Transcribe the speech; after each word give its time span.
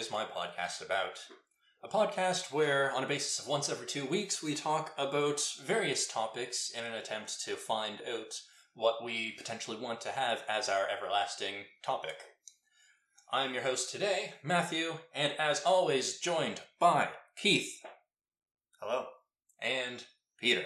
Is 0.00 0.10
My 0.10 0.24
Podcast 0.24 0.80
About? 0.80 1.18
A 1.82 1.88
podcast 1.88 2.50
where, 2.50 2.90
on 2.90 3.04
a 3.04 3.06
basis 3.06 3.38
of 3.38 3.46
once 3.46 3.68
every 3.68 3.86
two 3.86 4.06
weeks, 4.06 4.42
we 4.42 4.54
talk 4.54 4.94
about 4.96 5.42
various 5.62 6.08
topics 6.08 6.70
in 6.70 6.86
an 6.86 6.94
attempt 6.94 7.44
to 7.44 7.54
find 7.54 7.98
out 8.10 8.40
what 8.72 9.04
we 9.04 9.32
potentially 9.36 9.76
want 9.76 10.00
to 10.00 10.08
have 10.08 10.42
as 10.48 10.70
our 10.70 10.86
everlasting 10.88 11.52
topic. 11.82 12.14
I'm 13.30 13.52
your 13.52 13.62
host 13.62 13.92
today, 13.92 14.32
Matthew, 14.42 14.94
and 15.14 15.34
as 15.38 15.62
always, 15.66 16.18
joined 16.18 16.62
by 16.78 17.10
Keith 17.36 17.70
Hello. 18.80 19.04
and 19.60 20.02
Peter. 20.40 20.64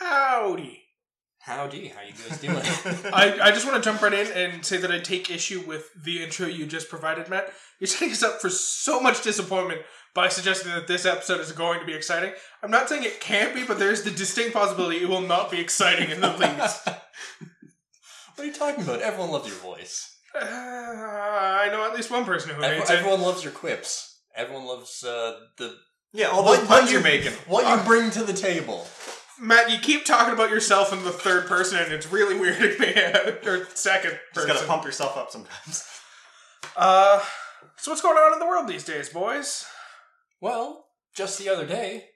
Howdy. 0.00 0.82
Howdy, 1.40 1.88
how 1.88 2.02
you 2.02 2.12
guys 2.12 2.40
doing? 2.40 2.56
I, 3.14 3.38
I 3.40 3.50
just 3.52 3.64
want 3.66 3.82
to 3.82 3.88
jump 3.88 4.02
right 4.02 4.12
in 4.12 4.26
and 4.32 4.64
say 4.64 4.76
that 4.78 4.90
I 4.90 4.98
take 4.98 5.30
issue 5.30 5.62
with 5.66 5.88
the 6.04 6.22
intro 6.22 6.46
you 6.46 6.66
just 6.66 6.88
provided, 6.90 7.28
Matt. 7.28 7.50
You're 7.80 7.86
setting 7.88 8.10
us 8.12 8.22
up 8.22 8.40
for 8.40 8.50
so 8.50 9.00
much 9.00 9.22
disappointment 9.22 9.82
by 10.14 10.28
suggesting 10.28 10.72
that 10.72 10.88
this 10.88 11.06
episode 11.06 11.40
is 11.40 11.52
going 11.52 11.80
to 11.80 11.86
be 11.86 11.94
exciting. 11.94 12.32
I'm 12.62 12.70
not 12.70 12.88
saying 12.88 13.04
it 13.04 13.20
can't 13.20 13.54
be, 13.54 13.64
but 13.64 13.78
there's 13.78 14.02
the 14.02 14.10
distinct 14.10 14.52
possibility 14.52 14.98
it 14.98 15.08
will 15.08 15.20
not 15.22 15.50
be 15.50 15.60
exciting 15.60 16.10
in 16.10 16.20
the 16.20 16.28
least. 16.38 16.86
what 16.86 16.98
are 18.38 18.44
you 18.44 18.52
talking 18.52 18.82
about? 18.82 19.00
Everyone 19.00 19.30
loves 19.30 19.46
your 19.48 19.56
voice. 19.58 20.16
Uh, 20.34 20.40
I 20.44 21.68
know 21.72 21.86
at 21.88 21.94
least 21.96 22.10
one 22.10 22.24
person 22.24 22.54
who 22.54 22.62
Every- 22.62 22.78
hates 22.78 22.90
it. 22.90 22.98
everyone 22.98 23.22
loves 23.22 23.42
your 23.42 23.52
quips. 23.52 24.20
Everyone 24.36 24.66
loves 24.66 25.02
uh, 25.02 25.38
the 25.56 25.74
Yeah, 26.12 26.26
all 26.26 26.42
those 26.42 26.58
What- 26.58 26.68
puns 26.68 26.92
you're 26.92 27.00
making. 27.00 27.32
what 27.46 27.66
you 27.78 27.82
bring 27.86 28.10
to 28.10 28.24
the 28.24 28.34
table. 28.34 28.86
Matt, 29.40 29.70
you 29.70 29.78
keep 29.78 30.04
talking 30.04 30.32
about 30.34 30.50
yourself 30.50 30.92
in 30.92 31.04
the 31.04 31.12
third 31.12 31.46
person, 31.46 31.78
and 31.78 31.92
it's 31.92 32.10
really 32.10 32.34
weirding 32.34 32.78
me. 32.78 33.48
or 33.48 33.66
second 33.74 34.10
person. 34.10 34.18
Just 34.34 34.34
person. 34.34 34.48
gotta 34.48 34.66
pump 34.66 34.84
yourself 34.84 35.16
up 35.16 35.30
sometimes. 35.30 35.84
Uh, 36.76 37.20
so 37.76 37.90
what's 37.90 38.02
going 38.02 38.16
on 38.16 38.32
in 38.32 38.38
the 38.38 38.46
world 38.46 38.68
these 38.68 38.84
days, 38.84 39.08
boys? 39.08 39.64
Well, 40.40 40.86
just 41.14 41.38
the 41.38 41.48
other 41.48 41.66
day, 41.66 42.06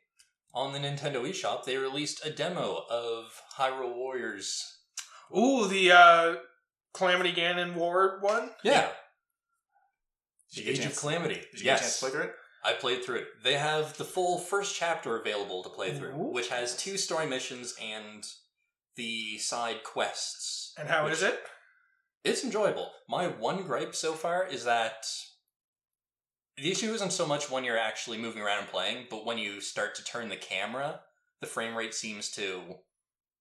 on 0.54 0.72
the 0.72 0.78
Nintendo 0.78 1.16
eShop, 1.28 1.64
they 1.64 1.76
released 1.76 2.24
a 2.24 2.30
demo 2.30 2.84
of 2.90 3.40
Hyrule 3.58 3.94
Warriors. 3.96 4.78
Ooh, 5.36 5.66
the 5.66 5.92
uh, 5.92 6.34
Calamity 6.92 7.32
Ganon 7.32 7.74
War 7.74 8.18
one. 8.20 8.50
Yeah. 8.62 8.88
Did 10.54 10.64
The 10.64 10.66
you 10.66 10.70
Age 10.70 10.76
get 10.76 10.84
a 10.84 10.86
of 10.88 10.92
chance- 10.92 11.00
Calamity. 11.00 11.34
Did 11.34 11.60
you 11.60 11.64
get 11.64 11.76
a 11.78 11.80
chance 11.80 11.82
yes. 11.82 11.94
to 12.00 12.04
play 12.04 12.10
through 12.12 12.22
it? 12.28 12.34
I 12.64 12.72
played 12.74 13.04
through 13.04 13.16
it. 13.16 13.28
They 13.42 13.54
have 13.54 13.96
the 13.96 14.04
full 14.04 14.38
first 14.38 14.74
chapter 14.76 15.16
available 15.18 15.62
to 15.62 15.68
play 15.68 15.92
through, 15.92 16.14
Ooh. 16.14 16.32
which 16.32 16.48
has 16.48 16.76
two 16.76 16.96
story 16.96 17.26
missions 17.26 17.74
and 17.82 18.24
the 18.96 19.38
side 19.38 19.82
quests. 19.84 20.72
And 20.78 20.88
how 20.88 21.06
is 21.06 21.22
it? 21.22 21.40
It's 22.24 22.44
enjoyable. 22.44 22.90
My 23.08 23.26
one 23.26 23.62
gripe 23.64 23.94
so 23.96 24.12
far 24.12 24.46
is 24.46 24.64
that 24.64 25.04
the 26.56 26.70
issue 26.70 26.92
isn't 26.92 27.12
so 27.12 27.26
much 27.26 27.50
when 27.50 27.64
you're 27.64 27.78
actually 27.78 28.18
moving 28.18 28.42
around 28.42 28.60
and 28.60 28.68
playing, 28.68 29.06
but 29.10 29.24
when 29.26 29.38
you 29.38 29.60
start 29.60 29.94
to 29.96 30.04
turn 30.04 30.28
the 30.28 30.36
camera, 30.36 31.00
the 31.40 31.46
frame 31.48 31.74
rate 31.74 31.94
seems 31.94 32.30
to 32.32 32.60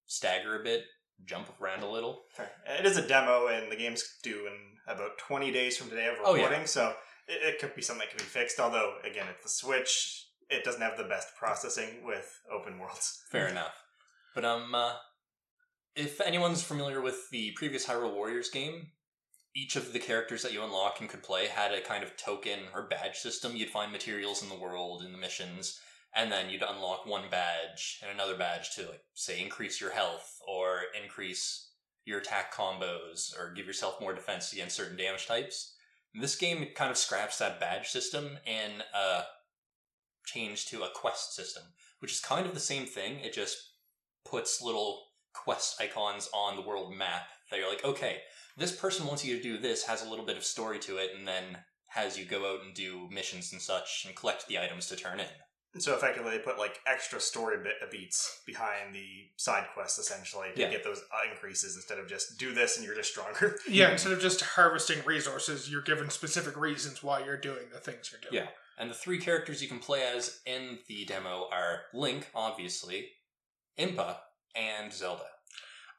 stagger 0.08 0.60
a 0.60 0.64
bit, 0.64 0.86
jump 1.26 1.48
around 1.62 1.84
a 1.84 1.90
little. 1.90 2.24
It 2.66 2.86
is 2.86 2.98
a 2.98 3.08
demo, 3.08 3.48
and 3.48 3.72
the 3.72 3.76
game's 3.76 4.04
due 4.24 4.48
in 4.48 4.54
about 4.94 5.18
20 5.20 5.52
days 5.52 5.78
from 5.78 5.90
today 5.90 6.08
of 6.08 6.16
Oh, 6.24 6.34
yeah. 6.34 6.44
recording, 6.44 6.66
so 6.66 6.96
it, 7.32 7.54
it 7.54 7.60
could 7.60 7.76
be 7.76 7.82
something 7.82 8.06
that 8.06 8.16
can 8.16 8.26
be 8.26 8.30
fixed. 8.30 8.60
Although, 8.60 8.96
again, 9.10 9.28
it's 9.30 9.44
the 9.44 9.50
Switch. 9.50 10.28
It 10.50 10.64
doesn't 10.64 10.82
have 10.82 10.98
the 10.98 11.06
best 11.06 11.30
processing 11.38 12.04
with 12.06 12.40
open 12.52 12.78
worlds. 12.78 13.24
Fair 13.32 13.48
enough. 13.48 13.84
But 14.36 14.46
um, 14.46 14.76
uh, 14.76 14.94
if 15.96 16.20
anyone's 16.22 16.64
familiar 16.64 17.02
with 17.02 17.30
the 17.32 17.52
previous 17.52 17.86
Hyrule 17.86 18.14
Warriors 18.14 18.50
game, 18.50 18.88
each 19.56 19.76
of 19.76 19.92
the 19.92 20.00
characters 20.00 20.44
that 20.44 20.54
you 20.54 20.64
unlock 20.64 21.00
and 21.00 21.10
could 21.10 21.24
play 21.24 21.48
had 21.48 21.74
a 21.74 21.82
kind 21.82 22.04
of 22.04 22.16
token 22.16 22.60
or 22.74 22.88
badge 22.88 23.18
system. 23.18 23.56
You'd 23.56 23.70
find 23.70 23.92
materials 23.92 24.44
in 24.44 24.50
the 24.50 24.58
world 24.58 25.04
in 25.04 25.12
the 25.12 25.18
missions, 25.18 25.80
and 26.16 26.32
then 26.32 26.50
you'd 26.50 26.64
unlock 26.64 27.06
one 27.06 27.30
badge 27.30 28.00
and 28.02 28.12
another 28.12 28.38
badge 28.38 28.76
to, 28.76 28.84
like, 28.84 29.04
say, 29.14 29.42
increase 29.42 29.82
your 29.82 29.92
health 29.92 30.40
or 30.48 30.82
increase 31.02 31.70
your 32.06 32.20
attack 32.20 32.54
combos 32.54 33.38
or 33.38 33.54
give 33.54 33.66
yourself 33.66 34.00
more 34.00 34.14
defense 34.14 34.54
against 34.54 34.76
certain 34.76 34.98
damage 34.98 35.28
types. 35.28 35.76
This 36.14 36.36
game 36.36 36.68
kind 36.76 36.92
of 36.92 36.98
scraps 36.98 37.38
that 37.38 37.60
badge 37.60 37.88
system 37.88 38.38
and 38.46 38.84
uh, 38.94 39.24
changed 40.26 40.70
to 40.70 40.84
a 40.84 40.90
quest 40.94 41.34
system, 41.34 41.64
which 42.00 42.12
is 42.12 42.20
kind 42.20 42.46
of 42.46 42.54
the 42.54 42.60
same 42.60 42.86
thing. 42.86 43.20
It 43.20 43.34
just 43.34 43.58
puts 44.26 44.62
little 44.62 45.08
quest 45.34 45.80
icons 45.82 46.30
on 46.34 46.56
the 46.56 46.62
world 46.62 46.94
map 46.94 47.28
that 47.50 47.60
you're 47.60 47.70
like, 47.70 47.86
okay, 47.86 48.18
this 48.58 48.76
person 48.76 49.08
wants 49.08 49.24
you 49.24 49.38
to 49.38 49.44
do 49.44 49.58
this, 49.58 49.86
has 49.86 50.06
a 50.06 50.10
little 50.10 50.26
bit 50.26 50.38
of 50.38 50.44
story 50.44 50.80
to 50.80 50.98
it, 50.98 51.12
and 51.18 51.28
then 51.28 51.58
has 51.88 52.18
you 52.18 52.26
go 52.26 52.54
out 52.54 52.64
and 52.64 52.74
do 52.74 53.08
missions 53.12 53.52
and 53.52 53.62
such 53.62 54.04
and 54.06 54.16
collect 54.16 54.48
the 54.48 54.60
items 54.60 54.88
to 54.88 54.96
turn 54.96 55.20
in. 55.20 55.26
And 55.74 55.82
so 55.82 55.96
effectively, 55.96 56.32
they 56.32 56.40
put 56.40 56.58
like 56.60 56.80
extra 56.86 57.20
story 57.22 57.58
bit 57.64 57.76
beats 57.92 58.42
behind 58.46 58.94
the 58.94 59.08
side 59.38 59.68
quests, 59.74 59.98
essentially, 60.00 60.50
to 60.56 60.60
Yeah. 60.62 60.70
get 60.70 60.84
those 60.84 61.00
uh, 61.00 61.32
increases 61.32 61.76
instead 61.78 61.98
of 61.98 62.10
just 62.10 62.38
do 62.38 62.54
this 62.54 62.76
and 62.78 62.86
you're 62.86 62.96
just 62.96 63.12
stronger. 63.12 63.58
Yeah, 63.68 63.88
Mhm. 63.90 63.92
instead 63.94 64.12
of 64.12 64.20
just 64.20 64.42
harvesting 64.42 65.02
resources, 65.06 65.70
you're 65.70 65.82
given 65.82 66.10
specific 66.10 66.58
reasons 66.58 67.02
why 67.02 67.24
you're 67.24 67.38
doing 67.38 67.70
the 67.72 67.80
things 67.80 68.12
you're 68.12 68.20
doing. 68.20 68.34
Yeah. 68.44 68.50
And 68.78 68.90
the 68.90 68.96
three 68.96 69.20
characters 69.20 69.62
you 69.62 69.70
can 69.70 69.80
play 69.80 70.04
as 70.04 70.42
in 70.46 70.80
the 70.88 71.06
demo 71.06 71.48
are 71.52 71.84
Link, 71.94 72.28
obviously, 72.36 73.12
Impa, 73.80 74.18
and 74.56 74.92
Zelda. 74.92 75.26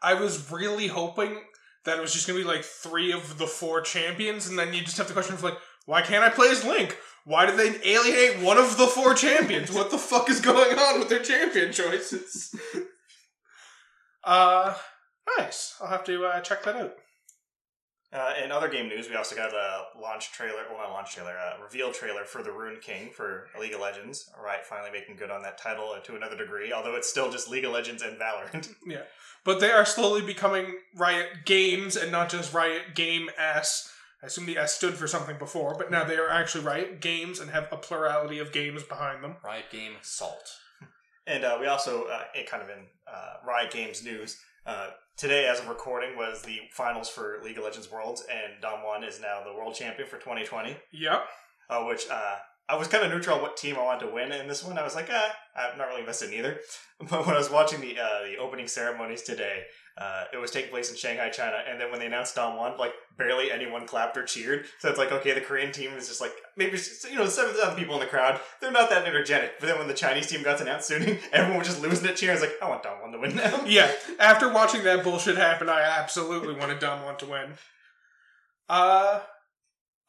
I 0.03 0.15
was 0.15 0.51
really 0.51 0.89
hoping 0.89 1.45
that 1.85 1.97
it 1.97 2.01
was 2.01 2.13
just 2.13 2.27
gonna 2.27 2.39
be 2.39 2.45
like 2.45 2.65
three 2.65 3.11
of 3.13 3.39
the 3.39 3.47
four 3.47 3.81
champions, 3.81 4.47
and 4.49 4.59
then 4.59 4.75
you 4.75 4.83
just 4.83 4.99
have 4.99 5.07
the 5.07 5.13
question 5.15 5.35
of 5.35 5.43
like, 5.43 5.57
why 5.87 6.03
can't 6.03 6.23
I 6.25 6.29
play 6.29 6.49
as 6.51 6.63
Link? 6.65 6.99
Why 7.25 7.47
did 7.47 7.57
they 7.57 7.79
alienate 7.89 8.43
one 8.45 8.59
of 8.59 8.77
the 8.77 8.87
four 8.87 9.15
champions? 9.15 9.71
what 9.71 9.91
the 9.91 9.99
fuck 9.99 10.29
is 10.29 10.41
going 10.41 10.79
on 10.79 10.99
with 10.99 11.09
their 11.09 11.23
champion 11.23 11.73
choices? 11.73 12.55
uh, 14.25 14.75
nice. 15.39 15.77
I'll 15.81 15.89
have 15.89 16.05
to 16.05 16.25
uh, 16.25 16.41
check 16.41 16.65
that 16.65 16.77
out. 16.77 16.95
Uh, 18.13 18.35
in 18.45 18.53
other 18.53 18.69
game 18.69 18.89
news, 18.89 19.09
we 19.09 19.17
also 19.17 19.35
got 19.35 19.55
a 19.55 19.85
launch 19.99 20.33
trailer, 20.33 20.65
well, 20.69 20.83
not 20.83 20.91
launch 20.91 21.15
trailer, 21.15 21.35
a 21.35 21.63
reveal 21.63 21.91
trailer 21.93 22.25
for 22.25 22.43
the 22.43 22.53
Ruined 22.53 22.83
King 22.83 23.09
for 23.11 23.47
League 23.59 23.73
of 23.73 23.81
Legends. 23.81 24.31
Riot 24.43 24.67
finally 24.67 24.91
making 24.91 25.17
good 25.17 25.31
on 25.31 25.43
that 25.43 25.57
title 25.57 25.97
to 26.05 26.15
another 26.15 26.37
degree, 26.37 26.75
although 26.75 26.95
it's 26.95 27.09
still 27.09 27.33
just 27.33 27.49
League 27.49 27.65
of 27.65 27.73
Legends 27.73 28.03
and 28.03 28.19
Valorant. 28.19 28.69
Yeah, 28.87 29.05
but 29.47 29.61
they 29.61 29.71
are 29.71 29.87
slowly 29.87 30.21
becoming 30.21 30.77
Riot 30.95 31.47
Games 31.47 31.97
and 31.97 32.13
not 32.13 32.29
just 32.29 32.53
Riot 32.53 32.95
Game 32.95 33.31
S. 33.39 33.91
I 34.23 34.27
assume 34.27 34.47
the 34.47 34.57
S 34.57 34.75
stood 34.75 34.95
for 34.95 35.09
something 35.09 35.37
before, 35.37 35.75
but 35.77 35.91
now 35.91 36.05
they 36.05 36.17
are 36.17 36.29
actually 36.31 36.65
Riot 36.65 37.01
Games 37.01 37.41
and 37.41 37.51
have 37.51 37.67
a 37.73 37.77
plurality 37.77 38.39
of 38.39 38.53
games 38.53 38.85
behind 38.85 39.25
them. 39.25 39.37
Riot 39.45 39.65
Game 39.73 39.95
Salt. 40.03 40.59
and 41.27 41.45
uh, 41.45 41.59
we 41.61 41.67
also, 41.67 42.05
uh, 42.05 42.25
kind 42.47 42.63
of 42.63 42.69
in 42.69 42.85
uh, 43.13 43.35
Riot 43.45 43.73
Games 43.73 44.05
news, 44.05 44.39
uh, 44.65 44.91
today, 45.17 45.49
as 45.49 45.59
of 45.59 45.67
recording, 45.69 46.17
was 46.17 46.43
the 46.43 46.61
finals 46.71 47.09
for 47.09 47.41
League 47.43 47.59
of 47.59 47.65
Legends 47.65 47.91
Worlds, 47.91 48.25
and 48.31 48.63
DAMWON 48.63 49.03
is 49.07 49.21
now 49.21 49.43
the 49.45 49.53
world 49.53 49.75
champion 49.75 50.09
for 50.09 50.19
2020. 50.19 50.77
Yep. 50.93 51.25
uh, 51.69 51.85
which 51.85 52.09
uh, 52.09 52.37
I 52.73 52.77
was 52.77 52.89
kind 52.89 53.05
of 53.05 53.11
neutral 53.13 53.37
on 53.37 53.43
what 53.43 53.59
team 53.59 53.77
I 53.77 53.85
wanted 53.85 54.07
to 54.07 54.15
win 54.15 54.33
in 54.33 54.49
this 54.49 54.65
one. 54.65 54.79
I 54.79 54.83
was 54.83 54.95
like, 54.95 55.09
ah, 55.13 55.37
I'm 55.55 55.77
not 55.77 55.89
really 55.89 56.01
invested 56.01 56.33
in 56.33 56.39
either. 56.39 56.59
But 57.11 57.27
when 57.27 57.35
I 57.35 57.39
was 57.39 57.51
watching 57.51 57.81
the 57.81 57.99
uh, 57.99 58.23
the 58.23 58.37
opening 58.37 58.69
ceremonies 58.69 59.23
today, 59.23 59.65
uh, 59.99 60.27
it 60.33 60.37
was 60.37 60.53
taking 60.53 60.71
place 60.71 60.89
in 60.89 60.97
Shanghai, 60.97 61.31
China, 61.31 61.59
and 61.69 61.81
then 61.81 61.91
when 61.91 61.99
they 61.99 62.07
announced 62.07 62.37
DAMWON, 62.37 62.79
like 62.79 62.93
barely 63.19 63.51
anyone 63.51 63.89
clapped 63.89 64.17
or 64.17 64.23
cheered. 64.23 64.67
So 64.79 64.89
it's 64.89 64.99
like, 64.99 65.11
okay, 65.11 65.33
the 65.33 65.41
Korean 65.41 65.73
team 65.73 65.91
is 65.95 66.07
just 66.07 66.21
like 66.21 66.33
maybe 66.57 66.75
it's 66.75 66.89
just, 66.89 67.11
you 67.11 67.19
know 67.19 67.27
seven 67.27 67.57
thousand 67.57 67.77
people 67.77 67.95
in 67.95 68.01
the 68.01 68.07
crowd. 68.07 68.41
They're 68.61 68.71
not 68.71 68.89
that 68.91 69.05
energetic. 69.05 69.59
But 69.59 69.67
then 69.67 69.79
when 69.79 69.89
the 69.89 69.95
Chinese 69.95 70.29
team 70.29 70.45
got 70.45 70.61
announced 70.61 70.89
Suning, 70.89 71.19
everyone 71.33 71.59
was 71.59 71.67
just 71.67 71.83
losing 71.83 72.09
it 72.09 72.15
cheering. 72.15 72.39
I 72.39 72.41
was 72.41 72.49
like, 72.49 72.63
I 72.63 72.69
want 72.69 72.85
DAMWON 72.85 73.13
to 73.13 73.19
win 73.19 73.35
now. 73.35 73.65
Yeah, 73.67 73.91
after 74.21 74.53
watching 74.53 74.85
that 74.85 75.03
bullshit 75.03 75.37
happen, 75.37 75.69
I 75.69 75.83
absolutely 75.83 76.55
wanted 76.55 76.79
Dumb 76.79 77.03
One 77.03 77.17
to 77.17 77.27
win. 77.27 77.55
Uh, 78.69 79.21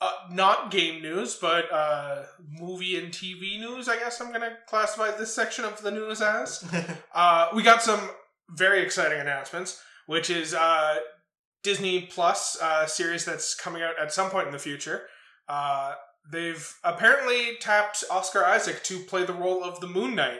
uh, 0.01 0.11
not 0.31 0.71
game 0.71 1.01
news, 1.01 1.37
but 1.39 1.71
uh, 1.71 2.23
movie 2.59 2.97
and 2.97 3.11
TV 3.11 3.59
news. 3.59 3.87
I 3.87 3.97
guess 3.97 4.19
I'm 4.19 4.31
gonna 4.31 4.57
classify 4.67 5.11
this 5.11 5.33
section 5.33 5.65
of 5.65 5.81
the 5.81 5.91
news 5.91 6.21
as. 6.21 6.63
Uh, 7.15 7.47
we 7.53 7.61
got 7.61 7.83
some 7.83 8.09
very 8.49 8.81
exciting 8.81 9.19
announcements, 9.19 9.79
which 10.07 10.31
is 10.31 10.55
uh, 10.55 10.95
Disney 11.61 12.01
Plus 12.01 12.59
uh, 12.59 12.87
series 12.87 13.23
that's 13.23 13.55
coming 13.55 13.83
out 13.83 13.93
at 14.01 14.11
some 14.11 14.31
point 14.31 14.47
in 14.47 14.53
the 14.53 14.59
future. 14.59 15.03
Uh, 15.47 15.93
they've 16.31 16.75
apparently 16.83 17.57
tapped 17.59 18.03
Oscar 18.09 18.43
Isaac 18.45 18.83
to 18.85 18.99
play 18.99 19.25
the 19.25 19.33
role 19.33 19.63
of 19.63 19.79
the 19.79 19.87
Moon 19.87 20.15
Knight, 20.15 20.39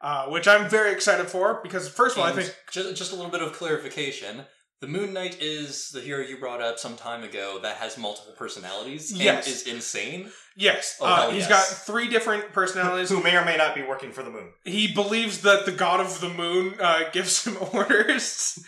uh, 0.00 0.26
which 0.26 0.46
I'm 0.46 0.68
very 0.68 0.92
excited 0.92 1.26
for 1.26 1.60
because 1.62 1.88
first 1.88 2.16
of 2.16 2.22
all, 2.22 2.28
I 2.28 2.32
think 2.32 2.54
just, 2.70 2.96
just 2.96 3.12
a 3.12 3.16
little 3.16 3.30
bit 3.30 3.42
of 3.42 3.52
clarification. 3.52 4.42
The 4.80 4.86
Moon 4.88 5.12
Knight 5.12 5.36
is 5.42 5.90
the 5.90 6.00
hero 6.00 6.24
you 6.24 6.38
brought 6.38 6.62
up 6.62 6.78
some 6.78 6.96
time 6.96 7.22
ago 7.22 7.58
that 7.62 7.76
has 7.76 7.98
multiple 7.98 8.32
personalities 8.32 9.10
and 9.12 9.20
Yes. 9.20 9.46
is 9.46 9.62
insane. 9.66 10.32
yes, 10.56 10.96
Oh, 11.00 11.04
uh, 11.06 11.16
hell 11.22 11.30
he's 11.32 11.46
yes. 11.46 11.50
got 11.50 11.84
three 11.86 12.08
different 12.08 12.52
personalities. 12.54 13.10
Who 13.10 13.22
may 13.22 13.36
or 13.36 13.44
may 13.44 13.58
not 13.58 13.74
be 13.74 13.82
working 13.82 14.10
for 14.10 14.22
the 14.22 14.30
moon. 14.30 14.54
he 14.64 14.92
believes 14.92 15.42
that 15.42 15.66
the 15.66 15.72
god 15.72 16.00
of 16.00 16.20
the 16.22 16.30
moon 16.30 16.76
uh, 16.80 17.10
gives 17.12 17.44
him 17.44 17.58
orders. 17.72 18.58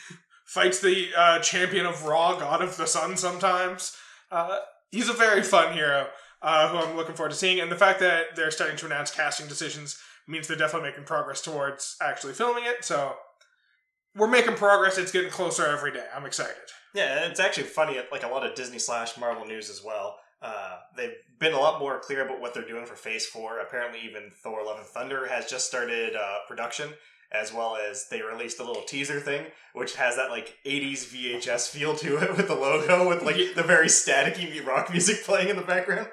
Fights 0.45 0.81
the 0.81 1.09
uh, 1.17 1.39
champion 1.39 1.87
of 1.87 2.05
Ra, 2.05 2.39
god 2.39 2.61
of 2.61 2.77
the 2.77 2.87
sun. 2.87 3.17
Sometimes 3.17 3.97
uh, 4.31 4.59
he's 4.91 5.09
a 5.09 5.15
very 5.15 5.43
fun 5.43 5.73
hero 5.73 6.09
uh, 6.43 6.69
who 6.69 6.77
I'm 6.77 6.95
looking 6.95 7.15
forward 7.15 7.31
to 7.31 7.37
seeing. 7.37 7.59
And 7.59 7.73
the 7.73 7.77
fact 7.77 8.01
that 8.01 8.37
they're 8.37 8.51
starting 8.51 8.77
to 8.77 8.85
announce 8.87 9.11
casting 9.11 9.47
decisions 9.47 9.99
means 10.29 10.47
they're 10.47 10.59
definitely 10.59 10.91
making 10.91 11.05
progress 11.05 11.41
towards 11.41 11.97
actually 12.03 12.35
filming 12.35 12.65
it. 12.65 12.85
So 12.85 13.17
we're 14.17 14.29
making 14.29 14.55
progress. 14.55 14.99
It's 14.99 15.13
getting 15.13 15.31
closer 15.31 15.67
every 15.67 15.93
day. 15.93 16.05
I'm 16.15 16.27
excited. 16.27 16.57
Yeah, 16.95 17.27
it's 17.27 17.41
actually 17.41 17.65
funny, 17.65 17.99
like 18.11 18.23
a 18.23 18.29
lot 18.29 18.47
of 18.47 18.55
Disney 18.55 18.79
slash 18.79 19.17
Marvel 19.19 19.47
news 19.47 19.71
as 19.71 19.83
well. 19.83 20.17
Uh, 20.43 20.79
they've 20.97 21.15
been 21.39 21.55
a 21.55 21.59
lot 21.59 21.81
more 21.81 22.01
clear 22.01 22.25
about 22.25 22.41
what 22.41 22.53
they're 22.53 22.67
doing 22.67 22.85
for 22.85 22.95
Phase 22.95 23.27
4. 23.27 23.61
Apparently, 23.61 24.01
even 24.05 24.31
Thor 24.43 24.65
Love 24.65 24.79
and 24.79 24.87
Thunder 24.87 25.27
has 25.29 25.49
just 25.49 25.67
started 25.67 26.17
uh, 26.17 26.39
production, 26.49 26.91
as 27.33 27.53
well 27.53 27.77
as 27.77 28.09
they 28.11 28.21
released 28.21 28.61
a 28.61 28.65
little 28.65 28.83
teaser 28.83 29.21
thing, 29.21 29.47
which 29.73 29.95
has 29.97 30.17
that 30.17 30.31
like 30.31 30.57
80s 30.67 31.07
VHS 31.07 31.71
feel 31.71 31.95
to 31.97 32.19
it 32.19 32.37
with 32.37 32.49
the 32.49 32.55
logo, 32.55 33.09
with 33.09 33.23
like 33.23 33.37
the 33.55 33.63
very 33.63 33.87
staticky 33.87 34.65
rock 34.67 34.91
music 34.91 35.23
playing 35.25 35.49
in 35.49 35.57
the 35.57 35.63
background. 35.63 36.09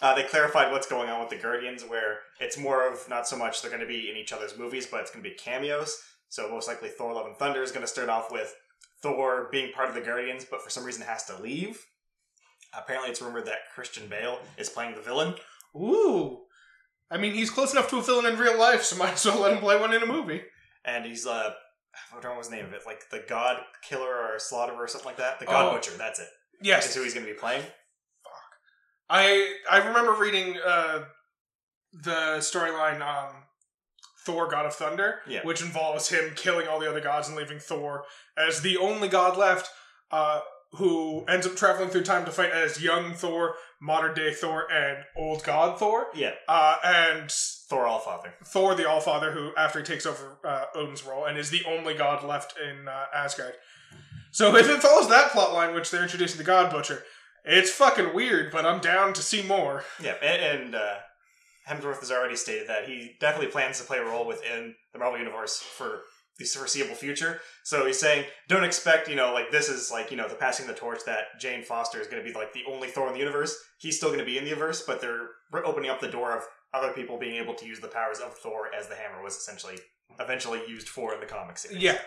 Uh, 0.00 0.14
they 0.14 0.22
clarified 0.22 0.70
what's 0.70 0.86
going 0.86 1.08
on 1.08 1.20
with 1.20 1.30
the 1.30 1.36
Guardians, 1.36 1.82
where 1.82 2.18
it's 2.38 2.58
more 2.58 2.90
of 2.90 3.08
not 3.08 3.26
so 3.26 3.36
much 3.36 3.60
they're 3.60 3.70
going 3.70 3.80
to 3.80 3.86
be 3.86 4.10
in 4.10 4.16
each 4.16 4.32
other's 4.32 4.56
movies, 4.56 4.86
but 4.86 5.00
it's 5.00 5.10
going 5.10 5.24
to 5.24 5.28
be 5.28 5.34
cameos. 5.34 6.00
So 6.28 6.48
most 6.50 6.68
likely 6.68 6.88
Thor 6.88 7.12
Love 7.12 7.26
and 7.26 7.36
Thunder 7.36 7.62
is 7.62 7.70
going 7.72 7.82
to 7.84 7.86
start 7.86 8.08
off 8.08 8.30
with 8.32 8.54
Thor 9.02 9.48
being 9.52 9.72
part 9.72 9.88
of 9.88 9.94
the 9.94 10.00
Guardians, 10.00 10.44
but 10.50 10.62
for 10.62 10.70
some 10.70 10.84
reason 10.84 11.02
has 11.02 11.24
to 11.24 11.40
leave. 11.40 11.84
Apparently, 12.76 13.10
it's 13.10 13.22
rumored 13.22 13.46
that 13.46 13.70
Christian 13.74 14.08
Bale 14.08 14.38
is 14.58 14.68
playing 14.68 14.94
the 14.94 15.00
villain. 15.00 15.34
Ooh. 15.76 16.40
I 17.10 17.16
mean, 17.18 17.32
he's 17.34 17.50
close 17.50 17.72
enough 17.72 17.88
to 17.90 17.98
a 17.98 18.02
villain 18.02 18.26
in 18.26 18.38
real 18.38 18.58
life, 18.58 18.82
so 18.82 18.96
might 18.98 19.14
as 19.14 19.24
well 19.24 19.40
let 19.40 19.52
him 19.52 19.58
play 19.60 19.78
one 19.80 19.94
in 19.94 20.02
a 20.02 20.06
movie. 20.06 20.42
and 20.84 21.04
he's 21.04 21.26
uh 21.26 21.52
I 22.14 22.20
don't 22.20 22.32
know 22.34 22.38
his 22.38 22.50
name 22.50 22.66
of 22.66 22.74
it, 22.74 22.82
like 22.84 23.08
the 23.10 23.24
God 23.26 23.62
Killer 23.82 24.14
or 24.14 24.38
Slaughterer 24.38 24.76
or 24.76 24.88
something 24.88 25.06
like 25.06 25.16
that. 25.16 25.38
The 25.40 25.46
God 25.46 25.70
Oh. 25.72 25.76
Butcher, 25.76 25.92
that's 25.96 26.18
it. 26.20 26.28
Yes, 26.60 26.88
Is 26.90 26.94
who 26.94 27.02
he's 27.02 27.14
going 27.14 27.24
to 27.26 27.32
be 27.32 27.38
playing. 27.38 27.62
Fuck. 27.62 28.32
I 29.08 29.54
I 29.70 29.78
remember 29.86 30.12
reading 30.12 30.56
uh, 30.62 31.04
the 31.92 32.38
storyline 32.40 33.00
um, 33.00 33.34
Thor: 34.26 34.46
God 34.48 34.66
of 34.66 34.74
Thunder, 34.74 35.20
Yeah. 35.26 35.40
which 35.44 35.62
involves 35.62 36.08
him 36.10 36.32
killing 36.34 36.66
all 36.68 36.78
the 36.80 36.90
other 36.90 37.00
gods 37.00 37.28
and 37.28 37.36
leaving 37.36 37.58
Thor 37.60 38.04
as 38.36 38.60
the 38.62 38.76
only 38.76 39.08
god 39.08 39.36
left, 39.38 39.70
uh, 40.10 40.40
who 40.72 41.24
ends 41.26 41.46
up 41.46 41.56
traveling 41.56 41.88
through 41.90 42.02
time 42.02 42.24
to 42.26 42.30
fight 42.32 42.50
as 42.50 42.82
young 42.82 43.14
Thor, 43.14 43.54
modern 43.80 44.14
day 44.14 44.34
Thor, 44.34 44.70
and 44.70 45.04
old 45.16 45.44
god 45.44 45.78
Thor. 45.78 46.08
Yeah, 46.14 46.32
Uh, 46.48 46.76
and 46.84 47.30
Thor 47.30 47.86
Allfather. 47.86 48.34
Thor, 48.44 48.74
the 48.74 48.82
Allfather, 48.84 49.32
who 49.32 49.54
after 49.56 49.78
he 49.78 49.84
takes 49.84 50.04
over 50.06 50.38
uh, 50.44 50.64
Odin's 50.74 51.04
role 51.04 51.24
and 51.24 51.38
is 51.38 51.50
the 51.50 51.64
only 51.64 51.94
god 51.94 52.22
left 52.24 52.58
in 52.58 52.88
uh, 52.88 53.06
Asgard. 53.14 53.54
So 54.32 54.54
if 54.62 54.68
it 54.68 54.82
follows 54.82 55.08
that 55.08 55.30
plot 55.30 55.54
line, 55.54 55.72
which 55.74 55.90
they're 55.90 56.02
introducing 56.02 56.38
the 56.38 56.44
God 56.44 56.70
Butcher, 56.70 57.04
it's 57.44 57.70
fucking 57.70 58.12
weird, 58.12 58.50
but 58.50 58.66
I'm 58.66 58.80
down 58.80 59.12
to 59.14 59.22
see 59.22 59.42
more. 59.42 59.84
Yeah, 60.02 60.14
and, 60.20 60.42
and 60.64 60.74
uh, 60.74 60.96
Hemsworth 61.68 62.00
has 62.00 62.12
already 62.12 62.36
stated 62.36 62.68
that 62.68 62.88
he 62.88 63.16
definitely 63.20 63.50
plans 63.50 63.78
to 63.80 63.86
play 63.86 63.98
a 63.98 64.04
role 64.04 64.26
within 64.26 64.74
the 64.92 64.98
Marvel 64.98 65.18
Universe 65.18 65.58
for 65.58 66.02
the 66.38 66.44
foreseeable 66.44 66.94
future. 66.94 67.40
So 67.64 67.86
he's 67.86 67.98
saying, 67.98 68.26
don't 68.48 68.64
expect, 68.64 69.08
you 69.08 69.16
know, 69.16 69.32
like 69.32 69.50
this 69.50 69.68
is 69.68 69.90
like, 69.90 70.10
you 70.10 70.16
know, 70.16 70.28
the 70.28 70.34
passing 70.34 70.66
the 70.66 70.74
torch 70.74 71.00
that 71.06 71.40
Jane 71.40 71.62
Foster 71.62 72.00
is 72.00 72.08
going 72.08 72.22
to 72.22 72.28
be 72.28 72.36
like 72.36 72.52
the 72.52 72.64
only 72.70 72.88
Thor 72.88 73.08
in 73.08 73.14
the 73.14 73.18
universe. 73.18 73.56
He's 73.78 73.96
still 73.96 74.10
going 74.10 74.20
to 74.20 74.26
be 74.26 74.38
in 74.38 74.44
the 74.44 74.50
universe, 74.50 74.84
but 74.86 75.00
they're 75.00 75.28
opening 75.64 75.90
up 75.90 76.00
the 76.00 76.08
door 76.08 76.36
of 76.36 76.44
other 76.74 76.92
people 76.92 77.18
being 77.18 77.36
able 77.36 77.54
to 77.54 77.66
use 77.66 77.80
the 77.80 77.88
powers 77.88 78.18
of 78.18 78.34
Thor 78.34 78.68
as 78.78 78.88
the 78.88 78.94
hammer 78.94 79.22
was 79.22 79.36
essentially 79.36 79.76
eventually 80.20 80.60
used 80.68 80.88
for 80.88 81.14
in 81.14 81.20
the 81.20 81.26
comic 81.26 81.58
series. 81.58 81.82
Yeah. 81.82 81.98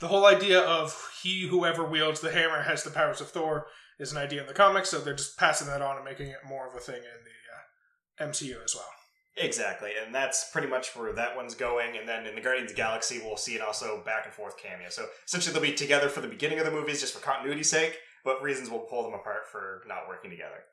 The 0.00 0.08
whole 0.08 0.26
idea 0.26 0.60
of 0.60 1.10
he 1.22 1.48
whoever 1.48 1.84
wields 1.84 2.20
the 2.20 2.30
hammer 2.30 2.62
has 2.62 2.84
the 2.84 2.90
powers 2.90 3.20
of 3.20 3.30
Thor 3.30 3.66
is 3.98 4.12
an 4.12 4.18
idea 4.18 4.42
in 4.42 4.46
the 4.46 4.54
comics, 4.54 4.90
so 4.90 5.00
they're 5.00 5.14
just 5.14 5.38
passing 5.38 5.66
that 5.66 5.82
on 5.82 5.96
and 5.96 6.04
making 6.04 6.28
it 6.28 6.38
more 6.46 6.68
of 6.68 6.74
a 6.74 6.78
thing 6.78 6.96
in 6.96 8.22
the 8.22 8.24
uh, 8.24 8.28
MCU 8.28 8.64
as 8.64 8.76
well. 8.76 8.88
Exactly, 9.40 9.92
and 10.04 10.14
that's 10.14 10.50
pretty 10.50 10.68
much 10.68 10.96
where 10.96 11.12
that 11.12 11.36
one's 11.36 11.54
going. 11.54 11.96
And 11.96 12.08
then 12.08 12.26
in 12.26 12.34
the 12.34 12.40
Guardians 12.40 12.70
of 12.70 12.76
the 12.76 12.82
Galaxy, 12.82 13.20
we'll 13.22 13.36
see 13.36 13.54
it 13.54 13.60
also 13.60 14.02
back 14.04 14.24
and 14.24 14.34
forth 14.34 14.56
cameo. 14.58 14.88
So 14.90 15.06
essentially, 15.26 15.52
they'll 15.52 15.62
be 15.62 15.74
together 15.74 16.08
for 16.08 16.20
the 16.20 16.28
beginning 16.28 16.58
of 16.58 16.64
the 16.64 16.70
movies 16.70 17.00
just 17.00 17.14
for 17.14 17.20
continuity's 17.20 17.70
sake, 17.70 17.98
but 18.24 18.42
reasons 18.42 18.70
will 18.70 18.80
pull 18.80 19.02
them 19.02 19.14
apart 19.14 19.48
for 19.50 19.82
not 19.86 20.08
working 20.08 20.30
together. 20.30 20.64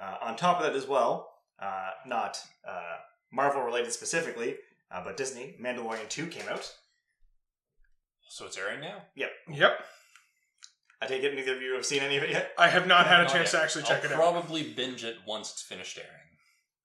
Uh, 0.00 0.16
on 0.22 0.36
top 0.36 0.58
of 0.58 0.64
that, 0.64 0.76
as 0.76 0.86
well, 0.86 1.30
uh, 1.60 1.90
not 2.06 2.38
uh, 2.68 2.96
Marvel 3.32 3.62
related 3.62 3.92
specifically, 3.92 4.56
uh, 4.90 5.02
but 5.04 5.16
Disney, 5.16 5.56
Mandalorian 5.60 6.08
2 6.08 6.26
came 6.26 6.48
out. 6.48 6.74
So 8.28 8.46
it's 8.46 8.58
airing 8.58 8.80
now. 8.80 9.02
Yep. 9.16 9.30
Yep. 9.52 9.84
I 11.00 11.06
take 11.06 11.22
it 11.22 11.34
neither 11.34 11.54
of 11.54 11.62
you 11.62 11.74
have 11.74 11.86
seen 11.86 12.02
any 12.02 12.16
of 12.16 12.24
it 12.24 12.30
yet. 12.30 12.52
I 12.58 12.68
have 12.68 12.86
not 12.86 13.06
had 13.06 13.20
a 13.20 13.28
chance 13.28 13.52
yet. 13.52 13.58
to 13.58 13.64
actually 13.64 13.84
check 13.84 14.04
I'll 14.04 14.10
it 14.10 14.12
out. 14.12 14.16
Probably 14.16 14.62
binge 14.62 15.04
it 15.04 15.16
once 15.26 15.52
it's 15.52 15.62
finished 15.62 15.98
airing. 15.98 16.27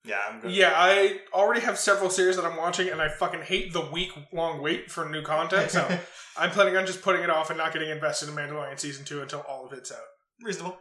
Yeah, 0.04 0.18
I'm 0.30 0.40
good. 0.40 0.50
Yeah, 0.52 0.72
I 0.74 1.20
already 1.32 1.60
have 1.62 1.78
several 1.78 2.10
series 2.10 2.36
that 2.36 2.44
I'm 2.44 2.56
watching, 2.58 2.88
and 2.90 3.00
I 3.00 3.08
fucking 3.08 3.42
hate 3.42 3.72
the 3.72 3.80
week 3.90 4.10
long 4.32 4.60
wait 4.62 4.90
for 4.90 5.08
new 5.08 5.22
content. 5.22 5.70
So 5.70 5.98
I'm 6.36 6.50
planning 6.50 6.76
on 6.76 6.86
just 6.86 7.02
putting 7.02 7.22
it 7.22 7.30
off 7.30 7.48
and 7.50 7.58
not 7.58 7.72
getting 7.72 7.88
invested 7.90 8.28
in 8.28 8.34
Mandalorian 8.34 8.78
season 8.78 9.04
two 9.04 9.22
until 9.22 9.40
all 9.48 9.66
of 9.66 9.72
it's 9.72 9.90
out. 9.90 9.98
reasonable. 10.42 10.76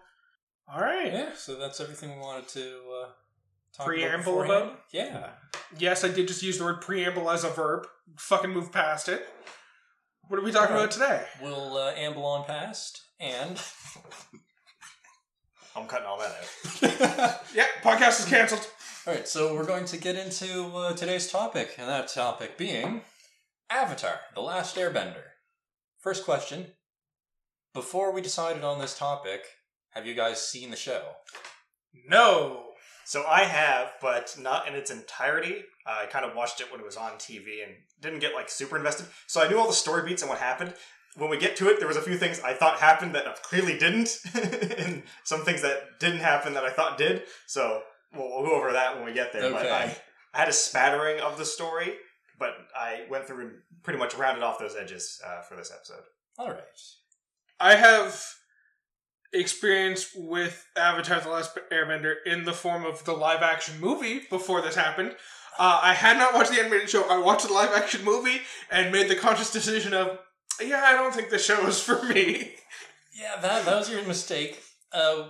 All 0.74 0.82
right. 0.82 1.12
Yeah, 1.12 1.30
so 1.36 1.56
that's 1.56 1.80
everything 1.80 2.16
we 2.16 2.22
wanted 2.22 2.48
to 2.50 2.78
uh, 3.04 3.08
talk 3.76 3.86
Preamble 3.86 4.42
about. 4.44 4.64
about? 4.64 4.80
Yeah. 4.92 5.30
Yes, 5.78 6.04
I 6.04 6.10
did 6.10 6.28
just 6.28 6.44
use 6.44 6.58
the 6.58 6.64
word 6.66 6.82
preamble 6.82 7.30
as 7.30 7.44
a 7.44 7.50
verb. 7.50 7.88
Fucking 8.18 8.52
move 8.52 8.72
past 8.72 9.10
it. 9.10 9.26
What 10.28 10.40
are 10.40 10.44
we 10.44 10.52
talking 10.52 10.76
Alright. 10.76 10.96
about 10.96 11.08
today? 11.08 11.24
We'll 11.42 11.78
uh, 11.78 11.92
amble 11.98 12.26
on 12.26 12.46
past 12.46 13.02
and. 13.20 13.62
I'm 15.76 15.88
cutting 15.88 16.06
all 16.08 16.20
that 16.20 16.32
out. 16.32 17.20
All 17.20 17.40
Yeah, 17.56 17.66
podcast 17.82 18.20
is 18.20 18.26
canceled. 18.26 18.68
Right, 19.06 19.28
so 19.28 19.54
we're 19.54 19.66
going 19.66 19.86
to 19.86 19.98
get 19.98 20.16
into 20.16 20.66
uh, 20.76 20.94
today's 20.94 21.30
topic, 21.30 21.76
and 21.78 21.90
that 21.90 22.08
topic 22.08 22.58
being 22.58 23.02
Avatar: 23.70 24.20
The 24.34 24.42
Last 24.42 24.76
Airbender. 24.76 25.24
First 26.00 26.24
question: 26.24 26.68
Before 27.74 28.12
we 28.12 28.22
decided 28.22 28.64
on 28.64 28.80
this 28.80 28.98
topic, 28.98 29.42
have 29.92 30.06
you 30.06 30.14
guys 30.14 30.46
seen 30.46 30.70
the 30.70 30.78
show? 30.78 31.04
No. 32.08 32.70
So 33.06 33.26
I 33.28 33.44
have, 33.44 33.92
but 34.02 34.38
not 34.40 34.68
in 34.68 34.76
its 34.76 34.90
entirety. 34.90 35.64
I 35.86 36.06
kind 36.06 36.24
of 36.24 36.36
watched 36.36 36.62
it 36.62 36.72
when 36.72 36.80
it 36.80 36.86
was 36.86 36.96
on 36.96 37.14
TV 37.14 37.64
and 37.64 37.74
didn't 38.00 38.20
get 38.20 38.34
like 38.34 38.50
super 38.50 38.78
invested. 38.78 39.08
So 39.28 39.44
I 39.44 39.50
knew 39.50 39.60
all 39.60 39.68
the 39.68 39.74
story 39.74 40.08
beats 40.08 40.22
and 40.22 40.30
what 40.30 40.40
happened. 40.40 40.74
When 41.18 41.30
we 41.30 41.38
get 41.38 41.58
to 41.58 41.70
it, 41.70 41.80
there 41.80 41.88
was 41.88 41.98
a 41.98 42.02
few 42.02 42.18
things 42.18 42.40
I 42.40 42.54
thought 42.54 42.80
happened 42.80 43.14
that 43.14 43.44
clearly 43.44 43.78
didn't, 43.78 44.20
and 44.78 45.04
some 45.26 45.42
things 45.42 45.62
that 45.62 46.00
didn't 46.00 46.20
happen 46.20 46.54
that 46.54 46.64
I 46.64 46.72
thought 46.72 46.98
did. 46.98 47.24
So 47.46 47.84
we'll, 48.16 48.30
we'll 48.30 48.46
go 48.46 48.56
over 48.56 48.72
that 48.74 48.96
when 48.96 49.06
we 49.06 49.14
get 49.14 49.34
there. 49.34 49.52
But 49.52 49.66
Okay. 49.66 49.72
I, 49.72 49.98
I 50.34 50.40
had 50.40 50.50
a 50.50 50.54
spattering 50.54 51.20
of 51.22 51.38
the 51.38 51.46
story, 51.46 51.94
but 52.40 52.52
I 52.76 53.06
went 53.10 53.26
through 53.26 53.42
and 53.42 53.52
pretty 53.84 54.00
much 54.00 54.16
rounded 54.16 54.44
off 54.44 54.60
those 54.60 54.76
edges 54.76 55.22
uh, 55.26 55.42
for 55.42 55.56
this 55.56 55.72
episode. 55.74 56.04
All 56.38 56.50
right. 56.50 56.62
I 57.60 57.76
have 57.76 58.24
experience 59.32 60.10
with 60.16 60.66
Avatar 60.76 61.20
The 61.20 61.30
Last 61.30 61.58
Airbender 61.72 62.16
in 62.26 62.46
the 62.46 62.54
form 62.54 62.86
of 62.86 63.04
the 63.06 63.14
live 63.14 63.42
action 63.42 63.80
movie 63.80 64.22
before 64.30 64.62
this 64.62 64.76
happened. 64.76 65.16
Uh, 65.58 65.80
I 65.84 65.94
had 65.94 66.18
not 66.18 66.34
watched 66.34 66.52
the 66.52 66.60
animated 66.60 66.90
show. 66.90 67.08
I 67.10 67.20
watched 67.20 67.48
the 67.48 67.54
live 67.54 67.72
action 67.74 68.04
movie 68.04 68.42
and 68.72 68.92
made 68.92 69.10
the 69.10 69.16
conscious 69.16 69.52
decision 69.52 69.94
of, 69.94 70.18
yeah, 70.62 70.82
I 70.84 70.94
don't 70.94 71.14
think 71.14 71.30
the 71.30 71.38
show 71.40 71.66
is 71.68 71.80
for 71.80 72.02
me. 72.04 72.54
Yeah, 73.16 73.40
that 73.42 73.66
that 73.66 73.76
was 73.76 73.90
your 73.92 74.04
mistake. 74.04 74.60
Uh, 74.92 75.30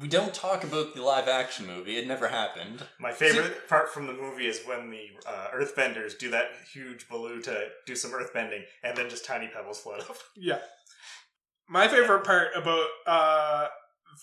we 0.00 0.08
don't 0.08 0.32
talk 0.32 0.62
about 0.62 0.94
the 0.94 1.02
live 1.02 1.28
action 1.28 1.66
movie. 1.66 1.96
It 1.96 2.06
never 2.06 2.28
happened. 2.28 2.82
My 3.00 3.12
favorite 3.12 3.68
part 3.68 3.92
from 3.92 4.06
the 4.06 4.12
movie 4.12 4.46
is 4.46 4.60
when 4.64 4.90
the 4.90 5.08
uh, 5.26 5.48
earthbenders 5.54 6.16
do 6.16 6.30
that 6.30 6.50
huge 6.72 7.08
balloon 7.08 7.42
to 7.42 7.66
do 7.84 7.96
some 7.96 8.12
earthbending, 8.12 8.62
and 8.84 8.96
then 8.96 9.10
just 9.10 9.24
tiny 9.24 9.48
pebbles 9.48 9.80
float 9.80 10.00
up. 10.00 10.16
Yeah. 10.36 10.58
My 11.68 11.86
favorite 11.88 12.24
part 12.24 12.48
about 12.56 12.86
uh, 13.06 13.66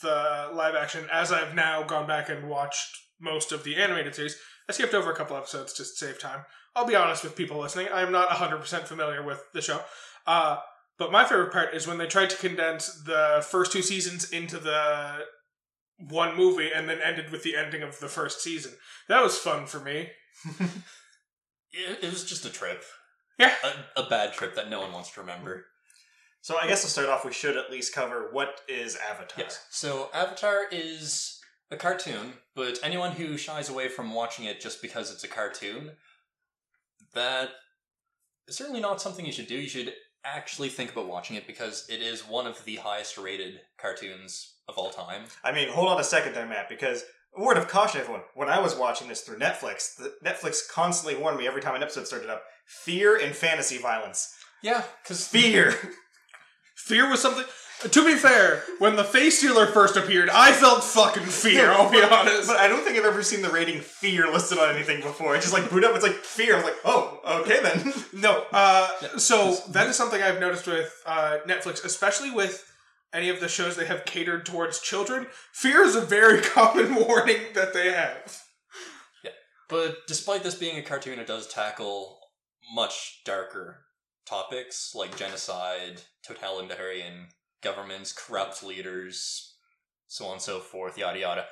the 0.02 0.50
live 0.54 0.74
action, 0.76 1.08
as 1.12 1.32
I've 1.32 1.54
now 1.54 1.84
gone 1.84 2.08
back 2.08 2.30
and 2.30 2.50
watched 2.50 2.98
most 3.20 3.52
of 3.52 3.64
the 3.64 3.76
animated 3.76 4.16
series, 4.16 4.38
I 4.68 4.74
skipped 4.74 4.96
over 4.96 5.12
a 5.12 5.16
couple 5.16 5.38
episodes 5.38 5.74
just 5.74 6.00
to 6.00 6.06
save 6.06 6.20
time. 6.20 6.46
I'll 6.76 6.88
be 6.88 6.96
honest 6.96 7.24
with 7.24 7.36
people 7.36 7.60
listening, 7.60 7.88
I'm 7.94 8.12
not 8.12 8.30
100% 8.30 8.88
familiar 8.88 9.22
with 9.22 9.44
the 9.54 9.62
show. 9.62 9.82
Uh, 10.26 10.58
but 10.98 11.12
my 11.12 11.24
favorite 11.24 11.52
part 11.52 11.76
is 11.76 11.86
when 11.86 11.98
they 11.98 12.08
tried 12.08 12.32
to 12.32 12.38
condense 12.38 13.04
the 13.04 13.46
first 13.48 13.72
two 13.72 13.82
seasons 13.82 14.32
into 14.32 14.58
the 14.58 15.26
one 15.98 16.36
movie 16.36 16.72
and 16.74 16.90
then 16.90 17.00
ended 17.02 17.32
with 17.32 17.44
the 17.44 17.56
ending 17.56 17.82
of 17.82 18.00
the 18.00 18.08
first 18.08 18.42
season. 18.42 18.74
That 19.08 19.24
was 19.24 19.38
fun 19.38 19.66
for 19.66 19.80
me. 19.80 20.10
It, 21.76 22.04
it 22.04 22.10
was 22.10 22.24
just 22.24 22.46
a 22.46 22.50
trip. 22.50 22.84
Yeah. 23.38 23.54
A, 23.64 24.02
a 24.04 24.10
bad 24.10 24.34
trip 24.34 24.56
that 24.56 24.70
no 24.70 24.80
one 24.80 24.94
wants 24.94 25.12
to 25.14 25.22
remember. 25.22 25.66
So 26.42 26.58
I 26.58 26.68
guess 26.68 26.84
to 26.84 26.88
start 26.88 27.10
off, 27.10 27.26
we 27.26 27.34
should 27.34 27.58
at 27.58 27.72
least 27.72 27.94
cover 27.94 28.30
what 28.32 28.62
is 28.68 28.98
Avatar. 29.12 29.44
Yes. 29.44 29.66
So 29.72 30.10
Avatar 30.14 30.66
is 30.72 31.40
a 31.72 31.76
cartoon, 31.76 32.34
but 32.56 32.80
anyone 32.84 33.12
who 33.12 33.36
shies 33.38 33.70
away 33.70 33.90
from 33.90 34.14
watching 34.14 34.46
it 34.46 34.62
just 34.62 34.82
because 34.82 35.12
it's 35.12 35.24
a 35.24 35.28
cartoon, 35.28 35.92
that 37.14 37.50
is 38.48 38.56
certainly 38.56 38.80
not 38.80 39.02
something 39.02 39.26
you 39.26 39.32
should 39.32 39.48
do. 39.48 39.56
You 39.56 39.68
should 39.68 39.94
actually 40.24 40.70
think 40.70 40.92
about 40.92 41.08
watching 41.08 41.36
it 41.36 41.48
because 41.48 41.88
it 41.90 42.02
is 42.02 42.22
one 42.22 42.48
of 42.48 42.64
the 42.64 42.76
highest 42.76 43.18
rated 43.18 43.60
cartoons 43.78 44.55
of 44.68 44.78
all 44.78 44.90
time. 44.90 45.24
I 45.44 45.52
mean, 45.52 45.70
hold 45.70 45.90
on 45.90 46.00
a 46.00 46.04
second 46.04 46.34
there, 46.34 46.46
Matt, 46.46 46.70
because 46.70 47.04
a 47.38 47.42
word 47.44 47.58
of 47.58 47.68
caution, 47.68 48.02
everyone. 48.02 48.24
When 48.34 48.50
I 48.50 48.60
was 48.60 48.76
watching 48.76 49.08
this 49.08 49.22
through 49.22 49.40
Netflix, 49.40 49.96
the, 49.98 50.14
Netflix 50.24 50.68
constantly 50.70 51.22
warned 51.22 51.38
me 51.38 51.48
every 51.48 51.62
time 51.62 51.76
an 51.76 51.84
episode 51.84 52.08
started 52.08 52.30
up: 52.30 52.44
fear 52.66 53.18
and 53.18 53.36
fantasy 53.36 53.78
violence. 53.78 54.34
Yeah, 54.62 54.84
because 55.04 55.28
Fear. 55.28 55.76
Fear 56.76 57.10
was 57.10 57.22
something. 57.22 57.46
To 57.82 58.06
be 58.06 58.16
fair, 58.16 58.64
when 58.80 58.96
the 58.96 59.04
face 59.04 59.40
stealer 59.40 59.66
first 59.66 59.98
appeared, 59.98 60.30
I 60.30 60.52
felt 60.52 60.84
fucking 60.84 61.24
fear. 61.24 61.72
I'll 61.72 61.92
be 61.92 62.02
honest. 62.12 62.48
But 62.48 62.58
I 62.58 62.68
don't 62.68 62.84
think 62.84 62.98
I've 62.98 63.06
ever 63.06 63.22
seen 63.24 63.42
the 63.42 63.50
rating 63.50 63.82
fear 63.82 64.32
listed 64.32 64.60
on 64.60 64.74
anything 64.74 65.02
before. 65.02 65.36
It's 65.36 65.46
just 65.46 65.54
like 65.54 65.70
boot 65.70 65.84
up, 65.84 65.94
it's 65.96 66.04
like 66.04 66.16
fear. 66.16 66.56
I'm 66.56 66.64
like, 66.64 66.78
oh, 66.86 67.42
okay 67.42 67.62
then. 67.62 67.94
No, 68.14 68.46
uh, 68.52 69.18
so 69.18 69.56
that 69.72 69.88
is 69.88 69.96
something 69.96 70.22
I've 70.22 70.40
noticed 70.40 70.68
with 70.68 70.94
uh, 71.06 71.40
Netflix, 71.48 71.84
especially 71.84 72.32
with 72.32 72.64
any 73.16 73.30
of 73.30 73.40
the 73.40 73.48
shows 73.48 73.76
they 73.76 73.86
have 73.86 74.06
catered 74.06 74.46
towards 74.46 74.82
children. 74.82 75.28
Fear 75.54 75.84
is 75.84 75.96
a 75.96 76.02
very 76.02 76.42
common 76.56 76.96
warning 76.96 77.42
that 77.54 77.74
they 77.74 77.92
have. 77.92 78.44
Yeah. 79.24 79.32
But 79.70 80.06
despite 80.08 80.44
this 80.44 80.56
being 80.56 80.78
a 80.78 80.84
cartoon, 80.84 81.20
it 81.20 81.28
does 81.28 81.48
tackle 81.48 82.20
much 82.74 83.22
darker 83.26 83.86
topics 84.26 84.94
like 84.94 85.18
genocide, 85.18 86.02
totalitarian 86.24 87.28
governments, 87.62 88.12
corrupt 88.12 88.64
leaders, 88.64 89.56
so 90.08 90.26
on 90.26 90.34
and 90.34 90.42
so 90.42 90.60
forth, 90.60 90.98
yada 90.98 91.20
yada. 91.20 91.46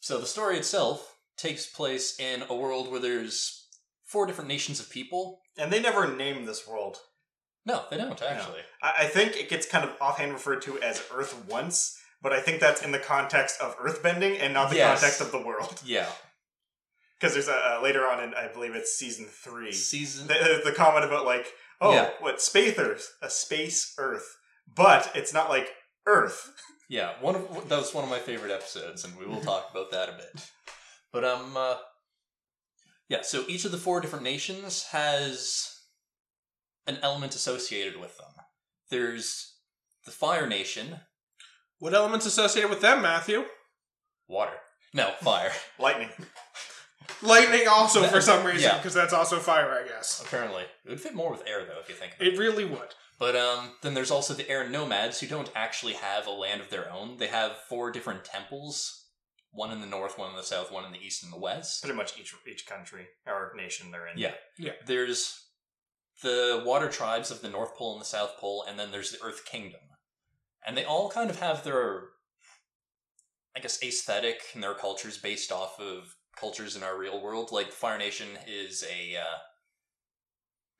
So 0.00 0.18
the 0.18 0.26
story 0.26 0.58
itself 0.58 1.16
takes 1.36 1.66
place 1.66 2.18
in 2.20 2.44
a 2.48 2.54
world 2.54 2.90
where 2.90 3.00
there's 3.00 3.66
four 4.04 4.26
different 4.26 4.48
nations 4.48 4.80
of 4.80 4.90
people. 4.90 5.40
And 5.56 5.72
they 5.72 5.80
never 5.80 6.14
name 6.14 6.44
this 6.44 6.66
world. 6.66 6.98
No, 7.68 7.84
they 7.90 7.98
don't 7.98 8.20
actually. 8.22 8.60
I, 8.82 8.92
I 9.00 9.04
think 9.04 9.36
it 9.36 9.48
gets 9.48 9.66
kind 9.68 9.84
of 9.84 9.90
offhand 10.00 10.32
referred 10.32 10.62
to 10.62 10.80
as 10.80 11.04
Earth 11.14 11.44
once, 11.48 11.96
but 12.22 12.32
I 12.32 12.40
think 12.40 12.60
that's 12.60 12.82
in 12.82 12.90
the 12.92 12.98
context 12.98 13.60
of 13.60 13.76
earthbending 13.78 14.38
and 14.40 14.54
not 14.54 14.70
the 14.70 14.76
Yes. 14.76 15.00
context 15.00 15.20
of 15.20 15.30
the 15.30 15.40
world. 15.40 15.80
Yeah. 15.86 16.08
Because 17.20 17.34
there's 17.34 17.48
a 17.48 17.52
uh, 17.52 17.80
later 17.82 18.06
on 18.06 18.22
in 18.22 18.32
I 18.34 18.46
believe 18.48 18.74
it's 18.74 18.94
season 18.96 19.26
three, 19.26 19.72
Season 19.72 20.28
the, 20.28 20.62
the 20.64 20.72
comment 20.72 21.04
about 21.04 21.24
like, 21.26 21.46
oh, 21.80 21.92
Yeah. 21.92 22.10
what 22.20 22.40
space 22.40 22.78
Earth, 22.78 23.12
a 23.20 23.28
space 23.28 23.92
Earth, 23.98 24.36
but 24.74 25.10
it's 25.14 25.34
not 25.34 25.48
like 25.50 25.68
Earth. 26.06 26.50
Yeah, 26.90 27.12
one 27.20 27.34
of 27.34 27.68
that 27.68 27.76
was 27.78 27.92
one 27.92 28.02
of 28.04 28.08
my 28.08 28.18
favorite 28.18 28.50
episodes, 28.50 29.04
and 29.04 29.14
we 29.18 29.26
will 29.26 29.42
talk 29.42 29.68
about 29.72 29.90
that 29.90 30.08
a 30.08 30.12
bit. 30.12 30.50
But 31.12 31.22
um, 31.22 31.54
uh, 31.54 31.74
yeah. 33.10 33.20
So 33.20 33.44
each 33.46 33.66
of 33.66 33.72
the 33.72 33.76
four 33.76 34.00
different 34.00 34.24
nations 34.24 34.84
has 34.84 35.77
an 36.88 36.98
element 37.02 37.34
associated 37.36 38.00
with 38.00 38.16
them. 38.18 38.26
There's 38.90 39.54
the 40.04 40.10
Fire 40.10 40.46
Nation, 40.46 41.00
What 41.78 41.94
elements 41.94 42.26
associated 42.26 42.70
with 42.70 42.80
them, 42.80 43.02
Matthew? 43.02 43.44
water. 44.26 44.54
No, 44.92 45.12
fire. 45.22 45.52
Lightning. 45.78 46.08
Lightning, 47.22 47.66
also 47.68 48.02
for 48.04 48.20
some 48.20 48.44
reason, 48.44 48.62
Yeah. 48.70 48.76
because 48.78 48.94
that's 48.94 49.12
also 49.12 49.38
fire, 49.38 49.70
I 49.72 49.86
guess. 49.88 50.22
apparently, 50.24 50.62
it 50.84 50.88
would 50.88 51.00
fit 51.00 51.14
more 51.14 51.30
with 51.30 51.46
air 51.46 51.64
though, 51.64 51.80
if 51.80 51.88
you 51.88 51.94
think. 51.94 52.14
About 52.14 52.26
it. 52.26 52.34
It 52.34 52.38
really 52.38 52.64
would. 52.64 52.94
But 53.18 53.34
um, 53.36 53.72
then 53.82 53.94
there's 53.94 54.10
also 54.10 54.34
the 54.34 54.48
air 54.48 54.68
nomads 54.68 55.18
who 55.20 55.26
don't 55.26 55.50
actually 55.54 55.94
have 55.94 56.26
a 56.26 56.30
land 56.30 56.60
of 56.60 56.70
their 56.70 56.90
own. 56.92 57.16
They 57.16 57.26
have 57.28 57.56
four 57.68 57.90
different 57.90 58.24
temples. 58.24 59.06
One 59.50 59.72
in 59.72 59.80
the 59.80 59.86
north, 59.86 60.18
one 60.18 60.30
in 60.30 60.36
the 60.36 60.42
south, 60.42 60.70
one 60.70 60.84
in 60.84 60.92
the 60.92 61.00
east, 61.04 61.24
and 61.24 61.32
the 61.32 61.38
west. 61.38 61.82
Pretty 61.82 61.96
much 61.96 62.18
each 62.20 62.34
each 62.46 62.66
country 62.66 63.08
or 63.26 63.52
nation 63.56 63.90
they're 63.90 64.06
in. 64.06 64.18
Yeah. 64.18 64.34
Yeah. 64.58 64.72
There's 64.86 65.42
the 66.22 66.62
water 66.64 66.88
tribes 66.88 67.30
of 67.30 67.42
the 67.42 67.48
North 67.48 67.76
Pole 67.76 67.92
and 67.92 68.00
the 68.00 68.06
South 68.06 68.36
Pole, 68.38 68.64
and 68.68 68.78
then 68.78 68.90
there's 68.90 69.12
the 69.12 69.22
Earth 69.22 69.44
Kingdom. 69.44 69.80
And 70.66 70.76
they 70.76 70.84
all 70.84 71.08
kind 71.10 71.30
of 71.30 71.38
have 71.40 71.64
their, 71.64 72.02
I 73.56 73.60
guess, 73.60 73.82
aesthetic 73.82 74.40
and 74.54 74.62
their 74.62 74.74
cultures 74.74 75.16
based 75.16 75.52
off 75.52 75.78
of 75.80 76.16
cultures 76.36 76.76
in 76.76 76.82
our 76.82 76.98
real 76.98 77.22
world. 77.22 77.50
Like 77.52 77.66
the 77.70 77.76
Fire 77.76 77.98
Nation 77.98 78.28
is 78.46 78.84
a 78.84 79.16
uh, 79.16 79.38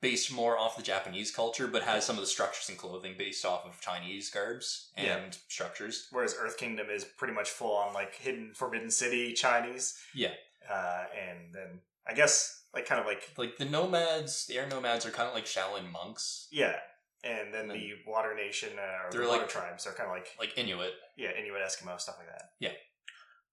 based 0.01 0.31
more 0.31 0.57
off 0.57 0.77
the 0.77 0.83
Japanese 0.83 1.31
culture, 1.31 1.67
but 1.67 1.83
has 1.83 2.05
some 2.05 2.15
of 2.15 2.21
the 2.21 2.27
structures 2.27 2.69
and 2.69 2.77
clothing 2.77 3.15
based 3.17 3.45
off 3.45 3.65
of 3.65 3.81
Chinese 3.81 4.29
garbs 4.29 4.91
and 4.95 5.07
Yeah. 5.33 5.39
structures. 5.47 6.07
Whereas 6.11 6.35
Earth 6.37 6.57
Kingdom 6.57 6.89
is 6.89 7.03
pretty 7.03 7.33
much 7.33 7.49
full 7.49 7.75
on 7.75 7.93
like 7.93 8.15
hidden 8.15 8.53
Forbidden 8.53 8.91
City 8.91 9.33
Chinese. 9.33 9.97
Yeah. 10.13 10.33
Uh, 10.69 11.05
and 11.17 11.53
then 11.53 11.81
I 12.07 12.13
guess 12.13 12.58
like 12.73 12.85
kind 12.85 12.99
of 13.01 13.07
like 13.07 13.21
Like 13.37 13.57
the 13.57 13.65
nomads, 13.65 14.45
the 14.47 14.57
air 14.57 14.67
nomads 14.67 15.05
are 15.05 15.11
kind 15.11 15.27
of 15.29 15.35
like 15.35 15.45
Shaolin 15.45 15.91
monks, 15.91 16.47
yeah. 16.51 16.75
And 17.23 17.53
then 17.53 17.67
the 17.67 17.91
Water 18.07 18.33
Nation 18.35 18.69
uh, 18.77 19.07
or 19.07 19.11
They're 19.11 19.21
the 19.23 19.27
like- 19.27 19.49
Tribes 19.49 19.85
are 19.85 19.91
kind 19.93 20.09
of 20.09 20.15
like 20.15 20.27
like 20.39 20.57
Inuit. 20.57 20.93
yeah 21.17 21.31
Inuit 21.37 21.61
Eskimo 21.61 21.99
stuff 21.99 22.15
like 22.17 22.27
that. 22.27 22.49
Yeah. 22.59 22.71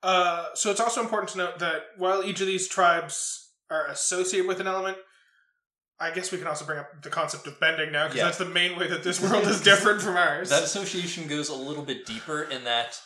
Uh, 0.03 0.47
so 0.55 0.71
it's 0.71 0.81
also 0.81 1.01
important 1.01 1.31
to 1.31 1.39
note 1.39 1.59
that 1.59 1.83
while 1.97 2.23
each 2.23 2.41
of 2.41 2.47
these 2.47 2.69
tribes 2.69 3.51
are 3.71 3.87
associated 3.89 4.47
with 4.47 4.61
an 4.61 4.67
element, 4.69 4.99
I 5.99 6.13
guess 6.13 6.31
we 6.31 6.39
can 6.39 6.47
also 6.47 6.65
bring 6.67 6.79
up 6.79 7.03
the 7.03 7.09
concept 7.11 7.47
of 7.49 7.59
bending 7.59 7.91
now, 7.91 8.05
because 8.05 8.19
Yeah. 8.19 8.25
that's 8.27 8.39
the 8.39 8.45
main 8.45 8.79
way 8.79 8.87
that 8.87 9.03
this 9.03 9.21
world 9.21 9.45
is 9.49 9.61
different 9.63 10.01
from 10.03 10.17
ours. 10.17 10.51
That 10.51 10.63
association 10.63 11.27
goes 11.27 11.49
a 11.49 11.55
little 11.57 11.83
bit 11.83 12.07
deeper 12.07 12.43
in 12.43 12.63
that 12.65 13.01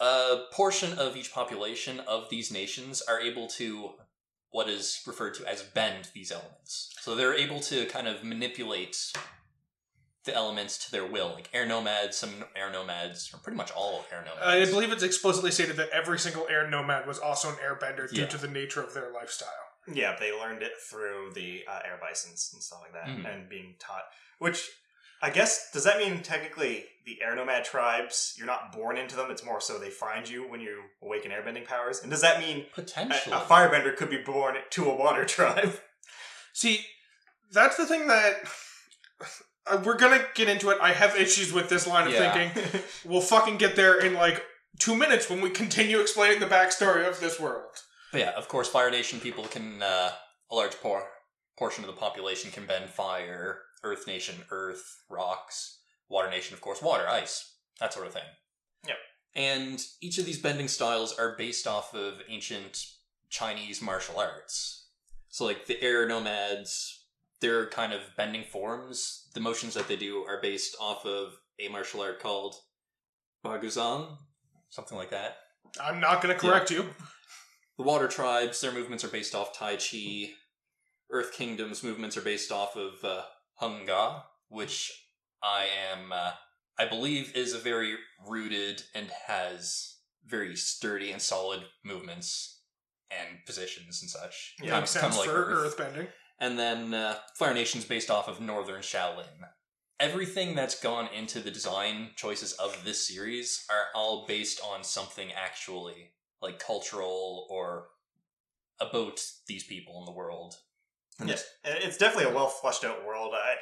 a 0.00 0.44
portion 0.52 0.98
of 0.98 1.16
each 1.16 1.32
population 1.32 2.00
of 2.00 2.28
these 2.28 2.52
nations 2.52 3.00
are 3.02 3.20
able 3.20 3.46
to 3.48 3.92
what 4.50 4.68
is 4.68 5.00
referred 5.06 5.34
to 5.34 5.46
as 5.46 5.62
bend 5.62 6.08
these 6.14 6.32
elements. 6.32 6.90
So 7.00 7.14
they're 7.14 7.34
able 7.34 7.60
to 7.60 7.86
kind 7.86 8.08
of 8.08 8.24
manipulate 8.24 8.96
the 10.24 10.34
elements 10.34 10.86
to 10.86 10.90
their 10.92 11.06
will. 11.06 11.32
Like 11.34 11.48
air 11.52 11.66
nomads, 11.66 12.16
some 12.16 12.44
air 12.56 12.70
nomads, 12.70 13.32
or 13.32 13.38
pretty 13.38 13.56
much 13.56 13.70
all 13.72 14.04
air 14.12 14.24
nomads. 14.24 14.68
I 14.68 14.70
believe 14.72 14.90
it's 14.92 15.02
explicitly 15.02 15.50
stated 15.50 15.76
that 15.76 15.90
every 15.90 16.18
single 16.18 16.46
air 16.48 16.68
nomad 16.68 17.06
was 17.06 17.18
also 17.18 17.48
an 17.50 17.56
airbender 17.56 18.08
due 18.10 18.22
Yeah. 18.22 18.26
to 18.28 18.38
the 18.38 18.48
nature 18.48 18.82
of 18.82 18.94
their 18.94 19.10
lifestyle. 19.12 19.48
Yeah, 19.90 20.16
they 20.18 20.32
learned 20.32 20.62
it 20.62 20.72
through 20.90 21.32
the 21.34 21.64
uh, 21.66 21.80
air 21.84 21.98
bisons 22.00 22.50
and 22.52 22.62
stuff 22.62 22.80
like 22.82 22.92
that, 22.92 23.06
Mhm. 23.06 23.24
and 23.34 23.48
being 23.48 23.76
taught. 23.78 24.04
Which 24.38 24.68
I 25.20 25.30
guess 25.30 25.70
does 25.72 25.84
that 25.84 25.98
mean 25.98 26.22
technically 26.22 26.84
the 27.04 27.18
air 27.22 27.34
nomad 27.34 27.64
tribes 27.64 28.34
you're 28.36 28.46
not 28.46 28.72
born 28.72 28.96
into 28.96 29.16
them? 29.16 29.30
It's 29.30 29.44
more 29.44 29.60
so 29.60 29.78
they 29.78 29.90
find 29.90 30.28
you 30.28 30.48
when 30.48 30.60
you 30.60 30.82
awaken 31.02 31.30
airbending 31.32 31.64
powers. 31.66 32.02
And 32.02 32.10
does 32.10 32.20
that 32.20 32.38
mean 32.40 32.66
a, 32.72 32.74
Potentially. 32.80 33.34
a 33.34 33.40
firebender 33.40 33.96
could 33.96 34.10
be 34.10 34.18
born 34.18 34.56
to 34.70 34.84
a 34.90 34.94
water 34.94 35.24
tribe? 35.24 35.78
See, 36.52 36.80
that's 37.52 37.76
the 37.76 37.86
thing 37.86 38.06
that 38.08 38.34
uh, 39.66 39.82
we're 39.84 39.96
gonna 39.96 40.24
get 40.34 40.48
into 40.48 40.70
it. 40.70 40.78
I 40.80 40.92
have 40.92 41.16
issues 41.16 41.52
with 41.52 41.68
this 41.68 41.86
line 41.86 42.06
of 42.06 42.12
Yeah. 42.12 42.32
thinking. 42.32 42.80
We'll 43.04 43.20
fucking 43.20 43.56
get 43.58 43.74
there 43.76 43.98
in 44.00 44.14
like 44.14 44.42
two 44.78 44.94
minutes 44.94 45.28
when 45.30 45.40
we 45.40 45.50
continue 45.50 46.00
explaining 46.00 46.40
the 46.40 46.46
backstory 46.46 47.08
of 47.08 47.20
this 47.20 47.40
world. 47.40 47.70
But 48.12 48.20
yeah, 48.20 48.30
of 48.36 48.48
course, 48.48 48.68
Fire 48.68 48.90
Nation 48.90 49.18
people 49.20 49.44
can, 49.44 49.82
uh, 49.82 50.10
a 50.50 50.54
large 50.54 50.74
por- 50.80 51.08
portion 51.58 51.84
of 51.84 51.90
the 51.90 51.96
population 51.96 52.50
can 52.50 52.66
bend 52.66 52.88
fire. 52.90 53.58
Earth 53.82 54.06
Nation, 54.06 54.36
earth, 54.50 55.02
rocks. 55.08 55.80
Water 56.08 56.30
Nation, 56.30 56.54
of 56.54 56.60
course, 56.60 56.80
water, 56.80 57.06
ice, 57.06 57.54
that 57.80 57.92
sort 57.92 58.06
of 58.06 58.14
thing. 58.14 58.22
Yep. 58.86 58.96
And 59.34 59.84
each 60.00 60.18
of 60.18 60.24
these 60.24 60.40
bending 60.40 60.68
styles 60.68 61.18
are 61.18 61.36
based 61.36 61.66
off 61.66 61.94
of 61.94 62.22
ancient 62.28 62.86
Chinese 63.28 63.82
martial 63.82 64.18
arts. 64.18 64.86
So, 65.28 65.44
like 65.44 65.66
the 65.66 65.82
air 65.82 66.08
nomads, 66.08 67.04
their 67.40 67.66
kind 67.66 67.92
of 67.92 68.00
bending 68.16 68.44
forms, 68.44 69.28
the 69.34 69.40
motions 69.40 69.74
that 69.74 69.86
they 69.86 69.96
do 69.96 70.24
are 70.26 70.40
based 70.40 70.76
off 70.80 71.04
of 71.04 71.34
a 71.60 71.68
martial 71.68 72.00
art 72.00 72.20
called 72.20 72.54
Baguazhang, 73.44 74.16
something 74.70 74.96
like 74.96 75.10
that. 75.10 75.36
I'm 75.80 76.00
not 76.00 76.22
gonna 76.22 76.34
correct 76.34 76.70
you. 76.70 76.86
The 77.76 77.84
water 77.84 78.08
tribes, 78.08 78.60
their 78.60 78.72
movements 78.72 79.04
are 79.04 79.08
based 79.08 79.34
off 79.34 79.56
Tai 79.56 79.76
Chi. 79.76 80.30
Earth 81.10 81.32
Kingdom's 81.32 81.84
movements 81.84 82.16
are 82.16 82.22
based 82.22 82.50
off 82.50 82.76
of 82.76 83.04
uh, 83.04 83.22
Hung 83.58 83.86
Gar, 83.86 84.24
which 84.48 84.92
I 85.42 85.66
am, 85.92 86.12
uh, 86.12 86.32
I 86.78 86.86
believe, 86.86 87.34
is 87.36 87.54
a 87.54 87.58
very 87.58 87.96
rooted 88.26 88.82
and 88.94 89.08
has 89.26 89.96
very 90.24 90.56
sturdy 90.56 91.10
and 91.10 91.20
solid 91.20 91.64
movements 91.84 92.60
and 93.10 93.44
positions 93.46 94.00
and 94.02 94.10
such. 94.10 94.54
Yeah, 94.60 94.70
Kind 94.70 94.82
Makes 94.82 94.94
kind 94.94 95.12
sense 95.14 95.26
of 95.26 95.32
for 95.32 95.44
Earth. 95.44 95.76
earthbending. 95.76 96.08
And 96.40 96.58
then 96.58 96.94
uh, 96.94 97.16
Fire 97.34 97.54
Nation's 97.54 97.84
based 97.84 98.10
off 98.10 98.28
of 98.28 98.40
Northern 98.40 98.82
Shaolin. 98.82 99.48
Everything 99.98 100.54
that's 100.54 100.80
gone 100.80 101.08
into 101.12 101.40
the 101.40 101.50
design 101.50 102.10
choices 102.14 102.52
of 102.52 102.84
this 102.84 103.08
series 103.08 103.64
are 103.68 103.86
all 103.98 104.24
based 104.26 104.60
on 104.62 104.84
something 104.84 105.30
actually 105.32 106.12
like 106.40 106.60
cultural 106.60 107.48
or 107.50 107.88
about 108.80 109.20
these 109.48 109.64
people 109.64 109.98
in 109.98 110.04
the 110.04 110.16
world. 110.16 110.54
And 111.18 111.28
Yeah, 111.28 111.36
and 111.64 111.78
it's 111.82 111.96
definitely 111.98 112.30
a 112.30 112.34
well 112.34 112.48
fleshed 112.48 112.84
out 112.84 113.04
world. 113.06 113.34
I, 113.34 113.56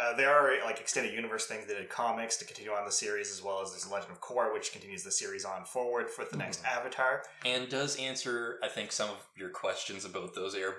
uh, 0.00 0.16
there 0.16 0.30
are 0.34 0.50
like 0.64 0.80
extended 0.80 1.12
universe 1.14 1.46
things. 1.46 1.66
They 1.66 1.74
did 1.74 1.88
comics 1.88 2.36
to 2.38 2.44
continue 2.44 2.72
on 2.72 2.84
the 2.84 2.92
series, 2.92 3.30
as 3.30 3.42
well 3.42 3.60
as 3.62 3.70
there's 3.70 3.88
Legend 3.90 4.12
of 4.12 4.20
Korra, 4.20 4.52
which 4.52 4.72
continues 4.72 5.02
the 5.04 5.12
series 5.12 5.44
on 5.44 5.64
forward 5.64 6.10
for 6.10 6.24
the 6.24 6.36
next 6.36 6.64
Avatar. 6.64 7.22
and 7.44 7.68
does 7.68 7.96
answer, 7.96 8.58
I 8.62 8.68
think, 8.68 8.90
some 8.92 9.10
of 9.10 9.16
your 9.36 9.50
questions 9.50 10.04
about 10.04 10.34
those 10.34 10.54
air 10.54 10.74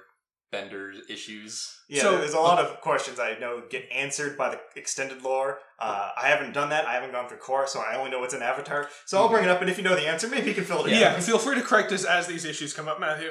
bender 0.52 0.94
issues. 1.10 1.82
Yeah, 1.90 2.04
So- 2.04 2.18
there's 2.18 2.34
a 2.34 2.40
lot 2.40 2.60
of 2.60 2.80
questions 2.82 3.20
I 3.20 3.38
know 3.40 3.64
get 3.70 3.90
answered 3.92 4.38
by 4.38 4.50
the 4.52 4.60
extended 4.76 5.22
lore. 5.24 5.60
Uh, 5.80 6.12
I 6.18 6.28
haven't 6.28 6.54
done 6.54 6.70
that. 6.70 6.86
I 6.86 6.94
haven't 6.94 7.12
gone 7.12 7.28
through 7.28 7.40
Korra, 7.40 7.68
so 7.68 7.80
I 7.82 7.96
only 7.98 8.12
know 8.12 8.20
what's 8.20 8.34
in 8.34 8.42
Avatar. 8.42 8.90
So 9.06 9.18
I'll 9.18 9.28
bring 9.30 9.44
it 9.44 9.50
up, 9.50 9.60
and 9.62 9.70
if 9.70 9.78
you 9.78 9.84
know 9.84 9.96
the 9.96 10.08
answer, 10.08 10.28
maybe 10.30 10.48
you 10.50 10.54
can 10.54 10.64
fill 10.66 10.86
it 10.86 10.94
in. 10.94 11.00
yeah, 11.00 11.20
feel 11.20 11.40
free 11.40 11.56
to 11.56 11.62
correct 11.62 11.92
us 11.92 12.06
as 12.06 12.28
these 12.28 12.46
issues 12.46 12.74
come 12.74 12.88
up, 12.88 13.00
Matthew. 13.00 13.30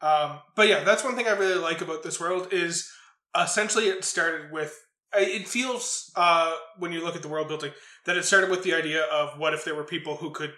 Um, 0.00 0.40
but 0.54 0.68
yeah, 0.68 0.84
that's 0.84 1.04
one 1.04 1.16
thing 1.16 1.26
I 1.26 1.32
really 1.32 1.60
like 1.60 1.80
about 1.80 2.02
this 2.02 2.20
world 2.20 2.52
is 2.52 2.90
essentially 3.38 3.86
it 3.86 4.04
started 4.04 4.52
with. 4.52 4.78
It 5.14 5.48
feels 5.48 6.10
uh, 6.16 6.52
when 6.78 6.92
you 6.92 7.02
look 7.02 7.16
at 7.16 7.22
the 7.22 7.28
world 7.28 7.48
building 7.48 7.72
that 8.04 8.16
it 8.16 8.24
started 8.24 8.50
with 8.50 8.62
the 8.62 8.74
idea 8.74 9.04
of 9.04 9.38
what 9.38 9.54
if 9.54 9.64
there 9.64 9.74
were 9.74 9.84
people 9.84 10.16
who 10.16 10.30
could 10.30 10.52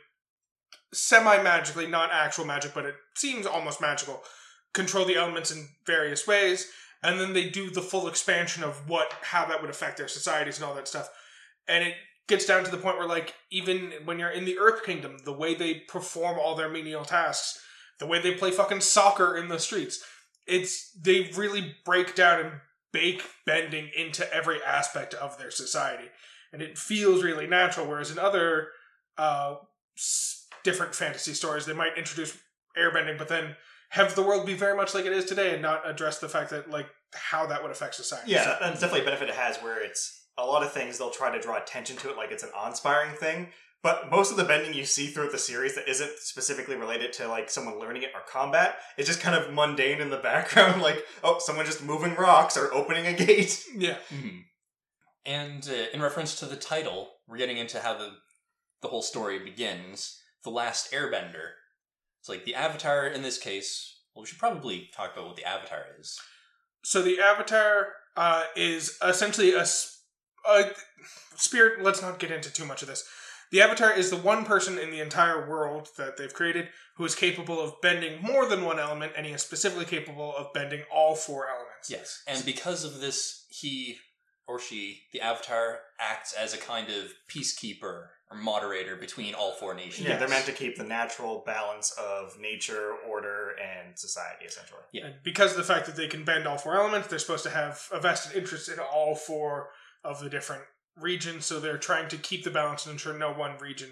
semi 0.93 1.43
magically, 1.43 1.87
not 1.87 2.11
actual 2.13 2.45
magic, 2.45 2.75
but 2.75 2.87
it 2.87 2.95
seems 3.15 3.47
almost 3.47 3.81
magical, 3.81 4.23
control 4.73 5.05
the 5.05 5.17
elements 5.17 5.51
in 5.51 5.69
various 5.87 6.27
ways, 6.27 6.69
and 7.03 7.21
then 7.21 7.33
they 7.33 7.49
do 7.49 7.71
the 7.71 7.83
full 7.83 8.09
expansion 8.09 8.63
of 8.63 8.89
what 8.89 9.13
how 9.23 9.45
that 9.47 9.61
would 9.61 9.71
affect 9.71 9.97
their 9.97 10.09
societies 10.09 10.57
and 10.57 10.65
all 10.65 10.75
that 10.75 10.89
stuff, 10.89 11.09
and 11.69 11.85
it 11.85 11.95
gets 12.27 12.45
down 12.45 12.65
to 12.65 12.71
the 12.71 12.77
point 12.77 12.99
where 12.99 13.09
like 13.09 13.35
even 13.51 13.93
when 14.05 14.19
you're 14.19 14.31
in 14.31 14.45
the 14.45 14.59
Earth 14.59 14.85
Kingdom, 14.85 15.19
the 15.25 15.33
way 15.33 15.55
they 15.55 15.75
perform 15.75 16.39
all 16.39 16.55
their 16.55 16.69
menial 16.69 17.05
tasks, 17.05 17.61
the 17.99 18.07
way 18.07 18.21
they 18.21 18.35
play 18.35 18.51
fucking 18.51 18.81
soccer 18.81 19.37
in 19.37 19.49
the 19.49 19.59
streets, 19.59 20.03
it's 20.47 20.91
they 20.93 21.31
really 21.37 21.75
break 21.85 22.15
down 22.15 22.41
and 22.41 22.53
bake 22.93 23.23
bending 23.45 23.91
into 23.97 24.33
every 24.33 24.63
aspect 24.63 25.15
of 25.15 25.37
their 25.39 25.51
society, 25.51 26.05
and 26.53 26.63
it 26.63 26.79
feels 26.79 27.23
really 27.23 27.47
natural. 27.47 27.87
Whereas 27.87 28.11
in 28.11 28.19
other 28.19 28.69
uh, 29.19 29.57
different 30.65 30.95
fantasy 30.95 31.35
stories, 31.35 31.67
they 31.67 31.73
might 31.73 31.97
introduce 31.99 32.37
airbending, 32.77 33.19
but 33.19 33.29
then 33.29 33.57
have 33.91 34.15
the 34.15 34.23
world 34.23 34.47
be 34.47 34.55
very 34.55 34.77
much 34.77 34.95
like 34.95 35.07
it 35.07 35.13
is 35.13 35.25
today, 35.25 35.53
and 35.55 35.63
not 35.63 35.89
address 35.89 36.19
the 36.19 36.29
fact 36.29 36.51
that 36.51 36.71
like 36.71 36.87
how 37.15 37.47
that 37.47 37.63
would 37.63 37.71
affect 37.71 37.95
society. 37.95 38.31
Yeah, 38.33 38.45
So- 38.45 38.51
that- 38.51 38.61
that's 38.61 38.81
definitely 38.81 39.01
a 39.03 39.05
benefit 39.05 39.29
it 39.31 39.35
has 39.35 39.57
where 39.59 39.83
it's 39.83 40.15
a 40.37 40.45
lot 40.47 40.63
of 40.63 40.73
things 40.73 40.99
they'll 40.99 41.11
try 41.11 41.31
to 41.35 41.41
draw 41.41 41.57
attention 41.61 41.97
to 41.97 42.11
it 42.11 42.17
like 42.17 42.31
it's 42.31 42.43
an 42.45 42.51
awe-inspiring 42.55 43.17
thing. 43.17 43.53
But 43.83 44.11
most 44.11 44.33
of 44.33 44.37
the 44.37 44.45
bending 44.45 44.75
you 44.75 44.85
see 44.85 45.07
throughout 45.07 45.31
the 45.31 45.39
series 45.39 45.77
that 45.77 45.89
isn't 45.89 46.19
specifically 46.19 46.75
related 46.75 47.13
to 47.15 47.29
like 47.29 47.49
someone 47.49 47.79
learning 47.79 48.03
it 48.03 48.11
or 48.13 48.21
combat, 48.29 48.77
it's 48.97 49.07
just 49.07 49.21
kind 49.21 49.37
of 49.37 49.53
mundane 49.55 50.01
in 50.01 50.11
the 50.11 50.17
background, 50.31 50.83
like, 50.83 51.05
oh, 51.23 51.39
someone 51.39 51.65
just 51.65 51.85
moving 51.85 52.15
rocks 52.17 52.57
or 52.57 52.73
opening 52.75 53.07
a 53.07 53.13
gate. 53.13 53.63
yeah. 53.77 53.99
Mhm. 54.13 54.43
And 55.25 55.69
uh, 55.69 55.87
in 55.95 56.03
reference 56.03 56.35
to 56.41 56.47
the 56.47 56.57
title, 56.57 57.11
we're 57.29 57.37
getting 57.39 57.59
into 57.59 57.81
how 57.81 57.97
the 57.97 58.11
the 58.83 58.89
whole 58.89 59.03
story 59.03 59.39
begins. 59.39 60.21
The 60.45 60.51
Last 60.51 60.93
Airbender. 60.93 61.51
It's 62.21 62.29
like 62.29 62.45
the 62.45 62.55
Avatar 62.55 63.07
in 63.07 63.23
this 63.23 63.39
case. 63.39 64.01
Well, 64.15 64.23
we 64.23 64.27
should 64.27 64.39
probably 64.39 64.89
talk 64.95 65.13
about 65.13 65.27
what 65.27 65.37
the 65.37 65.45
Avatar 65.45 65.85
is. 66.01 66.19
So 66.85 67.03
the 67.03 67.21
Avatar 67.21 67.89
uh, 68.17 68.45
is 68.57 68.97
essentially 69.05 69.53
a 69.53 69.65
a 70.49 70.71
spirit. 71.37 71.83
Let's 71.83 72.03
not 72.03 72.19
get 72.19 72.31
into 72.31 72.53
too 72.53 72.65
much 72.65 72.83
of 72.83 72.89
this. 72.89 73.05
The 73.51 73.63
Avatar 73.63 73.93
is 73.93 74.11
the 74.11 74.17
one 74.17 74.45
person 74.45 74.79
in 74.79 74.91
the 74.91 75.01
entire 75.01 75.49
world 75.49 75.89
that 75.97 76.17
they've 76.17 76.33
created 76.33 76.69
who 76.97 77.05
is 77.05 77.15
capable 77.15 77.61
of 77.61 77.81
bending 77.81 78.21
more 78.23 78.47
than 78.47 78.65
one 78.65 78.79
element, 78.79 79.13
and 79.17 79.25
he 79.25 79.33
is 79.33 79.43
specifically 79.43 79.85
capable 79.85 80.35
of 80.37 80.53
bending 80.53 80.83
all 80.93 81.15
four 81.15 81.49
elements. 81.49 81.89
Yes, 81.89 82.23
and 82.27 82.45
because 82.45 82.85
of 82.85 83.01
this, 83.01 83.47
he 83.51 83.99
or 84.47 84.59
she, 84.59 85.03
the 85.13 85.21
Avatar, 85.21 85.81
acts 86.01 86.33
as 86.33 86.55
a 86.55 86.59
kind 86.59 86.89
of 86.89 87.13
peacekeeper 87.29 88.07
or 88.31 88.37
moderator 88.37 88.97
between 88.97 89.35
all 89.35 89.53
four 89.53 89.75
nations. 89.75 90.09
Yeah, 90.09 90.17
they're 90.17 90.29
meant 90.29 90.47
to 90.47 90.53
keep 90.53 90.77
the 90.77 90.85
natural 90.85 91.43
balance 91.47 91.93
of 91.93 92.39
nature, 92.41 92.95
order, 93.09 93.51
and 93.59 93.99
society, 93.99 94.47
essentially. 94.47 94.81
Yeah. 94.93 95.07
And 95.07 95.15
because 95.23 95.53
of 95.53 95.59
the 95.59 95.65
fact 95.65 95.87
that 95.87 95.97
they 95.97 96.09
can 96.09 96.25
bend 96.25 96.47
all 96.47 96.59
four 96.59 96.77
elements, 96.77 97.09
they're 97.09 97.19
supposed 97.19 97.45
to 97.45 97.51
have 97.51 97.87
a 97.93 98.01
vested 98.01 98.37
interest 98.37 98.69
in 98.69 98.79
all 98.79 99.15
four 99.15 99.69
of 100.03 100.21
the 100.21 100.31
different 100.31 100.63
regions. 101.01 101.47
So 101.47 101.61
they're 101.61 101.79
trying 101.79 102.09
to 102.09 102.17
keep 102.17 102.45
the 102.45 102.51
balance 102.51 102.87
and 102.87 102.93
ensure 102.93 103.17
no 103.17 103.33
one 103.33 103.59
region 103.59 103.91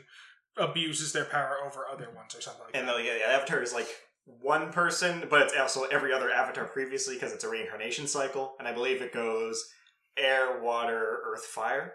abuses 0.56 1.12
their 1.12 1.24
power 1.26 1.56
over 1.66 1.86
other 1.92 2.08
ones 2.14 2.34
or 2.34 2.40
something 2.40 2.62
like 2.64 2.76
And 2.76 2.88
that. 2.88 2.96
the, 2.96 3.02
yeah, 3.04 3.14
the 3.18 3.28
Avatar 3.32 3.62
is 3.62 3.72
like 3.74 3.88
one 4.24 4.72
person, 4.72 5.26
but 5.30 5.42
it's 5.42 5.54
also 5.56 5.84
every 5.84 6.12
other 6.12 6.30
Avatar 6.30 6.64
previously 6.64 7.14
because 7.14 7.32
it's 7.32 7.44
a 7.44 7.48
reincarnation 7.48 8.06
cycle, 8.06 8.54
and 8.58 8.66
I 8.66 8.72
believe 8.72 9.00
it 9.02 9.12
goes 9.12 9.62
air, 10.18 10.60
water, 10.62 11.18
earth, 11.26 11.44
fire. 11.44 11.92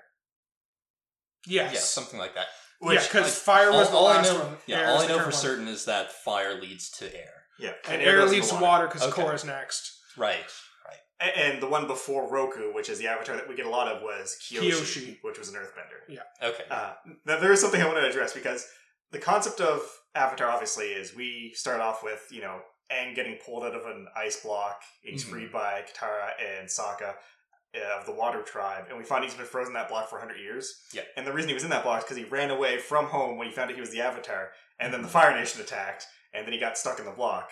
yes. 1.47 1.73
Yeah, 1.73 1.79
something 1.79 2.19
like 2.19 2.35
that. 2.35 2.45
yeah, 2.81 2.87
Which, 2.89 3.07
because 3.11 3.35
fire 3.35 3.71
was 3.71 3.87
all, 3.87 3.91
the 3.91 3.97
all 3.97 4.07
I 4.07 4.15
last 4.17 4.33
know, 4.33 4.39
one. 4.39 4.57
yeah, 4.67 4.91
all 4.91 5.01
I 5.01 5.07
know 5.07 5.17
for 5.17 5.23
one. 5.25 5.31
certain 5.33 5.67
is 5.67 5.85
that 5.85 6.11
fire 6.11 6.59
leads 6.61 6.89
to 6.99 7.05
air. 7.15 7.33
yeah, 7.59 7.71
And 7.89 8.01
air 8.01 8.17
goes 8.17 8.31
leads 8.31 8.49
to 8.49 8.55
water 8.59 8.87
because 8.87 9.03
Okay. 9.03 9.25
is 9.33 9.43
next. 9.45 9.91
Right, 10.17 10.35
right. 10.35 10.39
A- 10.39 10.43
And 11.21 11.61
the 11.61 11.67
one 11.67 11.85
before 11.87 12.27
Roku, 12.29 12.73
which 12.73 12.89
is 12.89 12.97
the 12.99 13.07
avatar 13.07 13.35
that 13.35 13.47
we 13.47 13.55
get 13.55 13.65
a 13.65 13.69
lot 13.69 13.87
of, 13.87 14.01
was 14.01 14.35
Kyoshi, 14.41 14.71
Kyoshi. 14.71 15.17
which 15.21 15.37
was 15.37 15.49
an 15.49 15.55
earthbender. 15.55 15.99
Yeah. 16.09 16.21
Okay. 16.41 16.63
Uh, 16.69 16.93
now, 17.25 17.39
there 17.39 17.51
is 17.51 17.61
something 17.61 17.81
I 17.81 17.85
want 17.85 17.97
to 17.99 18.07
address 18.09 18.33
because 18.33 18.67
the 19.11 19.19
concept 19.19 19.61
of 19.61 19.81
Avatar 20.15 20.49
obviously 20.49 20.87
is 20.87 21.15
we 21.15 21.51
start 21.55 21.79
off 21.79 22.03
with, 22.03 22.25
you 22.31 22.41
know, 22.41 22.59
Aang 22.91 23.15
getting 23.15 23.37
pulled 23.45 23.63
out 23.63 23.75
of 23.75 23.85
an 23.85 24.07
ice 24.17 24.41
block. 24.41 24.81
He's 25.01 25.23
Mhm. 25.23 25.29
freed 25.29 25.51
by 25.51 25.83
Katara 25.83 26.31
and 26.39 26.67
Sokka 26.67 27.15
uh, 27.75 27.99
of 27.99 28.05
the 28.05 28.11
Water 28.11 28.41
Tribe, 28.41 28.85
and 28.89 28.97
we 28.97 29.03
find 29.05 29.23
he's 29.23 29.33
been 29.35 29.45
frozen 29.45 29.69
in 29.69 29.73
that 29.75 29.87
block 29.87 30.09
for 30.09 30.17
100 30.17 30.37
years. 30.41 30.81
Yeah. 30.91 31.03
And 31.15 31.25
the 31.25 31.31
reason 31.31 31.47
he 31.49 31.53
was 31.53 31.63
in 31.63 31.69
that 31.69 31.83
block 31.83 31.99
is 31.99 32.03
because 32.05 32.17
he 32.17 32.23
ran 32.25 32.49
away 32.51 32.77
from 32.79 33.05
home 33.05 33.37
when 33.37 33.47
he 33.47 33.53
found 33.53 33.69
out 33.69 33.75
he 33.75 33.79
was 33.81 33.91
the 33.91 34.01
Avatar, 34.01 34.51
and 34.79 34.93
then 34.93 35.01
the 35.03 35.07
Fire 35.07 35.33
Nation 35.33 35.61
attacked, 35.61 36.05
and 36.33 36.45
then 36.45 36.51
he 36.51 36.59
got 36.59 36.77
stuck 36.77 36.99
in 36.99 37.05
the 37.05 37.11
block. 37.11 37.49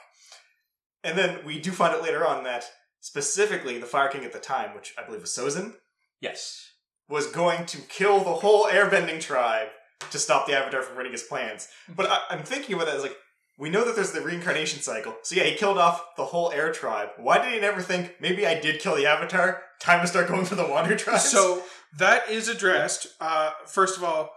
And 1.06 1.18
then 1.18 1.46
we 1.46 1.60
do 1.60 1.72
find 1.72 1.96
out 1.96 2.02
later 2.04 2.26
on 2.28 2.44
that 2.44 2.66
specifically 3.00 3.78
the 3.78 3.86
Fire 3.86 4.10
King 4.10 4.26
at 4.26 4.34
the 4.34 4.40
time, 4.40 4.76
which 4.76 4.94
I 4.98 5.06
believe 5.06 5.22
was 5.22 5.32
Sozin, 5.32 5.76
yes. 6.22 6.72
was 7.08 7.28
going 7.28 7.66
to 7.68 7.78
kill 7.82 8.20
the 8.20 8.36
whole 8.36 8.66
airbending 8.66 9.22
tribe 9.22 9.70
to 10.12 10.20
stop 10.20 10.48
the 10.48 10.54
Avatar 10.54 10.82
from 10.82 10.98
running 10.98 11.12
his 11.12 11.24
plans. 11.24 11.68
But 11.94 12.10
I, 12.10 12.22
I'm 12.30 12.44
thinking 12.44 12.76
about 12.76 12.88
that 12.88 12.96
as 12.96 13.04
like, 13.04 13.18
we 13.58 13.70
know 13.70 13.84
that 13.84 13.96
there's 13.96 14.14
the 14.14 14.22
reincarnation 14.22 14.82
cycle. 14.82 15.16
So 15.24 15.36
yeah, 15.36 15.44
he 15.44 15.56
killed 15.56 15.78
off 15.78 16.16
the 16.16 16.26
whole 16.26 16.52
air 16.52 16.72
tribe. 16.72 17.10
Why 17.18 17.44
did 17.44 17.54
he 17.54 17.60
never 17.60 17.82
think, 17.82 18.16
maybe 18.22 18.48
I 18.48 18.58
did 18.58 18.80
kill 18.80 18.96
the 18.96 19.06
Avatar? 19.06 19.62
Time 19.82 20.00
to 20.00 20.08
start 20.08 20.30
going 20.30 20.46
for 20.46 20.56
the 20.56 20.66
water 20.66 20.96
tribe? 20.96 21.20
So 21.20 21.64
that 21.98 22.30
is 22.30 22.48
addressed. 22.48 23.08
Uh, 23.20 23.52
first 23.66 23.98
of 23.98 24.04
all, 24.04 24.30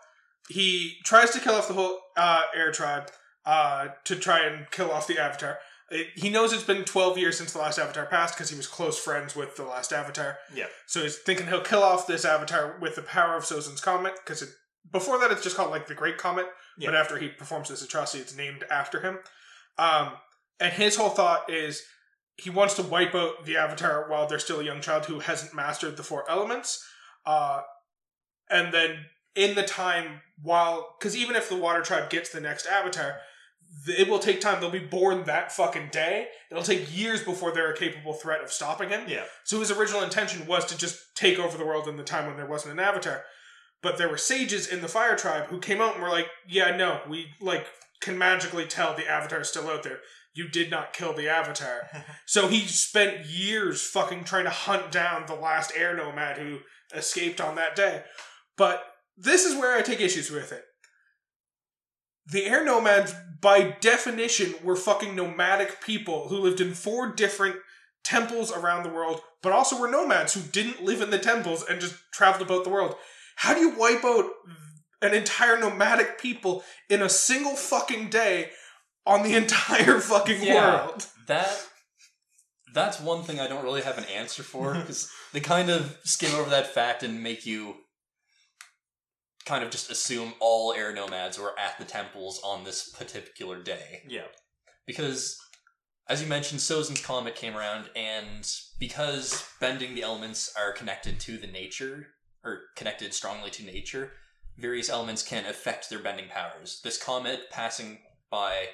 he 0.48 0.96
tries 1.04 1.30
to 1.30 1.38
kill 1.38 1.54
off 1.54 1.68
the 1.68 1.74
whole 1.74 2.00
uh, 2.16 2.42
air 2.52 2.72
tribe 2.72 3.10
uh, 3.46 3.88
to 4.04 4.16
try 4.16 4.44
and 4.44 4.68
kill 4.72 4.90
off 4.90 5.06
the 5.06 5.20
Avatar. 5.20 5.58
It, 5.92 6.08
he 6.14 6.30
knows 6.30 6.52
it's 6.52 6.64
been 6.64 6.84
12 6.84 7.18
years 7.18 7.36
since 7.36 7.52
the 7.52 7.58
last 7.58 7.78
Avatar 7.78 8.06
passed 8.06 8.34
because 8.34 8.50
he 8.50 8.56
was 8.56 8.66
close 8.66 8.98
friends 8.98 9.36
with 9.36 9.56
the 9.56 9.64
last 9.64 9.92
Avatar. 9.92 10.38
Yeah. 10.54 10.66
So 10.86 11.02
he's 11.02 11.18
thinking 11.18 11.46
he'll 11.46 11.60
kill 11.60 11.82
off 11.82 12.06
this 12.06 12.24
Avatar 12.24 12.78
with 12.80 12.96
the 12.96 13.02
power 13.02 13.36
of 13.36 13.44
Sozin's 13.44 13.80
Comet 13.80 14.14
because 14.16 14.42
before 14.90 15.18
that 15.20 15.30
it's 15.30 15.42
just 15.42 15.54
called 15.54 15.70
like 15.70 15.86
the 15.86 15.94
Great 15.94 16.18
Comet, 16.18 16.46
but 16.78 16.94
after 16.94 17.18
he 17.18 17.28
performs 17.28 17.68
this 17.68 17.82
atrocity, 17.82 18.22
it's 18.22 18.36
named 18.36 18.64
after 18.70 19.00
him. 19.00 19.18
Um, 19.78 20.12
and 20.58 20.72
his 20.72 20.96
whole 20.96 21.10
thought 21.10 21.50
is 21.50 21.82
he 22.36 22.50
wants 22.50 22.74
to 22.74 22.82
wipe 22.82 23.14
out 23.14 23.44
the 23.44 23.56
Avatar 23.56 24.08
while 24.08 24.26
they're 24.26 24.38
still 24.38 24.60
a 24.60 24.64
young 24.64 24.80
child 24.80 25.06
who 25.06 25.20
hasn't 25.20 25.54
mastered 25.54 25.96
the 25.96 26.02
four 26.02 26.28
elements. 26.28 26.84
Uh, 27.26 27.60
and 28.50 28.72
then 28.72 29.06
in 29.34 29.54
the 29.54 29.62
time 29.62 30.20
while, 30.42 30.96
because 30.98 31.16
even 31.16 31.36
if 31.36 31.48
the 31.48 31.56
Water 31.56 31.82
Tribe 31.82 32.10
gets 32.10 32.30
the 32.30 32.40
next 32.40 32.66
Avatar, 32.66 33.16
it 33.86 34.08
will 34.08 34.18
take 34.18 34.40
time. 34.40 34.60
They'll 34.60 34.70
be 34.70 34.78
born 34.78 35.24
that 35.24 35.52
fucking 35.52 35.88
day. 35.90 36.28
It'll 36.50 36.62
take 36.62 36.96
years 36.96 37.22
before 37.22 37.52
they're 37.52 37.72
a 37.72 37.76
capable 37.76 38.12
threat 38.12 38.42
of 38.42 38.52
stopping 38.52 38.90
him. 38.90 39.08
yeah. 39.08 39.24
So 39.44 39.60
his 39.60 39.70
original 39.70 40.02
intention 40.02 40.46
was 40.46 40.64
to 40.66 40.76
just 40.76 40.98
take 41.16 41.38
over 41.38 41.56
the 41.56 41.66
world 41.66 41.88
in 41.88 41.96
the 41.96 42.04
time 42.04 42.26
when 42.26 42.36
there 42.36 42.46
wasn't 42.46 42.74
an 42.74 42.80
avatar. 42.80 43.24
But 43.82 43.98
there 43.98 44.08
were 44.08 44.18
sages 44.18 44.68
in 44.68 44.80
the 44.80 44.88
fire 44.88 45.16
tribe 45.16 45.46
who 45.46 45.58
came 45.58 45.80
out 45.80 45.94
and 45.94 46.02
were 46.02 46.10
like, 46.10 46.28
"Yeah, 46.46 46.76
no, 46.76 47.00
we 47.08 47.32
like 47.40 47.66
can 48.00 48.16
magically 48.16 48.66
tell 48.66 48.94
the 48.94 49.10
avatar 49.10 49.40
is 49.40 49.48
still 49.48 49.68
out 49.68 49.82
there. 49.82 50.00
You 50.34 50.48
did 50.48 50.70
not 50.70 50.92
kill 50.92 51.12
the 51.12 51.28
avatar." 51.28 51.88
so 52.26 52.46
he 52.46 52.60
spent 52.60 53.26
years 53.26 53.82
fucking 53.82 54.24
trying 54.24 54.44
to 54.44 54.50
hunt 54.50 54.92
down 54.92 55.26
the 55.26 55.34
last 55.34 55.72
air 55.74 55.96
nomad 55.96 56.38
who 56.38 56.60
escaped 56.94 57.40
on 57.40 57.56
that 57.56 57.74
day. 57.74 58.04
But 58.56 58.84
this 59.16 59.44
is 59.44 59.56
where 59.56 59.76
I 59.76 59.82
take 59.82 60.00
issues 60.00 60.30
with 60.30 60.52
it. 60.52 60.64
The 62.26 62.44
air 62.44 62.64
nomads, 62.64 63.14
by 63.40 63.76
definition, 63.80 64.54
were 64.62 64.76
fucking 64.76 65.16
nomadic 65.16 65.82
people 65.84 66.28
who 66.28 66.38
lived 66.38 66.60
in 66.60 66.74
four 66.74 67.12
different 67.12 67.56
temples 68.04 68.52
around 68.52 68.82
the 68.84 68.88
world, 68.90 69.20
but 69.42 69.52
also 69.52 69.78
were 69.78 69.90
nomads 69.90 70.34
who 70.34 70.40
didn't 70.40 70.82
live 70.84 71.00
in 71.00 71.10
the 71.10 71.18
temples 71.18 71.64
and 71.68 71.80
just 71.80 71.96
traveled 72.12 72.42
about 72.48 72.64
the 72.64 72.70
world. 72.70 72.94
How 73.36 73.54
do 73.54 73.60
you 73.60 73.76
wipe 73.76 74.04
out 74.04 74.26
an 75.00 75.14
entire 75.14 75.58
nomadic 75.58 76.20
people 76.20 76.62
in 76.88 77.02
a 77.02 77.08
single 77.08 77.56
fucking 77.56 78.08
day 78.10 78.50
on 79.04 79.22
the 79.24 79.34
entire 79.36 79.98
fucking 80.00 80.42
Yeah. 80.42 80.86
world? 80.86 81.06
That 81.26 81.66
that's 82.74 83.00
one 83.00 83.22
thing 83.22 83.38
I 83.38 83.48
don't 83.48 83.64
really 83.64 83.82
have 83.82 83.98
an 83.98 84.04
answer 84.04 84.42
for 84.42 84.74
because 84.78 85.10
they 85.32 85.40
kind 85.40 85.70
of 85.70 85.98
skim 86.04 86.34
over 86.34 86.50
that 86.50 86.68
fact 86.68 87.02
and 87.02 87.22
make 87.22 87.44
you 87.46 87.74
kind 89.44 89.64
of 89.64 89.70
just 89.70 89.90
assume 89.90 90.34
all 90.40 90.72
air 90.72 90.92
nomads 90.92 91.38
were 91.38 91.58
at 91.58 91.78
the 91.78 91.84
temples 91.84 92.40
on 92.44 92.64
this 92.64 92.88
particular 92.90 93.62
day 93.62 94.02
Yeah. 94.08 94.26
because 94.86 95.38
as 96.08 96.20
you 96.20 96.28
mentioned, 96.28 96.60
Sozin's 96.60 97.00
Comet 97.00 97.36
came 97.36 97.56
around, 97.56 97.88
and 97.94 98.44
because 98.80 99.48
bending 99.60 99.94
the 99.94 100.02
elements 100.02 100.52
are 100.58 100.72
connected 100.72 101.20
to 101.20 101.38
the 101.38 101.46
nature, 101.46 102.08
or 102.42 102.62
connected 102.76 103.14
strongly 103.14 103.50
to 103.50 103.64
nature, 103.64 104.10
various 104.58 104.90
elements 104.90 105.22
can 105.22 105.46
affect 105.46 105.88
their 105.88 106.00
bending 106.00 106.28
powers. 106.28 106.80
This 106.82 107.02
comet 107.02 107.50
passing 107.50 108.00
by 108.30 108.66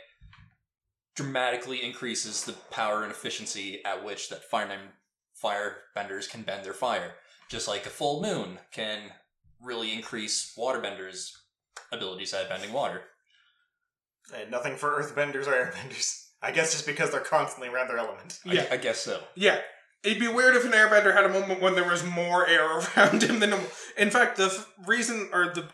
dramatically 1.14 1.84
increases 1.84 2.44
the 2.44 2.54
power 2.70 3.02
and 3.02 3.12
efficiency 3.12 3.84
at 3.84 4.02
which 4.04 4.30
that 4.30 4.44
fire 4.44 4.78
firebenders 5.40 6.28
can 6.28 6.42
bend 6.42 6.64
their 6.64 6.72
fire. 6.72 7.12
Just 7.48 7.68
like 7.68 7.86
a 7.86 7.90
full 7.90 8.22
moon 8.22 8.58
can 8.72 9.12
really 9.62 9.92
increase 9.92 10.54
waterbenders' 10.56 11.30
abilities 11.92 12.32
at 12.34 12.48
bending 12.48 12.72
water. 12.72 13.02
And 14.34 14.50
nothing 14.50 14.76
for 14.76 14.90
earthbenders 15.02 15.46
or 15.46 15.52
airbenders. 15.52 16.24
I 16.42 16.52
guess 16.52 16.72
just 16.72 16.86
because 16.86 17.10
they're 17.10 17.20
constantly 17.20 17.68
around 17.68 17.88
their 17.88 17.98
element. 17.98 18.38
I- 18.46 18.52
Yeah. 18.52 18.66
I, 18.70 18.76
guess 18.76 19.00
so. 19.00 19.20
Yeah. 19.34 19.60
It'd 20.04 20.20
be 20.20 20.28
weird 20.28 20.54
if 20.54 20.64
an 20.64 20.70
airbender 20.72 21.12
had 21.12 21.24
a 21.24 21.28
moment 21.28 21.60
when 21.60 21.74
there 21.74 21.88
was 21.88 22.04
more 22.04 22.46
air 22.46 22.78
around 22.96 23.22
him 23.22 23.40
than. 23.40 23.54
In 23.96 24.10
fact, 24.10 24.36
the 24.36 24.44
f- 24.46 24.70
reason 24.86 25.28
or 25.32 25.46
the 25.52 25.68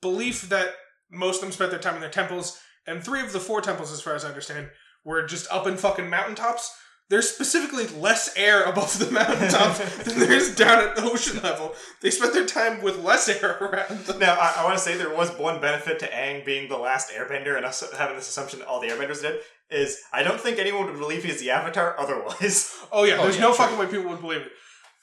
belief 0.00 0.48
that 0.48 0.74
most 1.10 1.36
of 1.36 1.40
them 1.42 1.52
spent 1.52 1.70
their 1.70 1.80
time 1.80 1.94
in 1.96 2.00
their 2.00 2.10
temples, 2.10 2.58
and 2.86 3.02
three 3.02 3.20
of 3.20 3.32
the 3.32 3.40
four 3.40 3.60
temples, 3.60 3.90
as 3.92 4.00
far 4.00 4.14
as 4.14 4.24
I 4.24 4.28
understand, 4.28 4.70
were 5.04 5.26
just 5.26 5.50
up 5.50 5.66
in 5.66 5.76
fucking 5.76 6.08
mountaintops. 6.08 6.72
There's 7.08 7.30
specifically 7.30 7.86
less 7.86 8.34
air 8.36 8.64
above 8.64 8.98
the 8.98 9.10
mountaintop 9.12 9.76
than 10.04 10.18
there 10.18 10.32
is 10.32 10.56
down 10.56 10.82
at 10.88 10.96
the 10.96 11.02
ocean 11.04 11.40
level. 11.40 11.72
They 12.02 12.10
spent 12.10 12.32
their 12.32 12.46
time 12.46 12.82
with 12.82 12.98
less 13.04 13.28
air 13.28 13.56
around 13.60 14.06
them. 14.06 14.18
Now, 14.18 14.34
I, 14.34 14.54
I 14.58 14.64
want 14.64 14.76
to 14.76 14.82
say 14.82 14.96
there 14.96 15.14
was 15.14 15.30
one 15.38 15.60
benefit 15.60 16.00
to 16.00 16.08
Aang 16.08 16.44
being 16.44 16.68
the 16.68 16.76
last 16.76 17.12
airbender 17.12 17.56
and 17.56 17.64
us 17.64 17.84
having 17.96 18.16
this 18.16 18.28
assumption 18.28 18.58
that 18.58 18.66
all 18.66 18.80
the 18.80 18.88
airbenders 18.88 19.22
did, 19.22 19.38
is 19.70 20.00
I 20.12 20.24
don't 20.24 20.40
think 20.40 20.58
anyone 20.58 20.86
would 20.86 20.98
believe 20.98 21.22
he's 21.22 21.38
the 21.40 21.50
Avatar 21.50 21.94
otherwise. 21.98 22.72
Oh 22.92 23.04
yeah, 23.04 23.16
Oh, 23.18 23.22
there's 23.24 23.36
yeah, 23.36 23.42
no 23.42 23.48
true. 23.48 23.58
fucking 23.58 23.78
way 23.78 23.86
people 23.86 24.10
would 24.10 24.20
believe 24.20 24.40
it. 24.42 24.52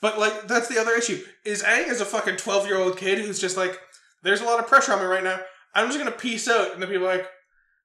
But 0.02 0.20
like, 0.20 0.48
that's 0.48 0.68
the 0.68 0.80
other 0.80 0.92
issue. 0.94 1.22
Is 1.46 1.64
Aang 1.64 1.88
is 1.90 2.02
a 2.02 2.06
fucking 2.06 2.36
twelve 2.36 2.68
year 2.68 2.78
old 2.78 2.98
kid 2.98 3.20
who's 3.20 3.40
just 3.40 3.56
like, 3.56 3.78
there's 4.24 4.42
a 4.42 4.46
lot 4.46 4.60
of 4.60 4.68
pressure 4.68 4.92
on 4.94 5.00
me 5.00 5.06
right 5.06 5.24
now. 5.24 5.40
I'm 5.74 5.88
just 5.88 5.98
gonna 6.00 6.12
peace 6.12 6.48
out, 6.50 6.74
and 6.74 6.82
then 6.82 6.90
people 6.90 7.08
are 7.08 7.16
like, 7.18 7.28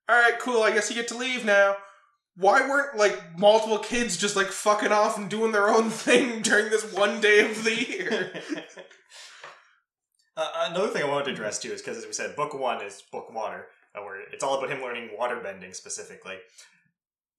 all 0.09 0.17
right, 0.21 0.39
cool. 0.41 0.63
I 0.63 0.73
guess 0.73 0.89
you 0.91 0.97
get 0.97 1.07
to 1.09 1.17
leave 1.17 1.45
now. 1.45 1.77
Why 2.39 2.69
weren't 2.69 2.97
like 2.97 3.37
multiple 3.37 3.79
kids 3.79 4.17
just 4.17 4.37
like 4.37 4.47
fucking 4.47 4.93
off 4.93 5.19
and 5.19 5.29
doing 5.29 5.51
their 5.51 5.69
own 5.69 5.91
thing 6.05 6.41
during 6.41 6.71
this 6.71 6.93
one 6.93 7.21
day 7.21 7.51
of 7.51 7.65
the 7.65 7.75
year? 7.75 8.33
Uh, 10.37 10.69
another 10.71 10.87
thing 10.87 11.03
I 11.03 11.09
wanted 11.09 11.25
to 11.25 11.31
address 11.33 11.59
too 11.59 11.73
is 11.73 11.83
because, 11.83 11.99
as 11.99 12.07
we 12.07 12.13
said, 12.13 12.37
book 12.37 12.55
one 12.55 12.81
is 12.81 13.03
book 13.11 13.35
water, 13.35 13.67
uh, 13.97 14.01
where 14.03 14.21
it's 14.33 14.45
all 14.45 14.57
about 14.57 14.71
him 14.71 14.81
learning 14.81 15.11
water 15.19 15.41
bending 15.43 15.73
specifically. 15.73 16.37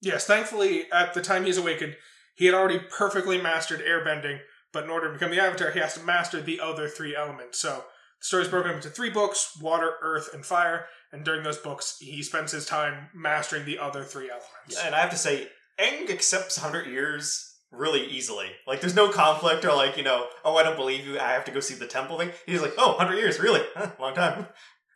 yes, 0.02 0.26
thankfully, 0.26 0.84
at 0.92 1.14
the 1.14 1.22
time 1.22 1.46
he's 1.46 1.56
awakened, 1.56 1.96
he 2.34 2.44
had 2.44 2.54
already 2.54 2.78
perfectly 2.78 3.40
mastered 3.40 3.80
airbending. 3.80 4.40
But 4.70 4.84
in 4.84 4.90
order 4.90 5.06
to 5.06 5.14
become 5.14 5.30
the 5.30 5.40
Avatar, 5.40 5.70
he 5.70 5.78
has 5.80 5.94
to 5.94 6.04
master 6.04 6.42
the 6.42 6.60
other 6.60 6.88
three 6.88 7.16
elements. 7.16 7.58
So 7.58 7.84
the 8.20 8.24
story's 8.26 8.48
broken 8.48 8.72
up 8.72 8.76
into 8.76 8.90
three 8.90 9.08
books: 9.08 9.56
water, 9.58 9.94
earth, 10.02 10.28
and 10.34 10.44
fire. 10.44 10.84
And 11.12 11.24
during 11.24 11.42
those 11.42 11.58
books, 11.58 11.96
he 12.00 12.22
spends 12.22 12.52
his 12.52 12.66
time 12.66 13.08
mastering 13.14 13.64
the 13.64 13.78
other 13.78 14.04
three 14.04 14.30
elements. 14.30 14.48
Yeah, 14.68 14.86
And 14.86 14.94
I 14.94 15.00
have 15.00 15.10
to 15.10 15.16
say, 15.16 15.48
Aang 15.80 16.08
accepts 16.10 16.60
100 16.60 16.86
years 16.86 17.46
really 17.72 18.04
easily. 18.06 18.48
Like, 18.66 18.80
there's 18.80 18.94
no 18.94 19.10
conflict 19.10 19.64
or, 19.64 19.74
like, 19.74 19.96
you 19.96 20.02
know, 20.04 20.26
oh, 20.44 20.56
I 20.56 20.62
don't 20.62 20.76
believe 20.76 21.06
you, 21.06 21.18
I 21.18 21.32
have 21.32 21.44
to 21.46 21.50
go 21.52 21.60
see 21.60 21.74
the 21.74 21.86
temple 21.86 22.18
thing. 22.18 22.30
He's 22.46 22.62
like, 22.62 22.74
oh, 22.78 22.94
100 22.96 23.16
years, 23.16 23.40
really? 23.40 23.62
Huh, 23.74 23.90
long 24.00 24.14
time. 24.14 24.46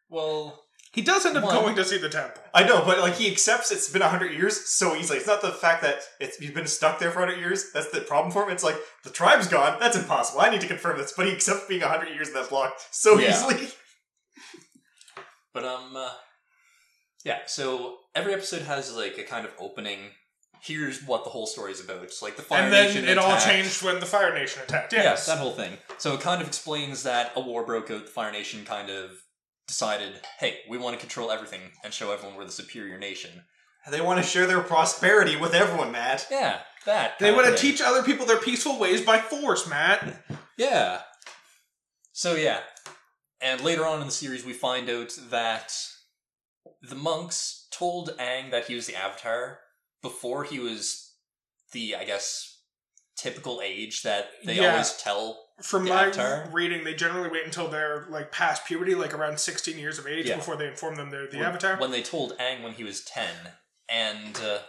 Well, 0.08 0.60
He 0.92 1.02
does 1.02 1.26
end 1.26 1.36
up 1.36 1.42
One. 1.44 1.54
going 1.54 1.76
to 1.76 1.84
see 1.84 1.98
the 1.98 2.08
temple. 2.08 2.42
I 2.52 2.62
know, 2.64 2.84
but, 2.84 2.98
like, 3.00 3.14
he 3.14 3.30
accepts 3.30 3.72
it's 3.72 3.88
been 3.90 4.02
100 4.02 4.32
years 4.32 4.68
so 4.68 4.94
easily. 4.94 5.18
It's 5.18 5.26
not 5.26 5.42
the 5.42 5.50
fact 5.50 5.82
that 5.82 5.98
it's 6.20 6.36
he's 6.36 6.52
been 6.52 6.66
stuck 6.68 6.98
there 7.00 7.10
for 7.10 7.20
100 7.20 7.40
years. 7.40 7.72
That's 7.72 7.90
the 7.90 8.00
problem 8.02 8.32
for 8.32 8.44
him. 8.44 8.50
It's 8.50 8.62
like, 8.64 8.76
the 9.02 9.10
tribe's 9.10 9.48
gone. 9.48 9.78
That's 9.80 9.96
impossible. 9.96 10.40
I 10.42 10.50
need 10.50 10.60
to 10.60 10.68
confirm 10.68 10.98
this. 10.98 11.12
But 11.16 11.26
he 11.26 11.32
accepts 11.32 11.66
being 11.68 11.80
100 11.80 12.08
years 12.14 12.28
in 12.28 12.34
that 12.34 12.50
block 12.50 12.74
so 12.92 13.18
Yeah. 13.18 13.30
easily. 13.30 13.68
But 15.54 15.64
um, 15.64 15.96
uh, 15.96 16.10
yeah. 17.24 17.38
So 17.46 17.96
every 18.14 18.34
episode 18.34 18.62
has 18.62 18.94
like 18.94 19.16
a 19.16 19.22
kind 19.22 19.46
of 19.46 19.52
opening. 19.58 19.98
Here's 20.60 21.02
what 21.04 21.24
the 21.24 21.30
whole 21.30 21.46
story 21.46 21.72
is 21.72 21.80
about. 21.84 22.02
It's 22.02 22.22
like 22.22 22.36
the 22.36 22.42
Fire 22.42 22.62
and 22.64 22.72
then 22.72 22.86
Nation 22.88 23.04
it 23.08 23.18
all 23.18 23.30
attacked. 23.32 23.46
changed 23.46 23.82
when 23.82 24.00
the 24.00 24.06
Fire 24.06 24.32
Nation 24.34 24.62
attacked. 24.62 24.92
Yes. 24.92 25.04
Yes. 25.04 25.26
that 25.26 25.38
whole 25.38 25.52
thing. 25.52 25.74
So 25.98 26.14
it 26.14 26.20
kind 26.20 26.40
of 26.42 26.48
explains 26.48 27.02
that 27.04 27.32
a 27.36 27.40
war 27.40 27.64
broke 27.64 27.90
out. 27.90 28.04
The 28.06 28.10
Fire 28.10 28.32
Nation 28.32 28.64
kind 28.64 28.88
of 28.90 29.10
decided, 29.68 30.12
hey, 30.38 30.58
we 30.68 30.76
want 30.78 30.94
to 30.94 31.00
control 31.00 31.30
everything 31.30 31.60
and 31.84 31.92
show 31.92 32.12
everyone 32.12 32.36
we're 32.36 32.44
the 32.46 32.52
superior 32.52 32.98
nation. 32.98 33.30
They 33.90 34.00
want 34.00 34.22
to 34.22 34.26
share 34.28 34.46
their 34.46 34.60
prosperity 34.62 35.36
with 35.36 35.52
everyone, 35.52 35.92
Matt. 35.92 36.26
Yeah, 36.30 36.60
that. 36.86 37.18
they 37.18 37.26
kind 37.26 37.36
want 37.36 37.48
of 37.48 37.54
to 37.56 37.60
thing. 37.60 37.70
teach 37.72 37.82
other 37.82 38.02
people 38.02 38.24
their 38.24 38.38
peaceful 38.40 38.78
ways 38.78 39.02
by 39.02 39.18
force, 39.18 39.68
Matt. 39.68 40.24
Yeah. 40.56 41.00
So 42.12 42.34
yeah, 42.34 42.60
and 43.44 43.60
later 43.60 43.84
on 43.86 44.00
in 44.00 44.06
the 44.06 44.12
series, 44.12 44.44
we 44.44 44.54
find 44.54 44.88
out 44.88 45.16
that 45.30 45.76
the 46.82 46.94
monks 46.96 47.68
told 47.70 48.16
Aang 48.18 48.50
that 48.50 48.66
he 48.66 48.74
was 48.74 48.86
the 48.86 48.96
Avatar 48.96 49.60
before 50.02 50.44
he 50.44 50.58
was 50.58 51.12
the, 51.72 51.94
I 51.94 52.04
guess, 52.04 52.62
typical 53.16 53.60
age 53.62 54.02
that 54.02 54.30
they 54.44 54.54
Yeah. 54.56 54.72
always 54.72 54.96
tell. 54.96 55.50
From 55.62 55.84
my 55.84 56.06
Avatar? 56.06 56.48
reading, 56.52 56.84
they 56.84 56.94
generally 56.94 57.28
wait 57.28 57.44
until 57.44 57.68
they're 57.68 58.06
like 58.08 58.32
past 58.32 58.64
puberty, 58.64 58.94
like 58.94 59.12
around 59.12 59.38
16 59.38 59.78
years 59.78 59.98
of 59.98 60.06
age, 60.06 60.26
Yeah. 60.26 60.36
before 60.36 60.56
they 60.56 60.66
inform 60.66 60.96
them 60.96 61.10
they're 61.10 61.26
the 61.28 61.36
when, 61.38 61.46
Avatar. 61.46 61.76
When 61.76 61.90
they 61.90 62.02
told 62.02 62.36
Aang 62.38 62.62
when 62.62 62.72
he 62.72 62.82
was 62.82 63.04
ten, 63.04 63.52
and 63.90 64.36
uh, 64.38 64.60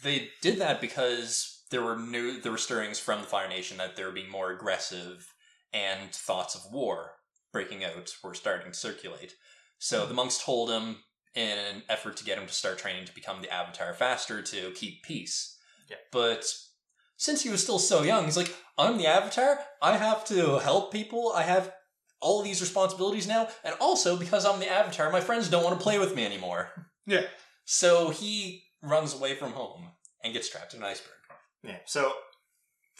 they 0.00 0.30
did 0.40 0.58
that 0.58 0.80
because 0.80 1.64
there 1.70 1.82
were 1.82 1.96
new 1.96 2.40
there 2.40 2.52
were 2.52 2.58
stirrings 2.58 2.98
from 3.00 3.20
the 3.20 3.26
Fire 3.26 3.48
Nation 3.48 3.78
that 3.78 3.96
they 3.96 4.04
were 4.04 4.10
being 4.12 4.30
more 4.30 4.50
aggressive, 4.52 5.34
and 5.72 6.12
thoughts 6.12 6.54
of 6.54 6.70
war 6.72 7.16
breaking 7.52 7.84
out 7.84 8.14
were 8.22 8.34
starting 8.34 8.72
to 8.72 8.78
circulate. 8.78 9.34
So 9.78 10.06
the 10.06 10.14
monks 10.14 10.42
told 10.42 10.70
him 10.70 10.96
in 11.34 11.58
an 11.58 11.82
effort 11.88 12.16
to 12.18 12.24
get 12.24 12.38
him 12.38 12.46
to 12.46 12.52
start 12.52 12.78
training 12.78 13.06
to 13.06 13.14
become 13.14 13.42
the 13.42 13.52
Avatar 13.52 13.94
faster 13.94 14.42
to 14.42 14.70
keep 14.72 15.02
peace. 15.02 15.58
Yeah. 15.88 15.96
But 16.10 16.44
since 17.16 17.42
he 17.42 17.50
was 17.50 17.62
still 17.62 17.78
so 17.78 18.02
young, 18.02 18.24
he's 18.24 18.36
like, 18.36 18.54
I'm 18.76 18.98
the 18.98 19.06
Avatar. 19.06 19.58
I 19.80 19.96
have 19.96 20.24
to 20.26 20.58
help 20.58 20.92
people. 20.92 21.32
I 21.34 21.42
have 21.42 21.72
all 22.20 22.42
these 22.42 22.60
responsibilities 22.60 23.26
now. 23.26 23.48
And 23.64 23.74
also, 23.80 24.16
because 24.16 24.46
I'm 24.46 24.60
the 24.60 24.70
Avatar, 24.70 25.10
my 25.10 25.20
friends 25.20 25.48
don't 25.48 25.64
want 25.64 25.78
to 25.78 25.82
play 25.82 25.98
with 25.98 26.14
me 26.14 26.24
anymore. 26.24 26.70
Yeah. 27.04 27.22
So 27.64 28.10
he 28.10 28.62
runs 28.80 29.12
away 29.12 29.34
from 29.34 29.54
home 29.54 29.88
and 30.22 30.32
gets 30.32 30.48
trapped 30.48 30.72
in 30.72 30.78
an 30.78 30.86
iceberg. 30.86 31.16
Yeah. 31.64 31.78
So 31.84 32.12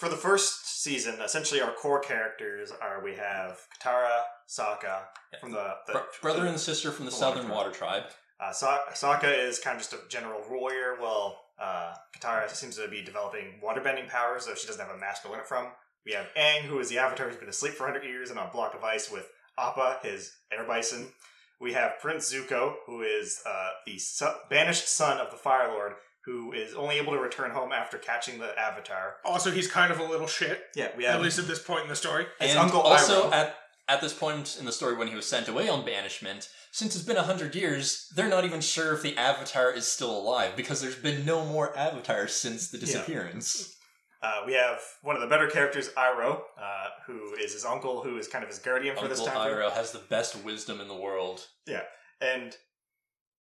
for 0.02 0.08
the 0.08 0.16
first 0.16 0.82
season, 0.82 1.20
essentially 1.24 1.60
our 1.60 1.70
core 1.70 2.00
characters 2.00 2.72
are 2.82 3.04
we 3.04 3.14
have 3.14 3.56
Katara, 3.80 4.22
Sokka 4.48 5.02
from 5.40 5.52
the, 5.52 5.74
the 5.86 5.92
Bro- 5.92 6.02
brother 6.20 6.46
and 6.46 6.58
sister 6.58 6.90
from 6.90 7.04
the 7.04 7.12
the 7.12 7.16
Southern 7.16 7.44
Water 7.48 7.68
Water 7.68 7.70
Tribe. 7.70 8.02
uh, 8.40 8.50
Sa- 8.50 8.80
Sokka 8.94 9.32
is 9.46 9.60
kind 9.60 9.76
of 9.76 9.80
just 9.80 9.92
a 9.92 9.98
general 10.08 10.40
warrior. 10.50 10.96
Well, 11.00 11.38
uh, 11.56 11.92
Katara 12.18 12.50
seems 12.50 12.74
to 12.78 12.88
be 12.88 13.00
developing 13.04 13.60
waterbending 13.64 14.08
powers, 14.08 14.44
though 14.44 14.56
she 14.56 14.66
doesn't 14.66 14.84
have 14.84 14.92
a 14.92 14.98
master 14.98 15.28
to 15.28 15.30
learn 15.34 15.42
it 15.42 15.46
from. 15.46 15.68
We 16.04 16.14
have 16.14 16.26
Aang, 16.36 16.62
who 16.62 16.80
is 16.80 16.88
the 16.88 16.98
Avatar 16.98 17.28
who's 17.28 17.36
been 17.36 17.48
asleep 17.48 17.74
for 17.74 17.84
100 17.86 18.04
years 18.04 18.30
and 18.30 18.40
on 18.40 18.48
a 18.48 18.52
block 18.52 18.74
of 18.74 18.82
ice 18.82 19.08
with 19.08 19.28
Appa, 19.56 19.98
his 20.02 20.32
air 20.52 20.64
bison. 20.66 21.06
We 21.60 21.74
have 21.74 22.00
Prince 22.00 22.34
Zuko, 22.34 22.74
who 22.86 23.02
is 23.02 23.40
uh, 23.46 23.68
the 23.86 23.98
su- 23.98 24.34
banished 24.50 24.88
son 24.88 25.18
of 25.18 25.30
the 25.30 25.36
Fire 25.36 25.68
Lord, 25.68 25.92
who 26.24 26.52
is 26.52 26.74
only 26.74 26.96
able 26.96 27.12
to 27.12 27.18
return 27.18 27.50
home 27.50 27.72
after 27.72 27.98
catching 27.98 28.38
the 28.38 28.58
Avatar. 28.58 29.16
Also, 29.24 29.50
he's 29.50 29.68
kind 29.68 29.92
of 29.92 29.98
a 29.98 30.04
little 30.04 30.26
shit, 30.26 30.66
Yeah, 30.76 30.88
we 30.96 31.04
at 31.06 31.20
least 31.20 31.38
at 31.38 31.46
this 31.46 31.58
point 31.60 31.82
in 31.82 31.88
the 31.88 31.96
story. 31.96 32.26
His 32.40 32.50
and 32.50 32.60
uncle 32.60 32.80
also 32.80 33.28
Iroh. 33.30 33.32
at 33.32 33.56
at 33.88 34.00
this 34.00 34.14
point 34.14 34.56
in 34.58 34.64
the 34.64 34.72
story 34.72 34.96
when 34.96 35.08
he 35.08 35.16
was 35.16 35.26
sent 35.26 35.48
away 35.48 35.68
on 35.68 35.84
banishment, 35.84 36.48
since 36.70 36.94
it's 36.94 37.04
been 37.04 37.16
a 37.16 37.22
hundred 37.22 37.54
years, 37.54 38.10
they're 38.14 38.28
not 38.28 38.44
even 38.44 38.60
sure 38.60 38.94
if 38.94 39.02
the 39.02 39.16
Avatar 39.18 39.72
is 39.72 39.86
still 39.86 40.16
alive 40.16 40.54
because 40.56 40.80
there's 40.80 40.96
been 40.96 41.26
no 41.26 41.44
more 41.44 41.76
Avatars 41.76 42.32
since 42.32 42.70
the 42.70 42.78
disappearance. 42.78 43.76
Uh, 44.22 44.42
we 44.46 44.52
have 44.52 44.78
one 45.02 45.16
of 45.16 45.20
the 45.20 45.26
better 45.26 45.48
characters, 45.48 45.90
Iroh, 45.96 46.42
uh, 46.56 46.86
who 47.06 47.34
is 47.34 47.52
his 47.54 47.64
uncle, 47.64 48.02
who 48.02 48.16
is 48.18 48.28
kind 48.28 48.44
of 48.44 48.48
his 48.48 48.60
guardian 48.60 48.94
for 48.94 49.02
Uncle 49.02 49.16
this 49.16 49.26
time. 49.26 49.48
period. 49.48 49.68
Iroh 49.68 49.72
has 49.72 49.90
the 49.90 49.98
best 49.98 50.44
wisdom 50.44 50.80
in 50.80 50.86
the 50.86 50.94
world. 50.94 51.48
Yeah, 51.66 51.82
and 52.20 52.56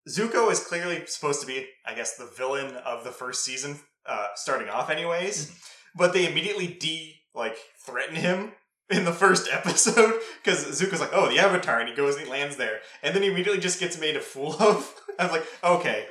Zuko 0.08 0.50
is 0.50 0.60
clearly 0.60 1.04
supposed 1.06 1.40
to 1.40 1.46
be, 1.46 1.66
I 1.86 1.94
guess, 1.94 2.16
the 2.16 2.30
villain 2.36 2.74
of 2.76 3.04
the 3.04 3.10
first 3.10 3.44
season, 3.44 3.78
uh, 4.06 4.26
starting 4.34 4.68
off, 4.68 4.90
anyways. 4.90 5.46
Mm-hmm. 5.46 5.54
But 5.96 6.12
they 6.12 6.30
immediately 6.30 6.66
de 6.66 7.20
like 7.34 7.56
threaten 7.84 8.16
him 8.16 8.52
in 8.90 9.04
the 9.04 9.12
first 9.12 9.48
episode 9.50 10.20
because 10.42 10.64
Zuko's 10.80 11.00
like, 11.00 11.12
"Oh, 11.12 11.28
the 11.28 11.38
Avatar," 11.38 11.80
and 11.80 11.88
he 11.88 11.94
goes 11.94 12.16
and 12.16 12.24
he 12.24 12.30
lands 12.30 12.56
there, 12.56 12.80
and 13.02 13.14
then 13.14 13.22
he 13.22 13.30
immediately 13.30 13.60
just 13.60 13.80
gets 13.80 13.98
made 13.98 14.16
a 14.16 14.20
fool 14.20 14.56
of. 14.60 14.94
I 15.18 15.24
was 15.24 15.32
like, 15.32 15.46
"Okay, 15.62 16.06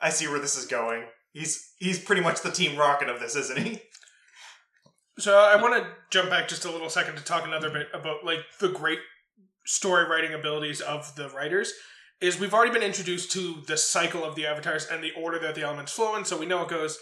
I 0.00 0.10
see 0.10 0.28
where 0.28 0.38
this 0.40 0.56
is 0.56 0.66
going." 0.66 1.04
He's 1.32 1.72
he's 1.78 1.98
pretty 1.98 2.22
much 2.22 2.42
the 2.42 2.50
Team 2.50 2.78
Rocket 2.78 3.08
of 3.08 3.20
this, 3.20 3.36
isn't 3.36 3.58
he? 3.58 3.80
So 5.18 5.36
I 5.36 5.60
want 5.60 5.80
to 5.80 5.90
jump 6.10 6.30
back 6.30 6.48
just 6.48 6.64
a 6.64 6.70
little 6.70 6.88
second 6.88 7.16
to 7.16 7.24
talk 7.24 7.44
another 7.44 7.70
bit 7.70 7.88
about 7.92 8.24
like 8.24 8.40
the 8.58 8.68
great 8.68 8.98
story 9.66 10.08
writing 10.08 10.34
abilities 10.34 10.80
of 10.80 11.14
the 11.16 11.28
writers. 11.30 11.72
Is 12.20 12.38
we've 12.38 12.54
already 12.54 12.72
been 12.72 12.82
introduced 12.82 13.32
to 13.32 13.62
the 13.66 13.76
cycle 13.76 14.24
of 14.24 14.34
the 14.34 14.46
avatars 14.46 14.86
and 14.86 15.02
the 15.02 15.12
order 15.12 15.38
that 15.38 15.54
the 15.54 15.62
elements 15.62 15.92
flow 15.92 16.16
in. 16.16 16.24
So 16.24 16.38
we 16.38 16.46
know 16.46 16.62
it 16.62 16.68
goes 16.68 16.98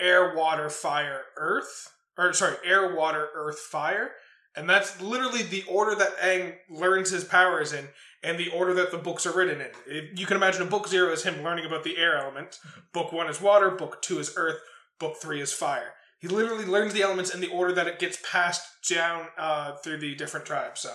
air, 0.00 0.34
water, 0.34 0.68
fire, 0.68 1.22
earth, 1.36 1.92
or 2.18 2.32
sorry, 2.32 2.56
air, 2.64 2.94
water, 2.94 3.28
earth, 3.34 3.58
fire, 3.58 4.12
and 4.56 4.68
that's 4.68 5.00
literally 5.00 5.42
the 5.42 5.64
order 5.68 5.94
that 5.96 6.18
Aang 6.18 6.54
learns 6.70 7.10
his 7.10 7.24
powers 7.24 7.72
in, 7.72 7.88
and 8.22 8.38
the 8.38 8.50
order 8.50 8.72
that 8.74 8.90
the 8.90 8.98
books 8.98 9.26
are 9.26 9.36
written 9.36 9.60
in. 9.60 9.70
If 9.86 10.18
you 10.18 10.26
can 10.26 10.36
imagine 10.36 10.62
a 10.62 10.66
book 10.66 10.88
zero 10.88 11.12
is 11.12 11.24
him 11.24 11.42
learning 11.42 11.66
about 11.66 11.84
the 11.84 11.98
air 11.98 12.16
element. 12.16 12.58
Book 12.92 13.12
one 13.12 13.28
is 13.28 13.40
water. 13.40 13.70
Book 13.70 14.00
two 14.00 14.18
is 14.18 14.34
earth. 14.36 14.58
Book 14.98 15.16
three 15.20 15.40
is 15.40 15.52
fire. 15.52 15.92
He 16.18 16.28
literally 16.28 16.64
learns 16.64 16.94
the 16.94 17.02
elements 17.02 17.34
in 17.34 17.40
the 17.40 17.50
order 17.50 17.74
that 17.74 17.86
it 17.86 17.98
gets 17.98 18.18
passed 18.30 18.62
down 18.88 19.26
uh, 19.36 19.76
through 19.76 19.98
the 19.98 20.14
different 20.14 20.46
tribes. 20.46 20.80
So, 20.80 20.94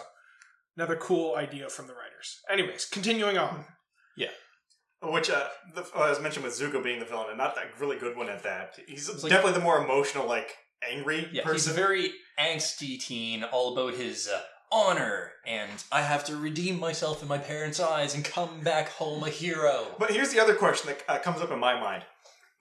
another 0.79 0.95
cool 0.95 1.35
idea 1.35 1.67
from 1.69 1.87
the 1.87 1.93
writers. 1.93 2.39
Anyways, 2.49 2.85
continuing 2.85 3.37
on. 3.37 3.65
Yeah. 4.15 4.29
Which 5.03 5.29
uh, 5.29 5.47
the, 5.75 5.85
uh, 5.95 6.09
as 6.09 6.21
mentioned 6.21 6.45
with 6.45 6.53
Zuko 6.53 6.81
being 6.81 6.99
the 6.99 7.05
villain, 7.05 7.27
and 7.29 7.37
not 7.37 7.55
that 7.55 7.65
really 7.79 7.97
good 7.97 8.15
one 8.15 8.29
at 8.29 8.43
that. 8.43 8.77
He's 8.87 9.09
like- 9.21 9.29
definitely 9.29 9.53
the 9.59 9.63
more 9.63 9.83
emotional, 9.83 10.25
like 10.25 10.49
angry 10.89 11.27
Yeah, 11.33 11.43
person. 11.43 11.55
he's 11.55 11.67
a 11.67 11.73
very 11.73 12.13
angsty 12.39 12.97
teen, 12.99 13.43
all 13.43 13.73
about 13.73 13.95
his 13.99 14.29
uh, 14.29 14.41
honor, 14.71 15.31
and 15.45 15.83
I 15.91 16.01
have 16.01 16.23
to 16.25 16.37
redeem 16.37 16.79
myself 16.79 17.21
in 17.21 17.27
my 17.27 17.37
parents' 17.37 17.79
eyes 17.81 18.15
and 18.15 18.23
come 18.23 18.61
back 18.61 18.89
home 18.89 19.23
a 19.23 19.29
hero. 19.29 19.87
But 19.99 20.11
here's 20.11 20.31
the 20.31 20.39
other 20.39 20.55
question 20.55 20.87
that 20.87 21.03
uh, 21.13 21.19
comes 21.19 21.41
up 21.41 21.51
in 21.51 21.59
my 21.59 21.77
mind. 21.79 22.03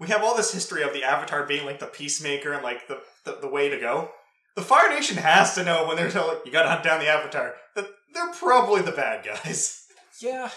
We 0.01 0.09
have 0.09 0.23
all 0.25 0.37
this 0.37 0.53
history 0.53 0.83
of 0.83 0.93
the 0.93 1.05
Avatar 1.05 1.45
being 1.47 1.65
like 1.67 1.79
the 1.79 1.87
peacemaker 1.87 2.53
and 2.53 2.63
like 2.65 2.89
the, 2.89 2.99
the, 3.25 3.39
the 3.41 3.49
way 3.49 3.69
to 3.69 3.79
go. 3.79 4.11
The 4.57 4.63
Fire 4.63 4.89
Nation 4.91 5.17
has 5.19 5.55
to 5.55 5.65
know 5.65 5.87
when 5.87 5.97
they're 5.97 6.11
telling 6.11 6.39
you 6.45 6.51
gotta 6.51 6.69
hunt 6.69 6.83
down 6.83 6.99
the 6.99 7.07
Avatar 7.09 7.55
that 7.77 7.87
they're 8.15 8.33
probably 8.33 8.83
the 8.83 8.93
bad 8.93 9.25
guys. 9.25 9.85
Yeah. 10.21 10.51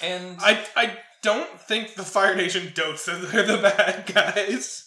And 0.00 0.36
I 0.38 0.64
I 0.76 0.96
don't 1.24 1.60
think 1.60 1.94
the 1.94 2.04
Fire 2.04 2.36
Nation 2.36 2.70
dotes 2.72 3.06
that 3.06 3.32
they're 3.32 3.44
the 3.44 3.58
bad 3.58 4.06
guys. 4.06 4.84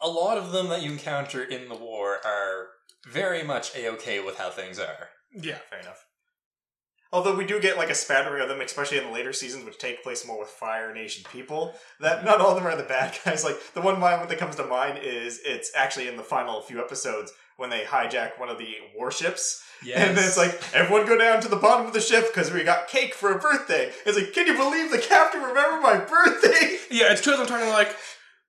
a 0.00 0.08
lot 0.08 0.38
of 0.38 0.50
them 0.50 0.68
that 0.70 0.82
you 0.82 0.90
encounter 0.90 1.44
in 1.44 1.68
the 1.68 1.76
war 1.76 2.18
are 2.24 2.66
very 3.08 3.44
much 3.44 3.76
a-okay 3.76 4.18
with 4.18 4.38
how 4.38 4.50
things 4.50 4.80
are. 4.80 5.10
Yeah. 5.32 5.58
Fair 5.70 5.78
enough. 5.78 6.04
Although 7.12 7.36
we 7.36 7.44
do 7.44 7.60
get 7.60 7.76
like 7.76 7.90
a 7.90 7.94
spattering 7.94 8.42
of 8.42 8.48
them, 8.48 8.62
especially 8.62 8.98
in 8.98 9.04
the 9.04 9.12
later 9.12 9.34
seasons, 9.34 9.64
which 9.64 9.78
take 9.78 10.02
place 10.02 10.26
more 10.26 10.38
with 10.38 10.48
Fire 10.48 10.94
Nation 10.94 11.24
people. 11.30 11.74
That 12.00 12.18
mm-hmm. 12.18 12.26
not 12.26 12.40
all 12.40 12.50
of 12.50 12.56
them 12.56 12.66
are 12.66 12.76
the 12.76 12.82
bad 12.82 13.16
guys. 13.24 13.44
Like 13.44 13.58
the 13.74 13.82
one 13.82 14.00
moment 14.00 14.30
that 14.30 14.38
comes 14.38 14.56
to 14.56 14.64
mind 14.64 14.98
is 14.98 15.40
it's 15.44 15.70
actually 15.76 16.08
in 16.08 16.16
the 16.16 16.22
final 16.22 16.62
few 16.62 16.80
episodes 16.80 17.32
when 17.56 17.70
they 17.70 17.82
hijack 17.84 18.38
one 18.38 18.48
of 18.48 18.58
the 18.58 18.68
warships, 18.96 19.62
and 19.82 20.16
then 20.16 20.24
it's 20.24 20.36
like 20.36 20.60
everyone 20.74 21.06
go 21.06 21.18
down 21.18 21.40
to 21.42 21.48
the 21.48 21.56
bottom 21.56 21.86
of 21.86 21.92
the 21.92 22.00
ship 22.00 22.26
because 22.32 22.52
we 22.52 22.62
got 22.64 22.88
cake 22.88 23.14
for 23.14 23.32
a 23.32 23.38
birthday. 23.38 23.90
It's 24.06 24.16
like, 24.18 24.32
can 24.32 24.46
you 24.46 24.56
believe 24.56 24.90
the 24.90 24.98
captain 24.98 25.42
remembered 25.42 25.82
my 25.82 25.98
birthday? 25.98 26.78
Yeah, 26.92 27.10
it's 27.10 27.22
two 27.22 27.32
of 27.32 27.38
them 27.38 27.46
talking 27.46 27.68
like, 27.70 27.96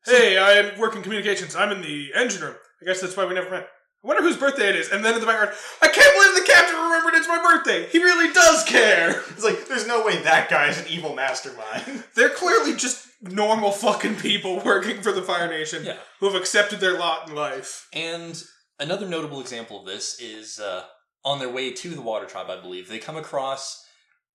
"Hey, 0.05 0.37
I 0.37 0.77
work 0.77 0.95
in 0.97 1.01
communications. 1.01 1.55
I'm 1.55 1.71
in 1.71 1.81
the 1.81 2.09
engine 2.13 2.41
room. 2.41 2.55
I 2.81 2.85
guess 2.85 2.99
that's 2.99 3.15
why 3.15 3.25
we 3.25 3.33
never 3.33 3.49
met. 3.49 3.67
I 4.03 4.07
wonder 4.07 4.21
whose 4.21 4.35
birthday 4.35 4.67
it 4.67 4.75
is." 4.75 4.89
And 4.89 5.03
then 5.05 5.13
in 5.13 5.21
the 5.21 5.25
background, 5.25 5.55
I 5.81 5.87
can't 5.87 6.13
believe 6.13 6.45
the 6.45 6.51
captain 6.51 6.75
remembered 6.75 7.13
it's 7.15 7.27
my 7.29 7.41
birthday. 7.41 7.87
He 7.87 8.03
really 8.03 8.33
does 8.33 8.65
care. 8.65 9.21
It's 9.29 9.43
like 9.45 9.67
there's 9.69 9.87
no 9.87 10.03
way 10.05 10.21
that 10.23 10.49
guy 10.49 10.67
is 10.67 10.77
an 10.79 10.87
evil 10.89 11.15
mastermind. 11.15 12.03
They're 12.15 12.29
clearly 12.29 12.75
just 12.75 13.07
normal 13.21 13.71
fucking 13.71 14.17
people 14.17 14.59
working 14.65 15.01
for 15.01 15.13
the 15.13 15.21
Fire 15.21 15.47
Nation 15.47 15.85
Yeah. 15.85 15.95
who 16.19 16.25
have 16.25 16.35
accepted 16.35 16.81
their 16.81 16.99
lot 16.99 17.29
in 17.29 17.35
life. 17.35 17.87
And 17.93 18.43
another 18.83 19.07
notable 19.07 19.39
example 19.41 19.79
of 19.79 19.85
this 19.85 20.19
is 20.19 20.59
uh, 20.59 20.83
on 21.25 21.39
their 21.39 21.49
way 21.49 21.71
to 21.71 21.89
the 21.89 22.01
Water 22.01 22.25
Tribe, 22.25 22.49
I 22.49 22.61
believe, 22.61 22.87
they 22.89 22.99
come 22.99 23.15
across 23.17 23.83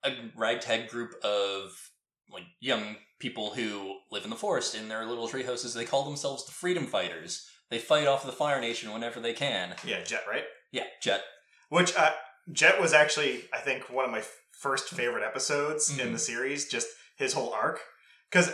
a 0.05 0.13
ragtag 0.37 0.89
group 0.89 1.13
of 1.23 1.73
like 2.31 2.45
young 2.61 2.97
people 3.21 3.51
who 3.55 3.97
live 4.11 4.25
in 4.25 4.31
the 4.31 4.37
forest 4.37 4.75
in 4.75 4.89
their 4.89 5.05
little 5.07 5.29
tree 5.29 5.43
houses. 5.43 5.75
They 5.75 5.85
call 5.85 6.05
themselves 6.05 6.47
the 6.47 6.53
Freedom 6.53 6.87
Fighters. 6.87 7.47
They 7.71 7.79
fight 7.79 8.07
off 8.07 8.25
the 8.25 8.33
Fire 8.33 8.61
Nation 8.61 8.93
whenever 8.93 9.21
they 9.21 9.33
can. 9.35 9.75
yeah, 9.85 10.03
Jet, 10.03 10.23
right? 10.29 10.45
Yeah, 10.73 10.85
Jet. 11.03 11.23
Which 11.69 11.95
uh, 11.97 12.13
Jet 12.53 12.81
was 12.81 12.93
actually, 12.95 13.43
I 13.53 13.59
think, 13.59 13.91
one 13.91 14.05
of 14.05 14.11
my 14.11 14.23
first 14.53 14.89
favorite 14.89 15.25
episodes 15.25 15.91
in 15.99 16.09
Mhm. 16.09 16.13
the 16.13 16.19
series. 16.19 16.69
Just 16.69 16.89
his 17.17 17.35
whole 17.35 17.53
arc, 17.53 17.81
because 18.31 18.53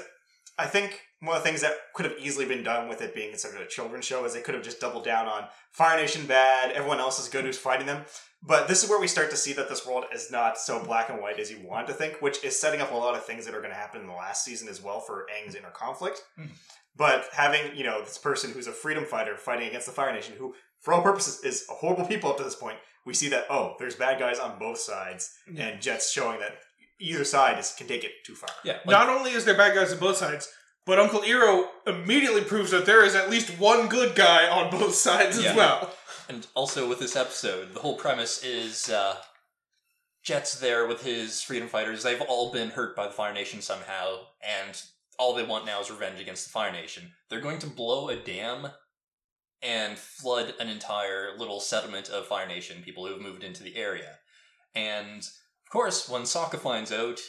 I 0.58 0.66
think 0.66 1.00
one 1.24 1.36
of 1.36 1.42
the 1.42 1.48
things 1.48 1.60
that 1.62 1.74
could 1.94 2.04
have 2.06 2.16
easily 2.18 2.44
been 2.44 2.62
done 2.62 2.88
with 2.88 3.00
it 3.02 3.14
being 3.14 3.30
considered 3.30 3.60
a 3.60 3.66
children's 3.66 4.04
show 4.04 4.24
is 4.24 4.34
they 4.34 4.40
could 4.40 4.54
have 4.54 4.64
just 4.64 4.80
doubled 4.80 5.04
down 5.04 5.26
on 5.26 5.44
Fire 5.72 5.96
Nation 5.98 6.26
bad, 6.26 6.72
everyone 6.72 6.98
else 7.00 7.18
is 7.18 7.28
good 7.28 7.44
who's 7.44 7.58
fighting 7.58 7.86
them. 7.86 8.04
But 8.42 8.68
this 8.68 8.82
is 8.84 8.90
where 8.90 9.00
we 9.00 9.06
start 9.08 9.30
to 9.30 9.36
see 9.36 9.52
that 9.54 9.68
this 9.70 9.86
world 9.86 10.04
is 10.12 10.30
not 10.30 10.58
so 10.58 10.82
black 10.82 11.08
and 11.08 11.20
white 11.20 11.40
as 11.40 11.50
you 11.50 11.58
want 11.66 11.86
to 11.86 11.94
think, 11.94 12.20
which 12.20 12.44
is 12.44 12.60
setting 12.60 12.80
up 12.80 12.92
a 12.92 12.94
lot 12.96 13.14
of 13.14 13.24
things 13.24 13.46
that 13.46 13.54
are 13.54 13.60
going 13.60 13.72
to 13.72 13.76
happen 13.78 14.02
in 14.02 14.06
the 14.06 14.12
last 14.12 14.44
season 14.44 14.68
as 14.68 14.82
well 14.82 15.00
for 15.00 15.26
Aang's 15.34 15.54
inner 15.54 15.70
conflict. 15.70 16.22
Mhm. 16.38 16.50
But 16.96 17.28
having, 17.32 17.74
you 17.74 17.84
know, 17.84 18.00
this 18.02 18.18
person 18.18 18.52
who's 18.52 18.66
a 18.66 18.72
freedom 18.72 19.04
fighter 19.06 19.36
fighting 19.36 19.66
against 19.68 19.86
the 19.86 19.92
Fire 19.92 20.12
Nation, 20.12 20.34
who, 20.38 20.54
for 20.80 20.92
all 20.94 21.02
purposes, 21.02 21.42
is 21.42 21.64
a 21.70 21.72
horrible 21.74 22.06
people 22.06 22.30
up 22.30 22.36
to 22.36 22.44
this 22.44 22.54
point, 22.54 22.78
we 23.06 23.14
see 23.14 23.28
that, 23.30 23.46
oh, 23.50 23.74
there's 23.78 23.96
bad 23.96 24.18
guys 24.18 24.38
on 24.38 24.58
both 24.58 24.78
sides, 24.78 25.36
Yeah. 25.50 25.64
and 25.68 25.82
Jet's 25.82 26.10
showing 26.12 26.38
that 26.40 26.58
either 27.00 27.24
side 27.24 27.58
is, 27.58 27.72
can 27.76 27.88
take 27.88 28.04
it 28.04 28.12
too 28.24 28.34
far. 28.34 28.50
Yeah, 28.62 28.74
like, 28.74 28.86
Not 28.86 29.08
only 29.08 29.32
is 29.32 29.44
there 29.44 29.56
bad 29.56 29.74
guys 29.74 29.92
on 29.92 29.98
both 29.98 30.16
sides, 30.18 30.52
but 30.86 30.98
Uncle 30.98 31.20
Iroh 31.22 31.66
immediately 31.86 32.42
proves 32.42 32.70
that 32.70 32.86
there 32.86 33.04
is 33.04 33.14
at 33.14 33.30
least 33.30 33.58
one 33.58 33.88
good 33.88 34.14
guy 34.14 34.48
on 34.48 34.70
both 34.70 34.94
sides 34.94 35.40
Yeah. 35.42 35.50
as 35.50 35.56
well. 35.56 35.94
And 36.28 36.46
also 36.54 36.88
with 36.88 36.98
this 36.98 37.16
episode, 37.16 37.74
the 37.74 37.80
whole 37.80 37.96
premise 37.96 38.42
is 38.42 38.88
uh, 38.90 39.16
Jet's 40.22 40.58
there 40.58 40.86
with 40.86 41.02
his 41.04 41.42
freedom 41.42 41.68
fighters. 41.68 42.02
They've 42.02 42.20
all 42.22 42.50
been 42.52 42.70
hurt 42.70 42.96
by 42.96 43.06
the 43.06 43.12
Fire 43.12 43.34
Nation 43.34 43.60
somehow, 43.60 44.20
and 44.42 44.80
all 45.18 45.34
they 45.34 45.42
want 45.42 45.66
now 45.66 45.80
is 45.80 45.90
revenge 45.90 46.20
against 46.20 46.44
the 46.46 46.50
Fire 46.50 46.72
Nation. 46.72 47.12
They're 47.28 47.40
going 47.40 47.58
to 47.60 47.66
blow 47.66 48.08
a 48.08 48.16
dam 48.16 48.68
and 49.62 49.98
flood 49.98 50.54
an 50.60 50.68
entire 50.68 51.36
little 51.36 51.60
settlement 51.60 52.08
of 52.08 52.26
Fire 52.26 52.46
Nation 52.48 52.82
people 52.82 53.06
who 53.06 53.12
have 53.12 53.22
moved 53.22 53.44
into 53.44 53.62
the 53.62 53.76
area. 53.76 54.18
And 54.74 55.20
of 55.20 55.70
course, 55.70 56.08
when 56.08 56.22
Sokka 56.22 56.58
finds 56.58 56.90
out 56.92 57.20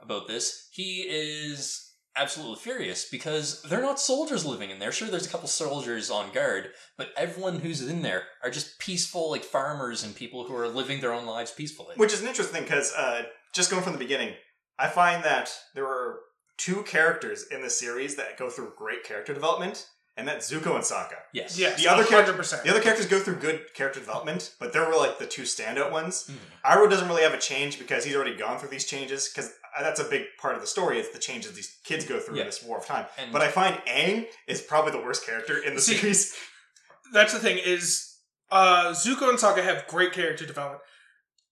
about 0.00 0.28
this, 0.28 0.68
he 0.72 1.02
is 1.08 1.89
absolutely 2.20 2.58
furious 2.58 3.08
because 3.08 3.62
they're 3.62 3.80
not 3.80 3.98
soldiers 3.98 4.44
living 4.44 4.70
in 4.70 4.78
there. 4.78 4.92
Sure, 4.92 5.08
there's 5.08 5.26
a 5.26 5.30
couple 5.30 5.48
soldiers 5.48 6.10
on 6.10 6.32
guard, 6.32 6.70
but 6.96 7.10
everyone 7.16 7.60
who's 7.60 7.86
in 7.86 8.02
there 8.02 8.24
are 8.44 8.50
just 8.50 8.78
peaceful, 8.78 9.30
like 9.30 9.42
farmers 9.42 10.04
and 10.04 10.14
people 10.14 10.44
who 10.44 10.54
are 10.54 10.68
living 10.68 11.00
their 11.00 11.14
own 11.14 11.26
lives 11.26 11.50
peacefully. 11.50 11.94
Which 11.96 12.12
is 12.12 12.20
an 12.20 12.28
interesting 12.28 12.54
thing 12.54 12.64
because 12.64 12.92
uh, 12.94 13.22
just 13.52 13.70
going 13.70 13.82
from 13.82 13.94
the 13.94 13.98
beginning, 13.98 14.34
I 14.78 14.88
find 14.88 15.24
that 15.24 15.50
there 15.74 15.86
are 15.86 16.20
two 16.56 16.82
characters 16.82 17.46
in 17.50 17.62
the 17.62 17.70
series 17.70 18.16
that 18.16 18.36
go 18.36 18.50
through 18.50 18.74
great 18.76 19.02
character 19.02 19.32
development, 19.32 19.88
and 20.16 20.26
that's 20.28 20.50
Zuko 20.52 20.74
and 20.74 20.84
Sokka. 20.84 21.16
yes. 21.32 21.56
Yes, 21.58 21.80
The 21.80 21.88
other 21.88 22.04
character- 22.04 22.32
100%. 22.32 22.62
The 22.64 22.70
other 22.70 22.80
characters 22.82 23.06
go 23.06 23.20
through 23.20 23.36
good 23.36 23.72
character 23.74 24.00
development, 24.00 24.52
but 24.58 24.72
they're 24.72 24.86
really 24.88 25.06
like 25.08 25.18
the 25.18 25.26
two 25.26 25.42
standout 25.42 25.90
ones. 25.90 26.28
Mhm. 26.28 26.36
Iroh 26.70 26.90
doesn't 26.90 27.08
really 27.08 27.22
have 27.22 27.32
a 27.34 27.38
change 27.38 27.78
because 27.78 28.04
he's 28.04 28.14
already 28.16 28.36
gone 28.36 28.58
through 28.58 28.68
these 28.70 28.86
changes, 28.86 29.28
because 29.28 29.50
that's 29.80 30.00
a 30.00 30.04
big 30.04 30.24
part 30.40 30.54
of 30.56 30.60
the 30.60 30.66
story, 30.66 30.98
It's 30.98 31.10
the 31.10 31.18
changes 31.18 31.52
these 31.54 31.78
kids 31.84 32.04
go 32.04 32.20
through 32.20 32.36
Yeah. 32.36 32.42
in 32.42 32.46
this 32.48 32.62
War 32.62 32.78
of 32.78 32.86
Time. 32.86 33.06
And 33.16 33.32
But 33.32 33.42
I 33.42 33.48
find 33.48 33.76
Aang 33.86 34.26
is 34.46 34.60
probably 34.60 34.92
the 34.92 34.98
worst 35.00 35.24
character 35.24 35.56
in 35.58 35.74
the 35.74 35.80
See, 35.80 35.96
series. 35.96 36.34
that's 37.12 37.32
the 37.32 37.38
thing 37.40 37.58
is 37.58 38.06
uh 38.52 38.90
Zuko 38.90 39.28
and 39.30 39.38
Sokka 39.38 39.62
have 39.62 39.86
great 39.86 40.12
character 40.12 40.44
development. 40.44 40.82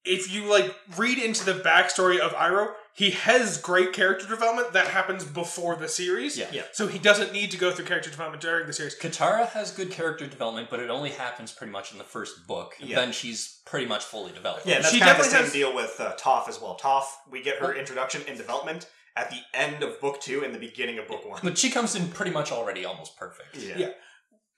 If 0.05 0.33
you 0.33 0.45
like 0.47 0.75
read 0.97 1.19
into 1.19 1.45
the 1.45 1.55
backstory 1.55 2.19
of 2.19 2.33
Iroh, 2.33 2.73
he 2.99 3.11
has 3.13 3.59
great 3.59 3.93
character 3.93 4.27
development 4.27 4.73
that 4.73 4.89
happens 4.89 5.25
before 5.25 5.77
the 5.77 5.87
series. 5.87 6.37
Yeah. 6.37 6.49
Yeah. 6.53 6.63
So 6.73 6.89
he 6.89 6.99
doesn't 6.99 7.33
need 7.33 7.53
to 7.53 7.57
go 7.57 7.71
through 7.71 7.85
character 7.85 8.11
development 8.11 8.43
during 8.43 8.67
the 8.67 8.73
series. 8.73 8.99
Katara 8.99 9.47
has 9.51 9.71
good 9.71 9.93
character 9.93 10.27
development, 10.27 10.69
but 10.69 10.81
it 10.81 10.91
only 10.91 11.11
happens 11.11 11.53
pretty 11.53 11.73
much 11.73 11.93
in 11.93 11.99
the 11.99 12.05
first 12.05 12.49
book. 12.49 12.75
Yeah. 12.81 12.97
Then 12.97 13.13
she's 13.13 13.61
pretty 13.67 13.87
much 13.87 14.03
fully 14.03 14.33
developed. 14.33 14.67
Yeah, 14.67 14.81
that's 14.81 14.91
She 14.93 14.99
kind 14.99 15.13
of 15.13 15.19
the 15.19 15.23
definitely 15.31 15.37
same 15.37 15.45
has- 15.45 15.53
deal 15.53 15.75
with 15.77 16.01
uh, 16.01 16.17
Toph 16.17 16.49
as 16.49 16.61
well. 16.61 16.77
Toph, 16.77 17.05
we 17.31 17.41
get 17.41 17.59
her 17.59 17.73
introduction 17.73 18.23
and 18.27 18.37
development 18.37 18.91
at 19.15 19.31
the 19.31 19.39
end 19.55 19.85
of 19.85 20.01
book 20.01 20.21
two 20.21 20.43
and 20.43 20.53
the 20.53 20.59
beginning 20.59 20.99
of 20.99 21.07
book 21.07 21.25
one. 21.25 21.39
But 21.45 21.57
she 21.57 21.71
comes 21.71 21.95
in 21.95 22.09
pretty 22.09 22.33
much 22.33 22.51
already 22.51 22.85
almost 22.85 23.17
perfect. 23.17 23.57
Yeah. 23.59 23.75
Yeah. 23.79 23.91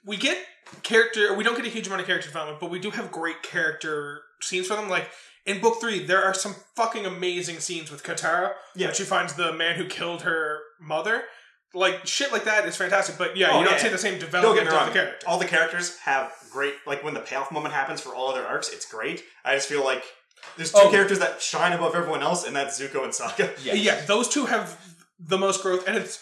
We 0.07 0.17
get 0.17 0.39
character 0.83 1.35
we 1.35 1.45
don't 1.45 1.57
get 1.57 1.67
a 1.67 1.69
huge 1.69 1.89
amount 1.89 2.01
of 2.01 2.07
character 2.07 2.29
development, 2.29 2.59
but 2.59 2.71
we 2.71 2.79
do 2.79 2.89
have 2.91 3.13
great 3.13 3.43
character 3.43 4.23
scenes 4.41 4.67
for 4.67 4.77
them. 4.77 4.89
Like 4.89 5.09
in 5.47 5.61
book 5.61 5.81
three, 5.81 6.05
there 6.05 6.23
are 6.23 6.35
some 6.35 6.55
fucking 6.77 7.07
amazing 7.07 7.61
scenes 7.61 7.91
with 7.91 8.03
Katara. 8.03 8.53
Yeah. 8.77 8.87
When 8.89 8.95
she 8.95 9.05
finds 9.05 9.35
the 9.35 9.53
man 9.53 9.77
who 9.77 9.87
killed 9.87 10.23
her 10.23 10.59
mother. 10.81 11.23
Like 11.73 12.05
shit 12.05 12.33
like 12.33 12.45
that 12.47 12.67
is 12.67 12.77
fantastic, 12.77 13.17
but 13.17 13.37
yeah, 13.37 13.51
Oh, 13.53 13.61
you 13.61 13.65
don't 13.65 13.75
yeah. 13.75 13.81
see 13.83 13.89
the 13.91 13.97
same 13.99 14.19
development 14.19 14.67
of 14.69 14.87
the 14.87 14.93
character. 14.93 15.25
All 15.29 15.39
the 15.39 15.45
characters 15.45 15.97
have 15.99 16.33
great, 16.51 16.75
like 16.85 17.05
when 17.05 17.15
the 17.15 17.21
payoff 17.21 17.53
moment 17.53 17.73
happens 17.75 18.01
for 18.01 18.13
all 18.13 18.29
of 18.31 18.35
their 18.35 18.45
arcs, 18.47 18.71
it's 18.73 18.85
great. 18.91 19.23
I 19.45 19.55
just 19.55 19.69
feel 19.69 19.85
like 19.85 20.03
there's 20.57 20.73
two 20.73 20.81
Oh. 20.83 20.91
characters 20.91 21.21
that 21.21 21.41
shine 21.41 21.73
above 21.73 21.95
everyone 21.95 22.23
else, 22.25 22.45
and 22.45 22.57
that's 22.57 22.81
Zuko 22.81 23.05
and 23.05 23.13
Sokka. 23.13 23.51
Yeah. 23.65 23.75
Yeah, 23.75 24.01
those 24.07 24.29
two 24.29 24.47
have 24.47 24.81
the 25.21 25.39
most 25.39 25.63
growth, 25.63 25.87
and 25.87 25.97
it's 25.97 26.19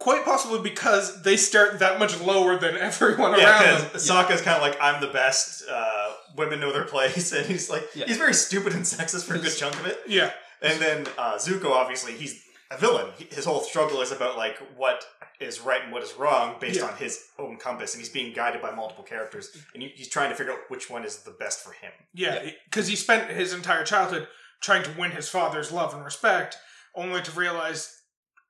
quite 0.00 0.24
possibly 0.24 0.58
because 0.68 1.22
they 1.22 1.36
start 1.36 1.78
that 1.78 2.00
much 2.00 2.18
lower 2.20 2.58
than 2.58 2.76
everyone 2.88 3.32
around 3.34 3.40
Yeah, 3.40 3.74
them. 3.76 3.84
because 3.84 4.10
Sokka's 4.10 4.40
kind 4.42 4.56
of 4.56 4.62
like, 4.62 4.76
I'm 4.80 5.00
the 5.00 5.12
best, 5.12 5.62
uh, 5.70 6.07
women 6.38 6.60
know 6.60 6.72
their 6.72 6.84
place, 6.84 7.32
and 7.36 7.44
he's 7.46 7.68
like, 7.68 7.84
Yeah. 7.94 8.06
he's 8.06 8.16
very 8.16 8.34
stupid 8.34 8.72
and 8.74 8.82
sexist 8.84 9.24
for 9.24 9.34
a 9.34 9.38
good 9.38 9.54
chunk 9.56 9.74
of 9.78 9.86
it. 9.86 9.98
Yeah, 10.06 10.30
And 10.62 10.80
then 10.80 11.06
uh, 11.18 11.34
Zuko, 11.36 11.70
obviously, 11.72 12.12
he's 12.12 12.42
a 12.70 12.76
villain. 12.78 13.10
His 13.30 13.44
whole 13.44 13.60
struggle 13.60 14.00
is 14.02 14.12
about 14.12 14.36
like 14.36 14.56
what 14.76 15.04
is 15.40 15.60
right 15.60 15.82
and 15.82 15.92
what 15.92 16.02
is 16.02 16.14
wrong 16.14 16.56
based 16.60 16.80
Yeah. 16.80 16.86
on 16.86 16.96
his 16.96 17.24
own 17.38 17.56
compass, 17.56 17.94
and 17.94 18.00
he's 18.00 18.12
being 18.12 18.32
guided 18.34 18.60
by 18.62 18.70
multiple 18.70 19.04
characters, 19.04 19.50
and 19.74 19.82
he's 19.82 20.08
trying 20.08 20.30
to 20.30 20.36
figure 20.36 20.52
out 20.52 20.58
which 20.68 20.88
one 20.90 21.04
is 21.04 21.18
the 21.18 21.30
best 21.32 21.62
for 21.64 21.72
him. 21.72 21.92
Yeah, 22.14 22.50
because 22.64 22.86
he 22.88 22.96
spent 22.96 23.30
his 23.30 23.52
entire 23.52 23.84
childhood 23.84 24.28
trying 24.60 24.82
to 24.84 24.90
win 24.98 25.12
his 25.12 25.28
father's 25.28 25.70
love 25.72 25.94
and 25.94 26.04
respect, 26.04 26.56
only 26.94 27.22
to 27.22 27.30
realize 27.32 27.94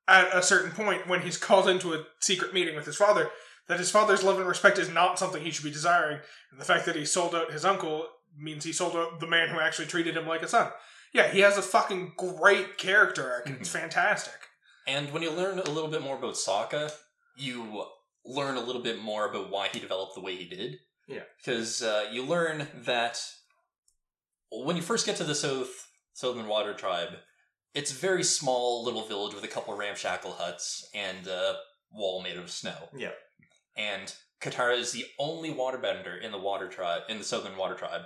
at 0.09 0.35
a 0.35 0.43
certain 0.43 0.73
point 0.73 1.07
when 1.07 1.21
he's 1.21 1.37
called 1.37 1.69
into 1.69 1.93
a 1.93 2.03
secret 2.21 2.55
meeting 2.55 2.75
with 2.75 2.87
his 2.87 2.97
father 2.97 3.29
that 3.69 3.79
his 3.79 3.91
father's 3.91 4.23
love 4.23 4.39
and 4.39 4.49
respect 4.49 4.79
is 4.79 4.91
not 4.91 5.19
something 5.19 5.43
he 5.43 5.51
should 5.51 5.65
be 5.65 5.71
desiring. 5.71 6.19
And 6.51 6.61
the 6.61 6.65
fact 6.65 6.87
that 6.87 6.97
he 6.97 7.05
sold 7.05 7.35
out 7.35 7.53
his 7.53 7.65
uncle 7.65 8.07
means 8.37 8.65
he 8.65 8.73
sold 8.73 8.97
out 8.97 9.21
the 9.21 9.27
man 9.27 9.49
who 9.49 9.61
actually 9.61 9.87
treated 9.87 10.17
him 10.17 10.27
like 10.27 10.43
a 10.43 10.49
son. 10.49 10.71
Yeah, 11.13 11.29
he 11.29 11.41
has 11.41 11.57
a 11.57 11.63
fucking 11.63 12.13
great 12.17 12.79
character 12.79 13.31
arc. 13.31 13.47
and 13.47 13.57
It's 13.59 13.69
fantastic. 13.83 14.35
And 14.87 15.13
when 15.13 15.23
you 15.23 15.31
learn 15.31 15.59
a 15.59 15.71
little 15.71 15.91
bit 15.91 16.03
more 16.03 16.17
about 16.17 16.35
Sokka, 16.35 16.93
you 17.37 17.85
learn 18.25 18.57
a 18.57 18.61
little 18.63 18.83
bit 18.83 19.01
more 19.01 19.29
about 19.29 19.51
why 19.51 19.69
he 19.69 19.81
developed 19.81 20.15
the 20.15 20.21
way 20.23 20.37
he 20.37 20.49
did. 20.49 20.77
Yeah. 21.07 21.23
Because 21.39 21.83
uh, 21.83 22.07
you 22.13 22.25
learn 22.25 22.69
that 22.85 23.21
when 24.51 24.77
you 24.77 24.83
first 24.83 25.07
get 25.07 25.17
to 25.17 25.25
the 25.25 25.35
South 25.35 25.69
Southern 26.15 26.49
Water 26.49 26.75
Tribe, 26.75 27.11
it's 27.75 27.93
a 27.93 27.95
very 27.95 28.25
small 28.25 28.85
little 28.85 29.05
village 29.07 29.35
with 29.35 29.45
a 29.45 29.49
couple 29.49 29.73
of 29.73 29.79
ramshackle 29.79 30.33
huts 30.33 30.89
and 30.95 31.27
a 31.27 31.57
wall 31.93 32.23
made 32.23 32.37
of 32.37 32.51
snow. 32.51 32.89
Yeah. 32.97 33.13
And 33.79 34.13
Katara 34.41 34.77
is 34.77 34.93
the 34.93 35.07
only 35.19 35.55
waterbender 35.55 36.21
in 36.21 36.33
the 36.33 36.39
water 36.39 36.69
tribe 36.69 37.03
in 37.09 37.19
the 37.19 37.25
Southern 37.25 37.57
Water 37.57 37.75
Tribe. 37.75 38.03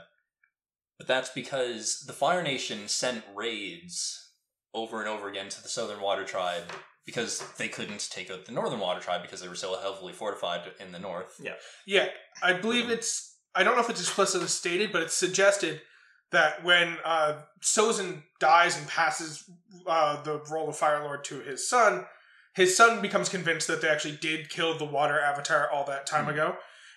But 0.98 1.08
that's 1.08 1.30
because 1.30 2.04
the 2.06 2.12
Fire 2.12 2.42
Nation 2.42 2.86
sent 2.86 3.24
raids 3.34 4.30
over 4.74 5.00
and 5.00 5.08
over 5.08 5.28
again 5.28 5.48
to 5.48 5.62
the 5.62 5.68
Southern 5.68 6.00
Water 6.00 6.24
Tribe 6.24 6.64
because 7.04 7.42
they 7.58 7.68
couldn't 7.68 8.08
take 8.10 8.30
out 8.30 8.44
the 8.44 8.52
Northern 8.52 8.78
Water 8.78 9.00
Tribe 9.00 9.22
because 9.22 9.40
they 9.40 9.48
were 9.48 9.54
so 9.54 9.78
heavily 9.80 10.12
fortified 10.12 10.60
in 10.78 10.92
the 10.92 10.98
north. 10.98 11.40
Yeah, 11.42 11.54
Yeah. 11.86 12.08
I 12.42 12.52
believe 12.52 12.90
it's. 12.90 13.36
I 13.54 13.64
don't 13.64 13.74
know 13.74 13.82
if 13.82 13.90
it's 13.90 14.00
explicitly 14.00 14.48
stated, 14.48 14.92
but 14.92 15.02
it's 15.02 15.14
suggested 15.14 15.82
that 16.30 16.64
when 16.64 16.96
uh, 17.04 17.42
Sozin 17.60 18.22
dies 18.40 18.78
and 18.78 18.88
passes 18.88 19.44
uh, 19.86 20.22
the 20.22 20.40
role 20.50 20.68
of 20.68 20.76
Fire 20.76 21.02
Lord 21.02 21.24
to 21.24 21.40
his 21.40 21.68
son, 21.68 22.06
his 22.54 22.76
son 22.76 23.00
becomes 23.00 23.28
convinced 23.28 23.66
that 23.68 23.80
they 23.80 23.88
actually 23.88 24.16
did 24.16 24.50
kill 24.50 24.76
the 24.76 24.84
Water 24.84 25.18
Avatar 25.20 25.70
all 25.70 25.84
that 25.86 26.06
time 26.06 26.24
Hmm. 26.24 26.30
ago, 26.30 26.56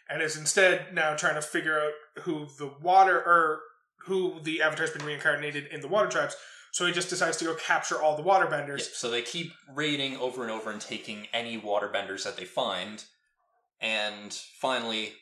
and 0.09 0.21
is 0.21 0.35
instead 0.37 0.93
now 0.93 1.15
trying 1.15 1.35
to 1.35 1.41
figure 1.41 1.79
out 1.79 1.93
who 2.23 2.47
the 2.57 2.67
Water 2.81 3.17
or 3.17 3.61
who 4.05 4.39
the 4.41 4.61
Avatar's 4.61 4.91
been 4.91 5.05
reincarnated 5.05 5.67
in 5.67 5.81
the 5.81 5.87
Water 5.87 6.07
Tribes. 6.09 6.35
So 6.71 6.85
he 6.85 6.91
just 6.91 7.09
decides 7.09 7.37
to 7.37 7.45
go 7.45 7.55
capture 7.55 8.01
all 8.01 8.17
the 8.17 8.23
Waterbenders. 8.23 8.79
Yep, 8.79 8.87
so 8.95 9.09
they 9.09 9.21
keep 9.21 9.53
raiding 9.73 10.17
over 10.17 10.43
and 10.43 10.51
over 10.51 10.69
and 10.69 10.81
taking 10.81 11.27
any 11.33 11.59
waterbenders 11.59 12.23
that 12.25 12.35
they 12.35 12.43
find. 12.45 13.05
And 13.79 14.33
finally, 14.33 15.13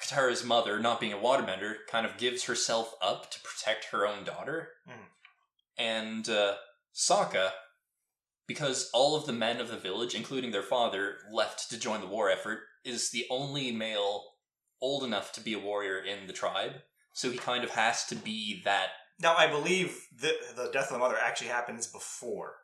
Katara's 0.00 0.44
mother, 0.44 0.78
not 0.80 1.00
being 1.00 1.12
a 1.12 1.16
waterbender, 1.18 1.76
kind 1.88 2.04
of 2.04 2.16
gives 2.18 2.44
herself 2.44 2.92
up 3.00 3.30
to 3.30 3.40
protect 3.40 3.86
her 3.86 4.06
own 4.06 4.24
daughter. 4.24 4.72
Mhm. 4.88 5.06
And 5.78 6.28
uh, 6.28 6.56
Sokka, 6.94 7.52
because 8.46 8.90
all 8.94 9.16
of 9.16 9.26
the 9.26 9.32
men 9.32 9.60
of 9.60 9.68
the 9.68 9.76
village, 9.76 10.14
including 10.14 10.50
their 10.52 10.62
father, 10.62 11.16
left 11.32 11.68
to 11.70 11.78
join 11.78 12.00
the 12.00 12.06
war 12.06 12.30
effort, 12.30 12.60
is 12.84 13.10
the 13.10 13.26
only 13.30 13.72
male 13.72 14.24
old 14.80 15.02
enough 15.04 15.32
to 15.32 15.40
be 15.40 15.52
a 15.54 15.58
warrior 15.58 15.98
in 15.98 16.26
the 16.26 16.32
tribe. 16.32 16.72
So 17.12 17.30
he 17.30 17.38
kind 17.38 17.64
of 17.64 17.70
has 17.70 18.04
to 18.06 18.14
be 18.14 18.60
that. 18.64 18.88
Now, 19.20 19.34
I 19.36 19.46
believe 19.46 19.98
the 20.20 20.32
the 20.54 20.70
death 20.72 20.88
of 20.88 20.92
the 20.92 20.98
mother 20.98 21.16
actually 21.18 21.48
happens 21.48 21.86
before, 21.86 22.56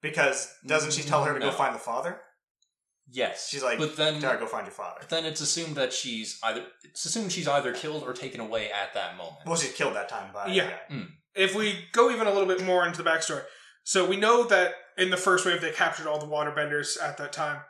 because 0.00 0.52
doesn't 0.66 0.92
she 0.92 1.02
tell 1.02 1.24
her 1.24 1.32
to 1.34 1.38
No. 1.38 1.50
go 1.50 1.56
find 1.56 1.74
the 1.74 1.78
father? 1.78 2.20
Yes. 3.10 3.48
She's 3.48 3.62
like, 3.62 3.78
but 3.78 3.96
then 3.96 4.20
Tara, 4.20 4.38
go 4.38 4.46
find 4.46 4.64
your 4.66 4.72
father. 4.72 4.98
But 5.00 5.10
then 5.10 5.24
it's 5.24 5.40
assumed 5.40 5.76
that 5.76 5.92
she's 5.92 6.38
either 6.42 6.64
it's 6.84 7.04
assumed 7.04 7.32
she's 7.32 7.48
either 7.48 7.72
killed 7.72 8.02
or 8.04 8.12
taken 8.12 8.40
away 8.40 8.70
at 8.70 8.94
that 8.94 9.16
moment. 9.16 9.36
Well, 9.46 9.56
she's 9.56 9.72
killed 9.72 9.94
that 9.96 10.08
time 10.08 10.32
by 10.32 10.46
Yeah. 10.48 10.64
a 10.64 10.70
guy. 10.70 10.78
Hmm. 10.88 11.02
if 11.34 11.54
we 11.54 11.86
go 11.92 12.10
even 12.10 12.26
a 12.26 12.30
little 12.30 12.46
bit 12.46 12.62
more 12.62 12.86
into 12.86 13.02
the 13.02 13.08
backstory, 13.08 13.42
so 13.84 14.04
we 14.08 14.16
know 14.16 14.44
that 14.44 14.74
in 14.96 15.10
the 15.10 15.16
first 15.16 15.44
wave 15.46 15.60
they 15.60 15.70
captured 15.72 16.06
all 16.06 16.18
the 16.18 16.26
waterbenders 16.26 17.00
at 17.02 17.16
that 17.18 17.32
time, 17.32 17.60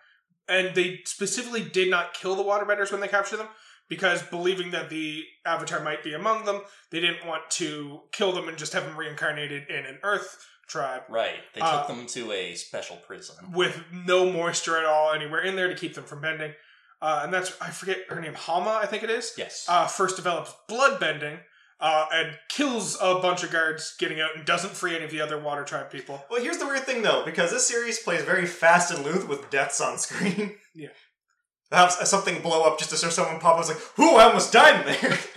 and 0.49 0.75
they 0.75 1.01
specifically 1.05 1.63
did 1.63 1.89
not 1.91 2.15
kill 2.15 2.35
the 2.35 2.43
waterbenders 2.43 2.91
when 2.93 3.01
they 3.01 3.09
captured 3.09 3.37
them 3.39 3.49
because 3.89 4.23
believing 4.25 4.71
that 4.73 4.91
the 4.91 5.25
avatar 5.45 5.81
might 5.81 6.03
be 6.03 6.15
among 6.15 6.45
them, 6.45 6.61
they 6.91 7.01
didn't 7.01 7.27
want 7.27 7.49
to 7.51 8.01
kill 8.13 8.33
them 8.33 8.49
and 8.49 8.57
just 8.59 8.73
have 8.73 8.85
them 8.85 8.97
reincarnated 8.97 9.69
in 9.69 9.85
an 9.87 9.99
Earth 10.03 10.47
tribe 10.69 11.03
Right. 11.09 11.41
They 11.55 11.61
Uh, 11.61 11.79
took 11.79 11.89
them 11.89 12.07
to 12.07 12.33
a 12.33 12.55
special 12.55 12.97
prison. 12.97 13.53
with 13.53 13.83
no 13.93 14.31
moisture 14.33 14.79
at 14.79 14.85
all 14.87 15.13
anywhere 15.13 15.41
in 15.43 15.55
there 15.57 15.69
to 15.69 15.75
keep 15.75 15.95
them 15.95 16.05
from 16.05 16.21
bending. 16.23 16.55
Uh, 17.03 17.21
and 17.25 17.35
that's 17.35 17.53
I 17.61 17.71
forget 17.71 17.99
her 18.09 18.21
name, 18.21 18.35
Hama, 18.35 18.79
I 18.83 18.87
think 18.87 19.03
it 19.03 19.11
is. 19.11 19.33
Yes. 19.37 19.67
uh, 19.69 19.87
first 19.87 20.17
develops 20.17 20.55
blood 20.69 20.99
bending 21.01 21.41
uh, 21.83 22.07
and 22.15 22.39
kills 22.49 22.97
a 23.03 23.17
bunch 23.17 23.43
of 23.43 23.51
guards 23.51 23.95
getting 23.99 24.21
out 24.21 24.31
and 24.37 24.47
doesn't 24.47 24.73
free 24.73 24.95
any 24.95 25.05
of 25.05 25.11
the 25.11 25.21
other 25.21 25.39
water 25.39 25.65
tribe 25.65 25.91
people. 25.91 26.25
Well, 26.31 26.41
here's 26.41 26.59
the 26.59 26.67
weird 26.67 26.85
thing 26.85 27.03
though, 27.03 27.25
because 27.25 27.51
this 27.51 27.67
series 27.67 27.99
plays 27.99 28.23
very 28.23 28.47
fast 28.47 28.93
and 28.93 29.05
loose 29.05 29.25
with 29.25 29.51
deaths 29.51 29.81
on 29.81 29.99
screen. 29.99 30.55
Yeah. 30.75 30.89
Have 31.73 31.91
something 31.91 32.41
blow 32.43 32.65
up 32.65 32.79
just 32.79 32.91
to 32.91 32.97
show 32.97 33.09
someone 33.09 33.41
pop 33.41 33.55
up. 33.55 33.61
It's 33.61 33.71
like, 33.71 33.99
whoo, 33.99 34.17
I 34.17 34.25
almost 34.25 34.53
died 34.53 34.87
in 34.87 34.95
there. 35.01 35.19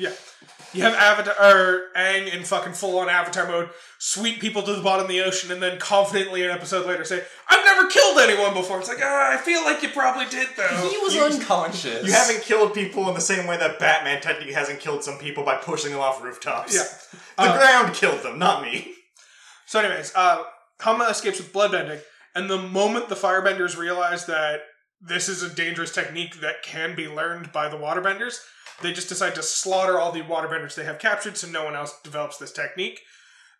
You 0.76 0.84
have 0.84 0.94
Avatar 0.94 1.34
or 1.40 1.82
Aang 1.96 2.32
in 2.34 2.44
fucking 2.44 2.74
full 2.74 3.00
on 3.00 3.10
Avatar 3.10 3.48
mode, 3.48 3.70
sweep 3.98 4.40
people 4.42 4.62
to 4.64 4.74
the 4.74 4.82
bottom 4.82 5.04
of 5.06 5.10
the 5.10 5.22
ocean, 5.22 5.52
and 5.52 5.62
then 5.62 5.80
confidently 5.80 6.44
an 6.44 6.52
episode 6.52 6.86
later 6.86 7.04
say, 7.04 7.24
"I've 7.48 7.64
never 7.66 7.88
killed 7.90 8.20
anyone 8.20 8.54
before." 8.54 8.80
It's 8.80 8.90
like, 8.90 9.00
ah, 9.02 9.32
I 9.34 9.38
feel 9.38 9.64
like 9.64 9.82
you 9.82 9.90
probably 9.90 10.26
did 10.26 10.48
though. 10.58 10.90
he 10.90 10.98
was 10.98 11.16
you- 11.16 11.24
unconscious. 11.24 12.06
you 12.06 12.12
haven't 12.14 12.42
killed 12.44 12.74
people 12.74 13.08
in 13.10 13.16
the 13.16 13.22
same 13.22 13.48
way 13.48 13.58
that 13.58 13.80
Batman 13.80 14.22
technically 14.22 14.54
hasn't 14.54 14.80
killed 14.80 15.04
some 15.04 15.18
people 15.18 15.44
by 15.44 15.56
pushing 15.56 15.92
them 15.92 16.02
off 16.02 16.22
rooftops. 16.24 16.74
Yeah. 16.76 16.84
The 17.46 17.52
Uh, 17.52 17.58
ground 17.58 17.94
killed 17.96 18.22
them, 18.24 18.38
not 18.38 18.62
me. 18.62 18.94
So, 19.66 19.80
anyways, 19.80 20.12
uh, 20.16 20.44
Hama 20.82 21.06
escapes 21.06 21.38
with 21.40 21.52
bloodbending, 21.54 22.02
and 22.36 22.50
the 22.50 22.58
moment 22.58 23.10
the 23.10 23.16
firebenders 23.16 23.78
realize 23.78 24.26
that 24.26 24.62
this 25.08 25.30
is 25.30 25.44
a 25.44 25.54
dangerous 25.54 25.94
technique 25.94 26.42
that 26.42 26.64
can 26.64 26.96
be 26.96 27.08
learned 27.08 27.52
by 27.52 27.70
the 27.70 27.78
waterbenders, 27.78 28.40
they 28.82 28.92
just 28.92 29.10
decide 29.10 29.36
to 29.36 29.44
slaughter 29.44 30.00
all 30.00 30.12
the 30.12 30.22
waterbenders 30.22 30.76
they 30.76 30.84
have 30.84 31.00
captured 31.00 31.38
so 31.38 31.48
no 31.48 31.64
one 31.64 31.76
else 31.76 32.00
develops 32.04 32.38
this 32.38 32.52
technique. 32.52 33.02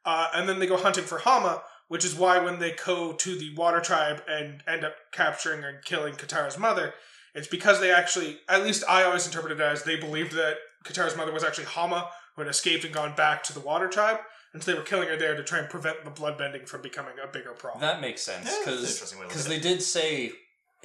Uh, 0.04 0.28
and 0.34 0.48
then 0.48 0.60
they 0.60 0.68
go 0.68 0.78
hunting 0.78 1.04
for 1.04 1.20
Hama, 1.20 1.64
which 1.88 2.06
is 2.06 2.16
why 2.16 2.40
when 2.40 2.60
they 2.60 2.76
go 2.86 3.14
to 3.14 3.38
the 3.38 3.54
water 3.56 3.80
tribe 3.80 4.22
and 4.28 4.64
end 4.68 4.84
up 4.84 4.96
capturing 5.12 5.64
and 5.64 5.84
killing 5.84 6.16
Katara's 6.16 6.58
mother, 6.58 6.94
it's 7.34 7.48
because 7.48 7.80
they 7.80 7.92
actually, 7.92 8.40
at 8.50 8.64
least 8.64 8.84
I 8.88 9.04
always 9.04 9.26
interpreted 9.26 9.60
it 9.60 9.64
as 9.64 9.84
they 9.84 9.96
believed 9.96 10.34
that 10.34 10.58
Katara's 10.84 11.18
mother 11.18 11.34
was 11.34 11.44
actually 11.44 11.66
Hama, 11.66 12.10
who 12.36 12.42
had 12.42 12.50
escaped 12.50 12.86
and 12.86 12.94
gone 12.94 13.16
back 13.16 13.44
to 13.44 13.54
the 13.54 13.60
water 13.60 13.88
tribe. 13.88 14.20
And 14.54 14.64
so 14.64 14.72
they 14.72 14.78
were 14.78 14.86
killing 14.86 15.10
her 15.10 15.18
there 15.18 15.36
to 15.36 15.44
try 15.44 15.60
and 15.60 15.70
prevent 15.70 16.06
the 16.06 16.12
bloodbending 16.12 16.68
from 16.68 16.82
becoming 16.82 17.14
a 17.22 17.28
bigger 17.28 17.52
problem. 17.52 17.82
That 17.82 18.00
makes 18.00 18.22
sense 18.22 18.46
Yeah, 18.46 18.52
that's 18.52 18.68
an 18.68 18.74
because 18.74 18.92
interesting 18.94 19.20
way 19.20 19.24
to 19.24 19.28
look 19.28 19.30
because 19.30 19.48
they 19.48 19.60
did 19.60 19.82
say 19.82 20.32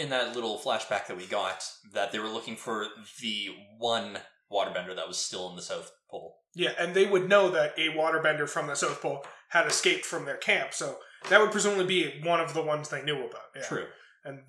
in 0.00 0.08
that 0.10 0.34
little 0.34 0.58
flashback 0.58 1.06
that 1.06 1.16
we 1.16 1.26
got 1.26 1.62
that 1.92 2.10
they 2.10 2.18
were 2.18 2.28
looking 2.28 2.56
for 2.56 2.86
the 3.20 3.48
one 3.78 4.18
waterbender 4.50 4.96
that 4.96 5.06
was 5.06 5.18
still 5.18 5.50
in 5.50 5.56
the 5.56 5.62
South 5.62 5.92
Pole. 6.10 6.36
yeah, 6.54 6.72
and 6.78 6.94
they 6.94 7.06
would 7.06 7.28
know 7.28 7.50
that 7.50 7.74
a 7.78 7.90
waterbender 7.90 8.48
from 8.48 8.66
the 8.66 8.74
South 8.74 9.00
Pole 9.02 9.24
had 9.50 9.66
escaped 9.66 10.06
from 10.06 10.24
their 10.24 10.38
camp, 10.38 10.72
so 10.72 10.96
that 11.28 11.40
would 11.40 11.52
presumably 11.52 11.84
be 11.84 12.20
one 12.24 12.40
of 12.40 12.54
the 12.54 12.62
ones 12.62 12.88
they 12.88 13.02
knew 13.02 13.18
about. 13.18 13.42
Yeah. 13.54 13.62
True. 13.62 13.86
And 14.24 14.40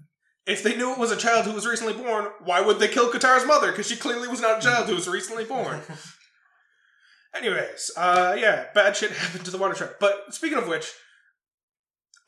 if 0.45 0.63
they 0.63 0.75
knew 0.75 0.93
it 0.93 0.97
was 0.97 1.11
a 1.11 1.17
child 1.17 1.45
who 1.45 1.51
was 1.51 1.67
recently 1.67 1.93
born, 1.93 2.27
why 2.43 2.61
would 2.61 2.79
they 2.79 2.87
kill 2.87 3.11
Katara's 3.11 3.45
mother? 3.45 3.71
Because 3.71 3.87
she 3.87 3.95
clearly 3.95 4.27
was 4.27 4.41
not 4.41 4.59
a 4.59 4.61
child 4.61 4.87
who 4.87 4.95
was 4.95 5.07
recently 5.07 5.43
born. 5.43 5.81
Anyways, 7.35 7.91
uh, 7.95 8.35
yeah, 8.39 8.65
bad 8.73 8.95
shit 8.95 9.11
happened 9.11 9.45
to 9.45 9.51
the 9.51 9.57
water 9.57 9.73
tribe. 9.73 9.95
But 9.99 10.33
speaking 10.33 10.57
of 10.57 10.67
which, 10.67 10.91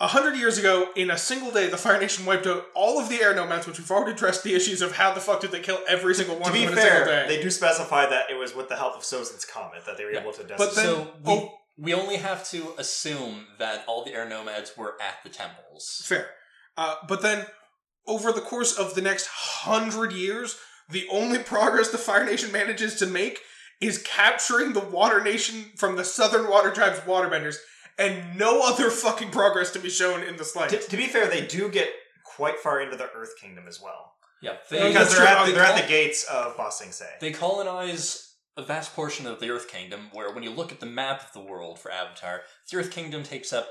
a 0.03 0.07
hundred 0.07 0.35
years 0.35 0.57
ago, 0.57 0.89
in 0.97 1.09
a 1.09 1.17
single 1.17 1.49
day, 1.49 1.67
the 1.69 1.77
Fire 1.77 1.97
Nation 1.97 2.25
wiped 2.25 2.45
out 2.45 2.65
all 2.75 2.99
of 2.99 3.07
the 3.07 3.21
air 3.21 3.33
nomads, 3.33 3.65
which 3.65 3.79
we've 3.79 3.89
already 3.89 4.11
addressed 4.11 4.43
the 4.43 4.53
issues 4.53 4.81
of 4.81 4.91
how 4.91 5.13
the 5.13 5.21
fuck 5.21 5.39
did 5.39 5.51
they 5.51 5.61
kill 5.61 5.79
every 5.87 6.13
single 6.13 6.35
one 6.35 6.43
to 6.43 6.49
of 6.49 6.53
be 6.53 6.59
them 6.65 6.73
in 6.73 6.77
a 6.77 6.81
single 6.81 7.05
fair, 7.05 7.25
day. 7.25 7.35
they 7.37 7.41
do 7.41 7.49
specify 7.49 8.05
that 8.09 8.29
it 8.29 8.37
was 8.37 8.53
with 8.53 8.67
the 8.67 8.75
help 8.75 8.95
of 8.97 9.03
Sozin's 9.03 9.45
comet 9.45 9.85
that 9.85 9.95
they 9.97 10.03
were 10.03 10.11
Yeah. 10.11 10.19
able 10.19 10.33
to 10.33 10.43
decimate. 10.43 10.57
But 10.57 10.75
then- 10.75 10.85
so 10.85 11.13
we, 11.23 11.31
oh. 11.31 11.57
we 11.77 11.93
only 11.93 12.17
have 12.17 12.45
to 12.49 12.73
assume 12.77 13.47
that 13.59 13.85
all 13.87 14.03
the 14.03 14.13
air 14.13 14.27
nomads 14.27 14.75
were 14.75 14.97
at 15.01 15.23
the 15.23 15.29
temples. 15.29 16.03
Fair. 16.05 16.31
Uh, 16.75 16.95
but 17.07 17.21
then, 17.21 17.45
over 18.05 18.33
the 18.33 18.41
course 18.41 18.77
of 18.77 18.95
the 18.95 19.01
next 19.01 19.27
hundred 19.27 20.11
years, 20.11 20.57
the 20.89 21.07
only 21.09 21.39
progress 21.39 21.89
the 21.89 21.97
Fire 21.97 22.25
Nation 22.25 22.51
manages 22.51 22.95
to 22.95 23.05
make 23.05 23.39
is 23.79 23.99
capturing 23.99 24.73
the 24.73 24.81
Water 24.81 25.21
Nation 25.23 25.71
from 25.77 25.95
the 25.95 26.03
Southern 26.03 26.49
Water 26.49 26.71
Tribe's 26.71 26.99
waterbenders, 27.01 27.55
and 27.97 28.37
no 28.37 28.61
other 28.63 28.89
fucking 28.89 29.31
progress 29.31 29.71
to 29.71 29.79
be 29.79 29.89
shown 29.89 30.21
in 30.23 30.33
the 30.33 30.39
to, 30.39 30.45
slightest. 30.45 30.89
to 30.89 30.97
be 30.97 31.05
fair, 31.07 31.27
they 31.27 31.45
do 31.45 31.69
get 31.69 31.89
quite 32.25 32.59
far 32.59 32.81
into 32.81 32.95
the 32.97 33.09
Earth 33.15 33.33
Kingdom 33.39 33.65
as 33.67 33.81
well. 33.81 34.13
Yeah, 34.41 34.57
they, 34.69 34.89
Because 34.89 35.15
they're 35.15 35.25
at, 35.27 35.45
They 35.45 35.51
the, 35.51 35.57
they're 35.57 35.65
at 35.67 35.81
the 35.81 35.87
gates 35.87 36.25
of 36.25 36.57
Ba 36.57 36.69
Sing 36.71 36.91
Se. 36.91 37.05
they 37.21 37.31
colonize 37.31 38.35
a 38.57 38.61
vast 38.63 38.93
portion 38.95 39.25
of 39.25 39.39
the 39.39 39.49
Earth 39.49 39.67
Kingdom 39.69 40.09
where, 40.11 40.33
when 40.33 40.43
you 40.43 40.49
look 40.51 40.71
at 40.71 40.79
the 40.79 40.85
map 40.85 41.21
of 41.23 41.31
the 41.33 41.39
world 41.39 41.79
for 41.79 41.91
Avatar, 41.91 42.41
the 42.69 42.77
Earth 42.77 42.91
Kingdom 42.91 43.23
takes 43.23 43.53
up 43.53 43.67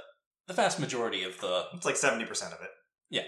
the 0.47 0.55
vast 0.55 0.81
majority 0.81 1.23
of 1.25 1.39
the. 1.41 1.67
It's 1.75 1.85
like 1.87 1.97
seventy 1.97 2.25
percent 2.25 2.53
of 2.55 2.61
it. 2.63 2.71
Yeah, 3.11 3.23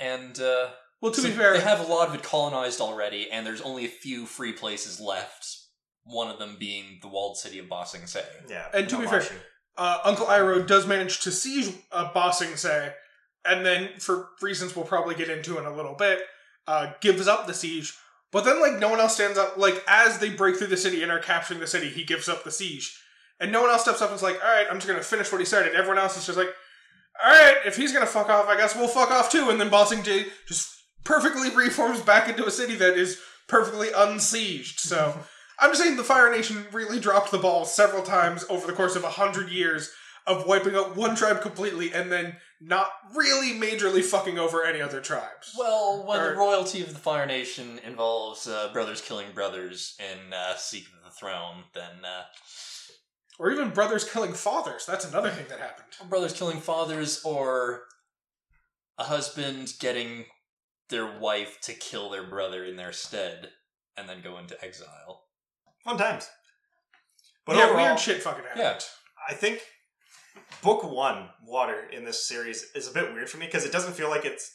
and 0.00 0.38
uh, 0.40 0.68
Well, 1.00 1.12
to 1.12 1.20
so 1.20 1.28
be 1.28 1.34
fair, 1.34 1.54
they 1.54 1.60
have 1.60 1.80
a 1.80 1.90
lot 1.90 2.08
of 2.08 2.14
it 2.14 2.22
colonized 2.22 2.80
already, 2.80 3.30
and 3.30 3.46
there's 3.46 3.60
only 3.60 3.84
a 3.84 3.88
few 3.88 4.26
free 4.26 4.52
places 4.52 5.00
left. 5.00 5.46
One 6.04 6.28
of 6.30 6.38
them 6.38 6.56
being 6.58 6.98
the 7.02 7.08
walled 7.08 7.36
city 7.36 7.58
of 7.58 7.68
Ba 7.68 7.84
Sing 7.86 8.06
Se. 8.06 8.24
Yeah. 8.48 8.66
And 8.72 8.88
to 8.88 8.94
no 8.96 9.00
be 9.02 9.06
fair, 9.06 9.20
Marshu. 9.20 9.34
Uh, 9.78 10.00
Uncle 10.04 10.26
Iroh 10.26 10.66
does 10.66 10.86
manage 10.86 11.20
to 11.20 11.30
siege 11.30 11.72
uh, 11.92 12.12
Ba 12.12 12.32
Sing 12.32 12.56
Se, 12.56 12.92
and 13.44 13.64
then, 13.64 13.90
for 13.98 14.28
reasons 14.42 14.74
we'll 14.74 14.84
probably 14.84 15.14
get 15.14 15.30
into 15.30 15.58
in 15.58 15.64
a 15.64 15.74
little 15.74 15.94
bit, 15.94 16.20
uh, 16.66 16.92
gives 17.00 17.28
up 17.28 17.46
the 17.46 17.54
siege. 17.54 17.96
But 18.30 18.44
then, 18.44 18.60
like, 18.60 18.78
no 18.78 18.90
one 18.90 19.00
else 19.00 19.14
stands 19.14 19.38
up. 19.38 19.56
Like, 19.56 19.82
as 19.88 20.18
they 20.18 20.30
break 20.30 20.56
through 20.56 20.66
the 20.66 20.76
city 20.76 21.02
and 21.02 21.10
are 21.10 21.20
capturing 21.20 21.60
the 21.60 21.66
city, 21.66 21.88
he 21.88 22.04
gives 22.04 22.28
up 22.28 22.44
the 22.44 22.50
siege. 22.50 23.00
And 23.40 23.52
no 23.52 23.62
one 23.62 23.70
else 23.70 23.82
steps 23.82 24.02
up 24.02 24.10
and 24.10 24.16
is 24.16 24.22
like, 24.22 24.42
all 24.42 24.50
right, 24.50 24.66
I'm 24.68 24.76
just 24.76 24.88
going 24.88 24.98
to 24.98 25.04
finish 25.04 25.30
what 25.32 25.40
he 25.40 25.44
started. 25.44 25.74
Everyone 25.74 25.98
else 25.98 26.18
is 26.18 26.26
just 26.26 26.36
like, 26.36 26.52
all 27.24 27.30
right, 27.30 27.56
if 27.64 27.76
he's 27.76 27.92
going 27.92 28.04
to 28.04 28.12
fuck 28.12 28.28
off, 28.28 28.48
I 28.48 28.56
guess 28.56 28.74
we'll 28.74 28.88
fuck 28.88 29.10
off 29.10 29.30
too. 29.30 29.48
And 29.48 29.60
then 29.60 29.70
Bossing 29.70 30.04
Sing 30.04 30.24
Se 30.24 30.30
just 30.46 30.74
perfectly 31.04 31.48
reforms 31.56 32.00
back 32.00 32.28
into 32.28 32.44
a 32.44 32.50
city 32.50 32.74
that 32.74 32.98
is 32.98 33.20
perfectly 33.46 33.88
unsieged. 33.96 34.80
So. 34.80 35.18
I'm 35.60 35.70
just 35.70 35.82
saying 35.82 35.96
the 35.96 36.04
Fire 36.04 36.30
Nation 36.30 36.66
really 36.72 37.00
dropped 37.00 37.30
the 37.30 37.38
ball 37.38 37.64
several 37.64 38.02
times 38.02 38.44
over 38.48 38.66
the 38.66 38.72
course 38.72 38.96
of 38.96 39.04
a 39.04 39.10
hundred 39.10 39.50
years 39.50 39.92
of 40.26 40.46
wiping 40.46 40.74
out 40.76 40.94
one 40.96 41.16
tribe 41.16 41.40
completely 41.40 41.92
and 41.92 42.12
then 42.12 42.36
not 42.60 42.88
really 43.14 43.52
majorly 43.58 44.02
fucking 44.04 44.38
over 44.38 44.64
any 44.64 44.80
other 44.80 45.00
tribes. 45.00 45.54
Well, 45.58 46.04
when 46.06 46.20
Or- 46.20 46.30
the 46.30 46.36
royalty 46.36 46.82
of 46.82 46.92
the 46.92 46.98
Fire 46.98 47.26
Nation 47.26 47.80
involves 47.84 48.46
uh, 48.46 48.70
brothers 48.72 49.00
killing 49.00 49.32
brothers 49.34 49.96
in 49.98 50.32
uh, 50.32 50.54
Secret 50.56 51.02
the 51.04 51.10
Throne, 51.10 51.64
then 51.74 52.04
uh, 52.04 52.24
or 53.38 53.50
even 53.52 53.70
brothers 53.70 54.04
killing 54.04 54.32
fathers. 54.34 54.84
That's 54.84 55.04
another 55.04 55.30
thing 55.30 55.46
that 55.48 55.60
happened. 55.60 55.86
brothers 56.10 56.32
killing 56.32 56.60
fathers, 56.60 57.22
or 57.24 57.84
a 58.98 59.04
husband 59.04 59.72
getting 59.80 60.26
their 60.88 61.06
wife 61.18 61.58
to 61.62 61.72
kill 61.72 62.10
their 62.10 62.24
brother 62.26 62.64
in 62.64 62.76
their 62.76 62.92
stead 62.92 63.50
and 63.96 64.08
then 64.08 64.20
go 64.22 64.38
into 64.38 64.62
exile. 64.64 65.22
Fun 65.88 65.98
times. 65.98 66.28
But 67.46 67.56
yeah, 67.56 67.64
overall, 67.64 67.86
weird 67.86 67.98
shit 68.00 68.22
fucking 68.22 68.44
happened. 68.44 68.60
Yeah. 68.60 68.78
I 69.28 69.34
think 69.34 69.60
book 70.62 70.84
one, 70.84 71.28
Water, 71.46 71.88
in 71.92 72.04
this 72.04 72.26
series 72.26 72.66
is 72.74 72.88
a 72.88 72.92
bit 72.92 73.12
weird 73.14 73.28
for 73.30 73.38
me 73.38 73.46
because 73.46 73.64
it 73.64 73.72
doesn't 73.72 73.94
feel 73.94 74.10
like 74.10 74.24
it's 74.24 74.54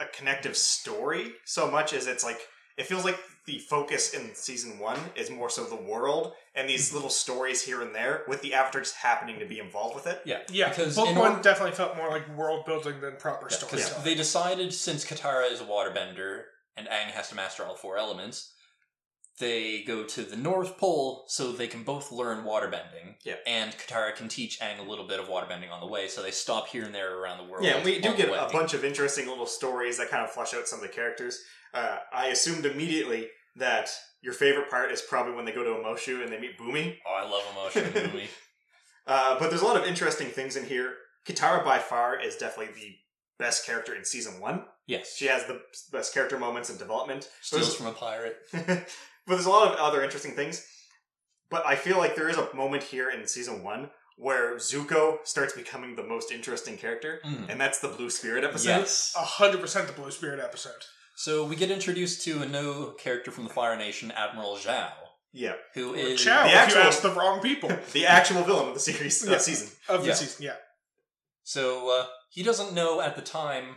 a 0.00 0.04
connective 0.06 0.56
story 0.56 1.32
so 1.46 1.70
much 1.70 1.94
as 1.94 2.06
it's 2.06 2.22
like 2.24 2.38
it 2.76 2.84
feels 2.84 3.04
like 3.04 3.18
the 3.46 3.58
focus 3.58 4.12
in 4.12 4.34
season 4.34 4.78
one 4.78 4.98
is 5.14 5.30
more 5.30 5.48
so 5.48 5.64
the 5.64 5.74
world 5.90 6.32
and 6.54 6.68
these 6.68 6.92
little 6.92 7.08
stories 7.08 7.62
here 7.62 7.80
and 7.80 7.94
there 7.94 8.22
with 8.28 8.42
the 8.42 8.52
avatar 8.52 8.82
just 8.82 8.96
happening 8.96 9.38
to 9.38 9.46
be 9.46 9.58
involved 9.58 9.94
with 9.94 10.06
it. 10.06 10.20
Yeah, 10.26 10.40
Yeah, 10.50 10.68
because 10.68 10.94
book 10.96 11.16
one 11.16 11.36
or- 11.38 11.42
definitely 11.42 11.74
felt 11.74 11.96
more 11.96 12.10
like 12.10 12.28
world 12.36 12.66
building 12.66 13.00
than 13.00 13.16
proper 13.16 13.46
Yeah, 13.50 13.56
'cause 13.56 13.68
storytelling. 13.68 14.04
they 14.04 14.14
decided 14.14 14.74
since 14.74 15.06
Katara 15.06 15.50
is 15.50 15.60
a 15.62 15.64
waterbender 15.64 16.42
and 16.76 16.86
Aang 16.88 17.12
has 17.12 17.30
to 17.30 17.34
master 17.34 17.64
all 17.64 17.76
four 17.76 17.96
elements, 17.96 18.52
they 19.38 19.82
go 19.82 20.04
to 20.04 20.22
the 20.22 20.36
North 20.36 20.78
Pole 20.78 21.24
so 21.28 21.52
they 21.52 21.66
can 21.66 21.82
both 21.82 22.10
learn 22.10 22.44
waterbending. 22.44 23.16
Yeah. 23.24 23.34
And 23.46 23.72
Katara 23.72 24.14
can 24.14 24.28
teach 24.28 24.60
Aang 24.60 24.78
a 24.78 24.88
little 24.88 25.06
bit 25.06 25.20
of 25.20 25.28
waterbending 25.28 25.70
on 25.70 25.80
the 25.80 25.86
way, 25.86 26.08
so 26.08 26.22
they 26.22 26.30
stop 26.30 26.68
here 26.68 26.84
and 26.84 26.94
there 26.94 27.18
around 27.18 27.38
the 27.38 27.50
world. 27.50 27.64
Yeah, 27.64 27.76
and 27.76 27.84
we 27.84 28.00
do 28.00 28.16
get 28.16 28.28
a 28.28 28.48
bunch 28.52 28.72
of 28.72 28.84
interesting 28.84 29.26
little 29.26 29.46
stories 29.46 29.98
that 29.98 30.10
kind 30.10 30.24
of 30.24 30.30
flesh 30.30 30.54
out 30.54 30.66
some 30.66 30.78
of 30.78 30.82
the 30.82 30.92
characters. 30.92 31.42
Uh, 31.74 31.98
I 32.12 32.28
assumed 32.28 32.64
immediately 32.64 33.28
that 33.56 33.90
your 34.22 34.32
favorite 34.32 34.70
part 34.70 34.90
is 34.90 35.02
probably 35.02 35.34
when 35.34 35.44
they 35.44 35.52
go 35.52 35.62
to 35.62 35.70
Omashu 35.70 36.22
and 36.22 36.32
they 36.32 36.40
meet 36.40 36.58
Bumi. 36.58 36.96
Oh, 37.06 37.14
I 37.14 37.28
love 37.28 37.76
in 37.76 37.92
the 37.92 38.08
movie. 38.08 38.28
Uh, 39.06 39.38
but 39.38 39.50
there's 39.50 39.62
a 39.62 39.66
lot 39.66 39.76
of 39.76 39.86
interesting 39.86 40.28
things 40.28 40.56
in 40.56 40.64
here. 40.64 40.94
Katara 41.26 41.64
by 41.64 41.78
far 41.78 42.18
is 42.18 42.36
definitely 42.36 42.74
the 42.74 42.96
best 43.38 43.66
character 43.66 43.94
in 43.94 44.04
season 44.04 44.40
one. 44.40 44.64
Yes. 44.86 45.14
She 45.16 45.26
has 45.26 45.44
the 45.46 45.60
best 45.92 46.14
character 46.14 46.38
moments 46.38 46.70
and 46.70 46.78
development. 46.78 47.28
Steals 47.40 47.74
from 47.74 47.86
a 47.86 47.92
pirate. 47.92 48.36
but 49.26 49.34
there's 49.34 49.46
a 49.46 49.50
lot 49.50 49.72
of 49.72 49.78
other 49.78 50.02
interesting 50.02 50.32
things. 50.32 50.64
But 51.50 51.64
I 51.66 51.76
feel 51.76 51.98
like 51.98 52.16
there 52.16 52.28
is 52.28 52.36
a 52.38 52.52
moment 52.54 52.82
here 52.82 53.08
in 53.10 53.26
season 53.26 53.62
one 53.62 53.90
where 54.16 54.56
Zuko 54.56 55.18
starts 55.24 55.52
becoming 55.52 55.94
the 55.94 56.02
most 56.02 56.32
interesting 56.32 56.76
character, 56.76 57.20
Mm. 57.24 57.50
and 57.50 57.60
that's 57.60 57.78
the 57.80 57.88
Blue 57.88 58.10
Spirit 58.10 58.44
episode. 58.44 58.68
Yes. 58.80 59.12
A 59.16 59.20
hundred 59.24 59.60
percent 59.60 59.86
the 59.86 59.92
Blue 59.92 60.10
Spirit 60.10 60.40
episode. 60.40 60.82
So 61.16 61.44
we 61.44 61.54
get 61.56 61.70
introduced 61.70 62.22
to 62.24 62.42
a 62.42 62.46
new 62.48 62.94
character 62.96 63.30
from 63.30 63.44
the 63.44 63.50
Fire 63.50 63.76
Nation, 63.76 64.10
Admiral 64.10 64.56
Zhao, 64.56 64.90
Yeah, 65.32 65.54
who 65.74 65.94
is 65.94 66.22
Chow, 66.24 66.42
the 66.44 66.48
if 66.50 66.54
actual- 66.56 66.80
you 66.82 66.86
ask 66.88 67.02
the 67.02 67.10
wrong 67.12 67.40
people 67.40 67.68
the 67.92 68.06
actual 68.06 68.42
villain 68.42 68.68
of 68.68 68.74
the 68.74 68.80
series 68.80 69.26
uh, 69.26 69.32
Yeah. 69.32 69.38
season. 69.38 69.68
of 69.88 70.02
the 70.02 70.08
Yeah. 70.08 70.14
season. 70.14 70.44
Yeah, 70.44 70.56
So 71.44 71.90
uh, 71.90 72.06
he 72.30 72.42
doesn't 72.42 72.72
know 72.74 73.00
at 73.00 73.16
the 73.16 73.22
time, 73.22 73.76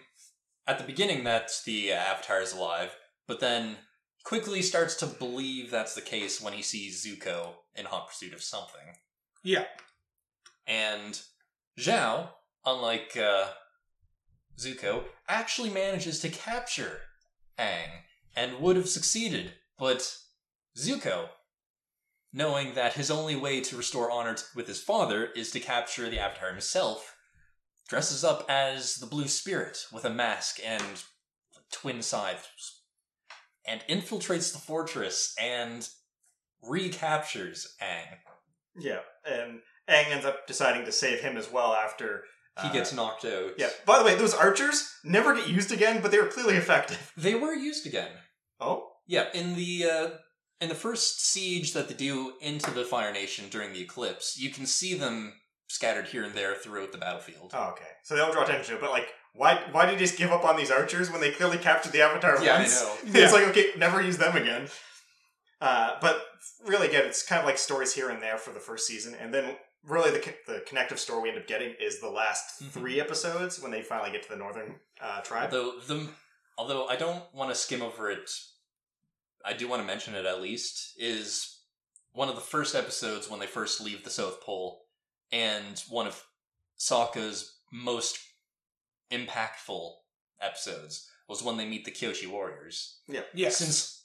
at 0.68 0.78
the 0.80 0.84
beginning, 0.86 1.24
that 1.26 1.52
the 1.66 1.94
uh, 1.94 1.96
Avatar 1.98 2.42
is 2.42 2.54
alive, 2.54 2.96
but 3.28 3.40
then 3.40 3.78
quickly 4.24 4.62
starts 4.62 4.96
to 4.96 5.06
believe 5.06 5.72
that's 5.72 5.96
the 5.96 6.02
case 6.02 6.42
when 6.42 6.54
he 6.54 6.62
sees 6.62 7.06
Zuko 7.06 7.54
in 7.76 7.86
hot 7.86 8.08
pursuit 8.08 8.34
of 8.34 8.42
something. 8.42 8.98
yeah. 9.44 9.66
And 10.68 11.20
Zhao, 11.80 12.30
unlike 12.64 13.18
uh, 13.18 13.48
Zuko, 14.60 15.06
actually 15.28 15.72
manages 15.72 16.20
to 16.20 16.30
capture 16.30 17.02
Aang 17.58 18.04
and 18.36 18.60
would 18.60 18.76
have 18.76 18.88
succeeded, 18.88 19.54
but 19.80 20.16
Zuko, 20.78 21.30
knowing 22.32 22.76
that 22.76 22.94
his 22.94 23.10
only 23.10 23.36
way 23.36 23.62
to 23.62 23.78
restore 23.78 24.12
honor 24.12 24.36
t- 24.36 24.44
with 24.56 24.68
his 24.68 24.82
father 24.82 25.30
is 25.36 25.50
to 25.52 25.60
capture 25.60 26.10
the 26.10 26.20
Avatar 26.20 26.52
himself, 26.52 27.16
dresses 27.88 28.24
up 28.24 28.46
as 28.48 28.98
the 28.98 29.08
Blue 29.08 29.28
Spirit 29.28 29.86
with 29.92 30.06
a 30.06 30.10
mask 30.10 30.60
and 30.64 31.04
twin 31.72 32.02
scythes, 32.02 32.79
and 33.70 33.82
infiltrates 33.90 34.52
the 34.52 34.60
fortress 34.60 35.36
and 35.40 35.88
recaptures 36.64 37.76
Aang. 37.82 38.18
Yeah, 38.78 39.00
and 39.26 39.60
Aang 39.90 40.12
ends 40.12 40.26
up 40.26 40.48
deciding 40.48 40.86
to 40.86 40.92
save 40.92 41.20
him 41.22 41.38
as 41.38 41.52
well 41.52 41.74
after 41.74 42.24
He 42.62 42.68
uh, 42.70 42.74
gets 42.74 42.94
knocked 42.94 43.26
out. 43.26 43.52
Yeah. 43.58 43.70
By 43.86 44.00
the 44.00 44.06
way, 44.06 44.16
those 44.16 44.34
archers 44.34 44.92
never 45.04 45.36
get 45.36 45.50
used 45.50 45.72
again, 45.72 46.02
but 46.02 46.12
they 46.12 46.20
were 46.20 46.28
clearly 46.28 46.56
effective. 46.56 47.12
They 47.18 47.36
were 47.36 47.54
used 47.54 47.86
again. 47.86 48.12
Oh, 48.60 48.88
Yeah, 49.08 49.26
in 49.34 49.56
the 49.56 49.86
uh, 49.86 50.10
in 50.62 50.70
the 50.70 50.76
first 50.76 51.26
siege 51.26 51.74
that 51.74 51.88
they 51.88 51.96
do 51.96 52.34
into 52.42 52.72
the 52.72 52.84
Fire 52.84 53.14
Nation 53.14 53.46
during 53.50 53.74
the 53.74 53.82
eclipse, 53.82 54.38
you 54.38 54.50
can 54.50 54.66
see 54.66 54.94
them 54.94 55.34
scattered 55.68 56.08
here 56.08 56.24
and 56.24 56.34
there 56.34 56.56
throughout 56.56 56.92
the 56.92 56.98
battlefield. 56.98 57.52
oh, 57.54 57.70
okay. 57.72 57.86
So 58.04 58.16
they 58.16 58.22
don't 58.22 58.34
draw 58.34 58.44
attention 58.44 58.72
to 58.72 58.76
it, 58.76 58.82
but 58.82 58.90
like, 58.92 59.08
why? 59.34 59.62
Why 59.72 59.86
did 59.86 59.94
you 59.94 60.00
just 60.00 60.18
give 60.18 60.32
up 60.32 60.44
on 60.44 60.58
these 60.58 60.72
archers 60.72 61.12
when 61.12 61.22
they 61.22 61.32
clearly 61.32 61.58
captured 61.58 61.92
the 61.92 62.02
Avatar 62.02 62.44
yeah, 62.44 62.60
once? 62.60 62.82
I 62.82 62.86
know. 62.86 62.96
it's 63.20 63.34
like 63.34 63.48
okay, 63.50 63.68
never 63.78 64.02
use 64.02 64.18
them 64.18 64.36
again. 64.36 64.68
Uh, 65.62 65.98
but 66.02 66.24
really, 66.66 66.88
again, 66.88 67.06
it's 67.06 67.26
kind 67.26 67.40
of 67.40 67.46
like 67.46 67.58
stories 67.58 67.94
here 67.94 68.10
and 68.10 68.22
there 68.22 68.38
for 68.38 68.52
the 68.52 68.60
first 68.60 68.88
season, 68.88 69.16
and 69.20 69.34
then 69.34 69.56
really 69.84 70.12
the 70.12 70.34
the 70.48 70.64
connective 70.68 71.00
story 71.00 71.24
we 71.24 71.30
end 71.30 71.38
up 71.38 71.48
getting 71.48 71.74
is 71.80 72.00
the 72.00 72.10
last 72.10 72.62
Mhm. 72.62 72.72
three 72.72 73.00
episodes 73.00 73.60
when 73.60 73.72
they 73.72 73.82
finally 73.82 74.12
get 74.12 74.24
to 74.24 74.30
the 74.30 74.36
northern 74.36 74.80
uh, 75.02 75.22
tribe. 75.22 75.54
Although 75.54 75.80
the 75.80 76.10
although 76.58 76.88
I 76.88 76.96
don't 76.96 77.24
want 77.34 77.50
to 77.50 77.56
skim 77.56 77.82
over 77.82 78.10
it, 78.10 78.30
I 79.46 79.54
do 79.54 79.68
want 79.68 79.82
to 79.82 79.88
mention 79.88 80.16
it 80.16 80.26
at 80.26 80.42
least. 80.42 80.94
Is 80.98 81.60
one 82.12 82.30
of 82.30 82.36
the 82.36 82.42
first 82.42 82.76
episodes 82.76 83.30
when 83.30 83.40
they 83.40 83.48
first 83.48 83.80
leave 83.82 84.04
the 84.04 84.10
South 84.10 84.42
Pole, 84.42 84.86
and 85.32 85.80
one 85.90 86.08
of 86.08 86.26
Sokka's 86.78 87.60
most 87.72 88.18
impactful 89.12 89.92
episodes 90.42 91.10
was 91.28 91.44
when 91.44 91.58
they 91.58 91.68
meet 91.68 91.86
the 91.86 91.92
Kyoshi 91.92 92.28
warriors. 92.28 93.00
Yeah. 93.08 93.22
Yes. 93.34 93.58
Since 93.58 94.04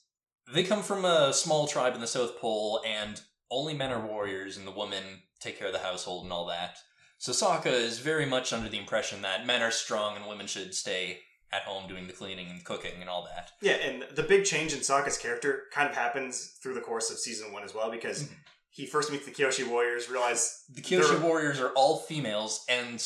they 0.52 0.64
come 0.64 0.82
from 0.82 1.05
a 1.05 1.32
small 1.32 1.66
tribe 1.66 1.94
in 1.94 2.00
the 2.00 2.07
South 2.07 2.38
Pole 2.38 2.82
and 2.86 3.20
only 3.50 3.74
men 3.74 3.92
are 3.92 4.05
warriors 4.07 4.57
and 4.57 4.66
the 4.66 4.70
women 4.72 5.02
take 5.40 5.59
care 5.59 5.68
of 5.68 5.72
the 5.72 5.78
household 5.78 6.24
and 6.24 6.32
all 6.32 6.46
that. 6.46 6.76
So 7.18 7.32
Sokka 7.32 7.66
is 7.72 7.98
very 8.00 8.26
much 8.26 8.52
under 8.52 8.68
the 8.68 8.78
impression 8.78 9.22
that 9.22 9.46
men 9.46 9.62
are 9.62 9.70
strong 9.70 10.16
and 10.16 10.26
women 10.26 10.46
should 10.46 10.74
stay 10.74 11.20
at 11.52 11.62
home 11.62 11.88
doing 11.88 12.07
the 12.07 12.12
cleaning 12.12 12.50
and 12.50 12.64
cooking 12.64 13.00
and 13.00 13.09
all 13.09 13.24
that. 13.24 13.52
Yeah, 13.62 13.74
and 13.74 14.05
the 14.14 14.24
big 14.24 14.44
change 14.44 14.72
in 14.74 14.80
Sokka's 14.80 15.16
character 15.16 15.64
kind 15.72 15.88
of 15.88 15.94
happens 15.96 16.59
through 16.62 16.74
the 16.74 16.80
course 16.80 17.11
of 17.11 17.18
season 17.18 17.52
one 17.52 17.62
as 17.62 17.72
well, 17.72 17.90
because 17.90 18.24
Mhm. 18.24 18.34
he 18.70 18.86
first 18.86 19.11
meets 19.12 19.24
the 19.24 19.30
Kyoshi 19.30 19.66
warriors, 19.66 20.09
realize 20.09 20.64
The 20.68 20.82
Kyoshi 20.82 21.11
They're- 21.11 21.20
warriors 21.20 21.61
are 21.61 21.70
all 21.74 22.00
females 22.00 22.64
and 22.68 23.02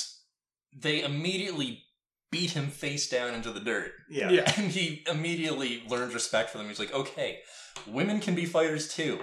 they 0.72 1.02
immediately 1.02 1.84
beat 2.30 2.50
him 2.50 2.68
face 2.68 3.08
down 3.08 3.34
into 3.34 3.50
the 3.50 3.60
dirt. 3.60 3.92
yeah, 4.10 4.30
yeah. 4.30 4.52
And 4.56 4.70
he 4.70 5.04
immediately 5.10 5.82
learns 5.88 6.14
respect 6.14 6.50
for 6.50 6.58
them. 6.58 6.68
He's 6.68 6.78
like, 6.78 6.92
okay, 6.92 7.38
women 7.86 8.20
can 8.20 8.34
be 8.34 8.44
fighters 8.44 8.92
too. 8.92 9.20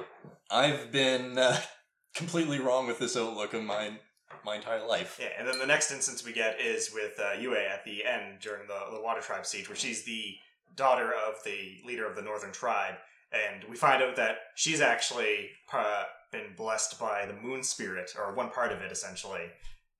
I've 0.50 0.92
been 0.92 1.38
uh, 1.38 1.60
completely 2.16 2.60
wrong 2.60 2.88
with 2.88 3.00
this 3.00 3.16
outlook 3.18 3.54
of 3.54 3.64
mine 3.64 4.00
my 4.44 4.56
entire 4.56 4.86
life. 4.86 5.20
Yeah, 5.20 5.30
and 5.38 5.48
then 5.48 5.60
the 5.60 5.66
next 5.66 5.92
instance 5.92 6.26
we 6.26 6.34
get 6.34 6.60
is 6.60 6.92
with 6.94 7.20
uh, 7.20 7.40
Yue 7.40 7.56
at 7.56 7.84
the 7.84 8.06
end 8.06 8.40
during 8.42 8.68
the, 8.68 8.96
the 8.96 9.02
Water 9.02 9.22
Tribe 9.22 9.46
siege, 9.46 9.68
where 9.70 9.76
she's 9.76 10.04
the 10.06 10.36
daughter 10.76 11.12
of 11.28 11.36
the 11.44 11.78
leader 11.86 12.08
of 12.08 12.16
the 12.16 12.22
Northern 12.22 12.52
Tribe, 12.52 12.96
and 13.32 13.64
we 13.70 13.76
find 13.76 14.02
out 14.04 14.16
that 14.16 14.38
she's 14.56 14.82
actually 14.82 15.50
uh, 15.74 16.04
been 16.32 16.54
blessed 16.56 17.00
by 17.00 17.26
the 17.26 17.34
moon 17.34 17.64
spirit, 17.64 18.12
or 18.18 18.36
one 18.36 18.50
part 18.50 18.72
of 18.72 18.82
it 18.82 18.92
essentially, 18.92 19.46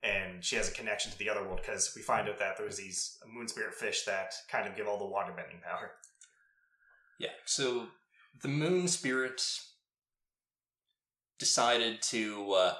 and 0.06 0.44
she 0.44 0.56
has 0.56 0.70
a 0.70 0.72
connection 0.72 1.12
to 1.12 1.18
the 1.18 1.30
other 1.30 1.42
world 1.44 1.60
because 1.62 1.94
we 1.96 2.02
find 2.02 2.30
out 2.30 2.38
that 2.40 2.58
there's 2.58 2.78
these 2.78 3.18
moon 3.34 3.48
spirit 3.48 3.74
fish 3.74 4.06
that 4.06 4.34
kind 4.52 4.68
of 4.68 4.76
give 4.76 4.88
all 4.88 5.00
the 5.00 5.06
water 5.06 5.34
bending 5.36 5.60
power. 5.64 5.92
Yeah, 7.20 7.30
so 7.46 7.88
the 8.42 8.48
moon 8.50 8.88
spirit 8.88 9.42
decided 11.40 12.02
to 12.04 12.52
uh, 12.54 12.74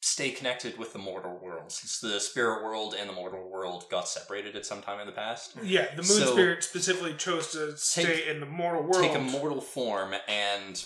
stay 0.00 0.30
connected 0.30 0.78
with 0.78 0.92
the 0.92 0.98
mortal 0.98 1.38
world 1.42 1.70
since 1.70 2.00
the 2.00 2.18
spirit 2.20 2.62
world 2.64 2.94
and 2.98 3.08
the 3.08 3.12
mortal 3.14 3.48
world 3.50 3.84
got 3.90 4.08
separated 4.08 4.56
at 4.56 4.66
some 4.66 4.82
time 4.82 5.00
in 5.00 5.06
the 5.06 5.12
past. 5.12 5.56
Yeah, 5.62 5.86
the 5.90 6.02
moon 6.02 6.04
So- 6.04 6.32
spirit 6.32 6.64
specifically 6.64 7.14
chose 7.14 7.52
to 7.52 7.76
stay 7.76 8.28
in 8.28 8.40
the 8.40 8.46
mortal 8.46 8.82
world. 8.82 9.02
Take 9.02 9.14
a 9.14 9.20
mortal 9.20 9.60
form 9.60 10.14
and 10.28 10.84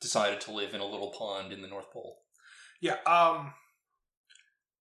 decided 0.00 0.40
to 0.42 0.52
live 0.52 0.74
in 0.74 0.80
a 0.80 0.86
little 0.86 1.08
pond 1.10 1.52
in 1.52 1.62
the 1.62 1.68
North 1.68 1.90
Pole. 1.90 2.18
Yeah. 2.80 2.96
Um. 3.06 3.52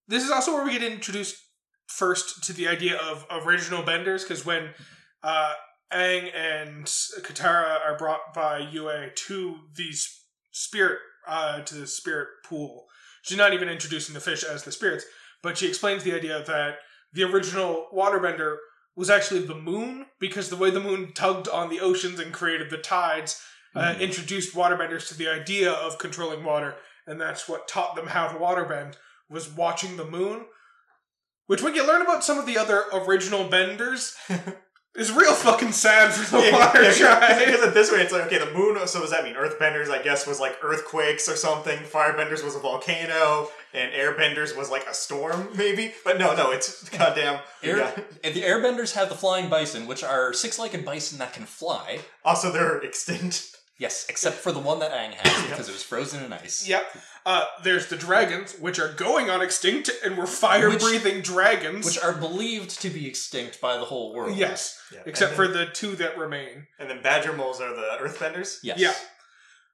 This 0.08 0.24
is 0.24 0.30
also 0.32 0.54
where 0.54 0.64
we 0.66 0.72
get 0.72 0.84
introduced 0.84 1.36
first 1.88 2.44
to 2.44 2.54
the 2.54 2.68
idea 2.68 2.98
of 2.98 3.26
original 3.32 3.84
benders, 3.84 4.24
because 4.24 4.46
when 4.46 4.70
uh, 5.24 5.54
Aang 5.92 6.32
and 6.36 6.86
Katara 6.86 7.80
are 7.84 7.98
brought 7.98 8.34
by 8.34 8.60
Yue 8.60 9.10
to 9.16 9.56
the 9.76 9.92
spirit 10.52 11.00
uh, 11.28 11.62
to 11.62 11.76
the 11.76 11.88
spirit 11.88 12.28
pool, 12.46 12.86
she's 13.24 13.38
not 13.38 13.54
even 13.54 13.68
introducing 13.70 14.14
the 14.14 14.20
fish 14.20 14.44
as 14.44 14.64
the 14.64 14.72
spirits, 14.72 15.06
but 15.42 15.58
she 15.58 15.68
explains 15.68 16.04
the 16.04 16.14
idea 16.14 16.44
that 16.46 16.76
the 17.14 17.24
original 17.24 17.88
waterbender 17.94 18.58
was 18.96 19.10
actually 19.10 19.42
the 19.42 19.56
moon 19.56 20.06
because 20.20 20.50
the 20.50 20.56
way 20.56 20.70
the 20.70 20.80
moon 20.80 21.14
tugged 21.14 21.48
on 21.50 21.70
the 21.70 21.80
oceans 21.80 22.20
and 22.20 22.32
created 22.32 22.70
the 22.70 22.78
tides 22.78 23.42
uh, 23.76 23.94
Mhm. 23.94 24.00
introduced 24.00 24.56
waterbenders 24.56 25.08
to 25.08 25.18
the 25.18 25.28
idea 25.28 25.72
of 25.72 25.98
controlling 25.98 26.44
water 26.44 26.76
and 27.08 27.20
that's 27.20 27.48
what 27.48 27.68
taught 27.68 27.96
them 27.96 28.08
how 28.08 28.28
to 28.28 28.38
waterbend 28.38 28.96
was 29.30 29.50
watching 29.50 29.98
the 29.98 30.06
moon 30.06 30.46
which 31.48 31.62
when 31.62 31.76
you 31.76 31.86
learn 31.86 32.02
about 32.02 32.24
some 32.24 32.38
of 32.40 32.46
the 32.46 32.58
other 32.58 32.84
original 32.94 33.48
benders 33.48 34.16
is 34.96 35.12
real 35.12 35.34
fucking 35.34 35.72
sad 35.72 36.12
for 36.12 36.38
the 36.38 36.52
water 36.52 36.92
tribe 36.92 37.40
because 37.46 37.62
at 37.62 37.74
this 37.74 37.92
way 37.92 38.00
it's 38.00 38.14
like 38.14 38.24
okay, 38.24 38.40
the 38.40 38.52
moon. 38.52 38.76
So 38.88 39.02
does 39.02 39.12
that 39.12 39.24
mean 39.24 39.36
earthbenders? 39.36 39.90
I 39.90 40.02
guess 40.02 40.26
was 40.26 40.40
like 40.40 40.58
earthquakes 40.64 41.28
or 41.30 41.36
something. 41.36 41.78
Firebenders 41.80 42.44
was 42.44 42.56
a 42.56 42.60
volcano, 42.60 43.50
and 43.74 43.92
airbenders 43.92 44.58
was 44.58 44.72
like 44.72 44.88
a 44.88 44.94
storm, 44.94 45.50
maybe. 45.56 45.94
But 46.04 46.18
no, 46.18 46.36
no, 46.36 46.52
it's 46.52 46.88
goddamn. 46.90 47.42
Air- 47.62 47.78
yeah. 47.78 48.00
And 48.24 48.34
the 48.34 48.42
airbenders 48.42 48.94
have 48.96 49.10
the 49.10 49.16
flying 49.16 49.50
bison, 49.50 49.86
which 49.86 50.04
are 50.04 50.34
six-legged 50.34 50.86
bison 50.86 51.20
that 51.20 51.34
can 51.34 51.46
fly. 51.46 52.00
Also, 52.24 52.52
they're 52.52 52.80
extinct. 52.80 53.55
Yes, 53.78 54.06
except 54.08 54.38
for 54.38 54.52
the 54.54 54.60
one 54.60 54.80
that 54.80 54.92
Aang 54.92 55.14
has 55.14 55.44
because 55.50 55.68
it 55.68 55.74
was 55.74 55.84
frozen 55.84 56.24
in 56.24 56.32
ice. 56.32 56.68
yep 56.68 56.86
uh, 57.26 57.44
there's 57.64 57.88
the 57.88 57.96
dragons 57.98 58.54
which 58.60 58.80
are 58.80 58.94
going 58.94 59.30
on 59.32 59.42
extinct 59.42 59.90
and 60.04 60.16
were 60.18 60.28
fire 60.28 60.70
breathing 60.78 61.22
dragons 61.22 61.86
Which 61.86 62.00
are 62.02 62.14
believed 62.14 62.80
to 62.82 62.90
be 62.90 63.08
extinct 63.08 63.60
by 63.60 63.78
the 63.78 63.86
whole 63.86 64.14
world. 64.14 64.38
yes 64.38 64.80
Yeah. 64.94 65.00
except 65.06 65.32
and 65.32 65.36
for 65.36 65.48
the 65.48 65.66
two 65.66 65.96
that 65.98 66.18
remain 66.18 66.68
and 66.80 66.90
then 66.90 67.02
badger 67.02 67.34
moles 67.34 67.60
are 67.60 67.76
the 67.76 67.98
earthbenders. 68.02 68.60
Yes. 68.64 68.80
Yeah. 68.80 68.94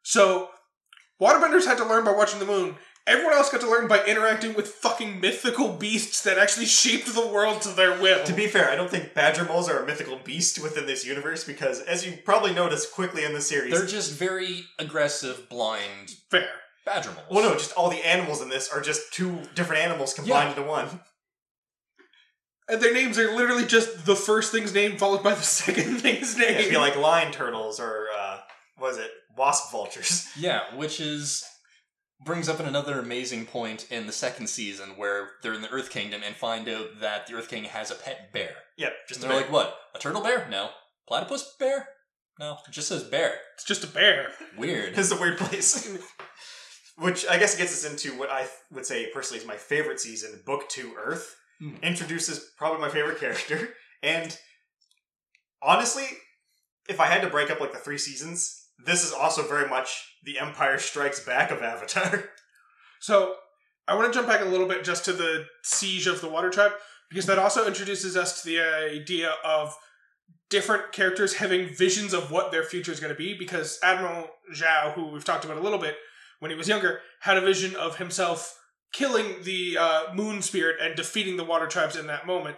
So, 0.04 0.50
waterbenders 1.22 1.66
had 1.66 1.78
to 1.78 1.86
learn 1.86 2.04
by 2.06 2.12
watching 2.12 2.40
the 2.40 2.46
moon. 2.46 2.78
Everyone 3.08 3.34
else 3.34 3.50
got 3.52 3.62
to 3.62 3.70
learn 3.70 3.88
by 3.88 4.04
interacting 4.06 4.54
with 4.54 4.68
fucking 4.68 5.20
mythical 5.20 5.70
beasts 5.74 6.22
that 6.24 6.38
actually 6.38 6.68
shaped 6.68 7.14
the 7.14 7.26
world 7.28 7.62
to 7.64 7.70
their 7.70 8.00
will. 8.00 8.24
To 8.24 8.34
be 8.34 8.46
fair, 8.48 8.70
I 8.70 8.76
don't 8.76 8.92
think 8.92 9.16
badger 9.16 9.44
moles 9.44 9.68
are 9.68 9.82
a 9.82 9.86
mythical 9.88 10.18
beast 10.24 10.62
within 10.62 10.86
this 10.86 11.04
universe 11.06 11.44
because, 11.44 11.82
as 11.82 12.06
you 12.06 12.14
probably 12.24 12.54
noticed 12.54 12.94
quickly 12.94 13.24
in 13.24 13.34
the 13.34 13.42
series, 13.42 13.74
They're 13.74 13.88
just 13.88 14.12
very 14.14 14.66
aggressive, 14.78 15.50
blind 15.50 16.12
fair. 16.30 16.48
badger 16.86 17.10
moles. 17.10 17.26
well, 17.32 17.50
no, 17.50 17.54
just 17.56 17.74
all 17.74 17.90
the 17.90 18.06
animals 18.08 18.40
in 18.42 18.50
this 18.50 18.70
are 18.70 18.82
just 18.82 19.12
two 19.12 19.40
different 19.56 19.82
animals 19.82 20.14
combined 20.14 20.50
into 20.56 20.70
one. 20.70 20.88
And 22.70 22.80
their 22.82 22.94
names 22.94 23.18
are 23.18 23.36
literally 23.36 23.66
just 23.66 24.06
the 24.06 24.16
first 24.16 24.52
thing's 24.52 24.74
name 24.74 24.98
followed 24.98 25.24
by 25.24 25.34
the 25.34 25.42
second 25.42 25.98
thing's 26.02 26.38
name. 26.38 26.52
It'd 26.52 26.70
be 26.70 26.78
like 26.78 26.96
lion 26.96 27.32
turtles 27.32 27.80
or 27.80 28.06
uh, 28.18 28.38
what 28.78 28.92
is 28.94 28.98
it, 29.00 29.12
wasp 29.36 29.72
vultures. 29.72 30.28
Yeah, 30.38 30.62
which 30.76 31.00
is 31.02 31.44
brings 32.24 32.48
up 32.48 32.60
another 32.60 33.00
amazing 33.00 33.46
point 33.46 33.88
in 33.92 34.06
the 34.06 34.14
second 34.14 34.48
season 34.48 34.90
where 34.98 35.30
they're 35.42 35.54
in 35.54 35.62
the 35.62 35.70
Earth 35.70 35.90
Kingdom 35.90 36.22
and 36.26 36.36
find 36.36 36.68
out 36.70 37.00
that 37.00 37.28
the 37.28 37.34
Earth 37.34 37.50
King 37.50 37.64
has 37.66 37.90
a 37.92 37.96
pet 37.96 38.32
bear. 38.32 38.56
Yep, 38.78 38.94
just 39.08 39.22
And 39.22 39.30
they're 39.32 39.38
like, 39.38 39.52
what? 39.52 39.76
A 39.96 40.00
turtle 40.00 40.22
bear? 40.22 40.48
No. 40.50 40.70
Platypus 41.08 41.56
bear? 41.60 41.88
No. 42.40 42.58
It 42.68 42.72
just 42.72 42.88
says 42.88 43.04
bear. 43.04 43.34
it's 43.56 43.64
just 43.64 43.84
a 43.84 43.88
bear. 43.88 44.30
Weird. 44.58 44.94
It's 44.98 45.12
a 45.12 45.20
weird 45.20 45.38
place. 45.38 45.98
Which 46.98 47.26
I 47.28 47.40
guess 47.40 47.58
gets 47.58 47.74
us 47.74 47.90
into 47.90 48.18
what 48.20 48.30
I 48.30 48.48
would 48.72 48.86
say 48.86 49.10
personally 49.12 49.42
is 49.42 49.48
my 49.48 49.56
favorite 49.58 50.00
season, 50.00 50.42
Book 50.46 50.70
Two 50.70 50.94
Earth. 51.04 51.36
Hmm. 51.60 51.76
Introduces 51.82 52.52
probably 52.58 52.82
my 52.82 52.90
favorite 52.90 53.20
character, 53.20 53.70
and 54.04 54.36
honestly, 55.62 56.06
if 56.90 57.00
I 57.00 57.06
had 57.06 57.22
to 57.22 57.30
break 57.30 57.50
up 57.50 57.60
like 57.60 57.72
the 57.72 57.80
three 57.80 57.98
seasons, 57.98 58.61
this 58.86 59.04
is 59.04 59.14
also 59.14 59.48
very 59.48 59.68
much 59.68 60.16
the 60.24 60.40
Empire 60.40 60.78
Strikes 60.78 61.20
Back 61.20 61.52
of 61.52 61.62
Avatar. 61.62 62.26
So, 63.04 63.34
I 63.88 63.96
want 63.96 64.14
to 64.14 64.16
jump 64.16 64.28
back 64.28 64.42
a 64.42 64.46
little 64.46 64.68
bit 64.68 64.84
just 64.84 65.06
to 65.06 65.14
the 65.14 65.48
siege 65.64 66.06
of 66.06 66.22
the 66.22 66.30
water 66.30 66.52
tribe 66.52 66.74
because 67.10 67.26
that 67.26 67.40
also 67.40 67.66
introduces 67.66 68.16
us 68.16 68.44
to 68.44 68.48
the 68.48 68.60
idea 68.60 69.34
of 69.44 69.76
different 70.52 70.92
characters 70.92 71.34
having 71.34 71.68
visions 71.68 72.14
of 72.14 72.30
what 72.30 72.52
their 72.52 72.64
future 72.64 72.92
is 72.92 73.00
going 73.00 73.12
to 73.12 73.18
be 73.18 73.34
because 73.34 73.80
Admiral 73.82 74.28
Zhao, 74.54 74.94
who 74.94 75.08
we've 75.08 75.26
talked 75.26 75.46
about 75.46 75.58
a 75.58 75.62
little 75.62 75.80
bit 75.80 75.96
when 76.40 76.52
he 76.52 76.58
was 76.58 76.68
younger, 76.68 77.00
had 77.22 77.38
a 77.38 77.42
vision 77.42 77.76
of 77.76 77.98
himself 77.98 78.60
killing 78.94 79.44
the 79.44 79.78
uh, 79.80 80.14
moon 80.14 80.42
spirit 80.42 80.76
and 80.82 80.96
defeating 80.96 81.38
the 81.38 81.44
water 81.44 81.68
tribes 81.68 81.96
in 81.96 82.08
that 82.08 82.28
moment. 82.28 82.58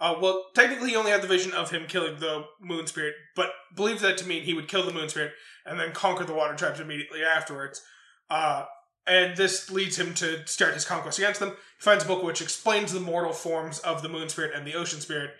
Uh, 0.00 0.16
well, 0.18 0.46
technically, 0.54 0.90
he 0.90 0.96
only 0.96 1.10
had 1.10 1.20
the 1.20 1.28
vision 1.28 1.52
of 1.52 1.70
him 1.70 1.86
killing 1.86 2.18
the 2.18 2.46
moon 2.58 2.86
spirit, 2.86 3.14
but 3.36 3.50
believed 3.76 4.00
that 4.00 4.16
to 4.16 4.26
mean 4.26 4.42
he 4.42 4.54
would 4.54 4.66
kill 4.66 4.84
the 4.84 4.92
moon 4.92 5.10
spirit 5.10 5.32
and 5.66 5.78
then 5.78 5.92
conquer 5.92 6.24
the 6.24 6.32
water 6.32 6.54
tribes 6.54 6.80
immediately 6.80 7.22
afterwards. 7.22 7.82
Uh, 8.30 8.64
and 9.06 9.36
this 9.36 9.70
leads 9.70 9.98
him 9.98 10.14
to 10.14 10.46
start 10.46 10.72
his 10.72 10.86
conquest 10.86 11.18
against 11.18 11.38
them. 11.38 11.50
He 11.50 11.82
finds 11.82 12.04
a 12.04 12.06
book 12.06 12.22
which 12.22 12.40
explains 12.40 12.92
the 12.92 13.00
mortal 13.00 13.32
forms 13.32 13.78
of 13.80 14.02
the 14.02 14.08
moon 14.08 14.30
spirit 14.30 14.52
and 14.54 14.66
the 14.66 14.74
ocean 14.74 15.00
spirit, 15.00 15.32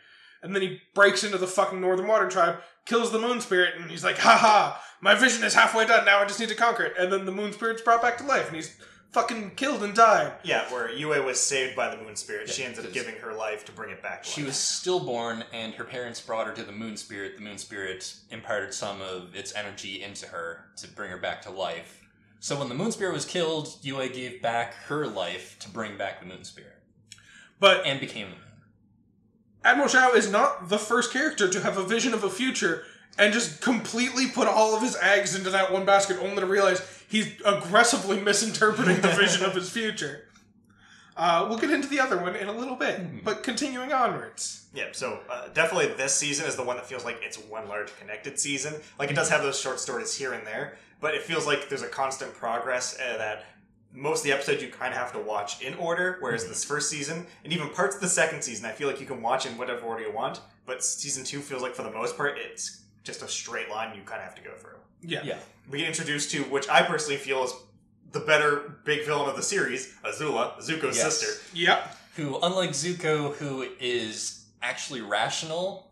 and 0.42 0.54
then 0.54 0.62
he 0.62 0.80
breaks 0.94 1.24
into 1.24 1.38
the 1.38 1.46
fucking 1.46 1.80
northern 1.80 2.06
water 2.06 2.28
tribe, 2.28 2.60
kills 2.84 3.12
the 3.12 3.18
moon 3.18 3.40
spirit, 3.40 3.74
and 3.76 3.90
he's 3.90 4.04
like, 4.04 4.18
"Ha 4.18 4.36
ha! 4.36 4.82
My 5.00 5.14
vision 5.14 5.44
is 5.44 5.54
halfway 5.54 5.86
done. 5.86 6.04
Now 6.04 6.18
I 6.18 6.26
just 6.26 6.40
need 6.40 6.48
to 6.50 6.54
conquer 6.54 6.84
it." 6.84 6.94
And 6.98 7.12
then 7.12 7.24
the 7.24 7.32
moon 7.32 7.52
spirit's 7.52 7.82
brought 7.82 8.02
back 8.02 8.18
to 8.18 8.24
life, 8.24 8.48
and 8.48 8.56
he's 8.56 8.76
fucking 9.12 9.52
killed 9.56 9.82
and 9.82 9.94
died. 9.94 10.32
Yeah, 10.44 10.70
where 10.72 10.90
Yue 10.92 11.08
was 11.22 11.40
saved 11.40 11.74
by 11.76 11.94
the 11.94 12.02
Moon 12.02 12.16
Spirit. 12.16 12.48
she 12.48 12.62
Yeah, 12.62 12.68
ends 12.68 12.78
up 12.78 12.84
'cause- 12.86 12.94
giving 12.94 13.16
her 13.16 13.32
life 13.32 13.64
to 13.66 13.72
bring 13.72 13.90
it 13.90 14.02
back. 14.02 14.24
She 14.24 14.40
life. 14.42 14.48
was 14.48 14.56
stillborn, 14.56 15.44
and 15.52 15.74
her 15.74 15.84
parents 15.84 16.20
brought 16.20 16.46
her 16.46 16.52
to 16.54 16.62
the 16.62 16.72
Moon 16.72 16.96
Spirit. 16.96 17.36
The 17.36 17.42
Moon 17.42 17.58
Spirit 17.58 18.12
imparted 18.30 18.72
some 18.74 19.00
of 19.00 19.34
its 19.34 19.54
energy 19.54 20.02
into 20.02 20.28
her 20.28 20.66
to 20.78 20.86
bring 20.88 21.10
her 21.10 21.18
back 21.18 21.42
to 21.42 21.50
life. 21.50 21.96
So 22.38 22.56
when 22.56 22.68
the 22.68 22.74
Moon 22.74 22.92
Spirit 22.92 23.12
was 23.12 23.24
killed, 23.26 23.68
Yue 23.82 24.08
gave 24.08 24.40
back 24.40 24.74
her 24.86 25.06
life 25.06 25.58
to 25.60 25.68
bring 25.68 25.96
back 25.98 26.20
the 26.20 26.26
Moon 26.26 26.44
Spirit, 26.44 26.76
But 27.58 27.84
and 27.84 28.00
became 28.00 28.30
the 28.30 28.36
Moon. 28.36 28.44
Admiral 29.62 29.90
Zhao 29.90 30.14
is 30.14 30.30
not 30.30 30.70
the 30.70 30.78
first 30.78 31.12
character 31.12 31.46
to 31.50 31.60
have 31.60 31.76
a 31.76 31.82
vision 31.84 32.14
of 32.14 32.24
a 32.24 32.30
future 32.30 32.86
and 33.18 33.34
just 33.34 33.60
completely 33.60 34.26
put 34.28 34.48
all 34.48 34.74
of 34.74 34.80
his 34.82 34.96
eggs 34.96 35.34
into 35.34 35.50
that 35.50 35.70
one 35.70 35.84
basket, 35.84 36.16
only 36.18 36.36
to 36.40 36.46
realize 36.46 36.80
he's 37.10 37.32
aggressively 37.44 38.20
misinterpreting 38.20 39.00
the 39.00 39.08
vision 39.08 39.44
of 39.44 39.54
his 39.54 39.68
future. 39.78 40.26
Uh, 41.16 41.44
we'll 41.48 41.58
get 41.58 41.70
into 41.70 41.88
the 41.88 42.00
other 42.00 42.16
one 42.16 42.34
in 42.34 42.48
a 42.48 42.52
little 42.52 42.76
bit, 42.76 43.22
but 43.24 43.42
continuing 43.42 43.92
onwards. 43.92 44.68
Yeah, 44.72 44.86
so 44.92 45.20
uh, 45.28 45.48
definitely 45.48 45.88
this 45.94 46.14
season 46.14 46.46
is 46.46 46.56
the 46.56 46.62
one 46.62 46.76
that 46.76 46.86
feels 46.86 47.04
like 47.04 47.18
it's 47.20 47.36
one 47.36 47.68
large 47.68 47.94
connected 47.98 48.38
season. 48.40 48.74
Like 48.98 49.10
it 49.10 49.14
does 49.14 49.28
have 49.28 49.42
those 49.42 49.60
short 49.60 49.80
stories 49.80 50.16
here 50.16 50.32
and 50.32 50.46
there, 50.46 50.78
but 51.00 51.14
it 51.14 51.22
feels 51.22 51.46
like 51.46 51.68
there's 51.68 51.82
a 51.82 51.88
constant 51.88 52.32
progress 52.32 52.98
uh, 52.98 53.18
that 53.18 53.44
most 53.92 54.20
of 54.20 54.24
the 54.24 54.32
episodes 54.32 54.62
you 54.62 54.68
kind 54.68 54.94
of 54.94 54.98
have 54.98 55.12
to 55.12 55.18
watch 55.18 55.60
in 55.60 55.74
order, 55.74 56.16
whereas 56.20 56.46
this 56.46 56.64
first 56.64 56.88
season 56.88 57.26
and 57.44 57.52
even 57.52 57.68
parts 57.68 57.96
of 57.96 58.00
the 58.00 58.08
second 58.08 58.42
season, 58.42 58.64
I 58.64 58.72
feel 58.72 58.88
like 58.88 59.00
you 59.00 59.06
can 59.06 59.20
watch 59.20 59.44
in 59.44 59.58
whatever 59.58 59.82
order 59.82 60.04
you 60.04 60.12
want. 60.12 60.40
But 60.64 60.84
season 60.84 61.24
two 61.24 61.40
feels 61.40 61.60
like 61.60 61.74
for 61.74 61.82
the 61.82 61.90
most 61.90 62.16
part 62.16 62.38
it's 62.38 62.82
just 63.02 63.22
a 63.22 63.28
straight 63.28 63.68
line 63.68 63.94
you 63.96 64.02
kind 64.04 64.20
of 64.20 64.24
have 64.24 64.36
to 64.36 64.42
go 64.42 64.54
through. 64.54 64.79
Yeah. 65.02 65.22
Yeah. 65.24 65.38
We 65.70 65.78
get 65.78 65.88
introduced 65.88 66.30
to 66.32 66.42
which 66.44 66.68
I 66.68 66.82
personally 66.82 67.16
feel 67.16 67.44
is 67.44 67.52
the 68.12 68.20
better 68.20 68.74
big 68.84 69.06
villain 69.06 69.28
of 69.30 69.36
the 69.36 69.42
series, 69.42 69.94
Azula, 70.04 70.58
Zuko's 70.60 70.96
Yes. 70.96 71.18
sister. 71.18 71.42
Yep. 71.54 71.96
Who, 72.16 72.38
unlike 72.42 72.70
Zuko, 72.70 73.34
who 73.36 73.66
is 73.78 74.44
actually 74.62 75.00
rational, 75.00 75.88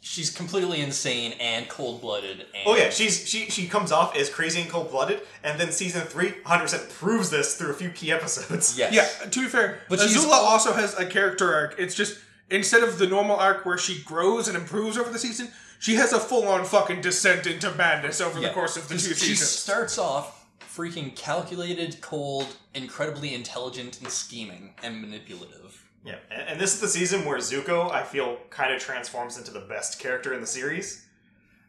she's 0.00 0.30
completely 0.30 0.80
insane 0.82 1.32
and 1.40 1.68
cold-blooded. 1.68 2.40
And 2.40 2.62
Oh 2.66 2.76
yeah, 2.76 2.90
she's 2.90 3.26
she 3.28 3.48
she 3.50 3.66
comes 3.66 3.90
off 3.92 4.14
as 4.14 4.28
crazy 4.28 4.60
and 4.60 4.70
cold 4.70 4.90
blooded, 4.90 5.22
and 5.42 5.58
then 5.58 5.72
season 5.72 6.02
three 6.02 6.32
100 6.42 6.62
percent 6.62 6.90
proves 6.90 7.30
this 7.30 7.56
through 7.56 7.70
a 7.70 7.74
few 7.74 7.90
key 7.90 8.12
episodes. 8.12 8.76
yes. 8.78 8.92
Yeah, 8.92 9.28
to 9.30 9.40
be 9.40 9.48
fair, 9.48 9.80
But 9.88 10.00
Azula 10.00 10.08
she's- 10.08 10.24
also 10.26 10.74
has 10.74 10.94
a 10.98 11.06
character 11.06 11.52
arc. 11.54 11.74
It's 11.78 11.94
just 11.94 12.18
instead 12.50 12.82
of 12.82 12.98
the 12.98 13.06
normal 13.06 13.36
arc 13.36 13.64
where 13.66 13.78
she 13.78 14.02
grows 14.02 14.48
and 14.48 14.56
improves 14.56 14.96
over 14.98 15.10
the 15.10 15.18
season, 15.18 15.48
she 15.78 15.94
has 15.96 16.12
a 16.12 16.20
full 16.20 16.46
on 16.48 16.64
fucking 16.64 17.00
descent 17.00 17.46
into 17.46 17.70
madness 17.74 18.20
over 18.20 18.38
the 18.40 18.46
Yeah. 18.46 18.52
course 18.52 18.76
of 18.76 18.88
the 18.88 18.94
two 18.94 19.00
she 19.14 19.34
seasons. 19.34 19.48
starts 19.50 19.98
off 19.98 20.46
freaking 20.60 21.14
calculated, 21.16 22.00
cold, 22.00 22.46
incredibly 22.74 23.34
intelligent, 23.34 24.00
and 24.00 24.08
scheming 24.10 24.74
and 24.82 25.00
manipulative. 25.00 25.84
Yeah, 26.04 26.16
and, 26.30 26.42
and 26.50 26.60
this 26.60 26.74
is 26.74 26.80
the 26.80 26.88
season 26.88 27.24
where 27.24 27.38
Zuko, 27.38 27.90
I 27.90 28.04
feel, 28.04 28.38
kind 28.50 28.72
of 28.72 28.80
transforms 28.80 29.36
into 29.36 29.50
the 29.50 29.60
best 29.60 29.98
character 29.98 30.32
in 30.34 30.40
the 30.40 30.46
series. 30.46 31.04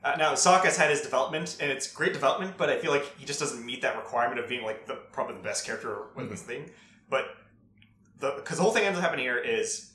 Uh, 0.03 0.15
now, 0.17 0.33
Sokka's 0.33 0.77
had 0.77 0.89
his 0.91 1.01
development, 1.01 1.57
and 1.59 1.69
it's 1.71 1.91
great 1.91 2.13
development, 2.13 2.55
but 2.55 2.69
I 2.69 2.77
feel 2.77 2.91
like 2.91 3.17
he 3.17 3.25
just 3.25 3.39
doesn't 3.39 3.65
meet 3.65 3.81
that 3.81 3.97
requirement 3.97 4.39
of 4.39 4.47
being 4.47 4.63
like 4.63 4.85
the 4.85 4.93
probably 5.11 5.35
the 5.35 5.41
best 5.43 5.65
character 5.65 6.03
with 6.15 6.29
this 6.29 6.41
thing. 6.43 6.69
But 7.09 7.25
the 8.19 8.31
because 8.37 8.57
the 8.57 8.63
whole 8.63 8.71
thing 8.71 8.83
ends 8.85 8.97
up 8.97 9.03
happening 9.03 9.25
here 9.25 9.37
is 9.39 9.91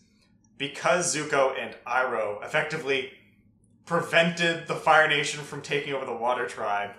because 0.58 1.14
Zuko 1.16 1.58
and 1.58 1.74
Iroh 1.86 2.44
effectively 2.44 3.12
prevented 3.86 4.66
the 4.66 4.74
Fire 4.74 5.08
Nation 5.08 5.40
from 5.40 5.62
taking 5.62 5.92
over 5.92 6.06
the 6.06 6.14
Water 6.14 6.46
Tribe, 6.46 6.90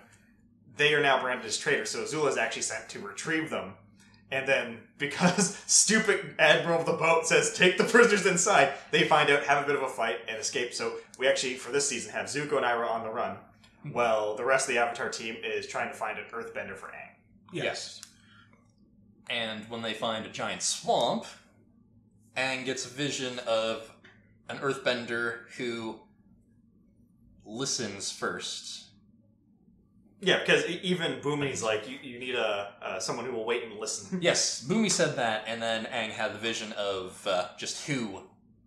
they 0.77 0.93
are 0.93 1.01
now 1.01 1.21
branded 1.21 1.45
as 1.45 1.57
traitors. 1.57 1.89
So 1.89 2.03
Azula 2.03 2.29
is 2.29 2.37
actually 2.37 2.63
sent 2.63 2.89
to 2.89 2.99
retrieve 2.99 3.49
them. 3.49 3.73
And 4.31 4.47
then, 4.47 4.79
because 4.97 5.57
stupid 5.67 6.35
admiral 6.39 6.79
of 6.79 6.85
the 6.85 6.93
boat 6.93 7.27
says 7.27 7.53
take 7.53 7.77
the 7.77 7.83
prisoners 7.83 8.25
inside, 8.25 8.73
they 8.91 9.07
find 9.07 9.29
out, 9.29 9.43
have 9.43 9.63
a 9.63 9.67
bit 9.67 9.75
of 9.75 9.83
a 9.83 9.89
fight, 9.89 10.17
and 10.27 10.37
escape. 10.37 10.73
So 10.73 10.93
we 11.17 11.27
actually, 11.27 11.55
for 11.55 11.71
this 11.71 11.87
season, 11.87 12.11
have 12.11 12.25
Zuko 12.25 12.57
and 12.57 12.65
Iroh 12.65 12.89
on 12.89 13.03
the 13.03 13.11
run. 13.11 13.37
Hmm. 13.83 13.91
Well, 13.91 14.35
the 14.35 14.45
rest 14.45 14.67
of 14.67 14.75
the 14.75 14.81
Avatar 14.81 15.09
team 15.09 15.37
is 15.43 15.67
trying 15.67 15.89
to 15.89 15.95
find 15.95 16.17
an 16.17 16.25
Earthbender 16.31 16.75
for 16.75 16.87
Aang. 16.87 17.11
yes. 17.51 18.01
And 19.27 19.67
when 19.69 19.81
they 19.81 19.93
find 19.93 20.23
a 20.25 20.29
giant 20.29 20.61
swamp, 20.61 21.25
Aang 22.37 22.65
gets 22.65 22.85
a 22.85 22.89
vision 22.89 23.39
of 23.47 23.91
an 24.49 24.57
earthbender 24.57 25.49
who 25.57 25.99
listens 27.45 28.11
first. 28.11 28.83
Yeah, 30.21 30.39
because 30.39 30.65
even 30.67 31.19
Bumi's 31.19 31.61
like, 31.61 31.87
you, 31.89 31.97
you 32.01 32.19
need 32.19 32.35
a 32.35 32.73
uh, 32.81 32.99
someone 32.99 33.25
who 33.25 33.33
will 33.33 33.45
wait 33.45 33.63
and 33.63 33.79
listen. 33.79 34.19
Yes, 34.21 34.65
Bumi 34.67 34.89
said 34.89 35.17
that, 35.17 35.43
and 35.47 35.61
then 35.61 35.85
Aang 35.85 36.09
had 36.11 36.33
the 36.33 36.39
vision 36.39 36.71
of 36.73 37.25
uh, 37.27 37.49
just 37.57 37.85
who 37.85 38.21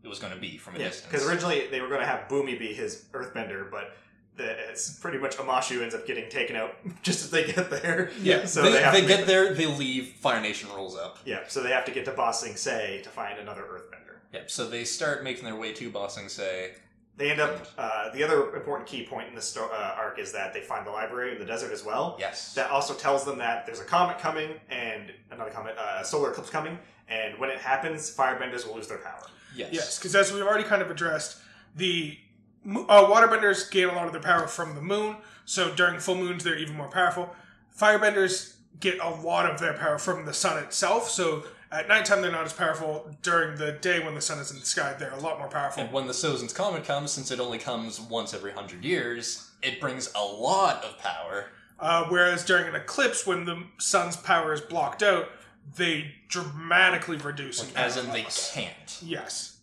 it 0.04 0.08
was 0.08 0.18
going 0.18 0.32
to 0.32 0.38
be 0.38 0.56
from 0.56 0.76
a 0.76 0.78
Yeah, 0.78 0.86
distance. 0.86 1.10
because 1.10 1.28
originally 1.28 1.66
they 1.68 1.80
were 1.80 1.88
going 1.88 2.00
to 2.00 2.06
have 2.06 2.28
Bumi 2.28 2.58
be 2.58 2.72
his 2.72 3.06
Earthbender, 3.12 3.70
but 3.70 3.96
the, 4.36 4.70
it's 4.70 4.98
pretty 5.00 5.18
much 5.18 5.36
Omashu 5.36 5.82
ends 5.82 5.94
up 5.94 6.06
getting 6.06 6.30
taken 6.30 6.54
out 6.54 6.76
just 7.02 7.24
as 7.24 7.30
they 7.30 7.50
get 7.50 7.70
there. 7.70 8.10
Yeah, 8.22 8.44
so 8.44 8.62
they, 8.62 8.72
they, 8.72 8.82
have 8.82 8.92
they 8.92 9.00
to 9.00 9.06
get 9.08 9.26
there, 9.26 9.54
they 9.54 9.66
leave, 9.66 10.08
Fire 10.20 10.40
Nation 10.40 10.68
rolls 10.70 10.96
up. 10.96 11.18
Yeah, 11.24 11.40
so 11.48 11.62
they 11.62 11.70
have 11.70 11.84
to 11.86 11.92
get 11.92 12.04
to 12.04 12.12
Bossing 12.12 12.54
Sing 12.54 12.56
Se 12.56 13.00
to 13.02 13.08
find 13.08 13.38
another 13.38 13.62
Earthbender. 13.62 14.18
Yep, 14.32 14.50
so 14.50 14.68
they 14.68 14.84
start 14.84 15.24
making 15.24 15.44
their 15.44 15.56
way 15.56 15.72
to 15.72 15.90
Ba 15.90 16.08
Sing 16.08 16.28
Se. 16.28 16.72
They 17.18 17.32
end 17.32 17.40
up. 17.40 17.66
Uh, 17.76 18.10
the 18.14 18.22
other 18.22 18.54
important 18.54 18.88
key 18.88 19.04
point 19.04 19.28
in 19.28 19.34
this 19.34 19.44
sto- 19.46 19.68
uh, 19.72 19.94
arc 19.98 20.18
is 20.20 20.30
that 20.32 20.54
they 20.54 20.60
find 20.60 20.86
the 20.86 20.90
library 20.92 21.32
in 21.32 21.38
the 21.40 21.44
desert 21.44 21.72
as 21.72 21.84
well. 21.84 22.16
Yes. 22.18 22.54
That 22.54 22.70
also 22.70 22.94
tells 22.94 23.24
them 23.24 23.38
that 23.38 23.66
there's 23.66 23.80
a 23.80 23.84
comet 23.84 24.18
coming 24.20 24.52
and 24.70 25.12
another 25.32 25.50
comet, 25.50 25.74
uh, 25.76 25.98
a 26.00 26.04
solar 26.04 26.30
eclipse 26.30 26.48
coming, 26.48 26.78
and 27.08 27.36
when 27.38 27.50
it 27.50 27.58
happens, 27.58 28.14
firebenders 28.16 28.66
will 28.66 28.76
lose 28.76 28.86
their 28.86 28.98
power. 28.98 29.26
yes. 29.56 29.68
Yes, 29.72 29.98
because 29.98 30.14
as 30.14 30.32
we've 30.32 30.44
already 30.44 30.62
kind 30.64 30.80
of 30.80 30.90
addressed, 30.92 31.38
the 31.74 32.16
mo- 32.62 32.86
uh, 32.88 33.04
waterbenders 33.10 33.68
gain 33.68 33.88
a 33.88 33.94
lot 33.94 34.06
of 34.06 34.12
their 34.12 34.22
power 34.22 34.46
from 34.46 34.76
the 34.76 34.80
moon, 34.82 35.16
so 35.44 35.74
during 35.74 35.98
full 35.98 36.14
moons 36.14 36.44
they're 36.44 36.56
even 36.56 36.76
more 36.76 36.88
powerful. 36.88 37.34
Firebenders 37.76 38.54
get 38.78 38.98
a 39.00 39.08
lot 39.10 39.50
of 39.50 39.58
their 39.58 39.72
power 39.72 39.98
from 39.98 40.24
the 40.24 40.32
sun 40.34 40.62
itself, 40.62 41.08
so 41.10 41.44
at 41.70 41.88
nighttime 41.88 42.22
they're 42.22 42.32
not 42.32 42.44
as 42.44 42.52
powerful. 42.52 43.10
During 43.22 43.56
the 43.58 43.72
day 43.72 44.04
when 44.04 44.14
the 44.14 44.20
sun 44.20 44.38
is 44.38 44.50
in 44.50 44.58
the 44.60 44.66
sky, 44.66 44.94
they're 44.98 45.12
a 45.12 45.20
lot 45.20 45.38
more 45.38 45.48
powerful. 45.48 45.82
And 45.82 45.92
when 45.92 46.06
the 46.06 46.12
Sozin's 46.12 46.52
Comet 46.52 46.84
comes, 46.84 47.10
since 47.10 47.30
it 47.30 47.40
only 47.40 47.58
comes 47.58 48.00
once 48.00 48.32
every 48.34 48.52
hundred 48.52 48.84
years, 48.84 49.50
it 49.62 49.80
brings 49.80 50.10
a 50.14 50.22
lot 50.24 50.84
of 50.84 50.98
power. 50.98 51.46
Uh, 51.78 52.06
whereas 52.08 52.44
during 52.44 52.66
an 52.68 52.74
eclipse, 52.74 53.26
when 53.26 53.44
the 53.44 53.62
sun's 53.78 54.16
power 54.16 54.52
is 54.52 54.60
blocked 54.60 55.02
out, 55.02 55.28
they 55.76 56.12
dramatically 56.28 57.16
reduce. 57.16 57.62
in 57.68 57.76
As 57.76 57.96
in, 57.96 58.10
they 58.10 58.24
loss. 58.24 58.52
can't. 58.52 58.98
Yes. 59.04 59.58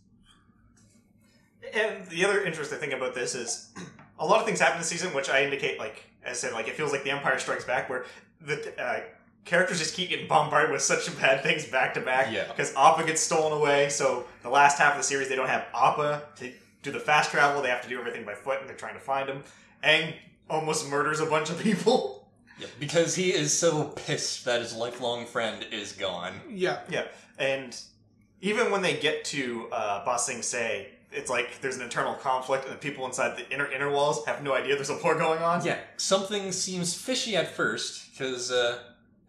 And 1.74 2.06
the 2.08 2.24
other 2.24 2.44
interesting 2.44 2.80
thing 2.80 2.94
about 2.94 3.16
this 3.16 3.36
is 3.36 3.70
a 4.20 4.26
lot 4.26 4.40
of 4.40 4.46
things 4.46 4.60
happen 4.60 4.78
this 4.80 4.88
season, 4.88 5.14
which 5.14 5.30
I 5.30 5.44
indicate, 5.44 5.80
like 5.80 6.06
as 6.24 6.32
I 6.38 6.48
said, 6.48 6.54
like 6.54 6.68
it 6.68 6.76
feels 6.76 6.92
like 6.92 7.04
The 7.04 7.12
Empire 7.12 7.38
Strikes 7.40 7.66
Back, 7.66 7.90
where 7.90 8.06
the 8.42 8.74
uh, 8.82 9.02
characters 9.46 9.80
just 9.80 9.96
keep 9.96 10.10
getting 10.10 10.28
bombarded 10.28 10.72
with 10.72 10.82
such 10.82 11.16
bad 11.20 11.44
things 11.44 11.66
back 11.66 11.94
to 11.94 12.02
back. 12.02 12.32
Yeah. 12.32 12.48
Because 12.48 12.74
Appa 12.76 13.06
gets 13.06 13.22
stolen 13.22 13.54
away, 13.54 13.90
so 13.90 14.26
the 14.44 14.50
last 14.50 14.78
half 14.78 14.94
of 14.94 14.98
the 14.98 15.04
series 15.04 15.30
they 15.30 15.36
don't 15.36 15.48
have 15.48 15.66
Appa 15.74 16.24
to 16.38 16.52
do 16.84 16.92
the 16.92 17.00
fast 17.00 17.32
travel. 17.32 17.62
They 17.62 17.70
have 17.70 17.84
to 17.84 17.90
do 17.90 18.00
everything 18.00 18.26
by 18.26 18.34
foot, 18.34 18.60
and 18.60 18.68
they're 18.70 18.76
trying 18.76 18.96
to 18.96 19.00
find 19.00 19.30
him. 19.30 19.44
Aang 19.84 20.14
almost 20.50 20.90
murders 20.90 21.20
a 21.20 21.26
bunch 21.26 21.50
of 21.50 21.60
people. 21.60 22.14
Yep, 22.58 22.70
because 22.80 23.16
he 23.16 23.34
is 23.34 23.52
so 23.52 23.84
pissed 23.84 24.46
that 24.46 24.62
his 24.62 24.74
lifelong 24.74 25.26
friend 25.26 25.66
is 25.74 25.92
gone. 25.92 26.32
Yeah. 26.50 26.80
Yeah, 26.90 27.04
and 27.38 27.78
even 28.40 28.72
when 28.72 28.82
they 28.82 28.96
get 28.96 29.26
to 29.26 29.68
uh, 29.74 30.06
Ba 30.06 30.18
Sing 30.18 30.42
Se, 30.42 30.88
it's 31.12 31.30
like 31.30 31.60
there's 31.60 31.76
an 31.76 31.82
internal 31.82 32.14
conflict, 32.14 32.64
and 32.64 32.74
the 32.74 32.78
people 32.78 33.06
inside 33.06 33.38
the 33.38 33.50
inner 33.54 33.70
inner 33.70 33.92
walls 33.92 34.26
have 34.26 34.42
no 34.42 34.54
idea 34.54 34.76
there's 34.76 34.90
a 34.90 34.98
war 35.04 35.16
going 35.16 35.42
on. 35.42 35.66
Yeah, 35.66 35.80
something 35.98 36.54
seems 36.54 36.94
fishy 36.94 37.36
at 37.36 37.54
first, 37.54 38.12
because 38.12 38.52
uh, 38.52 38.80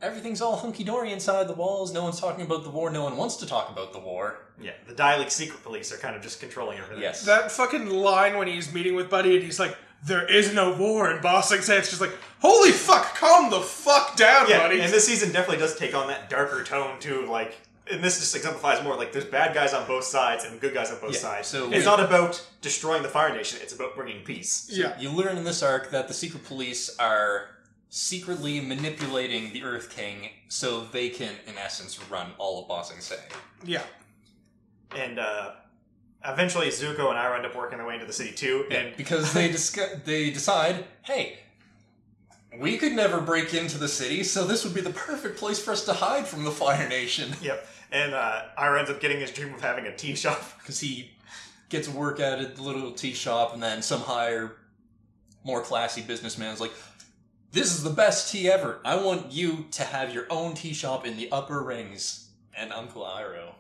everything's 0.03 0.41
all 0.43 0.57
hunky 0.57 0.85
dory 0.85 1.13
inside 1.13 1.49
the 1.49 1.55
walls. 1.55 1.93
No 1.93 2.03
one's 2.05 2.21
talking 2.21 2.45
about 2.45 2.65
the 2.65 2.71
war. 2.71 2.91
No 2.91 3.03
one 3.05 3.17
wants 3.17 3.37
to 3.37 3.47
talk 3.47 3.71
about 3.71 3.93
the 3.93 3.99
war. 3.99 4.41
Yeah, 4.61 4.73
the 4.87 4.95
Dai 4.95 5.19
Li 5.19 5.29
secret 5.29 5.63
police 5.63 5.93
are 5.93 5.97
kind 5.99 6.17
of 6.17 6.23
just 6.23 6.41
controlling 6.41 6.79
everything. 6.79 7.03
Yes. 7.03 7.25
That 7.25 7.51
fucking 7.53 7.89
line 7.91 8.37
when 8.39 8.49
he's 8.49 8.73
meeting 8.73 8.95
with 8.95 9.11
Buddy 9.11 9.35
and 9.37 9.45
he's 9.45 9.59
like, 9.61 9.77
"There 10.05 10.27
is 10.27 10.55
no 10.55 10.73
war," 10.75 11.11
and 11.11 11.21
Ba 11.23 11.43
Sing 11.43 11.61
Se, 11.61 11.79
"It's 11.79 11.89
just 11.91 12.01
like, 12.01 12.17
holy 12.41 12.73
fuck, 12.73 13.15
calm 13.17 13.51
the 13.51 13.61
fuck 13.61 14.17
down, 14.17 14.49
yeah, 14.49 14.59
buddy." 14.61 14.81
and 14.81 14.93
this 14.93 15.07
season 15.07 15.33
definitely 15.33 15.59
does 15.59 15.77
take 15.77 15.95
on 15.95 16.09
that 16.09 16.31
darker 16.31 16.65
tone 16.65 16.99
too. 17.01 17.27
Like, 17.27 17.55
and 17.91 18.03
this 18.03 18.19
just 18.19 18.35
exemplifies 18.35 18.83
more. 18.83 18.97
Like, 18.97 19.13
there's 19.13 19.25
bad 19.27 19.55
guys 19.55 19.73
on 19.75 19.87
both 19.87 20.05
sides 20.05 20.45
and 20.45 20.61
good 20.61 20.73
guys 20.75 20.91
on 20.91 20.99
both 21.01 21.13
Yeah, 21.15 21.21
sides. 21.21 21.49
so 21.49 21.67
it's 21.71 21.79
we- 21.79 21.85
not 21.85 22.01
about 22.01 22.43
destroying 22.63 23.03
the 23.03 23.09
Fire 23.09 23.35
Nation; 23.35 23.59
it's 23.63 23.75
about 23.75 23.95
bringing 23.95 24.25
peace. 24.25 24.69
yeah. 24.71 24.99
You 24.99 25.11
learn 25.11 25.37
in 25.37 25.45
this 25.45 25.63
arc 25.63 25.91
that 25.91 26.09
the 26.09 26.15
secret 26.15 26.45
police 26.45 26.97
are 26.99 27.49
secretly 27.97 28.61
manipulating 28.61 29.51
the 29.55 29.63
Earth 29.63 29.89
King 29.89 30.29
so 30.49 30.85
they 30.85 31.09
can, 31.09 31.33
in 31.47 31.57
essence, 31.57 31.99
run 32.11 32.31
all 32.37 32.61
of 32.61 32.69
Ba 32.69 32.85
Sing 32.85 33.01
Se. 33.01 33.17
Yeah. 33.65 33.83
And 34.95 35.19
uh, 35.19 35.53
eventually, 36.23 36.67
Zuko 36.67 37.09
and 37.09 37.19
Iroh 37.19 37.37
end 37.37 37.47
up 37.47 37.57
working 37.57 37.79
their 37.79 37.87
way 37.87 37.95
into 37.95 38.05
the 38.05 38.13
city 38.13 38.33
too. 38.33 38.67
And 38.71 38.95
because 38.99 39.33
they 39.33 39.49
discuss, 39.53 39.89
they 40.05 40.31
decide, 40.31 40.85
hey, 41.05 41.39
we 42.59 42.77
could 42.77 42.93
never 42.93 43.19
break 43.19 43.55
into 43.55 43.79
the 43.79 43.89
city, 43.89 44.25
so 44.25 44.45
this 44.45 44.63
would 44.65 44.75
be 44.75 44.83
the 44.83 44.91
perfect 44.91 45.39
place 45.39 45.59
for 45.59 45.71
us 45.71 45.87
to 45.87 45.95
hide 45.95 46.27
from 46.27 46.45
the 46.45 46.51
Fire 46.51 46.87
Nation. 46.91 47.33
yep, 47.41 47.67
and 47.91 48.13
uh, 48.13 48.43
Iroh 48.59 48.79
ends 48.79 48.91
up 48.91 49.01
getting 49.01 49.21
his 49.21 49.31
dream 49.31 49.55
of 49.55 49.63
having 49.63 49.87
a 49.87 49.97
tea 49.97 50.15
shop. 50.15 50.43
Because 50.59 50.81
he 50.81 51.13
gets 51.69 51.89
work 51.89 52.19
at 52.21 52.59
a 52.59 52.63
little 52.63 52.93
tea 52.93 53.15
shop, 53.15 53.55
and 53.55 53.63
then 53.63 53.81
some 53.81 54.01
higher, 54.01 54.57
more 55.45 55.63
classy 55.63 56.03
businessman 56.03 56.53
is 56.53 56.61
like, 56.61 56.73
"This 57.57 57.75
is 57.75 57.83
the 57.83 57.91
best 57.91 58.31
tea 58.31 58.51
ever. 58.51 58.81
I 58.85 58.97
want 58.97 59.33
you 59.33 59.67
to 59.73 59.83
have 59.83 60.13
your 60.13 60.27
own 60.29 60.55
tea 60.55 60.75
shop 60.75 61.07
in 61.07 61.17
the 61.17 61.31
upper 61.33 61.63
rings." 61.63 62.29
And 62.55 62.73
Uncle 62.73 63.03
Iroh 63.03 63.55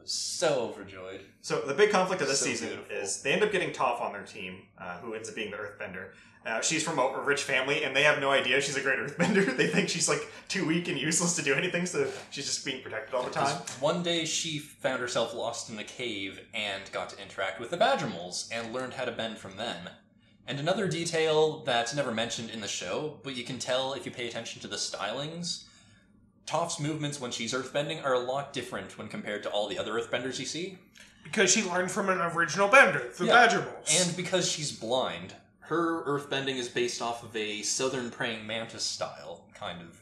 was 0.00 0.12
so 0.12 0.70
overjoyed. 0.70 1.20
So 1.42 1.60
the 1.60 1.74
big 1.74 1.90
conflict 1.90 2.22
of 2.22 2.28
this 2.28 2.40
So 2.40 2.46
season 2.46 2.68
beautiful. 2.68 2.96
is 2.96 3.22
they 3.22 3.32
end 3.32 3.42
up 3.42 3.52
getting 3.52 3.70
Toph 3.70 4.00
on 4.00 4.12
their 4.12 4.22
team, 4.22 4.62
uh, 4.78 4.98
who 4.98 5.14
ends 5.14 5.28
up 5.28 5.34
being 5.34 5.50
the 5.50 5.56
Earthbender. 5.56 6.10
Uh, 6.46 6.60
she's 6.60 6.82
from 6.82 6.98
a, 6.98 7.20
rich 7.24 7.42
family, 7.42 7.84
and 7.84 7.94
they 7.94 8.04
have 8.04 8.20
no 8.20 8.30
idea 8.30 8.60
she's 8.60 8.76
a 8.76 8.80
great 8.80 8.98
Earthbender. 8.98 9.56
they 9.56 9.66
think 9.66 9.88
she's 9.88 10.08
like 10.08 10.22
too 10.48 10.66
weak 10.66 10.88
and 10.88 10.98
useless 10.98 11.34
to 11.36 11.42
do 11.42 11.54
anything, 11.54 11.84
so 11.84 12.10
she's 12.30 12.46
just 12.46 12.64
being 12.64 12.82
protected 12.82 13.14
all 13.14 13.22
the 13.22 13.30
time. 13.30 13.54
One 13.80 14.02
day 14.02 14.24
she 14.24 14.58
found 14.58 15.00
herself 15.00 15.34
lost 15.34 15.68
in 15.68 15.76
the 15.76 15.84
cave 15.84 16.40
and 16.54 16.82
got 16.92 17.10
to 17.10 17.22
interact 17.22 17.60
with 17.60 17.70
the 17.70 17.76
Badgermoles 17.76 18.48
and 18.52 18.72
learned 18.72 18.94
how 18.94 19.04
to 19.04 19.12
bend 19.12 19.38
from 19.38 19.56
them. 19.56 19.88
And 20.48 20.58
another 20.58 20.88
detail 20.88 21.58
that's 21.66 21.94
never 21.94 22.10
mentioned 22.10 22.48
in 22.50 22.62
the 22.62 22.68
show, 22.68 23.18
but 23.22 23.36
you 23.36 23.44
can 23.44 23.58
tell 23.58 23.92
if 23.92 24.06
you 24.06 24.10
pay 24.10 24.26
attention 24.26 24.62
to 24.62 24.66
the 24.66 24.76
stylings, 24.76 25.64
Toph's 26.46 26.80
movements 26.80 27.20
when 27.20 27.30
she's 27.30 27.52
earthbending 27.52 28.02
are 28.02 28.14
a 28.14 28.18
lot 28.18 28.54
different 28.54 28.96
when 28.96 29.08
compared 29.08 29.42
to 29.42 29.50
all 29.50 29.68
the 29.68 29.78
other 29.78 29.92
earthbenders 29.92 30.38
you 30.38 30.46
see. 30.46 30.78
Because 31.22 31.52
she 31.52 31.62
learned 31.62 31.90
from 31.90 32.08
an 32.08 32.22
original 32.22 32.66
bender, 32.66 33.12
the 33.18 33.26
Yeah. 33.26 33.34
Badger 33.34 33.60
Moles. 33.60 34.00
And 34.06 34.16
because 34.16 34.50
she's 34.50 34.72
blind, 34.72 35.34
her 35.60 36.02
earthbending 36.04 36.56
is 36.56 36.70
based 36.70 37.02
off 37.02 37.22
of 37.22 37.36
a 37.36 37.60
southern 37.60 38.10
praying 38.10 38.46
mantis 38.46 38.84
style 38.84 39.44
kind 39.52 39.82
of 39.82 39.98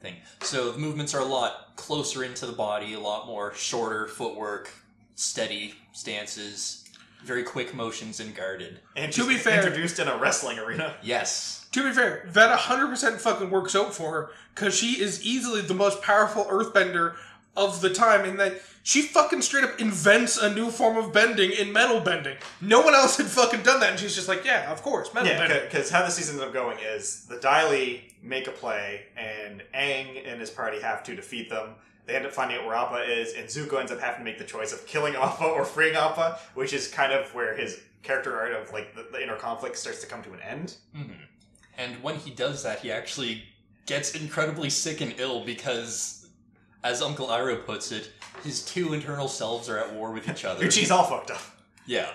thing. 0.00 0.16
So 0.40 0.72
the 0.72 0.78
movements 0.78 1.12
are 1.14 1.20
a 1.20 1.26
lot 1.26 1.76
closer 1.76 2.24
into 2.24 2.46
the 2.46 2.52
body, 2.54 2.94
a 2.94 3.00
lot 3.00 3.26
more 3.26 3.52
shorter 3.52 4.06
footwork, 4.06 4.70
steady 5.14 5.74
stances, 5.92 6.83
very 7.24 7.42
quick 7.42 7.74
motions, 7.74 8.20
and 8.20 8.34
guarded. 8.34 8.80
And 8.96 9.12
To 9.12 9.26
be 9.26 9.36
fair- 9.36 9.56
introduced 9.64 9.98
in 9.98 10.08
a 10.08 10.16
wrestling 10.16 10.58
arena. 10.58 10.94
Yes. 11.02 11.66
To 11.72 11.82
be 11.82 11.92
fair, 11.92 12.24
that 12.32 12.56
100% 12.56 13.20
fucking 13.20 13.50
works 13.50 13.74
out 13.74 13.94
for 13.94 14.12
her 14.12 14.30
because 14.54 14.74
she 14.76 15.00
is 15.02 15.24
easily 15.24 15.60
the 15.60 15.74
most 15.74 16.02
powerful 16.02 16.44
earthbender 16.44 17.14
of 17.56 17.80
the 17.80 17.90
time 17.90 18.24
in 18.24 18.36
that 18.36 18.54
she 18.82 19.00
fucking 19.02 19.40
straight 19.42 19.64
up 19.64 19.80
invents 19.80 20.36
a 20.36 20.52
new 20.54 20.70
form 20.70 20.96
of 20.96 21.12
bending 21.12 21.50
in 21.52 21.72
metal 21.72 22.00
bending. 22.00 22.36
No 22.60 22.80
one 22.82 22.94
else 22.94 23.16
had 23.16 23.26
fucking 23.26 23.62
done 23.62 23.80
that, 23.80 23.90
and 23.90 23.98
she's 23.98 24.14
just 24.14 24.28
like, 24.28 24.44
yeah, 24.44 24.70
of 24.70 24.82
course, 24.82 25.12
metal 25.14 25.30
Yeah, 25.30 25.38
bending. 25.38 25.62
because 25.64 25.88
how 25.90 26.02
the 26.04 26.10
season 26.10 26.34
ends 26.34 26.44
up 26.46 26.52
going 26.52 26.78
is 26.80 27.24
the 27.26 27.36
Dai 27.36 27.68
Li 27.70 28.14
make 28.22 28.46
a 28.46 28.50
play, 28.52 29.06
and 29.16 29.62
Aang 29.74 30.22
and 30.30 30.40
his 30.40 30.50
party 30.50 30.80
have 30.80 31.02
to 31.04 31.16
defeat 31.16 31.48
them. 31.50 31.70
They 32.06 32.14
end 32.16 32.26
up 32.26 32.32
finding 32.32 32.58
out 32.58 32.66
where 32.66 32.76
Appa 32.76 33.02
is, 33.10 33.32
and 33.34 33.46
Zuko 33.48 33.80
ends 33.80 33.90
up 33.90 34.00
having 34.00 34.18
to 34.20 34.24
make 34.24 34.38
the 34.38 34.44
choice 34.44 34.72
of 34.72 34.86
killing 34.86 35.14
Appa 35.18 35.44
or 35.44 35.64
freeing 35.64 35.96
Appa, 35.96 36.38
which 36.54 36.72
is 36.72 36.88
kind 36.88 37.12
of 37.12 37.32
where 37.34 37.56
his 37.56 37.80
character 38.02 38.38
arc 38.38 38.52
of 38.66 38.72
like 38.72 38.94
the, 38.94 39.06
the 39.12 39.22
inner 39.22 39.36
conflict 39.36 39.78
starts 39.78 40.00
to 40.02 40.06
come 40.06 40.22
to 40.22 40.32
an 40.32 40.40
end. 40.40 40.76
hmm 40.94 41.12
And 41.78 42.02
when 42.02 42.16
he 42.16 42.30
does 42.30 42.62
that, 42.62 42.80
he 42.80 42.92
actually 42.92 43.44
gets 43.86 44.14
incredibly 44.14 44.70
sick 44.70 45.00
and 45.00 45.14
ill 45.18 45.44
because, 45.44 46.26
as 46.82 47.00
Uncle 47.02 47.28
Iroh 47.28 47.64
puts 47.64 47.92
it, 47.92 48.10
his 48.42 48.64
two 48.64 48.92
internal 48.92 49.28
selves 49.28 49.68
are 49.68 49.78
at 49.78 49.92
war 49.94 50.12
with 50.12 50.28
each 50.28 50.44
other. 50.44 50.64
Uchi's 50.64 50.90
all 50.90 51.04
fucked 51.04 51.30
up. 51.30 51.40
Yeah. 51.86 52.10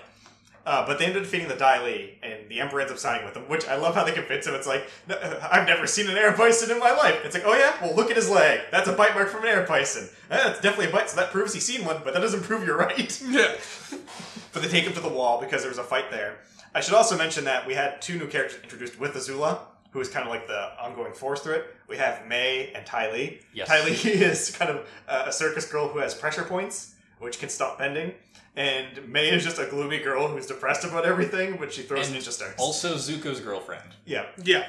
Uh, 0.65 0.85
but 0.85 0.99
they 0.99 1.05
end 1.05 1.15
up 1.15 1.23
defeating 1.23 1.47
the 1.47 1.55
Dai 1.55 1.83
Li, 1.83 2.17
and 2.21 2.47
the 2.49 2.59
Emperor 2.59 2.81
ends 2.81 2.91
up 2.91 2.99
siding 2.99 3.25
with 3.25 3.33
them, 3.33 3.43
which 3.43 3.67
I 3.67 3.75
love 3.75 3.95
how 3.95 4.03
they 4.03 4.11
convince 4.11 4.45
him. 4.45 4.55
It's 4.55 4.67
like, 4.67 4.87
uh, 5.09 5.47
I've 5.51 5.65
never 5.65 5.87
seen 5.87 6.09
an 6.09 6.17
air 6.17 6.35
bison 6.35 6.69
in 6.69 6.79
my 6.79 6.91
life. 6.91 7.21
It's 7.23 7.33
like, 7.33 7.45
oh 7.45 7.55
yeah? 7.55 7.75
Well, 7.81 7.95
look 7.95 8.11
at 8.11 8.17
his 8.17 8.29
leg. 8.29 8.61
That's 8.71 8.87
a 8.87 8.93
bite 8.93 9.15
mark 9.15 9.29
from 9.29 9.43
an 9.43 9.49
air 9.49 9.65
bison. 9.65 10.09
Eh, 10.29 10.37
that's 10.37 10.59
definitely 10.61 10.87
a 10.87 10.91
bite, 10.91 11.09
so 11.09 11.15
that 11.15 11.31
proves 11.31 11.53
he's 11.53 11.65
seen 11.65 11.85
one, 11.85 12.01
but 12.03 12.13
that 12.13 12.19
doesn't 12.19 12.43
prove 12.43 12.65
you're 12.65 12.77
right. 12.77 13.21
yeah. 13.27 13.55
but 14.53 14.61
they 14.61 14.67
take 14.67 14.83
him 14.83 14.93
to 14.93 14.99
the 14.99 15.09
wall 15.09 15.39
because 15.39 15.61
there 15.61 15.71
was 15.71 15.79
a 15.79 15.83
fight 15.83 16.11
there. 16.11 16.39
I 16.75 16.81
should 16.81 16.93
also 16.93 17.17
mention 17.17 17.45
that 17.45 17.65
we 17.65 17.73
had 17.73 18.01
two 18.01 18.19
new 18.19 18.27
characters 18.27 18.61
introduced 18.61 18.99
with 18.99 19.13
Azula, 19.13 19.59
who 19.91 19.99
is 19.99 20.09
kind 20.09 20.27
of 20.27 20.31
like 20.31 20.47
the 20.47 20.69
ongoing 20.79 21.13
force 21.13 21.41
through 21.41 21.55
it. 21.55 21.75
We 21.87 21.97
have 21.97 22.27
May 22.27 22.71
and 22.75 22.85
Ty 22.85 23.11
Lee. 23.11 23.39
Yes. 23.53 23.67
Ty 23.67 23.85
Lee 23.85 23.91
is 24.03 24.55
kind 24.55 24.69
of 24.69 24.87
uh, 25.07 25.25
a 25.27 25.31
circus 25.31 25.69
girl 25.69 25.87
who 25.87 25.99
has 25.99 26.13
pressure 26.13 26.43
points, 26.43 26.95
which 27.19 27.39
can 27.39 27.49
stop 27.49 27.79
bending. 27.79 28.13
And 28.55 29.07
May 29.07 29.29
is 29.29 29.43
just 29.43 29.59
a 29.59 29.65
gloomy 29.67 29.99
girl 29.99 30.27
who's 30.27 30.45
depressed 30.47 30.83
about 30.83 31.05
everything, 31.05 31.57
but 31.57 31.71
she 31.71 31.83
throws 31.83 32.07
And 32.09 32.17
ninja 32.17 32.31
stars. 32.31 32.55
Also, 32.57 32.95
Zuko's 32.95 33.39
girlfriend. 33.39 33.91
yeah. 34.05 34.25
Yeah. 34.43 34.67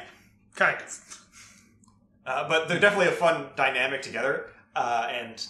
Kind 0.55 0.76
of. 0.81 1.22
Uh, 2.26 2.49
but 2.49 2.68
they're 2.68 2.78
definitely 2.78 3.09
a 3.09 3.12
fun 3.12 3.47
dynamic 3.57 4.03
together. 4.03 4.51
Uh, 4.76 5.09
and 5.11 5.45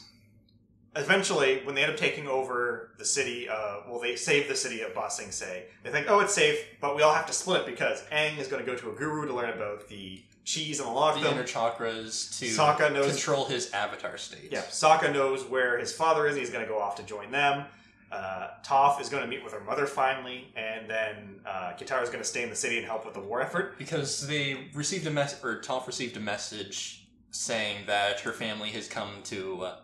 eventually, 0.96 1.60
when 1.64 1.74
they 1.74 1.82
end 1.82 1.92
up 1.92 1.98
taking 1.98 2.26
over 2.28 2.92
the 2.98 3.04
city, 3.04 3.48
uh, 3.48 3.78
well, 3.88 4.00
they 4.00 4.16
save 4.16 4.48
the 4.48 4.56
city 4.56 4.80
of 4.82 4.94
Ba 4.94 5.10
Sing 5.10 5.30
Se. 5.30 5.64
They 5.82 5.90
think, 5.90 6.06
oh, 6.08 6.20
it's 6.20 6.34
safe, 6.34 6.58
but 6.80 6.96
we 6.96 7.02
all 7.02 7.12
have 7.14 7.26
to 7.26 7.32
split 7.32 7.66
because 7.66 8.02
Aang 8.12 8.38
is 8.38 8.48
going 8.48 8.64
to 8.64 8.70
go 8.70 8.76
to 8.76 8.90
a 8.90 8.94
guru 8.94 9.26
to 9.26 9.34
learn 9.34 9.50
about 9.50 9.88
the 9.88 10.22
cheese 10.44 10.80
and 10.80 10.88
the 10.88 10.92
lock 10.92 11.16
The 11.16 11.22
them. 11.22 11.34
inner 11.34 11.44
chakras 11.44 12.38
to 12.38 12.46
Sokka 12.46 12.92
knows- 12.92 13.10
control 13.12 13.44
his 13.46 13.70
avatar 13.72 14.16
state. 14.16 14.48
Yeah, 14.50 14.62
Sokka 14.62 15.12
knows 15.12 15.44
where 15.44 15.78
his 15.78 15.92
father 15.92 16.26
is. 16.26 16.36
He's 16.36 16.50
going 16.50 16.64
to 16.64 16.68
go 16.70 16.80
off 16.80 16.96
to 16.96 17.02
join 17.02 17.30
them. 17.30 17.64
Uh, 18.10 18.48
Toph 18.64 19.00
is 19.00 19.08
going 19.08 19.22
to 19.22 19.28
meet 19.28 19.44
with 19.44 19.52
her 19.52 19.60
mother 19.60 19.86
finally, 19.86 20.52
and 20.56 20.90
then 20.90 21.40
uh, 21.46 21.72
Katara 21.78 22.02
is 22.02 22.08
going 22.08 22.22
to 22.22 22.28
stay 22.28 22.42
in 22.42 22.50
the 22.50 22.56
city 22.56 22.76
and 22.76 22.86
help 22.86 23.04
with 23.04 23.14
the 23.14 23.20
war 23.20 23.40
effort. 23.40 23.78
Because 23.78 24.26
they 24.26 24.68
received 24.74 25.06
a 25.06 25.10
message, 25.10 25.44
or 25.44 25.60
Toph 25.60 25.86
received 25.86 26.16
a 26.16 26.20
message 26.20 27.06
saying 27.30 27.86
that 27.86 28.20
her 28.20 28.32
family 28.32 28.70
has 28.70 28.88
come 28.88 29.22
to 29.24 29.62
uh, 29.62 29.76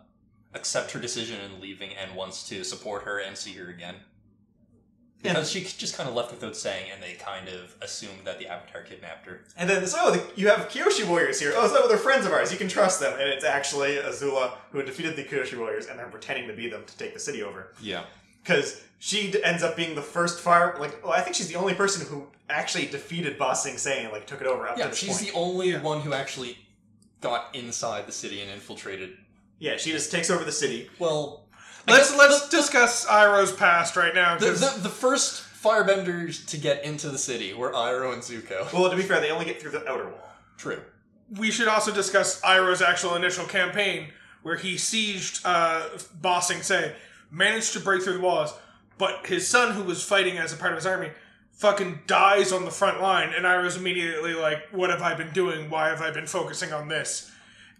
accept 0.53 0.91
her 0.91 0.99
decision 0.99 1.39
in 1.39 1.61
leaving 1.61 1.91
and 1.93 2.15
wants 2.15 2.47
to 2.49 2.63
support 2.63 3.03
her 3.03 3.19
and 3.19 3.37
see 3.37 3.53
her 3.53 3.69
again. 3.69 3.95
Yeah. 5.23 5.33
Because 5.33 5.49
she 5.51 5.63
just 5.63 5.97
kind 5.97 6.07
of 6.07 6.13
left 6.15 6.31
without 6.31 6.55
saying, 6.55 6.91
and 6.93 7.01
they 7.01 7.13
kind 7.13 7.47
of 7.49 7.75
assumed 7.81 8.19
that 8.25 8.37
the 8.37 8.47
Avatar 8.47 8.83
kidnapped 8.83 9.25
her. 9.25 9.41
And 9.57 9.67
then, 9.69 9.85
so 9.87 10.11
the, 10.11 10.23
you 10.39 10.47
have 10.49 10.69
Kyoshi 10.69 11.07
warriors 11.07 11.39
here. 11.39 11.53
Oh, 11.55 11.67
so 11.67 11.87
they're 11.87 11.97
friends 11.97 12.25
of 12.25 12.31
ours. 12.31 12.51
You 12.51 12.57
can 12.57 12.67
trust 12.67 12.99
them. 12.99 13.13
And 13.19 13.27
it's 13.29 13.43
actually 13.43 13.95
Azula 13.95 14.51
who 14.71 14.83
defeated 14.83 15.15
the 15.15 15.23
Kyoshi 15.23 15.57
warriors, 15.57 15.87
and 15.87 15.97
they're 15.97 16.05
pretending 16.07 16.47
to 16.47 16.53
be 16.53 16.69
them 16.69 16.83
to 16.85 16.97
take 16.97 17.13
the 17.15 17.19
city 17.19 17.41
over. 17.41 17.73
Yeah. 17.81 18.03
Because 18.43 18.81
she 18.99 19.31
d- 19.31 19.43
ends 19.43 19.63
up 19.63 19.75
being 19.75 19.95
the 19.95 20.01
first 20.03 20.39
fire. 20.39 20.77
Like, 20.79 21.03
well, 21.03 21.13
I 21.13 21.21
think 21.21 21.35
she's 21.35 21.47
the 21.49 21.55
only 21.55 21.73
person 21.73 22.05
who 22.07 22.27
actually 22.49 22.85
defeated 22.85 23.37
Ba 23.39 23.55
Sing 23.55 23.77
Se 23.77 24.03
and 24.03 24.13
like 24.13 24.27
took 24.27 24.39
it 24.41 24.47
over 24.47 24.67
up 24.67 24.75
to 24.75 24.81
Yeah, 24.81 24.87
this 24.89 24.97
she's 24.99 25.17
point. 25.17 25.21
the 25.27 25.33
only 25.33 25.71
Yeah. 25.71 25.81
one 25.81 26.01
who 26.01 26.13
actually 26.13 26.59
got 27.21 27.53
inside 27.55 28.05
the 28.07 28.11
city 28.11 28.41
and 28.41 28.51
infiltrated. 28.51 29.17
yeah, 29.59 29.75
she 29.77 29.91
just 29.91 30.11
takes 30.11 30.29
over 30.29 30.43
the 30.43 30.51
city. 30.51 30.87
Well, 30.99 31.46
I 31.46 31.46
Let's 31.87 32.15
let's 32.15 32.49
discuss 32.49 33.05
Iroh's 33.05 33.51
past 33.53 33.95
right 33.95 34.13
now. 34.13 34.37
The, 34.37 34.51
the, 34.51 34.79
the 34.83 34.89
first 34.89 35.43
firebenders 35.63 36.45
to 36.47 36.57
get 36.57 36.83
into 36.83 37.09
the 37.09 37.17
city 37.17 37.53
were 37.53 37.71
Iroh 37.71 38.13
and 38.13 38.21
Zuko. 38.21 38.71
Well, 38.73 38.89
to 38.89 38.95
be 38.95 39.01
fair, 39.03 39.21
they 39.21 39.31
only 39.31 39.45
get 39.45 39.61
through 39.61 39.71
the 39.71 39.87
outer 39.89 40.05
wall. 40.05 40.29
True. 40.57 40.81
we 41.37 41.51
should 41.51 41.67
also 41.67 41.93
discuss 41.93 42.41
Iroh's 42.41 42.81
actual 42.81 43.15
initial 43.15 43.45
campaign, 43.45 44.07
where 44.43 44.55
he 44.57 44.75
sieged 44.75 45.41
uh, 45.45 45.97
Ba 46.21 46.41
Sing 46.41 46.61
Se, 46.61 46.93
managed 47.31 47.73
to 47.73 47.79
break 47.79 48.01
through 48.03 48.13
the 48.13 48.19
walls, 48.21 48.53
but 48.97 49.25
his 49.27 49.47
son, 49.47 49.73
who 49.73 49.83
was 49.83 50.03
fighting 50.03 50.37
as 50.37 50.51
a 50.53 50.57
part 50.57 50.71
of 50.71 50.77
his 50.77 50.85
army, 50.85 51.09
fucking 51.51 51.99
dies 52.07 52.51
on 52.51 52.65
the 52.65 52.71
front 52.71 53.01
line, 53.01 53.29
and 53.35 53.45
Iroh's 53.45 53.77
immediately 53.77 54.33
like, 54.33 54.67
"What 54.71 54.89
have 54.89 55.01
I 55.01 55.13
been 55.15 55.31
doing? 55.31 55.69
Why 55.69 55.89
have 55.89 56.01
I 56.01 56.11
been 56.11 56.27
focusing 56.27 56.73
on 56.73 56.87
this?" 56.87 57.31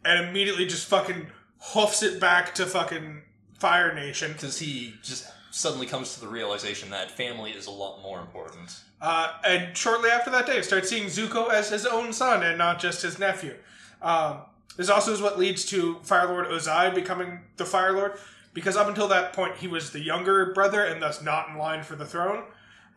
And 0.05 0.27
immediately 0.27 0.65
just 0.65 0.87
fucking 0.87 1.27
hoofs 1.59 2.03
it 2.03 2.19
back 2.19 2.53
to 2.55 2.65
fucking 2.65 3.23
Fire 3.59 3.93
Nation. 3.93 4.33
Because 4.33 4.59
he 4.59 4.93
just 5.03 5.27
suddenly 5.51 5.87
comes 5.87 6.13
to 6.13 6.21
the 6.21 6.27
realization 6.27 6.89
that 6.91 7.09
family 7.11 7.51
is 7.51 7.67
a 7.67 7.71
lot 7.71 8.01
more 8.01 8.19
important. 8.19 8.79
Uh, 9.01 9.33
and 9.45 9.75
shortly 9.75 10.09
after 10.09 10.29
that 10.31 10.45
day, 10.45 10.61
starts 10.61 10.89
seeing 10.89 11.05
Zuko 11.05 11.51
as 11.51 11.69
his 11.69 11.85
own 11.85 12.13
son 12.13 12.43
and 12.43 12.57
not 12.57 12.79
just 12.79 13.01
his 13.01 13.19
nephew. 13.19 13.55
Um, 14.01 14.39
this 14.75 14.89
also 14.89 15.11
is 15.11 15.21
what 15.21 15.39
leads 15.39 15.65
to 15.65 15.99
Fire 16.03 16.27
Lord 16.27 16.47
Ozai 16.47 16.93
becoming 16.93 17.41
the 17.57 17.65
Fire 17.65 17.93
Lord, 17.93 18.19
because 18.53 18.77
up 18.77 18.87
until 18.87 19.07
that 19.07 19.33
point, 19.33 19.55
he 19.57 19.67
was 19.67 19.91
the 19.91 19.99
younger 19.99 20.53
brother 20.53 20.83
and 20.83 21.01
thus 21.01 21.21
not 21.21 21.49
in 21.49 21.57
line 21.57 21.83
for 21.83 21.95
the 21.95 22.05
throne. 22.05 22.43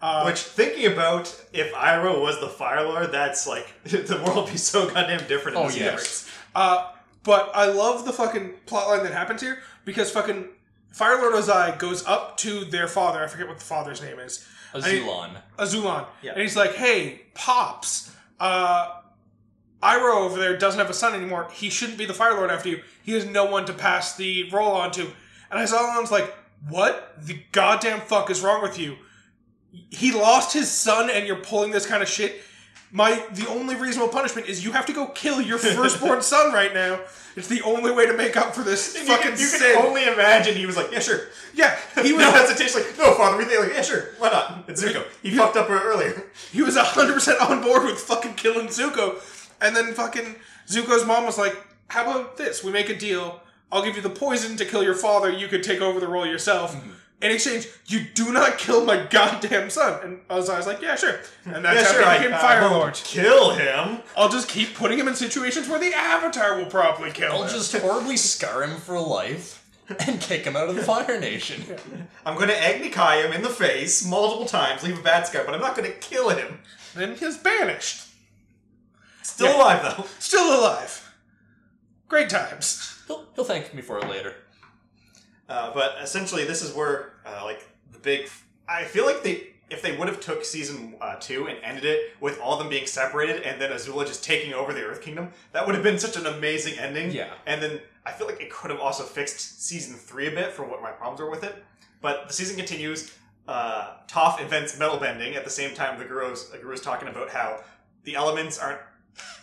Uh, 0.03 0.25
Which, 0.25 0.41
thinking 0.41 0.91
about 0.91 1.29
if 1.53 1.73
Iroh 1.75 2.23
was 2.23 2.41
the 2.41 2.49
Fire 2.49 2.83
Lord, 2.83 3.13
that's 3.13 3.47
like 3.47 3.69
the 3.85 4.23
world 4.25 4.45
would 4.45 4.53
be 4.53 4.59
so 4.59 4.89
goddamn 4.89 5.27
different 5.29 5.59
in 5.59 5.65
Oh, 5.65 5.67
this 5.69 5.77
yes. 5.79 6.31
Uh, 6.55 6.93
but 7.23 7.51
I 7.55 7.67
love 7.67 8.07
the 8.07 8.13
fucking 8.13 8.55
plotline 8.67 9.03
that 9.03 9.13
happens 9.13 9.43
here 9.43 9.59
because 9.85 10.11
fucking 10.11 10.49
Fire 10.91 11.16
Lord 11.16 11.35
Ozai 11.35 11.78
goes 11.78 12.05
up 12.07 12.37
to 12.39 12.64
their 12.64 12.89
father. 12.89 13.22
I 13.22 13.26
forget 13.26 13.49
what 13.49 13.59
the 13.59 13.64
father's 13.64 14.03
name 14.03 14.18
is. 14.18 14.47
Azulon. 14.74 15.37
Azulon. 15.59 16.07
Yeah. 16.22 16.33
And 16.33 16.43
he's 16.43 16.57
like, 16.57 16.74
hey, 16.74 17.22
Pops, 17.35 18.14
uh, 18.39 19.01
Iroh 19.83 20.26
over 20.26 20.39
there 20.39 20.57
doesn't 20.57 20.78
have 20.78 20.91
a 20.91 20.95
son 20.95 21.14
anymore. 21.14 21.49
He 21.53 21.70
shouldn't 21.70 21.99
be 21.99 22.07
the 22.07 22.14
Fire 22.14 22.35
Lord 22.35 22.51
after 22.51 22.68
you. 22.68 22.83
He 23.03 23.12
has 23.12 23.24
no 23.24 23.47
one 23.47 23.64
to 23.66 23.72
pass 23.72 24.16
the 24.16 24.51
role 24.51 24.72
on 24.72 24.91
to. 24.93 25.11
And 25.51 25.66
Azulon's 25.66 26.11
like, 26.11 26.35
what 26.68 27.14
the 27.18 27.43
goddamn 27.53 28.01
fuck 28.01 28.31
is 28.31 28.43
wrong 28.43 28.62
with 28.62 28.78
you? 28.78 28.97
He 29.91 30.12
lost 30.12 30.53
his 30.53 30.70
son 30.70 31.09
and 31.09 31.26
you're 31.26 31.37
pulling 31.37 31.70
this 31.70 31.87
kind 31.87 32.03
of 32.03 32.09
shit. 32.09 32.43
My 32.93 33.24
the 33.32 33.49
only 33.49 33.76
reasonable 33.76 34.12
punishment 34.12 34.49
is 34.49 34.64
you 34.64 34.72
have 34.72 34.86
to 34.86 34.93
go 34.93 35.07
kill 35.07 35.41
your 35.41 35.59
firstborn 35.59 36.22
son 36.22 36.53
right 36.53 36.74
now. 36.74 37.01
It's 37.36 37.47
the 37.47 37.62
only 37.62 37.93
way 37.93 38.07
to 38.07 38.16
make 38.16 38.36
up 38.36 38.55
for 38.55 38.62
this 38.62 38.97
you 38.97 39.05
fucking 39.05 39.22
can, 39.22 39.30
you 39.32 39.47
sin. 39.47 39.76
can 39.76 39.86
only 39.86 40.05
imagine 40.05 40.57
he 40.57 40.66
was 40.66 40.76
like, 40.76 40.91
yeah, 40.91 40.99
sure. 40.99 41.20
yeah, 41.55 41.78
he 42.03 42.12
was 42.12 42.24
no 42.24 42.32
hesitation, 42.32 42.82
like, 42.82 42.99
no, 42.99 43.14
father, 43.14 43.38
we 43.38 43.45
think, 43.45 43.61
like, 43.61 43.72
yeah, 43.72 43.82
sure, 43.82 44.09
why 44.18 44.30
not? 44.30 44.64
It's 44.66 44.82
Zuko. 44.82 45.05
He 45.22 45.30
fucked 45.36 45.57
up 45.57 45.70
earlier. 45.70 46.24
He 46.51 46.62
was 46.62 46.76
100% 46.76 47.41
on 47.41 47.62
board 47.62 47.84
with 47.84 48.01
fucking 48.01 48.34
killing 48.34 48.66
Zuko. 48.66 49.20
And 49.61 49.76
then 49.76 49.95
fucking 49.95 50.36
Zuko's 50.66 51.07
mom 51.07 51.24
was 51.24 51.38
like, 51.38 51.57
how 51.88 52.03
about 52.03 52.36
this? 52.36 52.64
We 52.64 52.72
make 52.72 52.88
a 52.88 52.97
deal. 52.97 53.41
I'll 53.70 53.84
give 53.84 53.95
you 53.95 54.03
the 54.03 54.11
poison 54.11 54.57
to 54.57 54.64
kill 54.64 54.82
your 54.82 54.95
father. 54.95 55.30
You 55.30 55.47
could 55.47 55.62
take 55.62 55.80
over 55.80 56.01
the 56.01 56.09
role 56.09 56.26
yourself. 56.26 56.74
Mm-hmm. 56.74 56.91
In 57.23 57.31
exchange, 57.31 57.68
you 57.87 58.01
do 58.14 58.33
not 58.33 58.57
kill 58.57 58.85
my 58.85 59.05
goddamn 59.11 59.68
son. 59.68 60.01
And 60.03 60.29
Ozai 60.29 60.57
was 60.57 60.66
like, 60.66 60.81
yeah, 60.81 60.95
sure. 60.97 61.21
And 61.45 61.62
that's 61.64 61.77
yeah, 61.81 61.85
how 61.87 61.93
sure, 61.93 62.01
he 62.03 62.09
I, 62.09 62.18
became 62.18 62.35
I 62.35 62.39
Fire 62.39 62.61
won't 62.62 62.75
Lord. 62.75 62.95
Kill 62.95 63.51
him. 63.55 63.99
I'll 64.16 64.31
just 64.31 64.49
keep 64.49 64.75
putting 64.75 64.99
him 64.99 65.07
in 65.07 65.14
situations 65.14 65.68
where 65.68 65.79
the 65.79 65.93
Avatar 65.95 66.57
will 66.57 66.66
probably 66.66 67.11
kill 67.11 67.29
him. 67.29 67.33
I'll 67.37 67.43
him. 67.45 67.51
just 67.51 67.77
horribly 67.77 68.16
scar 68.16 68.62
him 68.62 68.79
for 68.81 68.99
life 68.99 69.59
and 70.07 70.18
kick 70.21 70.45
him 70.45 70.57
out 70.57 70.71
of 70.71 70.77
the 70.77 70.83
Fire 70.83 71.21
Nation. 71.21 71.62
I'm 72.25 72.37
going 72.37 72.49
to 72.49 72.57
Agni 72.59 72.89
Kai 72.89 73.21
him 73.23 73.33
in 73.35 73.43
the 73.43 73.51
face 73.51 74.07
multiple 74.07 74.47
times, 74.47 74.83
leave 74.83 74.99
a 74.99 75.03
bad 75.03 75.27
scar, 75.27 75.45
but 75.45 75.55
I'm 75.55 75.61
not 75.61 75.77
going 75.77 75.91
to 75.91 75.97
kill 75.99 76.31
him. 76.31 76.61
Then 76.95 77.16
he's 77.16 77.37
banished. 77.37 78.07
Still 79.23 79.49
Yeah. 79.49 79.57
alive, 79.59 79.83
though. 79.99 80.05
Still 80.18 80.59
alive. 80.59 81.12
Great 82.09 82.31
times. 82.31 82.99
He'll, 83.07 83.27
he'll 83.35 83.45
thank 83.45 83.75
me 83.75 83.83
for 83.83 83.99
it 83.99 84.09
later. 84.09 84.35
Uh, 85.49 85.73
but 85.75 85.97
essentially, 86.01 86.45
this 86.45 86.62
is 86.62 86.73
where, 86.75 87.10
uh, 87.31 87.45
like, 87.45 87.68
the 87.93 87.99
big. 87.99 88.28
I 88.68 88.85
feel 88.85 89.07
like 89.07 89.22
they. 89.22 89.49
If 89.70 89.83
they 89.83 89.97
would 89.97 90.09
have 90.09 90.18
took 90.18 90.45
season 90.45 90.97
uh, 91.01 91.14
two 91.20 91.47
and 91.47 91.57
ended 91.62 91.85
it 91.85 92.14
with 92.20 92.41
all 92.41 92.55
of 92.55 92.59
them 92.59 92.68
being 92.68 92.89
separated 92.89 93.45
and 93.45 93.61
then 93.61 93.70
Azula 93.70 94.05
just 94.05 94.24
taking 94.24 94.53
over 94.53 94.72
the 94.72 94.83
Earth 94.83 95.01
Kingdom, 95.01 95.31
that 95.53 95.64
would 95.64 95.76
have 95.76 95.85
been 95.85 95.97
such 95.97 96.16
an 96.16 96.26
amazing 96.26 96.76
ending. 96.76 97.12
Yeah. 97.12 97.35
And 97.47 97.62
then 97.62 97.81
I 98.05 98.11
feel 98.11 98.26
like 98.26 98.41
it 98.41 98.51
could 98.51 98.72
have 98.72 98.81
also 98.81 99.05
fixed 99.05 99.62
season 99.62 99.95
three 99.95 100.26
a 100.26 100.33
bit 100.33 100.51
for 100.53 100.64
what 100.64 100.83
my 100.83 100.91
problems 100.91 101.20
were 101.20 101.31
with 101.31 101.45
it. 101.45 101.55
But 102.01 102.26
the 102.26 102.35
season 102.35 102.57
continues. 102.57 103.12
Uh, 103.47 103.93
Toph 104.09 104.41
invents 104.41 104.76
metal 104.76 104.99
bending 104.99 105.37
at 105.37 105.45
the 105.45 105.51
same 105.51 105.72
time 105.72 106.01
the 106.01 106.05
Guru's, 106.05 106.51
the 106.51 106.59
Guru's 106.59 106.81
talking 106.81 107.07
about 107.07 107.31
how 107.31 107.61
the 108.03 108.16
elements 108.16 108.59
aren't 108.59 108.81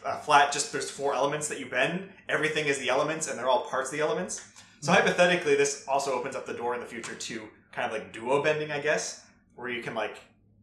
uh, 0.06 0.18
flat, 0.18 0.52
just 0.52 0.74
there's 0.74 0.90
four 0.90 1.14
elements 1.14 1.48
that 1.48 1.58
you 1.58 1.68
bend. 1.68 2.10
Everything 2.28 2.66
is 2.66 2.80
the 2.80 2.90
elements, 2.90 3.30
and 3.30 3.40
they're 3.40 3.48
all 3.48 3.62
parts 3.62 3.92
of 3.92 3.98
the 3.98 4.04
elements. 4.04 4.46
So 4.82 4.92
hypothetically, 4.92 5.56
this 5.56 5.86
also 5.88 6.12
opens 6.14 6.36
up 6.36 6.46
the 6.46 6.54
door 6.54 6.76
in 6.76 6.82
the 6.82 6.86
future 6.86 7.16
to 7.16 7.48
kind 7.78 7.92
of 7.94 7.98
like 7.98 8.12
duo 8.12 8.42
bending, 8.42 8.72
I 8.72 8.80
guess, 8.80 9.24
where 9.56 9.70
you 9.70 9.84
can 9.84 9.94
like, 9.94 10.18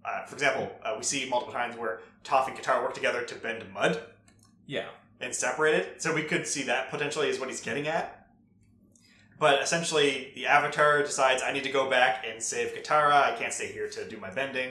uh, 0.04 0.24
for 0.26 0.34
example, 0.34 0.70
uh, 0.84 0.94
we 0.98 1.04
see 1.04 1.28
multiple 1.30 1.54
times 1.54 1.76
where 1.76 2.00
Toph 2.24 2.48
and 2.48 2.56
Katara 2.58 2.82
work 2.82 2.92
together 2.92 3.22
to 3.22 3.34
bend 3.36 3.64
mud 3.72 4.02
Yeah. 4.66 4.88
and 5.20 5.32
separate 5.32 5.76
it. 5.76 6.02
So 6.02 6.12
we 6.12 6.24
could 6.24 6.44
see 6.44 6.64
that 6.64 6.90
potentially 6.90 7.28
is 7.28 7.38
what 7.38 7.48
he's 7.48 7.60
getting 7.60 7.86
at. 7.86 8.26
But 9.38 9.62
essentially, 9.62 10.32
the 10.34 10.46
Avatar 10.46 11.02
decides 11.02 11.40
I 11.40 11.52
need 11.52 11.62
to 11.64 11.70
go 11.70 11.88
back 11.88 12.24
and 12.28 12.42
save 12.42 12.74
Katara. 12.74 13.12
I 13.12 13.36
can't 13.38 13.52
stay 13.52 13.70
here 13.70 13.88
to 13.90 14.08
do 14.08 14.16
my 14.16 14.30
bending 14.30 14.70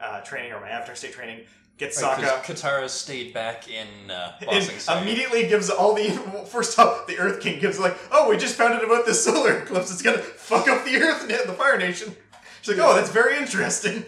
uh, 0.00 0.22
training 0.22 0.52
or 0.52 0.60
my 0.60 0.68
Avatar 0.68 0.96
state 0.96 1.12
training. 1.12 1.44
Gets 1.78 2.02
Right, 2.02 2.16
'cause 2.16 2.24
Sokka. 2.30 2.44
Katara 2.82 2.88
stayed 2.88 3.34
back 3.34 3.68
in 3.68 4.10
uh, 4.10 4.32
And 4.40 4.46
Bossing 4.46 4.78
Side. 4.78 5.02
immediately 5.02 5.46
gives 5.46 5.68
all 5.68 5.92
the 5.94 6.08
first 6.50 6.78
off 6.78 7.06
the 7.06 7.18
Earth 7.18 7.40
King 7.40 7.60
gives 7.60 7.78
like, 7.78 7.96
oh, 8.10 8.30
we 8.30 8.38
just 8.38 8.54
found 8.54 8.72
out 8.74 8.82
about 8.84 9.04
this 9.04 9.22
solar 9.22 9.58
eclipse. 9.58 9.92
It's 9.92 10.00
gonna 10.02 10.18
fuck 10.18 10.68
up 10.68 10.84
the 10.86 10.96
Earth 10.96 11.22
and 11.22 11.30
the 11.48 11.52
Fire 11.52 11.76
Nation. 11.76 12.16
She's 12.62 12.76
like, 12.76 12.86
oh, 12.86 12.94
that's 12.94 13.10
very 13.10 13.36
interesting. 13.36 14.04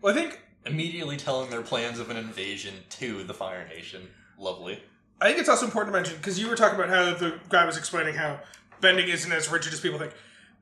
Well, 0.00 0.12
I 0.12 0.16
think 0.16 0.40
Immediately 0.66 1.16
telling 1.16 1.48
their 1.50 1.62
plans 1.62 1.98
of 1.98 2.10
an 2.10 2.16
invasion 2.18 2.74
to 2.90 3.24
the 3.24 3.32
Fire 3.34 3.66
Nation. 3.66 4.08
Lovely. 4.38 4.80
I 5.20 5.26
think 5.28 5.38
it's 5.38 5.48
also 5.48 5.64
important 5.64 5.92
to 5.94 5.98
mention 5.98 6.16
because 6.16 6.38
you 6.38 6.48
were 6.48 6.54
talking 6.54 6.78
about 6.78 6.90
how 6.90 7.14
the 7.14 7.40
guy 7.48 7.64
was 7.64 7.76
explaining 7.78 8.14
how 8.14 8.40
bending 8.80 9.08
isn't 9.08 9.32
as 9.32 9.50
rigid 9.50 9.72
as 9.72 9.80
people 9.80 9.98
think. 9.98 10.12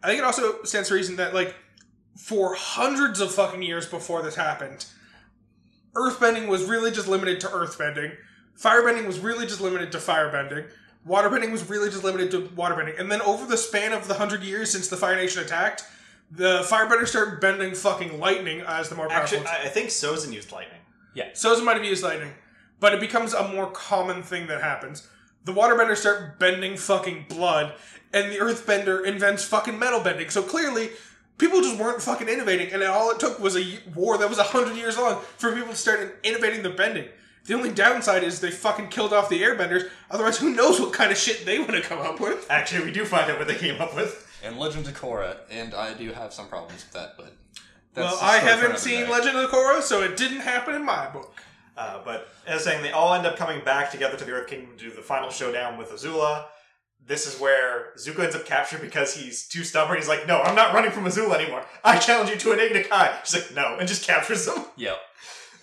I 0.03 0.07
think 0.07 0.19
it 0.21 0.25
also 0.25 0.63
stands 0.63 0.89
to 0.89 0.95
reason 0.95 1.17
that 1.17 1.35
like 1.35 1.55
for 2.17 2.55
hundreds 2.55 3.21
of 3.21 3.35
fucking 3.35 3.63
years 3.63 3.87
before 3.87 4.23
this 4.23 4.35
happened, 4.37 4.87
earthbending 5.95 6.49
was 6.49 6.65
really 6.65 6.91
just 6.91 7.09
limited 7.09 7.41
to 7.41 7.49
earthbending. 7.49 8.17
Firebending 8.59 9.07
was 9.07 9.21
really 9.21 9.47
just 9.47 9.61
limited 9.61 9.93
to 9.93 9.99
firebending. 9.99 10.69
Waterbending 11.07 11.53
was 11.53 11.69
really 11.71 11.89
just 11.89 12.05
limited 12.05 12.31
to 12.33 12.43
waterbending. 12.57 12.99
And 13.01 13.11
then 13.11 13.23
over 13.23 13.47
the 13.47 13.57
span 13.57 13.93
of 13.93 14.09
the 14.09 14.15
hundred 14.15 14.43
years 14.43 14.71
since 14.71 14.89
the 14.89 14.97
Fire 14.97 15.17
Nation 15.17 15.43
attacked, 15.43 15.85
the 16.31 16.61
firebenders 16.69 17.09
started 17.09 17.41
bending 17.41 17.75
fucking 17.75 18.19
lightning 18.19 18.61
as 18.61 18.89
the 18.89 18.95
more 18.95 19.09
powerful. 19.09 19.39
Actually, 19.39 19.49
I 19.49 19.67
I 19.67 19.69
think 19.69 19.89
Sozin 19.89 20.33
used 20.33 20.53
lightning. 20.53 20.81
Soza 21.33 21.65
might 21.65 21.77
have 21.77 21.85
used 21.85 22.03
lightning, 22.03 22.33
but 22.81 22.93
it 22.93 23.01
becomes 23.01 23.33
a 23.33 23.49
more 23.49 23.71
common 23.71 24.23
thing 24.23 24.49
that 24.49 24.61
happens. 24.61 25.09
The 25.45 25.53
waterbenders 25.53 25.99
start 25.99 26.39
bending 26.39 26.77
fucking 26.77 27.27
blood, 27.29 27.75
and 28.13 28.31
the 28.31 28.37
earthbender 28.37 29.07
invents 29.07 29.45
fucking 29.45 29.79
metal 29.79 30.01
bending. 30.01 30.29
So 30.29 30.43
clearly, 30.43 30.91
people 31.39 31.61
just 31.61 31.79
weren't 31.79 32.03
fucking 32.03 32.29
innovating, 32.29 32.73
and 32.73 32.83
all 32.83 33.11
it 33.11 33.21
took 33.21 33.39
was 33.41 33.57
a 33.57 33.79
war 33.95 34.19
that 34.19 34.29
was 34.29 34.39
a 34.39 34.43
hundred 34.43 34.77
years 34.77 34.99
long 34.99 35.21
for 35.39 35.55
people 35.55 35.71
to 35.71 35.77
start 35.77 36.19
innovating 36.23 36.63
the 36.63 36.71
bending. 36.71 37.09
The 37.47 37.55
only 37.55 37.73
downside 37.73 38.25
is 38.25 38.41
they 38.41 38.51
fucking 38.51 38.89
killed 38.89 39.15
off 39.15 39.31
the 39.31 39.41
airbenders. 39.41 39.89
Otherwise, 40.11 40.39
who 40.39 40.55
knows 40.55 40.79
what 40.79 40.93
kind 40.93 41.11
of 41.11 41.17
shit 41.17 41.47
they 41.47 41.59
would 41.59 41.73
have 41.73 41.85
come 41.85 42.01
up 42.01 42.21
with? 42.21 42.47
Actually, 42.51 42.85
we 42.85 42.91
do 42.91 43.07
find 43.07 43.31
out 43.31 43.39
what 43.39 43.49
they 43.49 43.55
came 43.55 43.81
up 43.81 43.97
with. 43.97 44.27
And 44.45 44.59
Legend 44.59 44.87
of 44.87 45.01
Korra, 45.01 45.37
and 45.51 45.73
I 45.75 45.95
do 45.95 46.13
have 46.13 46.35
some 46.35 46.49
problems 46.49 46.85
with 46.85 46.93
that, 46.93 47.15
but 47.17 47.33
well, 47.97 48.15
a 48.15 48.25
I 48.25 48.39
story 48.39 48.41
for 48.41 48.47
haven't 48.47 48.79
seen 48.79 49.05
day. 49.05 49.11
Legend 49.11 49.37
of 49.39 49.51
Korra, 49.51 49.81
so 49.81 50.03
it 50.03 50.17
didn't 50.17 50.41
happen 50.41 50.75
in 50.75 50.85
my 50.85 51.09
book. 51.09 51.35
Uh, 51.77 52.01
but 52.05 52.29
as 52.47 52.51
I 52.51 52.55
was 52.55 52.65
saying, 52.65 52.83
they 52.83 52.93
all 52.93 53.15
end 53.15 53.27
up 53.27 53.37
coming 53.37 53.65
back 53.65 53.91
together 53.91 54.17
to 54.17 54.25
the 54.25 54.33
Earth 54.33 54.49
Kingdom 54.49 54.77
to 54.77 54.85
do 54.85 54.91
the 54.91 55.01
final 55.01 55.31
showdown 55.31 55.79
with 55.79 55.91
Azula. 55.91 56.47
This 57.05 57.27
is 57.27 57.41
where 57.41 57.93
Zuko 57.97 58.25
ends 58.25 58.37
up 58.37 58.45
captured 58.45 58.81
because 58.81 59.15
he's 59.15 59.47
too 59.49 59.65
stubborn. 59.65 59.97
He's 59.97 60.09
like, 60.09 60.27
"No, 60.27 60.41
I'm 60.41 60.55
not 60.55 60.75
running 60.75 60.91
from 60.91 61.05
Azula 61.05 61.41
anymore. 61.41 61.65
I 61.83 61.99
challenge 61.99 62.31
you 62.31 62.37
to 62.37 62.53
an 62.53 62.61
Agni 62.61 62.85
Kai." 62.85 63.19
She's 63.25 63.43
like, 63.43 63.55
"No," 63.55 63.77
and 63.79 63.89
just 63.89 64.07
captures 64.07 64.47
him. 64.47 64.65
Yep. 64.77 64.99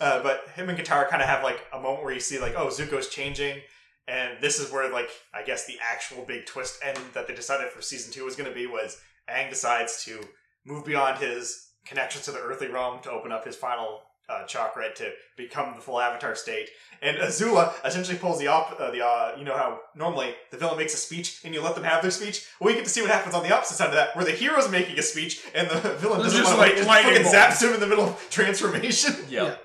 Uh, 0.02 0.22
but 0.24 0.50
him 0.56 0.68
and 0.68 0.78
Katara 0.78 1.08
kind 1.08 1.22
of 1.22 1.30
have 1.30 1.44
like 1.44 1.62
a 1.72 1.80
moment 1.80 2.04
where 2.04 2.14
you 2.14 2.20
see 2.20 2.38
like, 2.38 2.56
oh, 2.58 2.68
Zuko's 2.68 3.08
changing, 3.08 3.62
and 4.08 4.38
this 4.42 4.60
is 4.60 4.72
where 4.72 4.92
like 4.92 5.10
I 5.34 5.44
guess 5.44 5.66
the 5.66 5.78
actual 5.82 6.26
big 6.26 6.46
twist 6.46 6.80
end 6.84 7.00
that 7.14 7.28
they 7.28 7.36
decided 7.36 7.72
for 7.72 7.82
season 7.82 8.12
two 8.12 8.26
was 8.26 8.36
going 8.36 8.50
to 8.50 8.56
be 8.56 8.68
was 8.68 9.00
Aang 9.30 9.50
decides 9.50 10.04
to 10.06 10.20
move 10.66 10.86
beyond 10.86 11.20
his 11.20 11.70
connections 11.86 12.26
to 12.26 12.32
the 12.32 12.40
earthly 12.40 12.68
realm 12.68 13.02
to 13.04 13.12
open 13.12 13.32
up 13.32 13.46
his 13.46 13.56
final 13.56 14.02
uh, 14.30 14.44
chakra 14.46 14.94
to 14.96 15.12
become 15.38 15.74
the 15.76 15.82
full 15.82 16.00
Avatar 16.00 16.36
state, 16.36 16.70
and 17.02 17.18
Azula 17.18 17.74
essentially 17.86 18.18
pulls 18.18 18.40
the 18.40 18.48
op- 18.48 18.80
uh, 18.80 18.92
the 18.92 19.06
uh, 19.06 19.36
you 19.38 19.44
know 19.46 19.56
how 19.58 19.80
normally 19.96 20.34
the 20.52 20.58
villain 20.58 20.78
makes 20.78 20.94
a 20.94 20.98
speech 20.98 21.42
and 21.44 21.54
you 21.54 21.62
let 21.62 21.76
them 21.76 21.84
have 21.84 22.02
their 22.02 22.12
speech. 22.12 22.46
Well, 22.60 22.72
you 22.72 22.76
get 22.78 22.86
to 22.86 22.90
see 22.92 23.02
what 23.02 23.12
happens 23.12 23.36
on 23.36 23.44
the 23.44 23.54
opposite 23.54 23.76
side 23.76 23.90
of 23.90 23.94
that, 23.96 24.16
where 24.16 24.26
the 24.26 24.32
hero's 24.32 24.70
making 24.70 24.98
a 24.98 25.02
speech 25.04 25.44
and 25.54 25.70
the 25.70 25.76
villain 26.00 26.22
It's 26.22 26.34
doesn't 26.34 26.40
just 26.44 26.58
want 26.58 26.72
to 26.76 26.86
like 26.86 27.06
wait, 27.06 27.18
just 27.22 27.34
fucking 27.34 27.62
zaps 27.66 27.68
him 27.68 27.74
in 27.76 27.80
the 27.80 27.88
middle 27.88 28.06
of 28.06 28.28
transformation. 28.30 29.14
Yep. 29.30 29.48
Yeah. 29.48 29.56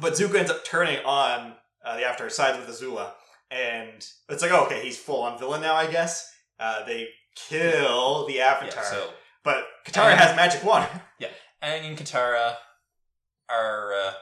But 0.00 0.14
Zuko 0.14 0.36
ends 0.36 0.50
up 0.50 0.64
turning 0.64 1.04
on 1.04 1.52
uh, 1.84 1.96
the 1.96 2.04
Avatar 2.04 2.30
sides 2.30 2.58
with 2.58 2.74
Azula, 2.74 3.10
and 3.50 4.04
it's 4.28 4.40
like, 4.42 4.50
oh, 4.52 4.64
okay, 4.64 4.82
he's 4.82 4.98
full 4.98 5.22
on 5.22 5.38
villain 5.38 5.60
now, 5.60 5.74
I 5.74 5.86
guess. 5.90 6.32
Uh, 6.58 6.84
they 6.86 7.08
kill 7.34 8.26
the 8.26 8.40
Avatar, 8.40 8.82
Yeah, 8.82 8.90
so 8.90 9.10
but 9.44 9.64
Katara 9.84 10.12
Um, 10.12 10.18
has 10.18 10.36
magic 10.36 10.64
water. 10.64 10.88
Aang 11.62 11.86
and 11.86 11.96
Katara 11.96 12.56
are 13.48 13.92
uh, 13.92 14.12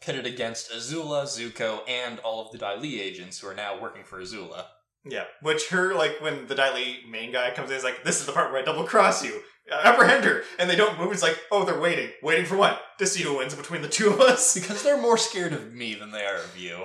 pitted 0.00 0.26
against 0.26 0.70
Azula, 0.70 1.24
Zuko, 1.24 1.80
and 1.88 2.18
all 2.20 2.44
of 2.44 2.52
the 2.52 2.58
Dai 2.58 2.76
Li 2.76 3.00
agents 3.00 3.38
who 3.40 3.48
are 3.48 3.54
now 3.54 3.80
working 3.80 4.04
for 4.04 4.20
Azula. 4.20 4.66
yeah, 5.04 5.24
which 5.42 5.68
her 5.70 5.94
like 5.94 6.20
when 6.20 6.46
the 6.46 6.54
Dai 6.54 6.74
Li 6.74 6.98
main 7.10 7.32
guy 7.32 7.50
comes 7.50 7.70
in, 7.70 7.76
is 7.76 7.84
like, 7.84 8.04
this 8.04 8.20
is 8.20 8.26
the 8.26 8.32
part 8.32 8.52
where 8.52 8.60
I 8.60 8.64
double 8.64 8.84
cross 8.84 9.24
you, 9.24 9.40
uh, 9.70 9.80
apprehend 9.84 10.24
her, 10.24 10.42
and 10.58 10.68
they 10.70 10.76
don't 10.76 10.98
move. 10.98 11.12
It's 11.12 11.22
like, 11.22 11.38
oh, 11.50 11.64
they're 11.64 11.80
waiting, 11.80 12.10
waiting 12.22 12.46
for 12.46 12.56
what? 12.56 12.80
To 12.98 13.06
see 13.06 13.22
who 13.22 13.38
wins 13.38 13.54
between 13.54 13.82
the 13.82 13.88
two 13.88 14.10
of 14.10 14.20
us. 14.20 14.54
Because 14.60 14.82
they're 14.82 15.00
more 15.00 15.18
scared 15.18 15.52
of 15.52 15.72
me 15.72 15.94
than 15.94 16.12
they 16.12 16.24
are 16.24 16.36
of 16.36 16.56
you. 16.56 16.84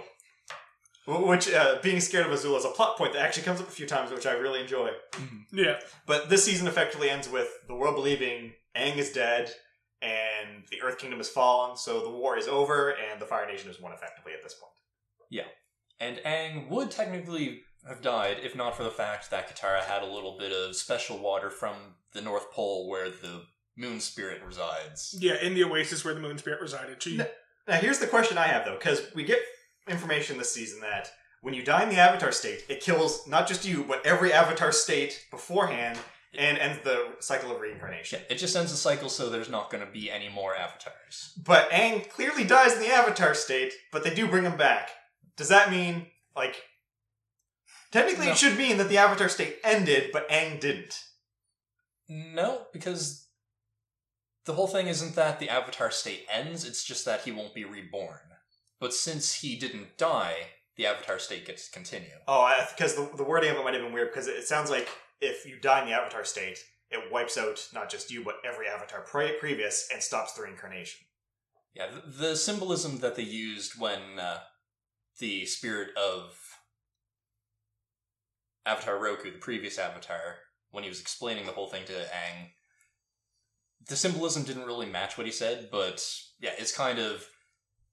Which 1.07 1.51
uh, 1.51 1.79
being 1.81 1.99
scared 1.99 2.27
of 2.27 2.31
Azula 2.31 2.57
is 2.59 2.65
a 2.65 2.69
plot 2.69 2.95
point 2.97 3.13
that 3.13 3.23
actually 3.23 3.43
comes 3.43 3.59
up 3.59 3.67
a 3.67 3.71
few 3.71 3.87
times, 3.87 4.11
which 4.11 4.27
I 4.27 4.33
really 4.33 4.61
enjoy. 4.61 4.91
Yeah. 5.51 5.79
But 6.05 6.29
this 6.29 6.45
season 6.45 6.67
effectively 6.67 7.09
ends 7.09 7.27
with 7.27 7.49
the 7.67 7.75
world 7.75 7.95
believing 7.95 8.53
Aang 8.77 8.97
is 8.97 9.11
dead 9.11 9.51
and 10.01 10.63
the 10.69 10.81
Earth 10.81 10.97
Kingdom 10.97 11.19
has 11.19 11.29
fallen, 11.29 11.77
so 11.77 12.01
the 12.01 12.09
war 12.09 12.37
is 12.37 12.47
over 12.47 12.89
and 12.89 13.21
the 13.21 13.25
Fire 13.25 13.45
Nation 13.47 13.67
has 13.67 13.79
won 13.79 13.93
effectively 13.93 14.33
at 14.33 14.43
this 14.43 14.53
point. 14.53 14.73
Yeah. 15.29 15.45
And 15.99 16.17
Aang 16.25 16.69
would 16.69 16.91
technically 16.91 17.61
have 17.87 18.01
died 18.01 18.37
if 18.43 18.55
not 18.55 18.75
for 18.75 18.83
the 18.83 18.89
fact 18.89 19.29
that 19.31 19.53
Katara 19.53 19.81
had 19.81 20.03
a 20.03 20.11
little 20.11 20.37
bit 20.37 20.51
of 20.51 20.75
special 20.75 21.17
water 21.17 21.49
from 21.49 21.75
the 22.13 22.21
North 22.21 22.51
Pole 22.51 22.89
where 22.89 23.09
the 23.09 23.43
moon 23.77 23.99
spirit 23.99 24.41
resides. 24.45 25.15
Yeah, 25.19 25.41
in 25.41 25.53
the 25.53 25.63
oasis 25.63 26.03
where 26.03 26.13
the 26.13 26.19
moon 26.19 26.37
spirit 26.37 26.61
resided. 26.61 27.01
She 27.01 27.17
No. 27.17 27.25
Now, 27.67 27.75
here's 27.75 27.99
the 27.99 28.07
question 28.07 28.37
I 28.37 28.47
have 28.47 28.65
though, 28.65 28.77
because 28.77 29.01
we 29.15 29.23
get 29.23 29.39
information 29.87 30.37
this 30.37 30.53
season 30.53 30.81
that 30.81 31.11
when 31.41 31.53
you 31.53 31.63
die 31.63 31.83
in 31.83 31.89
the 31.89 31.97
Avatar 31.97 32.31
state, 32.31 32.65
it 32.69 32.81
kills 32.81 33.27
not 33.27 33.47
just 33.47 33.65
you, 33.65 33.83
but 33.83 34.05
every 34.05 34.31
Avatar 34.33 34.71
state 34.71 35.25
beforehand 35.31 35.97
and 36.37 36.57
ends 36.57 36.79
the 36.83 37.13
cycle 37.19 37.51
of 37.51 37.59
reincarnation. 37.59 38.19
Yeah, 38.21 38.35
it 38.35 38.39
just 38.39 38.55
ends 38.55 38.71
the 38.71 38.77
cycle 38.77 39.09
so 39.09 39.29
there's 39.29 39.49
not 39.49 39.69
going 39.69 39.85
to 39.85 39.91
be 39.91 40.09
any 40.09 40.29
more 40.29 40.55
avatars. 40.55 41.37
But 41.43 41.69
Aang 41.71 42.09
clearly 42.09 42.43
dies 42.43 42.73
in 42.73 42.79
the 42.79 42.91
Avatar 42.91 43.33
state, 43.33 43.73
but 43.91 44.03
they 44.03 44.13
do 44.13 44.27
bring 44.27 44.45
him 44.45 44.57
back. 44.57 44.89
Does 45.35 45.49
that 45.49 45.71
mean, 45.71 46.07
like, 46.35 46.55
technically 47.91 48.27
No. 48.27 48.31
it 48.31 48.37
should 48.37 48.57
mean 48.57 48.77
that 48.77 48.89
the 48.89 48.97
Avatar 48.97 49.27
state 49.29 49.57
ended, 49.63 50.11
but 50.13 50.29
Aang 50.29 50.59
didn't? 50.59 50.95
No, 52.07 52.67
because 52.71 53.27
the 54.45 54.53
whole 54.53 54.67
thing 54.67 54.87
isn't 54.87 55.15
that 55.15 55.39
the 55.39 55.49
Avatar 55.49 55.91
state 55.91 56.25
ends, 56.31 56.65
it's 56.65 56.83
just 56.83 57.05
that 57.05 57.21
he 57.21 57.31
won't 57.31 57.53
be 57.53 57.65
reborn. 57.65 58.19
But 58.79 58.93
since 58.93 59.33
he 59.35 59.57
didn't 59.57 59.97
die, 59.97 60.35
the 60.75 60.85
Avatar 60.87 61.19
state 61.19 61.45
gets 61.45 61.65
to 61.67 61.71
continue. 61.71 62.09
Oh, 62.27 62.51
because 62.75 62.95
the, 62.95 63.09
the 63.15 63.23
wording 63.23 63.51
of 63.51 63.57
it 63.57 63.63
might 63.63 63.73
have 63.73 63.83
been 63.83 63.93
weird, 63.93 64.09
because 64.11 64.27
it, 64.27 64.37
it 64.37 64.47
sounds 64.47 64.69
like 64.69 64.89
if 65.21 65.45
you 65.45 65.57
die 65.59 65.81
in 65.81 65.87
the 65.87 65.93
Avatar 65.93 66.25
state, 66.25 66.59
it 66.89 67.11
wipes 67.11 67.37
out 67.37 67.67
not 67.73 67.89
just 67.89 68.11
you, 68.11 68.23
but 68.23 68.35
every 68.45 68.67
Avatar 68.67 69.01
pre- 69.01 69.37
previous 69.39 69.87
and 69.93 70.01
stops 70.01 70.33
the 70.33 70.43
reincarnation. 70.43 71.05
Yeah, 71.73 71.87
the, 71.89 72.27
the 72.29 72.35
symbolism 72.35 72.99
that 72.99 73.15
they 73.15 73.23
used 73.23 73.79
when 73.79 74.19
uh, 74.19 74.39
the 75.19 75.45
spirit 75.45 75.89
of 75.95 76.35
Avatar 78.65 78.99
Roku, 78.99 79.31
the 79.31 79.37
previous 79.37 79.79
Avatar, 79.79 80.35
when 80.71 80.83
he 80.83 80.89
was 80.89 80.99
explaining 80.99 81.45
the 81.45 81.53
whole 81.53 81.67
thing 81.67 81.85
to 81.85 81.93
Aang, 81.93 82.49
the 83.87 83.95
symbolism 83.95 84.43
didn't 84.43 84.65
really 84.65 84.85
match 84.85 85.17
what 85.17 85.25
he 85.25 85.31
said, 85.31 85.69
but 85.71 86.05
yeah, 86.39 86.51
it's 86.57 86.75
kind 86.75 86.99
of 86.99 87.25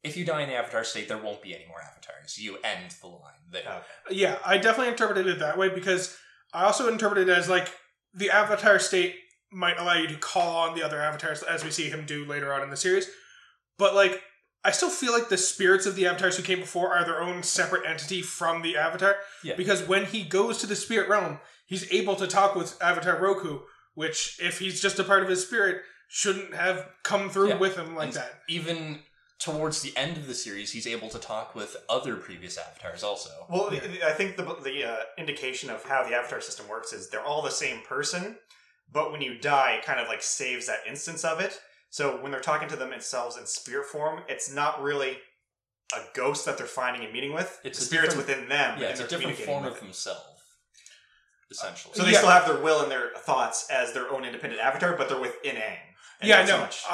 if 0.02 0.16
you 0.16 0.24
die 0.24 0.42
in 0.42 0.48
the 0.48 0.54
Avatar 0.54 0.84
state, 0.84 1.08
there 1.08 1.18
won't 1.18 1.42
be 1.42 1.54
any 1.54 1.66
more 1.66 1.80
avatars. 1.80 2.38
You 2.38 2.56
end 2.62 2.94
the 3.00 3.08
line 3.08 3.32
there. 3.50 3.62
Okay. 3.62 4.16
Yeah, 4.16 4.38
I 4.44 4.58
definitely 4.58 4.92
interpreted 4.92 5.26
it 5.26 5.38
that 5.40 5.58
way 5.58 5.68
because 5.68 6.16
I 6.52 6.64
also 6.64 6.88
interpreted 6.88 7.28
it 7.28 7.32
as 7.36 7.48
like 7.48 7.68
the 8.14 8.30
avatar 8.30 8.78
state 8.78 9.16
might 9.50 9.78
allow 9.78 9.94
you 9.94 10.08
to 10.08 10.16
call 10.16 10.68
on 10.68 10.74
the 10.76 10.82
other 10.82 11.00
avatars 11.00 11.42
as 11.42 11.64
we 11.64 11.70
see 11.70 11.88
him 11.88 12.04
do 12.06 12.24
later 12.24 12.52
on 12.52 12.62
in 12.62 12.70
the 12.70 12.76
series. 12.76 13.08
But 13.78 13.94
like 13.94 14.22
I 14.64 14.70
still 14.72 14.90
feel 14.90 15.12
like 15.12 15.28
the 15.28 15.36
spirits 15.38 15.86
of 15.86 15.94
the 15.94 16.06
avatars 16.06 16.36
who 16.36 16.42
came 16.42 16.60
before 16.60 16.92
are 16.94 17.04
their 17.04 17.22
own 17.22 17.42
separate 17.42 17.86
entity 17.86 18.22
from 18.22 18.62
the 18.62 18.76
avatar. 18.76 19.16
Yeah. 19.44 19.54
Because 19.56 19.86
when 19.86 20.04
he 20.06 20.24
goes 20.24 20.58
to 20.58 20.66
the 20.66 20.76
spirit 20.76 21.08
realm, 21.08 21.38
he's 21.66 21.90
able 21.92 22.16
to 22.16 22.26
talk 22.26 22.54
with 22.56 22.76
Avatar 22.82 23.18
Roku, 23.20 23.60
which 23.94 24.38
if 24.42 24.58
he's 24.58 24.82
just 24.82 24.98
a 24.98 25.04
part 25.04 25.22
of 25.22 25.28
his 25.28 25.46
spirit, 25.46 25.82
shouldn't 26.08 26.54
have 26.54 26.88
come 27.04 27.30
through 27.30 27.48
Yeah. 27.50 27.58
with 27.58 27.76
him 27.76 27.94
like 27.94 28.08
And 28.08 28.16
that. 28.16 28.40
Even 28.48 29.00
towards 29.38 29.82
the 29.82 29.96
end 29.96 30.16
of 30.16 30.26
the 30.26 30.34
series, 30.34 30.72
he's 30.72 30.86
able 30.86 31.08
to 31.08 31.18
talk 31.18 31.54
with 31.54 31.76
other 31.88 32.16
previous 32.16 32.58
avatars 32.58 33.02
also. 33.02 33.30
Well, 33.48 33.70
I 33.72 34.12
think 34.12 34.36
the 34.36 34.42
the 34.62 34.84
uh, 34.84 34.96
indication 35.16 35.70
of 35.70 35.84
how 35.84 36.02
the 36.06 36.14
avatar 36.14 36.40
system 36.40 36.68
works 36.68 36.92
is 36.92 37.08
they're 37.10 37.24
all 37.24 37.42
the 37.42 37.50
same 37.50 37.80
person, 37.88 38.36
but 38.92 39.12
when 39.12 39.22
you 39.22 39.38
die, 39.38 39.74
it 39.78 39.84
kind 39.84 40.00
of 40.00 40.08
like 40.08 40.22
saves 40.22 40.66
that 40.66 40.80
instance 40.88 41.24
of 41.24 41.40
it. 41.40 41.60
So 41.90 42.20
when 42.22 42.30
they're 42.32 42.40
talking 42.40 42.68
to 42.68 42.76
them 42.76 42.90
themselves 42.90 43.36
in 43.38 43.46
spirit 43.46 43.86
form, 43.86 44.22
it's 44.28 44.52
not 44.52 44.82
really 44.82 45.18
a 45.94 46.00
ghost 46.14 46.44
that 46.44 46.58
they're 46.58 46.66
finding 46.66 47.02
and 47.04 47.12
meeting 47.12 47.32
with. 47.32 47.60
It's 47.64 47.78
the 47.78 47.84
a 47.84 47.86
spirits 47.86 48.16
within 48.16 48.48
them. 48.48 48.78
Yeah, 48.78 48.88
and 48.88 49.00
it's 49.00 49.00
a 49.00 49.08
different 49.08 49.38
form 49.38 49.64
of 49.64 49.78
themselves 49.80 50.38
essentially. 51.50 51.94
So 51.94 52.02
they 52.02 52.12
Yeah. 52.12 52.18
still 52.18 52.30
have 52.30 52.46
their 52.46 52.58
will 52.58 52.82
and 52.82 52.90
their 52.90 53.12
thoughts 53.16 53.68
as 53.70 53.92
their 53.94 54.10
own 54.10 54.24
independent 54.24 54.60
avatar, 54.60 54.96
but 54.96 55.08
they're 55.08 55.18
within 55.18 55.56
Aang. 55.56 55.78
And 56.20 56.28
yeah, 56.28 56.38
not 56.40 56.48
so 56.48 56.56
no, 56.56 56.60
much- 56.62 56.84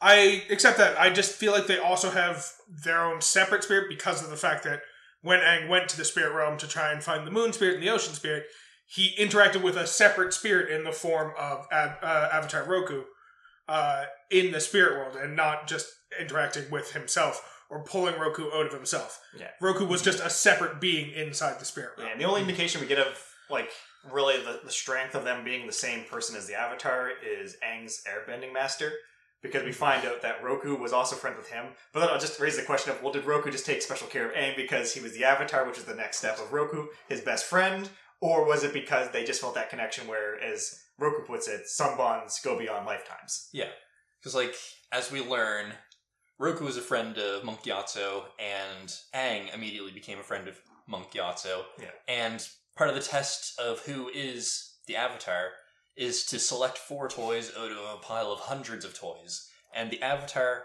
I 0.00 0.44
accept 0.50 0.78
that. 0.78 0.98
I 0.98 1.10
just 1.10 1.32
feel 1.34 1.52
like 1.52 1.66
they 1.66 1.78
also 1.78 2.10
have 2.10 2.46
their 2.84 3.04
own 3.04 3.20
separate 3.20 3.64
spirit 3.64 3.86
because 3.88 4.22
of 4.24 4.30
the 4.30 4.36
fact 4.36 4.64
that 4.64 4.80
when 5.22 5.40
Aang 5.40 5.68
went 5.68 5.88
to 5.90 5.96
the 5.96 6.04
spirit 6.04 6.34
realm 6.34 6.56
to 6.58 6.66
try 6.68 6.92
and 6.92 7.02
find 7.02 7.26
the 7.26 7.30
moon 7.30 7.52
spirit 7.52 7.74
and 7.74 7.82
the 7.82 7.90
ocean 7.90 8.14
spirit, 8.14 8.44
he 8.86 9.14
interacted 9.18 9.62
with 9.62 9.76
a 9.76 9.86
separate 9.86 10.32
spirit 10.32 10.70
in 10.70 10.84
the 10.84 10.92
form 10.92 11.32
of 11.38 11.66
uh, 11.70 12.28
Avatar 12.32 12.64
Roku 12.64 13.02
uh, 13.68 14.04
in 14.30 14.50
the 14.52 14.60
spirit 14.60 14.98
world, 14.98 15.16
and 15.16 15.36
not 15.36 15.68
just 15.68 15.86
interacting 16.18 16.64
with 16.70 16.92
himself 16.92 17.46
or 17.68 17.84
pulling 17.84 18.18
Roku 18.18 18.50
out 18.52 18.66
of 18.66 18.72
himself. 18.72 19.20
Yeah. 19.38 19.48
Roku 19.60 19.84
was 19.86 20.02
just 20.02 20.18
a 20.18 20.28
separate 20.30 20.80
being 20.80 21.12
inside 21.12 21.60
the 21.60 21.64
spirit 21.64 21.90
Yeah, 21.98 22.04
realm. 22.04 22.12
and 22.14 22.20
the 22.20 22.24
only 22.24 22.40
indication 22.40 22.80
we 22.80 22.88
get 22.88 22.98
of 22.98 23.22
like 23.48 23.70
really 24.10 24.38
the, 24.38 24.60
the 24.64 24.72
strength 24.72 25.14
of 25.14 25.24
them 25.24 25.44
being 25.44 25.66
the 25.66 25.72
same 25.72 26.04
person 26.04 26.34
as 26.34 26.46
the 26.48 26.54
Avatar 26.58 27.10
is 27.24 27.56
Aang's 27.64 28.02
airbending 28.08 28.52
master. 28.52 28.92
Because 29.42 29.64
we 29.64 29.72
find 29.72 30.06
out 30.06 30.20
that 30.22 30.42
Roku 30.42 30.76
was 30.76 30.92
also 30.92 31.16
friends 31.16 31.38
with 31.38 31.50
him. 31.50 31.66
But 31.92 32.00
then 32.00 32.10
I'll 32.10 32.20
just 32.20 32.38
raise 32.38 32.56
the 32.56 32.62
question 32.62 32.92
of 32.92 33.02
well, 33.02 33.12
did 33.12 33.24
Roku 33.24 33.50
just 33.50 33.64
take 33.64 33.80
special 33.80 34.06
care 34.06 34.28
of 34.28 34.34
Aang 34.34 34.54
because 34.54 34.92
he 34.92 35.00
was 35.00 35.12
the 35.12 35.24
Avatar, 35.24 35.66
which 35.66 35.78
is 35.78 35.84
the 35.84 35.94
next 35.94 36.18
step 36.18 36.38
of 36.38 36.52
Roku, 36.52 36.88
his 37.08 37.22
best 37.22 37.46
friend? 37.46 37.88
Or 38.20 38.46
was 38.46 38.64
it 38.64 38.74
because 38.74 39.10
they 39.10 39.24
just 39.24 39.40
felt 39.40 39.54
that 39.54 39.70
connection 39.70 40.06
where, 40.06 40.38
as 40.42 40.78
Roku 40.98 41.22
puts 41.22 41.48
it, 41.48 41.66
some 41.68 41.96
bonds 41.96 42.38
go 42.44 42.58
beyond 42.58 42.84
lifetimes? 42.84 43.48
Yeah, 43.52 43.70
because, 44.20 44.34
like, 44.34 44.54
as 44.92 45.10
we 45.10 45.22
learn, 45.22 45.72
Roku 46.38 46.66
is 46.66 46.76
a 46.76 46.82
friend 46.82 47.16
of 47.16 47.44
Monk 47.44 47.62
Gyatso, 47.62 48.24
and 48.38 48.92
Aang 49.14 49.54
immediately 49.54 49.92
became 49.92 50.18
a 50.18 50.22
friend 50.22 50.48
of 50.48 50.60
Monk 50.86 51.12
Gyatso. 51.12 51.62
Yeah. 51.78 51.90
And 52.08 52.46
part 52.76 52.90
of 52.90 52.96
the 52.96 53.02
test 53.02 53.58
of 53.58 53.80
who 53.80 54.08
is 54.10 54.74
the 54.86 54.96
Avatar 54.96 55.50
is 55.96 56.24
to 56.26 56.38
select 56.38 56.78
four 56.78 57.08
toys 57.08 57.52
out 57.58 57.70
of 57.70 57.78
a 57.78 57.96
pile 58.02 58.32
of 58.32 58.40
hundreds 58.40 58.84
of 58.84 58.98
toys. 58.98 59.48
And 59.74 59.90
the 59.90 60.02
Avatar 60.02 60.64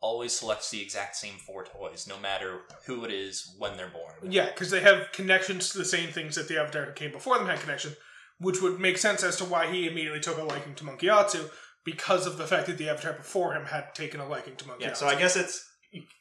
always 0.00 0.32
selects 0.32 0.70
the 0.70 0.80
exact 0.80 1.16
same 1.16 1.34
four 1.34 1.64
toys, 1.64 2.06
no 2.08 2.18
matter 2.18 2.60
who 2.86 3.04
it 3.04 3.10
is 3.10 3.54
when 3.58 3.76
they're 3.76 3.88
born. 3.90 4.32
Yeah, 4.32 4.46
because 4.46 4.70
they 4.70 4.80
have 4.80 5.10
connections 5.12 5.70
to 5.70 5.78
the 5.78 5.84
same 5.84 6.10
things 6.10 6.36
that 6.36 6.48
the 6.48 6.60
Avatar 6.60 6.84
who 6.84 6.92
came 6.92 7.10
before 7.10 7.36
them 7.38 7.48
had 7.48 7.60
connection, 7.60 7.96
which 8.38 8.62
would 8.62 8.78
make 8.78 8.98
sense 8.98 9.24
as 9.24 9.36
to 9.36 9.44
why 9.44 9.70
he 9.70 9.88
immediately 9.88 10.20
took 10.20 10.38
a 10.38 10.44
liking 10.44 10.74
to 10.76 10.84
Monk 10.84 11.00
Gyatso 11.00 11.50
because 11.84 12.26
of 12.26 12.38
the 12.38 12.46
fact 12.46 12.66
that 12.66 12.78
the 12.78 12.88
Avatar 12.88 13.14
before 13.14 13.54
him 13.54 13.66
had 13.66 13.94
taken 13.94 14.20
a 14.20 14.28
liking 14.28 14.56
to 14.56 14.68
Monkey 14.68 14.84
Yeah, 14.84 14.90
Gyatso. 14.92 14.96
so 14.96 15.06
I 15.08 15.18
guess 15.18 15.36
it's 15.36 15.68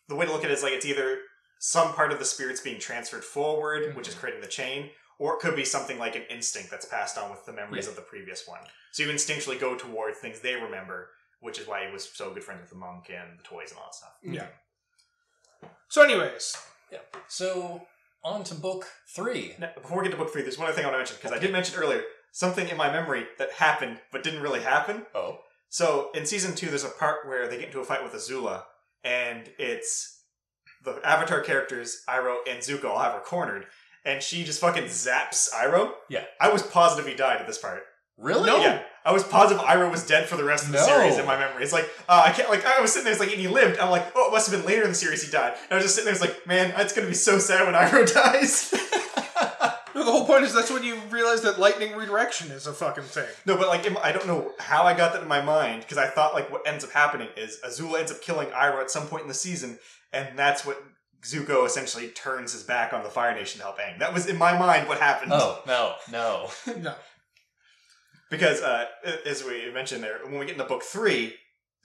the 0.09 0.15
way 0.15 0.25
to 0.25 0.31
look 0.31 0.43
at 0.43 0.49
it 0.49 0.53
is 0.53 0.63
like 0.63 0.73
it's 0.73 0.85
either 0.85 1.19
some 1.59 1.93
part 1.93 2.11
of 2.11 2.19
the 2.19 2.25
spirit's 2.25 2.61
being 2.61 2.79
transferred 2.79 3.23
forward, 3.23 3.83
mm-hmm. 3.83 3.97
which 3.97 4.07
is 4.07 4.15
creating 4.15 4.41
the 4.41 4.47
chain, 4.47 4.89
or 5.19 5.33
it 5.35 5.39
could 5.39 5.55
be 5.55 5.65
something 5.65 5.97
like 5.97 6.15
an 6.15 6.23
instinct 6.29 6.69
that's 6.69 6.85
passed 6.85 7.17
on 7.17 7.29
with 7.31 7.45
the 7.45 7.53
memories 7.53 7.85
Yeah. 7.85 7.91
of 7.91 7.95
the 7.95 8.01
previous 8.03 8.47
one. 8.47 8.59
So 8.91 9.03
you 9.03 9.09
instinctually 9.09 9.59
go 9.59 9.75
toward 9.75 10.15
things 10.15 10.39
they 10.39 10.55
remember, 10.55 11.09
which 11.39 11.59
is 11.59 11.67
why 11.67 11.85
he 11.85 11.91
was 11.91 12.09
so 12.13 12.31
good 12.33 12.43
friends 12.43 12.61
with 12.61 12.69
the 12.69 12.75
monk 12.77 13.09
and 13.09 13.37
the 13.39 13.43
toys 13.43 13.71
and 13.71 13.79
all 13.79 13.85
that 13.87 13.95
stuff. 13.95 14.13
Mm. 14.25 14.33
yeah. 14.35 14.47
So, 15.89 16.03
anyways, 16.03 16.55
Yeah. 16.91 16.99
So, 17.27 17.85
on 18.23 18.43
to 18.45 18.55
book 18.55 18.85
three. 19.15 19.55
Now, 19.59 19.71
before 19.81 19.97
we 19.99 20.03
get 20.03 20.11
to 20.11 20.17
book 20.17 20.31
three, 20.31 20.41
there's 20.41 20.57
one 20.57 20.67
other 20.67 20.75
thing 20.75 20.85
I 20.85 20.87
want 20.89 20.95
to 20.95 20.99
mention 20.99 21.17
because 21.17 21.31
I 21.31 21.39
did 21.39 21.51
mention 21.51 21.77
earlier 21.79 22.03
something 22.31 22.67
in 22.67 22.77
my 22.77 22.91
memory 22.91 23.25
that 23.37 23.51
happened 23.53 23.99
but 24.11 24.23
didn't 24.23 24.41
really 24.41 24.61
happen. 24.61 25.05
Oh. 25.15 25.39
So 25.69 26.09
in 26.13 26.25
season 26.25 26.55
two, 26.55 26.67
there's 26.67 26.83
a 26.83 26.89
part 26.89 27.27
where 27.27 27.47
they 27.47 27.57
get 27.57 27.67
into 27.67 27.79
a 27.79 27.83
fight 27.85 28.03
with 28.03 28.13
Azula, 28.13 28.63
and 29.03 29.49
it's 29.57 30.23
the 30.83 30.99
Avatar 31.03 31.41
characters, 31.41 32.03
Iroh 32.07 32.37
and 32.47 32.59
Zuko, 32.59 32.85
all 32.85 32.99
have 32.99 33.13
her 33.13 33.19
cornered, 33.19 33.65
and 34.07 34.23
she 34.23 34.43
just 34.43 34.59
fucking 34.61 34.85
zaps 34.85 35.51
Iroh. 35.53 35.91
Yeah. 36.09 36.23
I 36.39 36.49
was 36.51 36.63
positive 36.63 37.05
he 37.07 37.15
died 37.15 37.39
at 37.41 37.45
this 37.47 37.57
part. 37.57 37.83
Really? 38.17 38.47
No. 38.49 38.57
Yeah, 38.61 38.81
I 39.05 39.11
was 39.11 39.23
positive 39.23 39.61
Iroh 39.63 39.91
was 39.91 40.07
dead 40.07 40.27
for 40.27 40.37
the 40.37 40.43
rest 40.43 40.65
of 40.65 40.71
the 40.71 40.79
No. 40.79 40.85
series 40.85 41.19
in 41.19 41.25
my 41.27 41.37
memory. 41.37 41.61
It's 41.61 41.73
like 41.73 41.87
uh, 42.09 42.23
I 42.25 42.31
can't 42.31 42.49
like 42.49 42.65
I 42.65 42.81
was 42.81 42.91
sitting 42.91 43.03
there, 43.03 43.13
it's 43.13 43.19
like 43.19 43.29
and 43.31 43.39
he 43.39 43.47
lived. 43.47 43.77
I'm 43.79 43.91
like, 43.91 44.11
oh, 44.15 44.29
it 44.29 44.31
must 44.31 44.49
have 44.49 44.57
been 44.59 44.67
later 44.67 44.81
in 44.83 44.89
the 44.89 44.95
series 44.95 45.23
he 45.23 45.31
died. 45.31 45.53
And 45.65 45.71
I 45.73 45.75
was 45.75 45.83
just 45.83 45.93
sitting 45.95 46.05
there, 46.05 46.13
it's 46.15 46.21
like, 46.21 46.47
man, 46.47 46.73
it's 46.77 46.93
gonna 46.93 47.07
be 47.07 47.13
so 47.13 47.37
sad 47.37 47.65
when 47.67 47.75
Iroh 47.75 48.11
dies. 48.13 48.73
no, 49.93 50.03
the 50.03 50.11
whole 50.11 50.25
point 50.25 50.45
is 50.45 50.53
that's 50.53 50.71
when 50.71 50.83
you 50.83 50.97
realize 51.11 51.41
that 51.43 51.59
lightning 51.59 51.95
redirection 51.95 52.49
is 52.49 52.65
a 52.65 52.73
fucking 52.73 53.03
thing. 53.03 53.27
No, 53.45 53.55
but 53.55 53.67
like 53.67 53.85
I 54.03 54.11
don't 54.11 54.25
know 54.25 54.51
how 54.57 54.83
I 54.83 54.95
got 54.95 55.13
that 55.13 55.21
in 55.21 55.27
my 55.27 55.41
mind 55.41 55.81
because 55.83 55.99
I 55.99 56.07
thought 56.07 56.33
like 56.33 56.51
what 56.51 56.67
ends 56.67 56.83
up 56.83 56.89
happening 56.91 57.27
is 57.37 57.59
Azula 57.63 57.99
ends 57.99 58.11
up 58.11 58.21
killing 58.21 58.47
Iroh 58.47 58.81
at 58.81 58.89
some 58.89 59.05
point 59.05 59.21
in 59.23 59.27
the 59.27 59.35
season, 59.35 59.77
and 60.11 60.37
that's 60.39 60.65
what 60.65 60.81
Zuko 61.23 61.65
essentially 61.65 62.09
turns 62.09 62.53
his 62.53 62.63
back 62.63 62.93
on 62.93 63.03
the 63.03 63.09
Fire 63.09 63.33
Nation 63.33 63.59
to 63.59 63.65
help 63.65 63.79
Aang. 63.79 63.99
That 63.99 64.13
was 64.13 64.27
in 64.27 64.37
my 64.37 64.57
mind 64.57 64.87
what 64.87 64.99
happened. 64.99 65.31
Oh, 65.33 65.61
no, 65.67 65.95
no. 66.11 66.49
no. 66.79 66.95
because 68.29 68.61
uh, 68.61 68.85
as 69.25 69.43
we 69.43 69.71
mentioned 69.71 70.03
there, 70.03 70.19
when 70.23 70.39
we 70.39 70.45
get 70.45 70.53
into 70.53 70.65
book 70.65 70.83
three, 70.83 71.35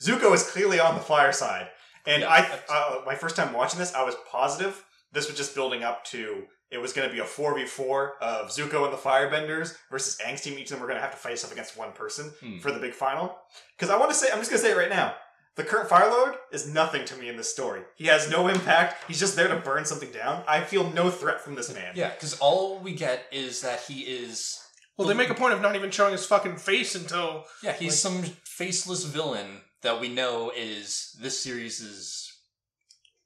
Zuko 0.02 0.34
is 0.34 0.48
clearly 0.50 0.80
on 0.80 0.94
the 0.94 1.00
Fire 1.00 1.32
side, 1.32 1.68
and 2.06 2.22
Yeah, 2.22 2.28
I 2.28 2.58
uh, 2.68 3.02
my 3.06 3.14
first 3.14 3.36
time 3.36 3.52
watching 3.52 3.78
this, 3.78 3.94
I 3.94 4.04
was 4.04 4.16
positive 4.30 4.84
this 5.12 5.28
was 5.28 5.36
just 5.36 5.54
building 5.54 5.84
up 5.84 6.04
to. 6.06 6.44
It 6.70 6.80
was 6.80 6.94
going 6.94 7.06
to 7.06 7.14
be 7.14 7.20
a 7.20 7.24
4v4 7.24 8.12
of 8.22 8.48
Zuko 8.48 8.84
and 8.84 8.92
the 8.94 8.96
Firebenders 8.96 9.76
versus 9.90 10.18
Aang's 10.24 10.40
team. 10.40 10.58
Each 10.58 10.70
of 10.70 10.70
them 10.70 10.80
were 10.80 10.86
going 10.86 10.96
to 10.96 11.02
have 11.02 11.10
to 11.10 11.18
fight 11.18 11.44
up 11.44 11.52
against 11.52 11.76
one 11.76 11.92
person. 11.92 12.32
Hmm. 12.40 12.58
for 12.60 12.72
the 12.72 12.78
big 12.78 12.94
final. 12.94 13.36
Because 13.76 13.90
I 13.90 13.98
want 13.98 14.10
to 14.10 14.16
say, 14.16 14.28
I'm 14.32 14.38
just 14.38 14.50
going 14.50 14.62
to 14.62 14.66
say 14.66 14.72
it 14.72 14.76
right 14.78 14.88
now. 14.88 15.14
The 15.56 15.64
current 15.64 15.88
Fire 15.88 16.10
Lord 16.10 16.34
is 16.50 16.66
nothing 16.66 17.04
to 17.04 17.16
me 17.16 17.28
in 17.28 17.36
this 17.36 17.52
story. 17.52 17.82
He 17.96 18.06
has 18.06 18.30
no 18.30 18.48
impact. 18.48 19.04
He's 19.06 19.20
just 19.20 19.36
there 19.36 19.48
to 19.48 19.56
burn 19.56 19.84
something 19.84 20.10
down. 20.10 20.42
I 20.48 20.62
feel 20.62 20.90
no 20.92 21.10
threat 21.10 21.42
from 21.42 21.54
this 21.56 21.72
man. 21.72 21.92
Yeah, 21.94 22.10
because 22.10 22.38
all 22.38 22.78
we 22.78 22.94
get 22.94 23.24
is 23.30 23.60
that 23.60 23.80
he 23.80 24.00
is. 24.00 24.58
Well, 24.96 25.08
they 25.08 25.14
make 25.14 25.30
a 25.30 25.34
point 25.34 25.54
of 25.54 25.60
not 25.60 25.76
even 25.76 25.90
showing 25.90 26.12
his 26.12 26.24
fucking 26.24 26.56
face 26.56 26.94
until. 26.94 27.44
Yeah, 27.62 27.72
he's 27.72 27.98
some 27.98 28.22
faceless 28.44 29.04
villain 29.04 29.60
that 29.82 30.00
we 30.00 30.08
know 30.08 30.52
is 30.56 31.16
this 31.20 31.42
series' 31.42 31.80
is 31.80 32.32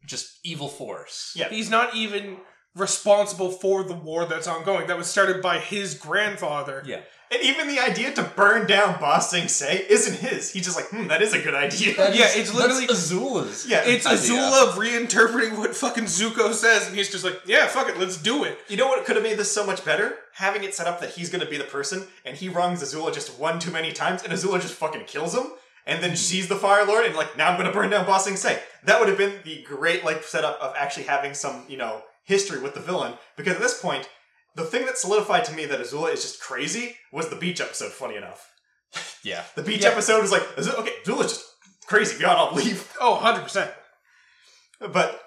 just 0.06 0.38
evil 0.44 0.68
force. 0.68 1.32
Yeah. 1.36 1.48
He's 1.48 1.70
not 1.70 1.94
even 1.94 2.38
responsible 2.74 3.50
for 3.50 3.84
the 3.84 3.94
war 3.94 4.26
that's 4.26 4.46
ongoing. 4.46 4.86
That 4.86 4.98
was 4.98 5.06
started 5.06 5.42
by 5.42 5.58
his 5.58 5.94
grandfather. 5.94 6.82
Yeah. 6.86 7.00
And 7.32 7.42
even 7.42 7.66
the 7.66 7.80
idea 7.80 8.12
to 8.12 8.22
burn 8.22 8.66
down 8.68 9.00
Ba 9.00 9.20
Sing 9.20 9.48
Se 9.48 9.84
isn't 9.88 10.18
his. 10.18 10.52
He's 10.52 10.64
just 10.64 10.76
like, 10.76 10.86
hmm, 10.90 11.08
that 11.08 11.22
is 11.22 11.32
a 11.32 11.40
good 11.40 11.54
idea. 11.54 11.96
That 11.96 12.14
Yeah, 12.14 12.26
is- 12.26 12.36
it's 12.36 12.54
literally- 12.54 12.86
that's 12.86 13.10
Azula's. 13.10 13.66
yeah. 13.66 13.82
It's 13.84 14.06
idea. 14.06 14.38
Azula 14.38 14.72
reinterpreting 14.74 15.58
what 15.58 15.74
fucking 15.76 16.04
Zuko 16.04 16.54
says, 16.54 16.86
and 16.86 16.96
he's 16.96 17.10
just 17.10 17.24
like, 17.24 17.40
yeah, 17.44 17.66
fuck 17.66 17.88
it, 17.88 17.98
let's 17.98 18.16
do 18.16 18.44
it. 18.44 18.58
You 18.68 18.76
know 18.76 18.86
what 18.86 19.04
could 19.04 19.16
have 19.16 19.22
made 19.24 19.38
this 19.38 19.50
so 19.52 19.66
much 19.66 19.84
better? 19.84 20.16
Having 20.34 20.64
it 20.64 20.74
set 20.74 20.86
up 20.86 21.00
that 21.00 21.10
he's 21.10 21.28
going 21.30 21.42
to 21.44 21.50
be 21.50 21.56
the 21.58 21.64
person, 21.64 22.06
and 22.24 22.36
he 22.36 22.48
wrongs 22.48 22.82
Azula 22.82 23.12
just 23.12 23.38
one 23.38 23.58
too 23.58 23.70
many 23.70 23.92
times, 23.92 24.22
and 24.22 24.32
Azula 24.32 24.60
just 24.60 24.74
fucking 24.74 25.04
kills 25.06 25.34
him, 25.34 25.46
and 25.84 26.02
then 26.02 26.14
she's 26.14 26.46
the 26.48 26.56
Fire 26.56 26.84
Lord, 26.86 27.06
and 27.06 27.16
like, 27.16 27.36
now 27.36 27.48
I'm 27.48 27.56
going 27.56 27.66
to 27.66 27.72
burn 27.72 27.90
down 27.90 28.06
Ba 28.06 28.20
Sing 28.20 28.36
Se. 28.36 28.60
That 28.84 29.00
would 29.00 29.08
have 29.08 29.18
been 29.18 29.34
the 29.44 29.62
great 29.62 30.04
like 30.04 30.22
setup 30.22 30.60
of 30.60 30.74
actually 30.76 31.04
having 31.04 31.34
some, 31.34 31.64
you 31.68 31.76
know, 31.76 32.02
history 32.24 32.60
with 32.60 32.74
the 32.74 32.80
villain. 32.80 33.14
Because 33.36 33.54
at 33.56 33.60
this 33.62 33.80
point, 33.80 34.08
the 34.56 34.64
thing 34.64 34.86
that 34.86 34.98
solidified 34.98 35.44
to 35.46 35.52
me 35.52 35.64
that 35.66 35.80
Azula 35.80 36.12
is 36.12 36.22
just 36.22 36.40
crazy 36.40 36.96
was 37.12 37.28
the 37.28 37.36
beach 37.36 37.60
episode. 37.60 37.92
Funny 37.92 38.16
enough, 38.16 38.50
Yeah. 39.22 39.44
the 39.54 39.62
beach 39.62 39.82
Yeah. 39.82 39.90
episode 39.90 40.20
was 40.22 40.32
like, 40.32 40.42
Azula, 40.56 40.78
okay, 40.80 40.94
Azula's 41.04 41.32
just 41.34 41.44
crazy 41.86 42.18
beyond 42.18 42.38
all 42.38 42.50
belief. 42.54 42.94
Oh, 43.00 43.14
100%. 43.16 43.72
But 44.80 45.22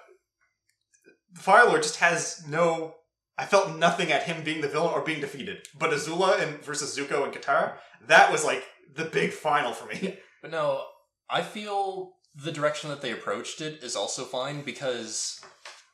the 1.32 1.40
Fire 1.40 1.66
Lord 1.66 1.82
just 1.82 1.96
has 1.96 2.42
no. 2.46 2.96
I 3.38 3.46
felt 3.46 3.76
nothing 3.78 4.12
at 4.12 4.24
him 4.24 4.44
being 4.44 4.60
the 4.60 4.68
villain 4.68 4.92
or 4.92 5.00
being 5.02 5.20
defeated. 5.20 5.66
But 5.78 5.90
Azula 5.90 6.38
and 6.40 6.62
versus 6.62 6.96
Zuko 6.96 7.24
and 7.24 7.32
Katara, 7.32 7.78
that 8.06 8.30
was 8.30 8.44
like 8.44 8.62
the 8.94 9.04
big 9.06 9.32
final 9.32 9.72
for 9.72 9.86
me. 9.86 10.18
But 10.42 10.50
no, 10.50 10.84
I 11.28 11.42
feel 11.42 12.12
the 12.34 12.52
direction 12.52 12.90
that 12.90 13.00
they 13.02 13.12
approached 13.12 13.60
it 13.60 13.82
is 13.82 13.96
also 13.96 14.24
fine 14.24 14.62
because 14.62 15.40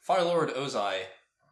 Fire 0.02 0.22
Lord 0.24 0.50
Ozai 0.50 1.02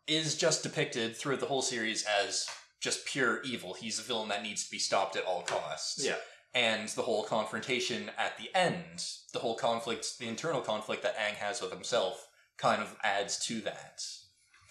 is 0.06 0.36
just 0.36 0.62
depicted 0.62 1.16
throughout 1.16 1.40
the 1.40 1.46
whole 1.46 1.62
series 1.62 2.04
as 2.22 2.46
just 2.80 3.06
pure 3.06 3.40
evil. 3.42 3.74
He's 3.74 3.98
a 3.98 4.02
villain 4.02 4.28
that 4.28 4.42
needs 4.42 4.64
to 4.64 4.70
be 4.70 4.78
stopped 4.78 5.16
at 5.16 5.24
all 5.24 5.42
costs. 5.42 6.04
Yeah. 6.04 6.16
And 6.54 6.88
the 6.90 7.02
whole 7.02 7.24
confrontation 7.24 8.10
at 8.16 8.38
the 8.38 8.48
end, 8.54 9.04
the 9.32 9.40
whole 9.40 9.56
conflict, 9.56 10.18
the 10.18 10.28
internal 10.28 10.60
conflict 10.60 11.02
that 11.02 11.16
Aang 11.16 11.34
has 11.34 11.60
with 11.60 11.72
himself, 11.72 12.28
kind 12.58 12.80
of 12.80 12.96
adds 13.02 13.38
to 13.46 13.60
that. 13.62 14.02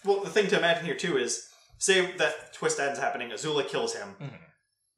Well, 0.04 0.22
the 0.22 0.30
thing 0.30 0.46
to 0.48 0.58
imagine 0.58 0.86
here 0.86 0.94
too 0.96 1.18
is, 1.18 1.48
say 1.78 2.12
that 2.16 2.54
twist 2.54 2.80
ends 2.80 2.98
happening, 2.98 3.30
Azula 3.30 3.68
kills 3.68 3.94
him. 3.94 4.16
Mhm. 4.20 4.38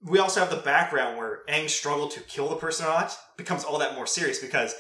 We 0.02 0.18
also 0.18 0.40
have 0.40 0.50
the 0.50 0.56
background 0.58 1.16
where 1.16 1.42
Aang's 1.48 1.74
struggle 1.74 2.08
to 2.08 2.20
kill 2.20 2.48
the 2.48 2.56
person 2.56 2.86
or 2.86 2.90
not 2.90 3.18
becomes 3.36 3.64
all 3.64 3.78
that 3.78 3.94
more 3.94 4.06
serious 4.06 4.38
because 4.38 4.74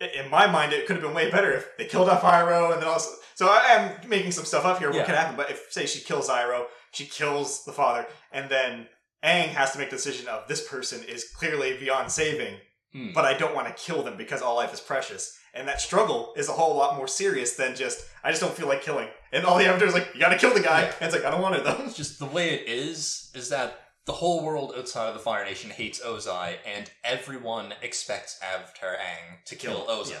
in 0.00 0.30
my 0.30 0.46
mind, 0.46 0.72
it 0.72 0.86
could 0.86 0.96
have 0.96 1.02
been 1.04 1.14
way 1.14 1.30
better 1.30 1.52
if 1.52 1.76
they 1.76 1.84
killed 1.84 2.08
off 2.08 2.22
Iroh 2.22 2.72
and 2.72 2.80
then 2.82 2.88
also. 2.88 3.10
So 3.34 3.46
I 3.48 3.58
am 3.72 4.08
making 4.08 4.32
some 4.32 4.44
stuff 4.44 4.64
up 4.64 4.78
here. 4.78 4.88
What 4.88 4.96
Yeah. 4.98 5.04
could 5.06 5.14
happen? 5.14 5.36
But 5.36 5.50
if 5.50 5.66
say 5.70 5.86
she 5.86 6.00
kills 6.00 6.28
Iroh, 6.28 6.66
she 6.92 7.06
kills 7.06 7.64
the 7.64 7.72
father, 7.72 8.06
and 8.32 8.48
then 8.50 8.88
Aang 9.24 9.48
has 9.48 9.72
to 9.72 9.78
make 9.78 9.90
the 9.90 9.96
decision 9.96 10.28
of 10.28 10.48
this 10.48 10.66
person 10.66 11.04
is 11.04 11.24
clearly 11.30 11.76
beyond 11.76 12.10
saving, 12.10 12.58
Hmm. 12.92 13.12
but 13.12 13.24
I 13.24 13.34
don't 13.34 13.54
want 13.54 13.68
to 13.68 13.82
kill 13.82 14.02
them 14.02 14.16
because 14.16 14.42
all 14.42 14.56
life 14.56 14.72
is 14.72 14.80
precious. 14.80 15.36
And 15.52 15.66
that 15.68 15.80
struggle 15.80 16.32
is 16.36 16.48
a 16.48 16.52
whole 16.52 16.74
lot 16.76 16.96
more 16.96 17.08
serious 17.08 17.54
than 17.54 17.74
just 17.76 18.04
I 18.24 18.30
just 18.30 18.40
don't 18.42 18.56
feel 18.56 18.68
like 18.68 18.82
killing. 18.82 19.08
And 19.32 19.44
all 19.44 19.58
the 19.58 19.66
Avatar 19.66 19.88
is 19.88 19.94
like, 19.94 20.08
you 20.14 20.20
gotta 20.20 20.38
kill 20.38 20.54
the 20.54 20.60
guy. 20.60 20.82
Yeah. 20.82 20.92
And 21.00 21.02
it's 21.06 21.14
like 21.14 21.24
I 21.24 21.30
don't 21.30 21.42
want 21.42 21.56
it 21.56 21.64
though. 21.64 21.76
It's 21.84 21.96
just 21.96 22.18
the 22.18 22.26
way 22.26 22.50
it 22.54 22.68
is 22.68 23.30
is 23.34 23.48
that 23.50 23.78
the 24.06 24.12
whole 24.12 24.44
world 24.44 24.72
outside 24.76 25.08
of 25.08 25.14
the 25.14 25.20
Fire 25.20 25.44
Nation 25.44 25.70
hates 25.70 26.00
Ozai, 26.00 26.56
and 26.66 26.90
everyone 27.04 27.74
expects 27.82 28.38
Avatar 28.42 28.94
Aang 28.94 29.44
to 29.46 29.56
kill 29.56 29.84
Kill, 29.84 29.86
Ozai. 29.86 30.10
yeah. 30.10 30.18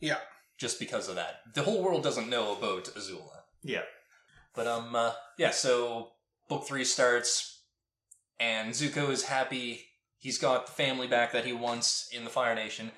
Yeah. 0.00 0.16
Just 0.58 0.78
because 0.78 1.08
of 1.08 1.14
that. 1.16 1.40
The 1.54 1.62
whole 1.62 1.82
world 1.82 2.02
doesn't 2.02 2.28
know 2.28 2.56
about 2.56 2.84
Azula. 2.84 3.42
Yeah. 3.62 3.82
But 4.54 4.66
um 4.66 4.94
uh, 4.94 5.12
yeah, 5.38 5.50
so 5.50 6.12
book 6.48 6.66
three 6.66 6.84
starts 6.84 7.62
and 8.38 8.72
Zuko 8.72 9.10
is 9.10 9.24
happy. 9.24 9.86
He's 10.18 10.38
got 10.38 10.66
the 10.66 10.72
family 10.72 11.06
back 11.06 11.32
that 11.32 11.44
he 11.44 11.52
wants 11.52 12.08
in 12.12 12.24
the 12.24 12.30
Fire 12.30 12.54
Nation. 12.54 12.90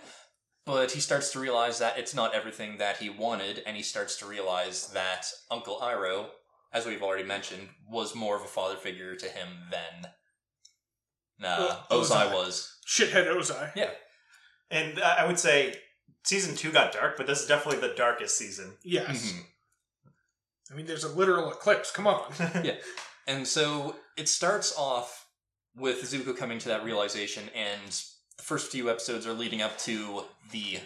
But 0.64 0.92
he 0.92 1.00
starts 1.00 1.32
to 1.32 1.40
realize 1.40 1.80
that 1.80 1.98
it's 1.98 2.14
not 2.14 2.34
everything 2.34 2.78
that 2.78 2.98
he 2.98 3.10
wanted, 3.10 3.62
and 3.66 3.76
he 3.76 3.82
starts 3.82 4.16
to 4.18 4.26
realize 4.26 4.88
that 4.92 5.26
Uncle 5.50 5.78
Iroh, 5.82 6.26
as 6.72 6.86
we've 6.86 7.02
already 7.02 7.24
mentioned, 7.24 7.68
was 7.88 8.14
more 8.14 8.36
of 8.36 8.42
a 8.42 8.46
father 8.46 8.76
figure 8.76 9.14
to 9.16 9.26
him 9.26 9.48
than 9.70 10.10
uh, 11.44 11.82
Uh, 11.90 11.94
Ozai 11.94 12.26
Ozai. 12.28 12.32
was. 12.34 12.76
Shithead 12.86 13.26
Ozai. 13.26 13.72
Yeah. 13.74 13.90
And 14.70 14.98
uh, 15.00 15.16
I 15.18 15.26
would 15.26 15.38
say 15.38 15.74
season 16.24 16.54
two 16.56 16.70
got 16.72 16.92
dark, 16.92 17.16
but 17.16 17.26
this 17.26 17.40
is 17.42 17.46
definitely 17.48 17.86
the 17.86 17.94
darkest 17.94 18.36
season. 18.38 18.72
Yes. 18.82 19.32
Mhm. 19.32 19.44
I 20.70 20.74
mean, 20.74 20.86
there's 20.86 21.04
a 21.04 21.08
literal 21.12 21.50
eclipse. 21.50 21.90
Come 21.90 22.06
on. 22.06 22.32
Yeah. 22.64 22.76
And 23.26 23.46
so 23.46 23.96
it 24.16 24.28
starts 24.28 24.74
off 24.76 25.26
with 25.76 26.02
Zuko 26.02 26.36
coming 26.36 26.58
to 26.60 26.68
that 26.68 26.84
realization, 26.84 27.44
and 27.54 27.90
the 28.36 28.42
first 28.42 28.72
few 28.72 28.90
episodes 28.90 29.26
are 29.26 29.32
leading 29.32 29.62
up 29.62 29.78
to 29.80 30.24
the 30.50 30.80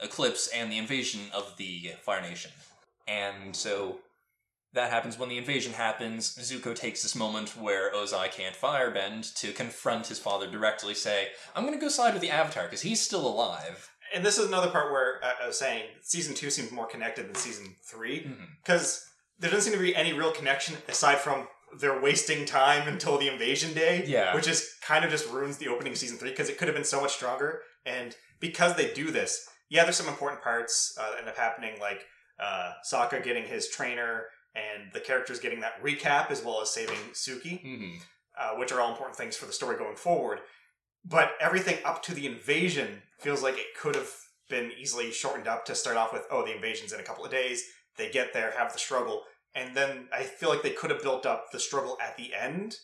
eclipse 0.00 0.48
and 0.48 0.70
the 0.72 0.78
invasion 0.78 1.20
of 1.34 1.56
the 1.58 1.92
Fire 2.02 2.20
Nation. 2.22 2.50
And 3.06 3.54
so 3.54 3.98
that 4.74 4.90
happens 4.90 5.18
when 5.18 5.28
the 5.28 5.38
invasion 5.38 5.72
happens. 5.72 6.34
Zuko 6.36 6.74
takes 6.74 7.02
this 7.02 7.14
moment 7.14 7.56
where 7.60 7.92
Ozai 7.92 8.30
can't 8.30 8.56
firebend 8.56 9.34
to 9.36 9.52
confront 9.52 10.06
his 10.06 10.18
father 10.18 10.50
directly, 10.50 10.94
say, 10.94 11.28
I'm 11.54 11.64
going 11.64 11.78
to 11.78 11.80
go 11.80 11.88
side 11.88 12.14
with 12.14 12.22
the 12.22 12.30
Avatar 12.30 12.64
because 12.64 12.82
he's 12.82 13.00
still 13.00 13.26
alive. 13.26 13.90
And 14.14 14.24
this 14.24 14.38
is 14.38 14.46
another 14.46 14.70
part 14.70 14.92
where 14.92 15.20
I 15.22 15.44
I 15.44 15.46
was 15.46 15.58
saying 15.58 15.84
season 16.02 16.34
two 16.34 16.50
seems 16.50 16.70
more 16.70 16.86
connected 16.86 17.26
than 17.26 17.34
season 17.34 17.76
three 17.82 18.30
because 18.62 19.06
there 19.38 19.50
doesn't 19.50 19.72
seem 19.72 19.78
to 19.78 19.84
be 19.84 19.96
any 19.96 20.12
real 20.12 20.32
connection 20.32 20.76
aside 20.88 21.18
from 21.18 21.48
they're 21.78 22.00
wasting 22.00 22.44
time 22.44 22.86
until 22.86 23.16
the 23.16 23.28
invasion 23.28 23.72
day. 23.72 24.04
Yeah. 24.06 24.34
which 24.34 24.46
is 24.46 24.74
kind 24.86 25.04
of 25.04 25.10
just 25.10 25.30
ruins 25.30 25.56
the 25.56 25.68
opening 25.68 25.92
of 25.92 25.98
season 25.98 26.18
three 26.18 26.30
because 26.30 26.50
it 26.50 26.58
could 26.58 26.68
have 26.68 26.74
been 26.74 26.84
so 26.84 27.00
much 27.00 27.12
stronger. 27.12 27.60
And 27.86 28.14
because 28.40 28.76
they 28.76 28.92
do 28.92 29.10
this, 29.10 29.48
yeah, 29.70 29.84
there's 29.84 29.96
some 29.96 30.08
important 30.08 30.42
parts 30.42 30.96
uh, 31.00 31.10
that 31.10 31.20
end 31.20 31.28
up 31.28 31.36
happening, 31.36 31.80
like 31.80 32.04
uh, 32.38 32.72
Sokka 32.90 33.22
getting 33.24 33.44
his 33.44 33.68
trainer 33.68 34.24
and 34.54 34.92
the 34.92 35.00
characters 35.00 35.40
getting 35.40 35.60
that 35.60 35.82
recap 35.82 36.30
as 36.30 36.44
well 36.44 36.60
as 36.60 36.70
saving 36.70 36.98
Suki 37.12 37.60
hmm 37.62 37.96
uh, 38.38 38.52
which 38.56 38.72
are 38.72 38.80
all 38.80 38.90
important 38.90 39.16
things 39.16 39.36
for 39.36 39.46
the 39.46 39.52
story 39.52 39.76
going 39.76 39.96
forward. 39.96 40.40
But 41.04 41.32
everything 41.40 41.78
up 41.84 42.02
to 42.04 42.14
the 42.14 42.26
invasion 42.26 43.02
feels 43.18 43.42
like 43.42 43.58
it 43.58 43.74
could 43.78 43.94
have 43.94 44.10
been 44.48 44.72
easily 44.78 45.10
shortened 45.10 45.48
up 45.48 45.64
to 45.66 45.74
start 45.74 45.96
off 45.96 46.12
with, 46.12 46.26
oh, 46.30 46.44
the 46.44 46.54
invasion's 46.54 46.92
in 46.92 47.00
a 47.00 47.04
couple 47.04 47.24
of 47.24 47.30
days. 47.30 47.64
They 47.96 48.10
get 48.10 48.32
there, 48.32 48.52
have 48.56 48.72
the 48.72 48.78
struggle, 48.78 49.22
and 49.54 49.76
then 49.76 50.08
I 50.12 50.22
feel 50.22 50.48
like 50.48 50.62
they 50.62 50.70
could 50.70 50.90
have 50.90 51.02
built 51.02 51.26
up 51.26 51.46
the 51.52 51.60
struggle 51.60 51.98
at 52.00 52.16
the 52.16 52.32
end 52.34 52.76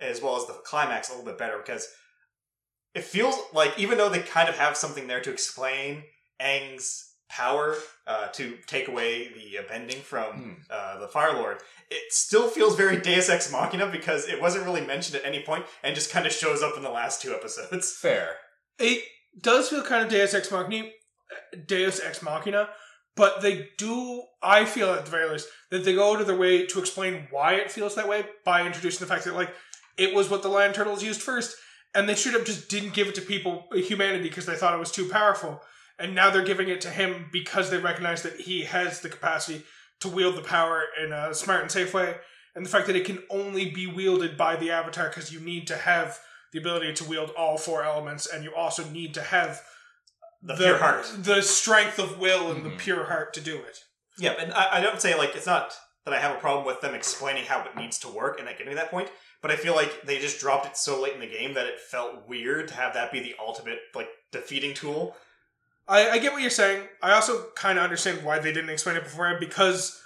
as 0.00 0.20
well 0.20 0.36
as 0.36 0.46
the 0.46 0.54
climax 0.64 1.08
a 1.08 1.12
little 1.12 1.26
bit 1.26 1.38
better 1.38 1.58
because 1.58 1.86
it 2.94 3.04
feels 3.04 3.36
like 3.52 3.78
even 3.78 3.98
though 3.98 4.08
they 4.08 4.20
kind 4.20 4.48
of 4.48 4.56
have 4.56 4.76
something 4.76 5.06
there 5.06 5.20
to 5.20 5.30
explain 5.30 6.02
Aang's 6.40 7.09
power 7.30 7.76
uh, 8.06 8.26
to 8.28 8.56
take 8.66 8.88
away 8.88 9.28
the 9.28 9.58
uh, 9.58 9.62
bending 9.68 10.00
from 10.00 10.32
Hmm. 10.32 10.52
uh, 10.70 10.98
the 10.98 11.08
Fire 11.08 11.32
Lord, 11.34 11.58
it 11.90 12.12
still 12.12 12.48
feels 12.48 12.76
very 12.76 13.00
Deus 13.00 13.28
Ex 13.28 13.50
Machina 13.52 13.86
because 13.86 14.28
it 14.28 14.40
wasn't 14.40 14.64
really 14.64 14.80
mentioned 14.84 15.16
at 15.16 15.24
any 15.24 15.42
point 15.42 15.64
and 15.82 15.94
just 15.94 16.10
kind 16.10 16.26
of 16.26 16.32
shows 16.32 16.62
up 16.62 16.76
in 16.76 16.82
the 16.82 16.90
last 16.90 17.22
two 17.22 17.32
episodes. 17.32 17.92
Fair. 18.00 18.36
It 18.78 19.04
does 19.40 19.68
feel 19.68 19.82
kind 19.82 20.02
of 20.04 20.10
Deus 20.10 20.34
Ex 20.34 20.50
Machina, 20.50 20.90
Deus 21.66 22.00
Ex 22.00 22.22
Machina, 22.22 22.68
but 23.16 23.40
they 23.42 23.68
do. 23.78 24.22
I 24.42 24.64
feel 24.64 24.90
at 24.92 25.04
the 25.04 25.10
very 25.10 25.28
least 25.30 25.48
that 25.70 25.84
they 25.84 25.94
go 25.94 26.14
out 26.14 26.20
of 26.20 26.26
their 26.26 26.36
way 26.36 26.66
to 26.66 26.78
explain 26.80 27.26
why 27.30 27.54
it 27.54 27.70
feels 27.70 27.94
that 27.94 28.08
way 28.08 28.24
by 28.44 28.66
introducing 28.66 29.06
the 29.06 29.12
fact 29.12 29.24
that 29.24 29.34
like 29.34 29.50
it 29.96 30.14
was 30.14 30.30
what 30.30 30.42
the 30.42 30.48
land 30.48 30.74
turtles 30.74 31.02
used 31.02 31.20
first, 31.20 31.56
and 31.94 32.08
they 32.08 32.14
straight 32.14 32.34
up 32.36 32.46
just 32.46 32.68
didn't 32.70 32.94
give 32.94 33.08
it 33.08 33.14
to 33.16 33.20
people, 33.20 33.66
humanity, 33.72 34.22
because 34.24 34.46
they 34.46 34.54
thought 34.56 34.74
it 34.74 34.80
was 34.80 34.90
too 34.92 35.08
powerful, 35.08 35.60
and 36.00 36.14
now 36.14 36.30
they're 36.30 36.42
giving 36.44 36.68
it 36.68 36.80
to 36.82 36.90
him 36.90 37.26
because 37.32 37.70
they 37.70 37.78
recognize 37.78 38.22
that 38.22 38.40
he 38.40 38.62
has 38.64 39.00
the 39.00 39.08
capacity 39.08 39.62
to 40.00 40.08
wield 40.08 40.36
the 40.36 40.42
power 40.42 40.84
in 41.02 41.12
a 41.12 41.34
smart 41.34 41.60
and 41.62 41.70
safe 41.70 41.92
way, 41.94 42.16
and 42.54 42.64
the 42.64 42.70
fact 42.70 42.86
that 42.86 42.96
it 42.96 43.04
can 43.04 43.22
only 43.30 43.70
be 43.70 43.86
wielded 43.86 44.36
by 44.36 44.56
the 44.56 44.70
Avatar 44.70 45.08
because 45.08 45.32
you 45.32 45.40
need 45.40 45.66
to 45.66 45.76
have 45.76 46.18
the 46.52 46.58
ability 46.58 46.92
to 46.94 47.04
wield 47.04 47.30
all 47.36 47.56
four 47.58 47.84
elements, 47.84 48.26
and 48.26 48.42
you 48.42 48.54
also 48.54 48.84
need 48.90 49.14
to 49.14 49.22
have 49.22 49.60
The, 50.42 50.56
pure 50.56 50.78
heart. 50.78 51.06
the 51.18 51.42
strength 51.42 51.98
of 51.98 52.18
will, 52.18 52.50
and 52.50 52.64
the 52.64 52.70
Mhm. 52.70 52.78
pure 52.78 53.04
heart 53.04 53.34
to 53.34 53.40
do 53.40 53.56
it. 53.62 53.84
Yeah, 54.18 54.32
and 54.32 54.52
I, 54.52 54.78
I 54.78 54.80
don't 54.80 55.00
say 55.00 55.14
like 55.14 55.36
it's 55.36 55.46
not 55.46 55.76
that 56.06 56.14
I 56.14 56.18
have 56.18 56.34
a 56.34 56.40
problem 56.40 56.64
with 56.64 56.80
them 56.80 56.94
explaining 56.94 57.44
how 57.44 57.60
it 57.62 57.76
needs 57.76 57.98
to 58.00 58.08
work 58.08 58.38
and 58.38 58.46
like 58.46 58.56
getting 58.58 58.72
to 58.72 58.76
that 58.76 58.90
point, 58.90 59.10
but 59.42 59.50
I 59.50 59.56
feel 59.56 59.74
like 59.76 60.02
they 60.02 60.18
just 60.18 60.40
dropped 60.40 60.66
it 60.66 60.76
so 60.76 60.98
late 61.00 61.12
in 61.12 61.20
the 61.20 61.26
game 61.26 61.52
that 61.54 61.66
it 61.66 61.78
felt 61.78 62.26
weird 62.26 62.68
to 62.68 62.74
have 62.74 62.94
that 62.94 63.12
be 63.12 63.20
the 63.20 63.34
ultimate 63.38 63.78
like 63.94 64.08
defeating 64.32 64.72
tool. 64.74 65.14
I, 65.90 66.10
I 66.10 66.18
get 66.18 66.32
what 66.32 66.40
you're 66.40 66.50
saying. 66.50 66.84
I 67.02 67.12
also 67.12 67.48
kind 67.56 67.76
of 67.76 67.84
understand 67.84 68.24
why 68.24 68.38
they 68.38 68.52
didn't 68.52 68.70
explain 68.70 68.96
it 68.96 69.02
beforehand 69.02 69.38
because 69.40 70.00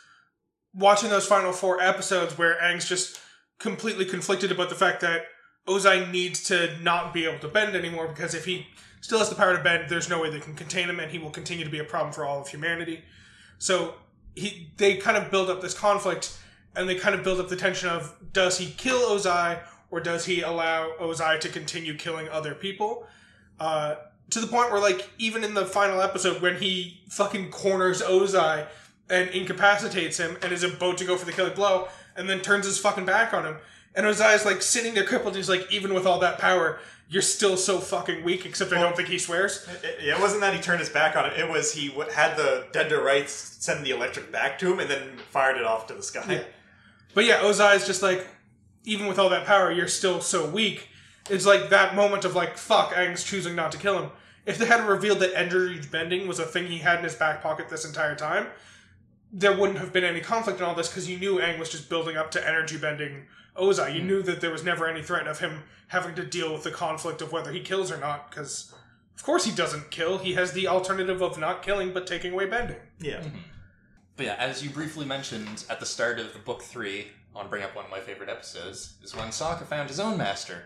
watching 0.73 1.11
those 1.11 1.27
final 1.27 1.53
four 1.53 1.81
episodes 1.81 2.37
where 2.39 2.59
Aang's 2.61 2.89
just 2.89 3.21
completely 3.59 4.07
conflicted 4.07 4.51
about 4.51 4.71
the 4.71 4.75
fact 4.75 5.03
that 5.03 5.27
Ozai 5.69 6.11
needs 6.11 6.43
to 6.45 6.77
not 6.83 7.13
be 7.13 7.27
able 7.27 7.39
to 7.41 7.49
bend 7.49 7.77
anymore 7.77 8.09
because 8.09 8.35
if 8.35 8.47
he 8.47 8.67
still 9.03 9.19
has 9.19 9.29
the 9.29 9.35
power 9.35 9.57
to 9.57 9.63
bend, 9.63 9.91
there's 9.91 10.09
no 10.09 10.21
way 10.21 10.31
they 10.31 10.41
can 10.41 10.55
contain 10.55 10.89
him 10.89 11.01
and 11.01 11.13
he 11.13 11.19
will 11.19 11.31
continue 11.31 11.65
to 11.65 11.71
be 11.71 11.79
a 11.79 11.85
problem 11.85 12.13
for 12.13 12.25
all 12.25 12.41
of 12.41 12.49
humanity. 12.49 13.03
So 13.59 13.95
he 14.35 14.73
they 14.79 14.97
kind 14.97 15.19
of 15.19 15.31
build 15.31 15.51
up 15.51 15.61
this 15.61 15.75
conflict 15.75 16.37
and 16.75 16.89
they 16.89 16.95
kind 16.95 17.15
of 17.15 17.23
build 17.23 17.41
up 17.41 17.49
the 17.49 17.57
tension 17.57 17.91
of 17.91 18.15
does 18.33 18.59
he 18.59 18.71
kill 18.73 19.01
Ozai 19.11 19.61
or 19.91 20.01
does 20.01 20.25
he 20.25 20.41
allow 20.41 20.93
Ozai 20.99 21.39
to 21.41 21.49
continue 21.51 21.95
killing 21.97 22.29
other 22.31 22.55
people? 22.55 23.07
Uh, 23.61 23.97
to 24.35 24.41
the 24.41 24.47
point 24.47 24.71
where 24.71 24.81
like 24.81 25.09
even 25.19 25.43
in 25.45 25.55
the 25.55 25.65
final 25.65 26.01
episode 26.03 26.43
when 26.43 26.57
he 26.57 27.01
fucking 27.09 27.51
corners 27.51 28.03
Ozai 28.03 28.67
and 29.09 29.29
incapacitates 29.31 30.19
him 30.19 30.37
and 30.43 30.53
is 30.53 30.63
about 30.63 30.99
to 30.99 31.05
go 31.05 31.17
for 31.17 31.25
the 31.27 31.33
killing 31.33 31.55
blow 31.55 31.89
and 32.17 32.29
then 32.29 32.41
turns 32.41 32.67
his 32.67 32.79
fucking 32.79 33.05
back 33.05 33.33
on 33.35 33.45
him. 33.45 33.57
And 33.95 34.07
Ozai's 34.07 34.45
like 34.45 34.61
sitting 34.63 34.95
there 34.95 35.05
crippled. 35.05 35.37
He's 35.37 35.49
like 35.49 35.73
even 35.73 35.95
with 35.95 36.07
all 36.07 36.19
that 36.21 36.39
power 36.39 36.79
you're 37.09 37.23
still 37.23 37.57
so 37.57 37.79
fucking 37.79 38.25
weak 38.25 38.47
except 38.47 38.73
I 38.73 38.81
don't 38.81 38.97
think 38.97 39.09
he 39.09 39.19
swears. 39.19 39.69
It, 39.85 40.05
it- 40.09 40.21
wasn't 40.21 40.41
that 40.41 40.55
he 40.55 40.61
turned 40.61 40.81
his 40.81 40.89
back 40.89 41.17
on 41.17 41.27
it; 41.27 41.39
it 41.39 41.49
was 41.49 41.73
he 41.73 41.89
w- 41.91 42.11
had 42.11 42.35
the 42.37 42.67
dead 42.73 42.89
to 42.89 42.99
rights 43.01 43.33
send 43.61 43.85
the 43.85 43.91
electric 43.91 44.33
back 44.33 44.59
to 44.61 44.73
him 44.73 44.81
and 44.81 44.89
then 44.91 45.19
fired 45.31 45.59
it 45.59 45.65
off 45.65 45.87
to 45.89 45.95
the 45.95 46.03
sky. 46.03 46.25
Yeah. 46.29 46.43
but 47.15 47.25
yeah 47.27 47.41
Ozai 47.41 47.77
is 47.77 47.87
just 47.87 48.03
like 48.03 48.27
even 48.85 49.07
with 49.07 49.19
all 49.19 49.29
that 49.29 49.45
power 49.47 49.71
you're 49.71 49.87
still 49.87 50.21
so 50.23 50.49
weak. 50.49 50.89
It's 51.31 51.47
like 51.47 51.69
that 51.71 51.95
moment 51.95 52.25
of 52.25 52.35
like 52.35 52.57
fuck 52.57 52.95
Aang's 52.95 53.23
choosing 53.23 53.55
not 53.55 53.71
to 53.73 53.79
kill 53.79 54.03
him 54.03 54.11
if 54.47 54.59
they 54.59 54.67
had 54.67 54.87
revealed 54.87 55.21
that 55.21 55.37
energy 55.37 55.81
bending 55.91 56.29
was 56.29 56.39
a 56.39 56.45
thing 56.45 56.67
he 56.67 56.79
had 56.79 56.99
in 56.99 57.05
his 57.05 57.15
back 57.15 57.43
pocket 57.43 57.69
this 57.69 57.85
entire 57.85 58.15
time 58.15 58.47
there 59.37 59.57
wouldn't 59.57 59.81
have 59.81 59.93
been 59.93 60.05
any 60.05 60.21
conflict 60.21 60.61
in 60.61 60.65
all 60.65 60.77
this 60.77 60.89
because 60.89 61.11
you 61.11 61.19
knew 61.19 61.39
Aang 61.39 61.59
was 61.59 61.69
just 61.69 61.91
building 61.91 62.17
up 62.17 62.31
to 62.31 62.49
energy 62.49 62.79
bending 62.79 63.25
Ozai. 63.57 63.95
You 63.95 64.03
knew 64.03 64.23
that 64.23 64.41
there 64.41 64.51
was 64.51 64.63
never 64.65 64.87
any 64.87 65.03
threat 65.03 65.27
of 65.27 65.41
him 65.41 65.65
having 65.89 66.15
to 66.15 66.25
deal 66.25 66.53
with 66.53 66.63
the 66.63 66.71
conflict 66.71 67.21
of 67.21 67.33
whether 67.33 67.53
he 67.53 67.61
kills 67.61 67.91
or 67.91 67.99
not 67.99 68.31
because, 68.31 68.73
of 69.17 69.23
course, 69.25 69.45
he 69.45 69.53
doesn't 69.53 69.91
kill. 69.91 70.19
He 70.19 70.35
has 70.35 70.53
the 70.53 70.69
alternative 70.69 71.21
of 71.21 71.37
not 71.37 71.65
killing 71.65 71.93
but 71.93 72.07
taking 72.07 72.33
away 72.33 72.47
bending. 72.47 72.77
Yeah. 73.01 73.23
But 74.17 74.27
yeah, 74.27 74.37
as 74.39 74.63
you 74.63 74.71
briefly 74.71 75.05
mentioned 75.05 75.65
at 75.69 75.81
the 75.81 75.87
start 75.87 76.21
of 76.21 76.33
the 76.33 76.39
book 76.39 76.63
three, 76.63 77.09
on 77.35 77.49
bring 77.49 77.65
up 77.65 77.75
one 77.75 77.85
of 77.85 77.91
my 77.91 77.99
favorite 77.99 78.29
episodes, 78.29 78.95
is 79.03 79.17
when 79.17 79.29
Sokka 79.29 79.67
found 79.67 79.89
his 79.89 79.99
own 79.99 80.17
master. 80.17 80.63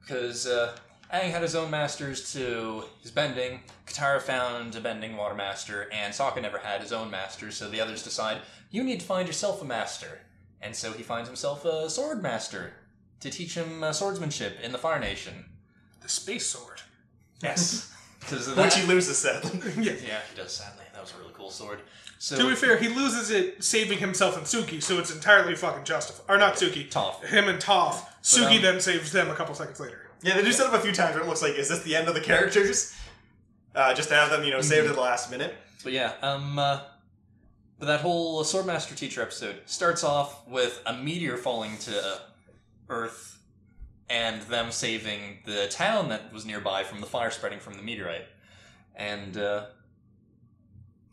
Because 0.00 0.46
uh, 0.46 0.76
Aang 1.14 1.30
had 1.30 1.42
his 1.42 1.54
own 1.54 1.70
masters 1.70 2.32
to 2.32 2.82
his 3.00 3.12
bending, 3.12 3.60
Katara 3.86 4.20
found 4.20 4.74
a 4.74 4.80
bending 4.80 5.16
water 5.16 5.36
master, 5.36 5.88
and 5.92 6.12
Sokka 6.12 6.42
never 6.42 6.58
had 6.58 6.80
his 6.80 6.92
own 6.92 7.08
master, 7.08 7.52
so 7.52 7.70
the 7.70 7.80
others 7.80 8.02
decide, 8.02 8.38
you 8.72 8.82
need 8.82 8.98
to 8.98 9.06
find 9.06 9.28
yourself 9.28 9.62
a 9.62 9.64
master. 9.64 10.22
And 10.60 10.74
so 10.74 10.92
he 10.92 11.04
finds 11.04 11.28
himself 11.28 11.64
a 11.64 11.88
sword 11.88 12.20
master 12.20 12.72
to 13.20 13.30
teach 13.30 13.54
him 13.54 13.84
uh, 13.84 13.92
swordsmanship 13.92 14.58
in 14.60 14.72
the 14.72 14.78
Fire 14.78 14.98
Nation. 14.98 15.44
The 16.00 16.08
space 16.08 16.46
sword. 16.46 16.80
Yes. 17.40 17.92
Which 18.56 18.74
he 18.74 18.84
loses 18.84 19.18
sadly. 19.18 19.60
yeah. 19.76 19.92
yeah, 20.04 20.20
he 20.28 20.36
does. 20.36 20.56
Sadly, 20.56 20.84
that 20.94 21.00
was 21.00 21.14
a 21.14 21.18
really 21.18 21.32
cool 21.34 21.50
sword. 21.50 21.80
So 22.18 22.36
To 22.36 22.48
be 22.48 22.56
fair, 22.56 22.76
he 22.76 22.88
loses 22.88 23.30
it 23.30 23.62
saving 23.62 23.98
himself 23.98 24.36
and 24.36 24.46
Suki, 24.46 24.82
so 24.82 24.98
it's 24.98 25.14
entirely 25.14 25.54
fucking 25.54 25.84
justified. 25.84 26.34
Or 26.34 26.38
not 26.38 26.54
Suki. 26.54 26.90
Toph. 26.90 27.22
Him 27.24 27.48
and 27.48 27.60
Toph. 27.60 28.02
Suki 28.22 28.56
um, 28.56 28.62
then 28.62 28.80
saves 28.80 29.12
them 29.12 29.30
a 29.30 29.34
couple 29.34 29.54
seconds 29.54 29.78
later. 29.78 30.03
Yeah, 30.24 30.36
they 30.36 30.42
do 30.42 30.52
set 30.52 30.66
up 30.66 30.72
a 30.72 30.80
few 30.80 30.92
times 30.92 31.14
where 31.14 31.22
it 31.22 31.28
looks 31.28 31.42
like, 31.42 31.54
is 31.54 31.68
this 31.68 31.82
the 31.82 31.94
end 31.94 32.08
of 32.08 32.14
the 32.14 32.20
characters? 32.20 32.94
Uh, 33.76 33.92
just 33.92 34.08
to 34.08 34.14
have 34.14 34.30
them, 34.30 34.44
you 34.44 34.52
know, 34.52 34.60
saved 34.60 34.86
at 34.86 34.94
the 34.94 35.00
last 35.00 35.32
minute. 35.32 35.52
But 35.82 35.92
yeah, 35.92 36.12
um, 36.22 36.60
uh, 36.60 36.78
but 37.80 37.86
that 37.86 38.02
whole 38.02 38.44
Swordmaster 38.44 38.94
Teacher 38.94 39.20
episode 39.20 39.62
starts 39.66 40.04
off 40.04 40.46
with 40.46 40.80
a 40.86 40.92
meteor 40.92 41.36
falling 41.36 41.76
to 41.78 42.20
Earth 42.88 43.36
and 44.08 44.42
them 44.42 44.70
saving 44.70 45.38
the 45.44 45.66
town 45.66 46.08
that 46.10 46.32
was 46.32 46.46
nearby 46.46 46.84
from 46.84 47.00
the 47.00 47.06
fire 47.08 47.32
spreading 47.32 47.58
from 47.58 47.74
the 47.74 47.82
meteorite. 47.82 48.26
And, 48.94 49.36
uh, 49.36 49.66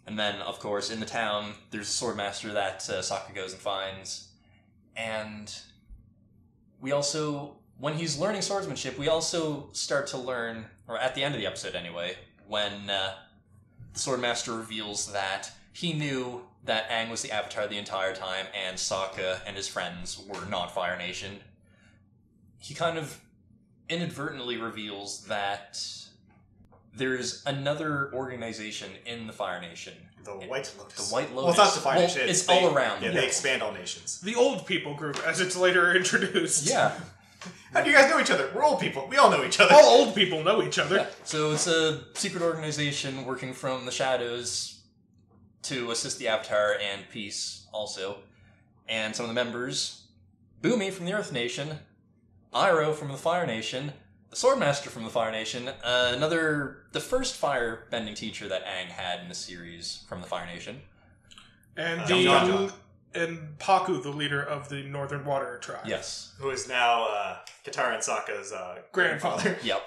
and 0.05 0.19
then, 0.19 0.35
of 0.35 0.59
course, 0.59 0.91
in 0.91 0.99
the 0.99 1.07
town, 1.07 1.53
there's 1.71 1.89
a 1.89 2.05
Swordmaster 2.05 2.53
that 2.53 2.88
uh, 2.91 3.01
Sokka 3.01 3.33
goes 3.33 3.53
and 3.53 3.61
finds. 3.61 4.27
And 4.95 5.51
we 6.79 6.91
also, 6.91 7.55
when 7.81 7.95
he's 7.95 8.17
learning 8.17 8.41
swordsmanship, 8.43 8.97
we 8.97 9.09
also 9.09 9.67
start 9.73 10.07
to 10.07 10.17
learn, 10.17 10.65
or 10.87 10.97
at 10.97 11.15
the 11.15 11.23
end 11.23 11.33
of 11.35 11.41
the 11.41 11.47
episode 11.47 11.75
anyway, 11.75 12.15
when 12.47 12.89
uh, 12.89 13.13
the 13.93 13.99
Swordmaster 13.99 14.57
reveals 14.57 15.11
that 15.11 15.51
he 15.73 15.91
knew 15.93 16.41
that 16.63 16.89
Aang 16.89 17.09
was 17.09 17.21
the 17.23 17.31
Avatar 17.31 17.67
the 17.67 17.77
entire 17.79 18.13
time, 18.15 18.45
and 18.65 18.77
Sokka 18.77 19.39
and 19.47 19.57
his 19.57 19.67
friends 19.67 20.21
were 20.29 20.45
not 20.47 20.71
Fire 20.73 20.95
Nation. 20.97 21.39
He 22.59 22.73
kind 22.75 22.97
of 22.99 23.19
inadvertently 23.89 24.57
reveals 24.57 25.25
that 25.25 25.83
there's 26.95 27.41
another 27.47 28.11
organization 28.13 28.91
in 29.07 29.25
the 29.25 29.33
Fire 29.33 29.59
Nation. 29.59 29.93
The 30.23 30.31
White 30.33 30.71
Lotus. 30.77 31.09
The 31.09 31.13
White 31.15 31.33
Lotus. 31.33 31.35
Well, 31.35 31.49
it's 31.49 31.57
not 31.57 31.63
Lotus. 31.63 31.75
defined 31.75 31.97
Well, 31.97 32.07
nation, 32.07 32.29
it's 32.29 32.45
they- 32.45 32.59
all 32.59 32.73
around. 32.75 33.01
Yeah, 33.01 33.11
they 33.11 33.25
expand 33.25 33.63
all 33.63 33.71
nations. 33.71 34.21
The 34.21 34.35
old 34.35 34.67
people 34.67 34.93
group, 34.93 35.19
as 35.25 35.41
it's 35.41 35.55
later 35.57 35.95
introduced. 35.95 36.69
Yeah. 36.69 36.93
How 37.73 37.81
do 37.81 37.89
you 37.89 37.95
guys 37.95 38.09
know 38.09 38.19
each 38.19 38.31
other? 38.31 38.49
We're 38.53 38.63
old 38.63 38.80
people. 38.80 39.07
We 39.09 39.18
all 39.18 39.30
know 39.31 39.43
each 39.43 39.59
other. 39.59 39.73
All 39.73 40.05
old 40.05 40.15
people 40.15 40.43
know 40.43 40.61
each 40.63 40.77
other. 40.80 40.97
Yeah. 40.97 41.07
So 41.23 41.51
it's 41.51 41.68
a 41.68 42.03
secret 42.13 42.43
organization 42.43 43.26
working 43.26 43.53
from 43.53 43.85
the 43.85 43.91
shadows 43.91 44.81
to 45.63 45.91
assist 45.91 46.19
the 46.19 46.27
Avatar 46.27 46.76
and 46.81 47.07
Peace 47.09 47.68
also. 47.72 48.18
And 48.88 49.15
some 49.15 49.23
of 49.26 49.30
the 49.30 49.35
members 49.35 50.03
Bumi 50.61 50.91
from 50.91 51.05
the 51.05 51.13
Earth 51.13 51.31
Nation, 51.31 51.80
Iroh 52.53 52.93
from 52.93 53.07
the 53.07 53.18
Fire 53.18 53.47
Nation, 53.47 53.93
the 54.30 54.35
Swordmaster 54.35 54.89
from 54.89 55.03
the 55.03 55.09
Fire 55.09 55.31
Nation, 55.31 55.68
uh, 55.68 56.11
another, 56.15 56.84
the 56.91 56.99
first 56.99 57.35
fire 57.35 57.88
bending 57.89 58.15
teacher 58.15 58.47
that 58.47 58.63
Aang 58.65 58.88
had 58.89 59.22
in 59.22 59.30
the 59.30 59.35
series 59.35 60.03
from 60.07 60.22
the 60.22 60.27
Fire 60.27 60.45
Nation. 60.45 60.81
And 61.77 62.01
Uh, 62.01 62.07
the 62.07 62.13
Jeong 62.13 62.47
Jeong. 62.49 62.73
And 63.13 63.57
Pakku, 63.59 64.01
the 64.01 64.09
leader 64.09 64.41
of 64.41 64.69
the 64.69 64.83
Northern 64.83 65.25
Water 65.25 65.57
tribe. 65.59 65.85
Yes. 65.85 66.33
Who 66.39 66.49
is 66.49 66.67
now 66.67 67.07
uh, 67.07 67.38
Katara 67.65 67.93
and 67.93 68.03
Sokka's 68.03 68.51
uh, 68.51 68.79
Grandfather. 68.91 69.57
Yep. 69.63 69.81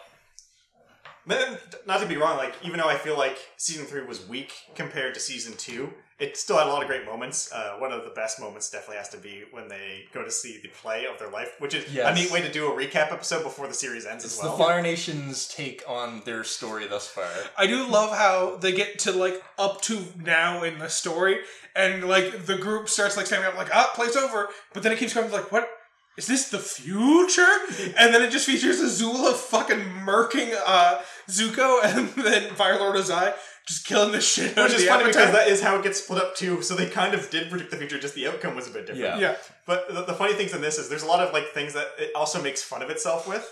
But 1.26 1.38
then, 1.38 1.58
not 1.86 2.00
to 2.00 2.06
be 2.06 2.16
wrong, 2.16 2.36
like 2.36 2.54
even 2.62 2.78
though 2.78 2.88
I 2.88 2.98
feel 2.98 3.16
like 3.16 3.38
season 3.56 3.86
three 3.86 4.04
was 4.04 4.28
weak 4.28 4.52
compared 4.74 5.14
to 5.14 5.20
season 5.20 5.54
two, 5.56 5.90
it 6.20 6.36
still 6.36 6.56
had 6.56 6.68
a 6.68 6.70
lot 6.70 6.80
of 6.80 6.88
great 6.88 7.04
moments. 7.04 7.52
Uh, 7.52 7.74
one 7.78 7.90
of 7.90 8.04
the 8.04 8.10
best 8.10 8.38
moments 8.38 8.70
definitely 8.70 8.96
has 8.96 9.08
to 9.08 9.16
be 9.18 9.42
when 9.50 9.66
they 9.68 10.04
go 10.12 10.22
to 10.22 10.30
see 10.30 10.60
the 10.62 10.68
play 10.68 11.06
of 11.06 11.18
their 11.18 11.30
life, 11.30 11.56
which 11.58 11.74
is 11.74 11.84
a 11.96 12.14
neat 12.14 12.30
way 12.30 12.40
to 12.40 12.52
do 12.52 12.72
a 12.72 12.76
recap 12.76 13.10
episode 13.12 13.42
before 13.42 13.66
the 13.66 13.74
series 13.74 14.06
ends 14.06 14.24
It's 14.24 14.38
as 14.38 14.44
well. 14.44 14.56
the 14.56 14.62
Fire 14.62 14.80
Nation's 14.80 15.48
take 15.48 15.82
on 15.88 16.22
their 16.24 16.44
story 16.44 16.86
thus 16.86 17.08
far. 17.08 17.26
I 17.58 17.66
do 17.66 17.86
love 17.88 18.16
how 18.16 18.56
they 18.56 18.72
get 18.72 19.00
to 19.00 19.12
like 19.12 19.42
up 19.58 19.80
to 19.82 20.04
now 20.22 20.62
in 20.62 20.78
the 20.78 20.88
story, 20.88 21.38
and 21.74 22.04
like 22.04 22.46
the 22.46 22.58
group 22.58 22.88
starts 22.88 23.16
like 23.16 23.26
standing 23.26 23.48
up, 23.48 23.56
like 23.56 23.74
ah, 23.74 23.90
play's 23.94 24.16
over, 24.16 24.48
but 24.72 24.84
then 24.84 24.92
it 24.92 24.98
keeps 24.98 25.14
going 25.14 25.32
like, 25.32 25.50
what 25.50 25.68
is 26.16 26.28
this 26.28 26.48
the 26.48 26.60
future? 26.60 27.42
and 27.98 28.14
then 28.14 28.22
it 28.22 28.30
just 28.30 28.46
features 28.46 28.80
Azula 28.80 29.34
fucking 29.34 29.80
murking 30.06 30.54
uh, 30.64 31.00
Zuko, 31.28 31.80
and 31.84 32.08
then 32.10 32.54
Fire 32.54 32.78
Lord 32.78 32.94
Ozai 32.94 33.34
just 33.66 33.86
killing 33.86 34.12
the 34.12 34.20
shit 34.20 34.56
out 34.58 34.64
Which 34.64 34.72
of 34.72 34.78
is 34.78 34.82
the 34.84 34.88
funny 34.88 35.04
because 35.04 35.32
that 35.32 35.48
is 35.48 35.62
how 35.62 35.76
it 35.76 35.82
gets 35.82 36.02
split 36.02 36.22
up 36.22 36.36
too. 36.36 36.60
So 36.62 36.74
they 36.74 36.88
kind 36.88 37.14
of 37.14 37.30
did 37.30 37.50
predict 37.50 37.70
the 37.70 37.76
future, 37.76 37.98
just 37.98 38.14
the 38.14 38.28
outcome 38.28 38.54
was 38.56 38.68
a 38.68 38.70
bit 38.70 38.86
different. 38.86 39.18
Yeah. 39.20 39.30
yeah, 39.30 39.36
But 39.66 39.92
the, 39.92 40.02
the 40.04 40.14
funny 40.14 40.34
things 40.34 40.52
in 40.52 40.60
this 40.60 40.78
is 40.78 40.88
there's 40.88 41.02
a 41.02 41.06
lot 41.06 41.20
of 41.20 41.32
like 41.32 41.48
things 41.48 41.72
that 41.74 41.88
it 41.98 42.10
also 42.14 42.42
makes 42.42 42.62
fun 42.62 42.82
of 42.82 42.90
itself 42.90 43.26
with. 43.26 43.50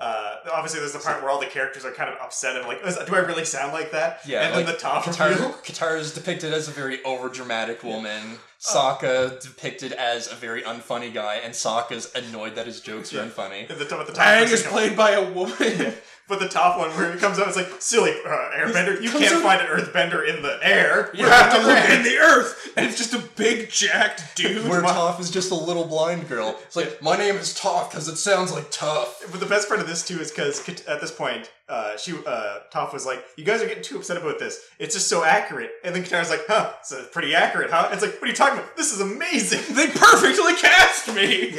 Uh, 0.00 0.36
obviously, 0.52 0.78
there's 0.78 0.92
the 0.92 0.98
part 1.00 1.20
where 1.20 1.28
all 1.28 1.40
the 1.40 1.46
characters 1.46 1.84
are 1.84 1.90
kind 1.90 2.08
of 2.08 2.16
upset 2.20 2.54
and 2.56 2.64
like, 2.68 2.80
do 3.06 3.14
I 3.16 3.18
really 3.18 3.44
sound 3.44 3.72
like 3.72 3.90
that? 3.90 4.20
Yeah, 4.24 4.42
and 4.46 4.54
then 4.54 4.66
the 4.66 4.78
top 4.78 5.04
reveal. 5.08 5.50
Katara 5.64 5.98
is 5.98 6.14
depicted 6.14 6.52
as 6.52 6.68
a 6.68 6.70
very 6.70 6.98
overdramatic 6.98 7.82
woman. 7.82 8.38
Sokka 8.60 9.40
depicted 9.42 9.90
as 9.92 10.30
a 10.30 10.36
very 10.36 10.62
unfunny 10.62 11.12
guy, 11.12 11.36
and 11.36 11.52
Sokka's 11.52 12.14
annoyed 12.14 12.54
that 12.54 12.66
his 12.66 12.80
jokes 12.80 13.12
are 13.12 13.16
Yeah. 13.16 13.24
unfunny. 13.28 13.62
At 13.68 13.78
the 13.80 13.98
at 13.98 14.06
the 14.06 14.12
top 14.12 14.24
Aang 14.24 14.52
is 14.52 14.62
played 14.62 14.96
by 14.96 15.10
a 15.12 15.32
woman. 15.32 15.94
But 16.28 16.40
the 16.40 16.48
top 16.48 16.78
one 16.78 16.90
where 16.90 17.10
it 17.10 17.20
comes 17.20 17.38
out, 17.38 17.48
it's 17.48 17.56
like 17.56 17.80
silly 17.80 18.10
uh, 18.10 18.50
airbender. 18.54 19.00
You 19.00 19.10
can't 19.10 19.42
find 19.42 19.62
an 19.62 19.66
earthbender 19.66 20.28
in 20.28 20.42
the 20.42 20.58
air. 20.62 21.10
You 21.14 21.24
have 21.24 21.50
to 21.52 21.58
look 21.66 21.88
in 21.88 22.02
the 22.02 22.18
earth, 22.20 22.72
and 22.76 22.86
it's 22.86 22.98
just 22.98 23.14
a 23.14 23.18
big 23.34 23.70
jacked 23.70 24.36
dude. 24.36 24.68
Where 24.68 24.82
Toph 24.82 25.18
is 25.20 25.30
just 25.30 25.50
a 25.50 25.54
little 25.54 25.86
blind 25.86 26.28
girl. 26.28 26.58
It's 26.64 26.76
like, 26.76 27.00
my 27.00 27.16
name 27.16 27.36
is 27.36 27.58
Toph 27.58 27.90
because 27.90 28.08
it 28.08 28.16
sounds 28.16 28.52
like 28.52 28.70
tough. 28.70 29.22
But 29.30 29.40
the 29.40 29.46
best 29.46 29.68
part 29.68 29.80
of 29.80 29.88
this 29.88 30.06
too 30.06 30.20
is 30.20 30.30
because 30.30 30.68
at 30.86 31.00
this 31.00 31.10
point, 31.10 31.50
uh, 31.68 31.96
she 31.96 32.12
uh, 32.26 32.58
Toph 32.72 32.92
was 32.92 33.06
like, 33.06 33.24
"You 33.36 33.44
guys 33.44 33.62
are 33.62 33.66
getting 33.66 33.82
too 33.82 33.96
upset 33.96 34.18
about 34.18 34.38
this. 34.38 34.60
It's 34.78 34.94
just 34.94 35.08
so 35.08 35.24
accurate." 35.24 35.70
And 35.82 35.94
then 35.94 36.02
Katara's 36.04 36.30
like, 36.30 36.46
"Huh? 36.46 36.72
It's 36.80 36.94
pretty 37.10 37.34
accurate, 37.34 37.70
huh?" 37.70 37.88
It's 37.92 38.02
like, 38.02 38.12
"What 38.14 38.24
are 38.24 38.28
you 38.28 38.34
talking 38.34 38.58
about? 38.58 38.76
This 38.76 38.92
is 38.92 39.00
amazing." 39.00 39.60
They 39.78 39.86
perfectly 39.86 40.54
cast 40.56 41.14
me. 41.14 41.58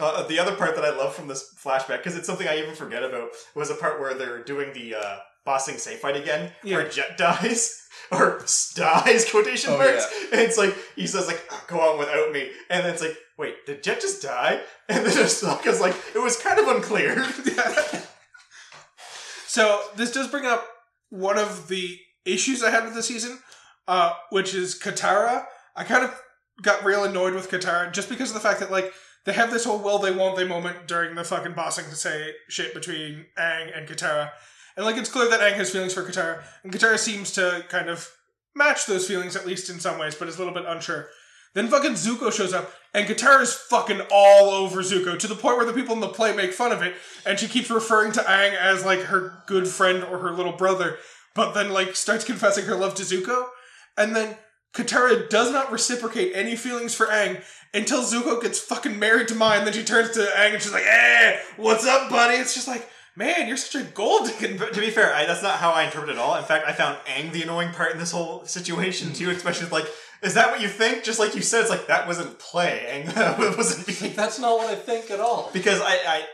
Uh, 0.00 0.26
the 0.26 0.38
other 0.38 0.54
part 0.56 0.74
that 0.76 0.84
I 0.84 0.90
love 0.96 1.14
from 1.14 1.28
this 1.28 1.54
flashback, 1.62 1.98
because 1.98 2.16
it's 2.16 2.26
something 2.26 2.48
I 2.48 2.58
even 2.58 2.74
forget 2.74 3.02
about, 3.02 3.30
was 3.54 3.70
a 3.70 3.74
part 3.74 4.00
where 4.00 4.14
they're 4.14 4.42
doing 4.42 4.72
the 4.72 4.94
uh, 4.94 5.16
Ba 5.44 5.60
Sing 5.60 5.76
Se 5.76 5.96
fight 5.96 6.16
again, 6.16 6.52
where 6.62 6.88
Jet 6.88 7.16
dies. 7.18 7.76
Or 8.12 8.42
dies, 8.74 9.30
quotation 9.30 9.72
Oh, 9.74 9.78
marks. 9.78 10.06
And 10.32 10.40
it's 10.40 10.58
like, 10.58 10.74
he 10.96 11.06
says, 11.06 11.28
like, 11.28 11.40
"Oh, 11.50 11.64
go 11.68 11.80
on 11.80 11.98
without 11.98 12.32
me. 12.32 12.50
And 12.68 12.84
then 12.84 12.92
it's 12.92 13.02
like, 13.02 13.16
wait, 13.38 13.54
did 13.66 13.82
Jet 13.84 14.00
just 14.00 14.22
die? 14.22 14.60
And 14.88 15.06
then 15.06 15.12
Sokka's 15.12 15.80
like, 15.80 15.94
it 16.14 16.18
was 16.18 16.36
kind 16.40 16.58
of 16.58 16.66
unclear. 16.66 17.24
So 19.46 19.82
this 19.96 20.12
does 20.12 20.28
bring 20.28 20.46
up 20.46 20.64
one 21.08 21.36
of 21.36 21.66
the 21.66 21.98
issues 22.24 22.62
I 22.62 22.70
had 22.70 22.84
with 22.84 22.94
the 22.94 23.02
season, 23.02 23.40
uh, 23.88 24.12
which 24.30 24.54
is 24.54 24.78
Katara. 24.78 25.44
I 25.74 25.82
kind 25.82 26.04
of 26.04 26.16
got 26.62 26.84
real 26.84 27.02
annoyed 27.02 27.34
with 27.34 27.50
Katara 27.50 27.92
just 27.92 28.08
because 28.08 28.30
of 28.30 28.34
the 28.34 28.40
fact 28.40 28.60
that 28.60 28.70
like 28.70 28.92
they 29.30 29.36
have 29.36 29.52
this 29.52 29.64
whole 29.64 29.78
will 29.78 29.98
they 29.98 30.10
won't 30.10 30.36
they 30.36 30.44
moment 30.44 30.88
during 30.88 31.14
the 31.14 31.22
fucking 31.22 31.52
bossing 31.52 31.84
to 31.84 31.94
say 31.94 32.32
shit 32.48 32.74
between 32.74 33.26
Aang 33.38 33.78
and 33.78 33.88
Katara. 33.88 34.32
And 34.76 34.84
like 34.84 34.96
it's 34.96 35.08
clear 35.08 35.30
that 35.30 35.38
Aang 35.38 35.54
has 35.54 35.70
feelings 35.70 35.94
for 35.94 36.02
Katara, 36.02 36.42
and 36.64 36.72
Katara 36.72 36.98
seems 36.98 37.30
to 37.32 37.64
kind 37.68 37.88
of 37.88 38.10
match 38.56 38.86
those 38.86 39.06
feelings 39.06 39.36
at 39.36 39.46
least 39.46 39.70
in 39.70 39.78
some 39.78 40.00
ways, 40.00 40.16
but 40.16 40.26
is 40.26 40.34
a 40.34 40.38
little 40.38 40.52
bit 40.52 40.64
unsure. 40.66 41.10
Then 41.54 41.68
fucking 41.68 41.92
Zuko 41.92 42.32
shows 42.32 42.52
up, 42.52 42.72
and 42.92 43.06
Katara 43.06 43.42
is 43.42 43.54
fucking 43.54 44.00
all 44.10 44.50
over 44.50 44.80
Zuko 44.80 45.16
to 45.16 45.28
the 45.28 45.36
point 45.36 45.58
where 45.58 45.66
the 45.66 45.72
people 45.72 45.94
in 45.94 46.00
the 46.00 46.08
play 46.08 46.34
make 46.34 46.52
fun 46.52 46.72
of 46.72 46.82
it, 46.82 46.94
and 47.24 47.38
she 47.38 47.46
keeps 47.46 47.70
referring 47.70 48.10
to 48.12 48.20
Aang 48.22 48.56
as 48.56 48.84
like 48.84 49.02
her 49.02 49.44
good 49.46 49.68
friend 49.68 50.02
or 50.02 50.18
her 50.18 50.32
little 50.32 50.54
brother, 50.54 50.98
but 51.36 51.52
then 51.52 51.70
like 51.70 51.94
starts 51.94 52.24
confessing 52.24 52.64
her 52.64 52.74
love 52.74 52.96
to 52.96 53.04
Zuko, 53.04 53.46
and 53.96 54.16
then 54.16 54.36
Katara 54.74 55.28
does 55.28 55.50
not 55.52 55.72
reciprocate 55.72 56.32
any 56.34 56.56
feelings 56.56 56.94
for 56.94 57.06
Aang 57.06 57.42
until 57.74 58.02
Zuko 58.02 58.40
gets 58.40 58.58
fucking 58.60 58.98
married 58.98 59.28
to 59.28 59.34
Mai, 59.34 59.56
and 59.56 59.66
then 59.66 59.74
she 59.74 59.84
turns 59.84 60.10
to 60.12 60.20
Aang 60.20 60.54
and 60.54 60.62
she's 60.62 60.72
like, 60.72 60.86
"Eh, 60.86 61.38
what's 61.56 61.86
up, 61.86 62.08
buddy?" 62.10 62.34
It's 62.36 62.54
just 62.54 62.68
like, 62.68 62.88
man, 63.16 63.48
you're 63.48 63.56
such 63.56 63.82
a 63.82 63.84
gold 63.84 64.26
digging. 64.28 64.56
But 64.58 64.72
to 64.74 64.80
be 64.80 64.90
fair, 64.90 65.14
I, 65.14 65.26
that's 65.26 65.42
not 65.42 65.56
how 65.58 65.70
I 65.72 65.84
interpret 65.84 66.10
it 66.10 66.12
at 66.14 66.18
all. 66.18 66.36
In 66.36 66.44
fact, 66.44 66.66
I 66.68 66.72
found 66.72 66.98
Aang 67.06 67.32
the 67.32 67.42
annoying 67.42 67.72
part 67.72 67.92
in 67.92 67.98
this 67.98 68.12
whole 68.12 68.44
situation 68.44 69.12
too, 69.12 69.30
especially 69.30 69.68
like, 69.70 69.86
is 70.22 70.34
that 70.34 70.50
what 70.50 70.60
you 70.60 70.68
think? 70.68 71.02
Just 71.02 71.18
like 71.18 71.34
you 71.34 71.42
said, 71.42 71.62
it's 71.62 71.70
like 71.70 71.86
that 71.88 72.06
wasn't 72.06 72.38
play, 72.38 73.04
Aang. 73.06 73.14
That 73.14 73.38
wasn't 73.56 74.00
Like, 74.02 74.14
that's 74.14 74.38
not 74.38 74.56
what 74.56 74.70
I 74.70 74.74
think 74.76 75.10
at 75.10 75.18
all. 75.20 75.50
because 75.52 75.80
I, 75.80 75.94
I 76.06 76.24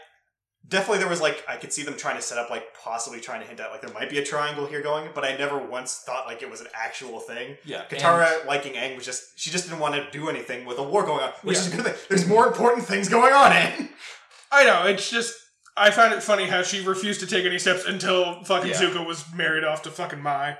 definitely 0.68 0.98
there 0.98 1.08
was 1.08 1.20
like 1.20 1.44
I 1.48 1.56
could 1.56 1.72
see 1.72 1.82
them 1.82 1.96
trying 1.96 2.16
to 2.16 2.22
set 2.22 2.38
up 2.38 2.50
like 2.50 2.64
possibly 2.74 3.20
trying 3.20 3.40
to 3.40 3.46
hint 3.46 3.60
at 3.60 3.70
like 3.70 3.80
there 3.82 3.92
might 3.94 4.10
be 4.10 4.18
a 4.18 4.24
triangle 4.24 4.66
here 4.66 4.82
going, 4.82 5.08
but 5.14 5.24
I 5.24 5.36
never 5.36 5.58
once 5.58 6.02
thought 6.06 6.26
like 6.26 6.42
it 6.42 6.50
was 6.50 6.60
an 6.60 6.68
actual 6.74 7.20
thing. 7.20 7.56
Yeah. 7.64 7.84
Katara 7.88 8.44
liking 8.46 8.74
Aang 8.74 8.96
was 8.96 9.04
just 9.04 9.38
she 9.38 9.50
just 9.50 9.64
didn't 9.68 9.80
want 9.80 9.94
to 9.94 10.10
do 10.10 10.28
anything 10.28 10.64
with 10.66 10.78
a 10.78 10.82
war 10.82 11.04
going 11.04 11.22
on, 11.22 11.30
which 11.42 11.58
is 11.58 11.72
a 11.72 11.76
good 11.76 11.84
thing. 11.84 11.94
There's 12.08 12.26
more 12.26 12.46
important 12.46 12.86
things 12.86 13.08
going 13.08 13.32
on, 13.32 13.52
Aang. 13.52 13.88
I 14.52 14.64
know, 14.64 14.86
it's 14.86 15.10
just 15.10 15.34
I 15.76 15.90
found 15.90 16.14
it 16.14 16.22
funny 16.22 16.46
how 16.46 16.62
she 16.62 16.80
refused 16.84 17.20
to 17.20 17.26
take 17.26 17.44
any 17.44 17.58
steps 17.58 17.84
until 17.86 18.42
fucking 18.44 18.70
Yeah. 18.70 18.80
Zuko 18.80 19.06
was 19.06 19.24
married 19.34 19.64
off 19.64 19.82
to 19.82 19.90
fucking 19.90 20.20
Mai. 20.22 20.52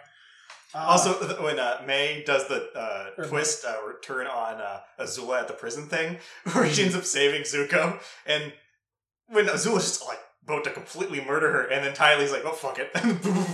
Uh, 0.75 0.79
Also, 0.79 1.13
when 1.43 1.59
uh, 1.59 1.83
Mai 1.87 2.23
does 2.27 2.47
the 2.49 2.69
uh, 2.77 3.07
Or- 3.17 3.25
twist 3.25 3.65
uh, 3.65 3.77
return 3.87 4.27
on 4.27 4.61
uh, 4.61 4.81
Azula 5.01 5.41
at 5.41 5.49
the 5.49 5.55
prison 5.55 5.89
thing, 5.89 6.19
where 6.53 6.69
she 6.71 6.83
ends 6.83 6.95
up 6.95 7.05
saving 7.05 7.43
Zuko, 7.43 7.99
and 8.27 8.53
when 9.29 9.47
Azula's 9.47 9.85
just 9.85 10.07
like 10.07 10.19
about 10.45 10.65
to 10.65 10.71
completely 10.71 11.21
murder 11.25 11.51
her, 11.53 11.67
and 11.67 11.85
then 11.85 11.95
Ty 11.95 12.19
Lee's 12.19 12.33
like, 12.33 12.45
"Oh 12.45 12.53
fuck 12.53 12.79
it," 12.79 12.93
boom, 13.23 13.47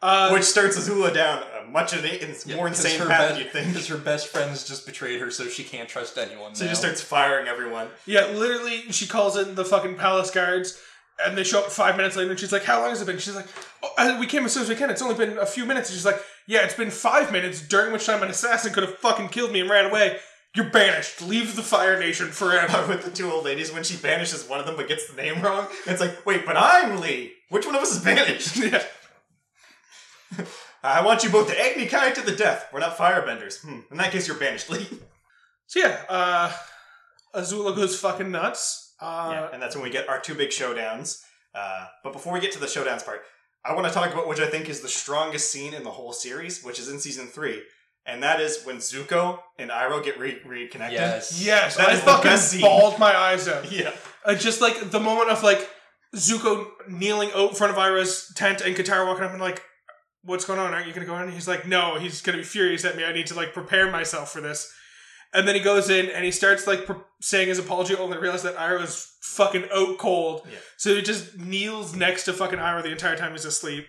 Uh, 0.00 0.30
which 0.30 0.42
starts 0.42 0.76
Azula 0.76 1.14
down 1.14 1.44
a 1.60 1.64
much 1.68 1.92
in 1.92 2.04
it's 2.04 2.44
Yeah, 2.44 2.56
more 2.56 2.66
insane 2.66 2.98
path 3.06 3.30
than 3.30 3.38
you'd 3.38 3.52
think. 3.52 3.68
Because 3.72 3.86
her 3.86 3.96
best 3.96 4.28
friends 4.28 4.66
just 4.66 4.84
betrayed 4.84 5.20
her, 5.20 5.30
so 5.30 5.46
she 5.46 5.62
can't 5.62 5.88
trust 5.88 6.18
anyone. 6.18 6.54
So 6.54 6.64
now. 6.64 6.68
she 6.68 6.70
just 6.72 6.82
starts 6.82 7.00
firing 7.00 7.46
everyone. 7.46 7.88
yeah, 8.04 8.26
literally, 8.26 8.90
she 8.90 9.06
calls 9.06 9.36
in 9.36 9.54
the 9.54 9.64
fucking 9.64 9.96
palace 9.96 10.30
guards, 10.30 10.80
and 11.24 11.38
they 11.38 11.44
show 11.44 11.60
up 11.60 11.66
five 11.66 11.96
minutes 11.96 12.16
later, 12.16 12.30
and 12.30 12.38
she's 12.40 12.52
like, 12.52 12.64
"How 12.64 12.80
long 12.80 12.90
has 12.90 13.00
it 13.00 13.06
been?" 13.06 13.18
She's 13.18 13.36
like, 13.36 13.46
oh, 13.82 13.92
uh, 13.96 14.16
"We 14.18 14.26
came 14.26 14.44
as 14.44 14.52
soon 14.52 14.64
as 14.64 14.68
we 14.68 14.74
can. 14.74 14.90
It's 14.90 15.02
only 15.02 15.14
been 15.14 15.38
a 15.38 15.46
few 15.46 15.64
minutes." 15.66 15.88
And 15.88 15.96
she's 15.96 16.06
like, 16.06 16.20
"Yeah, 16.48 16.64
it's 16.64 16.74
been 16.74 16.90
five 16.90 17.30
minutes, 17.30 17.60
during 17.62 17.92
which 17.92 18.04
time 18.06 18.22
an 18.24 18.28
assassin 18.28 18.72
could 18.72 18.82
have 18.82 18.98
fucking 18.98 19.28
killed 19.28 19.52
me 19.52 19.60
and 19.60 19.70
ran 19.70 19.86
away. 19.86 20.18
You're 20.54 20.70
banished. 20.70 21.22
Leave 21.22 21.56
the 21.56 21.62
Fire 21.62 21.98
Nation 21.98 22.28
forever." 22.28 22.86
With 22.88 23.04
the 23.04 23.10
two 23.10 23.30
old 23.30 23.44
ladies, 23.44 23.72
when 23.72 23.84
she 23.84 23.96
banishes 23.96 24.48
one 24.48 24.60
of 24.60 24.66
them 24.66 24.76
but 24.76 24.88
gets 24.88 25.08
the 25.08 25.20
name 25.20 25.42
wrong, 25.42 25.66
it's 25.86 26.00
like, 26.00 26.24
wait, 26.26 26.44
but 26.44 26.56
I'm 26.56 27.00
Lee. 27.00 27.32
Which 27.48 27.66
one 27.66 27.74
of 27.74 27.82
us 27.82 27.96
is 27.96 28.04
banished? 28.04 28.56
yeah. 28.58 28.82
I 30.82 31.04
want 31.04 31.22
you 31.22 31.30
both 31.30 31.48
to 31.48 31.60
Agni 31.60 31.86
Kai 31.86 32.10
to 32.10 32.22
the 32.22 32.34
death. 32.34 32.68
We're 32.72 32.80
not 32.80 32.96
firebenders. 32.96 33.60
Hmm. 33.60 33.80
In 33.90 33.98
that 33.98 34.10
case, 34.10 34.26
you're 34.26 34.36
banished, 34.36 34.68
Lee. 34.68 34.86
So 35.68 35.80
yeah, 35.80 36.02
uh, 36.08 36.52
Azula 37.34 37.74
goes 37.74 37.98
fucking 37.98 38.30
nuts. 38.30 38.94
Uh, 39.00 39.30
yeah, 39.32 39.48
and 39.52 39.62
that's 39.62 39.74
when 39.74 39.84
we 39.84 39.90
get 39.90 40.08
our 40.08 40.20
two 40.20 40.34
big 40.34 40.50
showdowns. 40.50 41.22
Uh, 41.54 41.86
but 42.02 42.12
before 42.12 42.32
we 42.32 42.40
get 42.40 42.52
to 42.52 42.58
the 42.58 42.66
showdowns 42.66 43.04
part, 43.04 43.22
I 43.64 43.74
want 43.74 43.86
to 43.86 43.92
talk 43.92 44.12
about 44.12 44.28
which 44.28 44.40
I 44.40 44.48
think 44.48 44.68
is 44.68 44.80
the 44.80 44.88
strongest 44.88 45.50
scene 45.50 45.72
in 45.72 45.84
the 45.84 45.90
whole 45.90 46.12
series, 46.12 46.62
which 46.64 46.78
is 46.80 46.88
in 46.88 46.98
season 46.98 47.26
three, 47.26 47.62
and 48.06 48.22
that 48.22 48.40
is 48.40 48.62
when 48.64 48.76
Zuko 48.78 49.38
and 49.58 49.70
Iroh 49.70 50.02
get 50.04 50.18
re- 50.18 50.40
reconnected. 50.44 50.98
yes, 50.98 51.42
Yes, 51.44 51.76
That 51.76 51.88
I 51.88 51.92
is 51.92 52.00
the 52.00 52.06
fucking 52.06 52.30
best 52.30 52.50
scene. 52.50 52.60
bawled 52.62 52.98
my 52.98 53.14
eyes 53.16 53.46
out. 53.48 53.70
Yeah. 53.70 53.92
Uh, 54.24 54.34
just 54.34 54.60
like 54.60 54.90
the 54.90 55.00
moment 55.00 55.30
of 55.30 55.42
like 55.42 55.68
Zuko 56.14 56.66
kneeling 56.88 57.30
out 57.34 57.50
in 57.50 57.54
front 57.54 57.72
of 57.72 57.78
Iroh's 57.78 58.32
tent 58.34 58.60
and 58.60 58.76
Katara 58.76 59.06
walking 59.06 59.24
up 59.24 59.32
and 59.32 59.40
like, 59.40 59.62
"What's 60.24 60.44
going 60.44 60.58
on? 60.58 60.74
Aren't 60.74 60.86
you 60.86 60.92
gonna 60.92 61.06
go 61.06 61.18
in?" 61.18 61.30
He's 61.32 61.48
like, 61.48 61.66
"No." 61.66 61.98
He's 61.98 62.20
gonna 62.20 62.38
be 62.38 62.44
furious 62.44 62.84
at 62.84 62.96
me. 62.96 63.04
I 63.04 63.12
need 63.12 63.26
to 63.28 63.34
like 63.34 63.52
prepare 63.54 63.90
myself 63.90 64.32
for 64.32 64.40
this. 64.40 64.70
And 65.34 65.48
then 65.48 65.54
he 65.54 65.62
goes 65.62 65.88
in 65.88 66.10
and 66.10 66.24
he 66.26 66.30
starts 66.30 66.66
like 66.66 66.84
pre- 66.84 66.96
saying 67.22 67.48
his 67.48 67.58
apology, 67.58 67.96
only 67.96 68.14
to 68.16 68.20
realize 68.20 68.42
that 68.42 68.56
Iroh 68.56 68.82
is 68.84 69.08
fucking 69.22 69.64
out 69.74 69.96
cold. 69.96 70.42
Yeah. 70.44 70.58
So 70.76 70.94
he 70.94 71.00
just 71.00 71.38
kneels 71.38 71.96
next 71.96 72.24
to 72.24 72.34
fucking 72.34 72.58
Ira 72.58 72.82
the 72.82 72.90
entire 72.92 73.16
time 73.16 73.32
he's 73.32 73.46
asleep. 73.46 73.86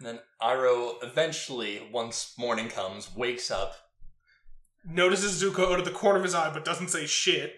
And 0.00 0.08
then 0.08 0.18
Iroh 0.42 0.94
eventually, 1.02 1.86
once 1.92 2.34
morning 2.38 2.68
comes, 2.68 3.14
wakes 3.14 3.50
up. 3.50 3.74
Notices 4.84 5.42
Zuko 5.42 5.72
out 5.72 5.78
of 5.78 5.84
the 5.84 5.90
corner 5.90 6.18
of 6.18 6.24
his 6.24 6.34
eye, 6.34 6.50
but 6.52 6.64
doesn't 6.64 6.88
say 6.88 7.04
shit. 7.06 7.54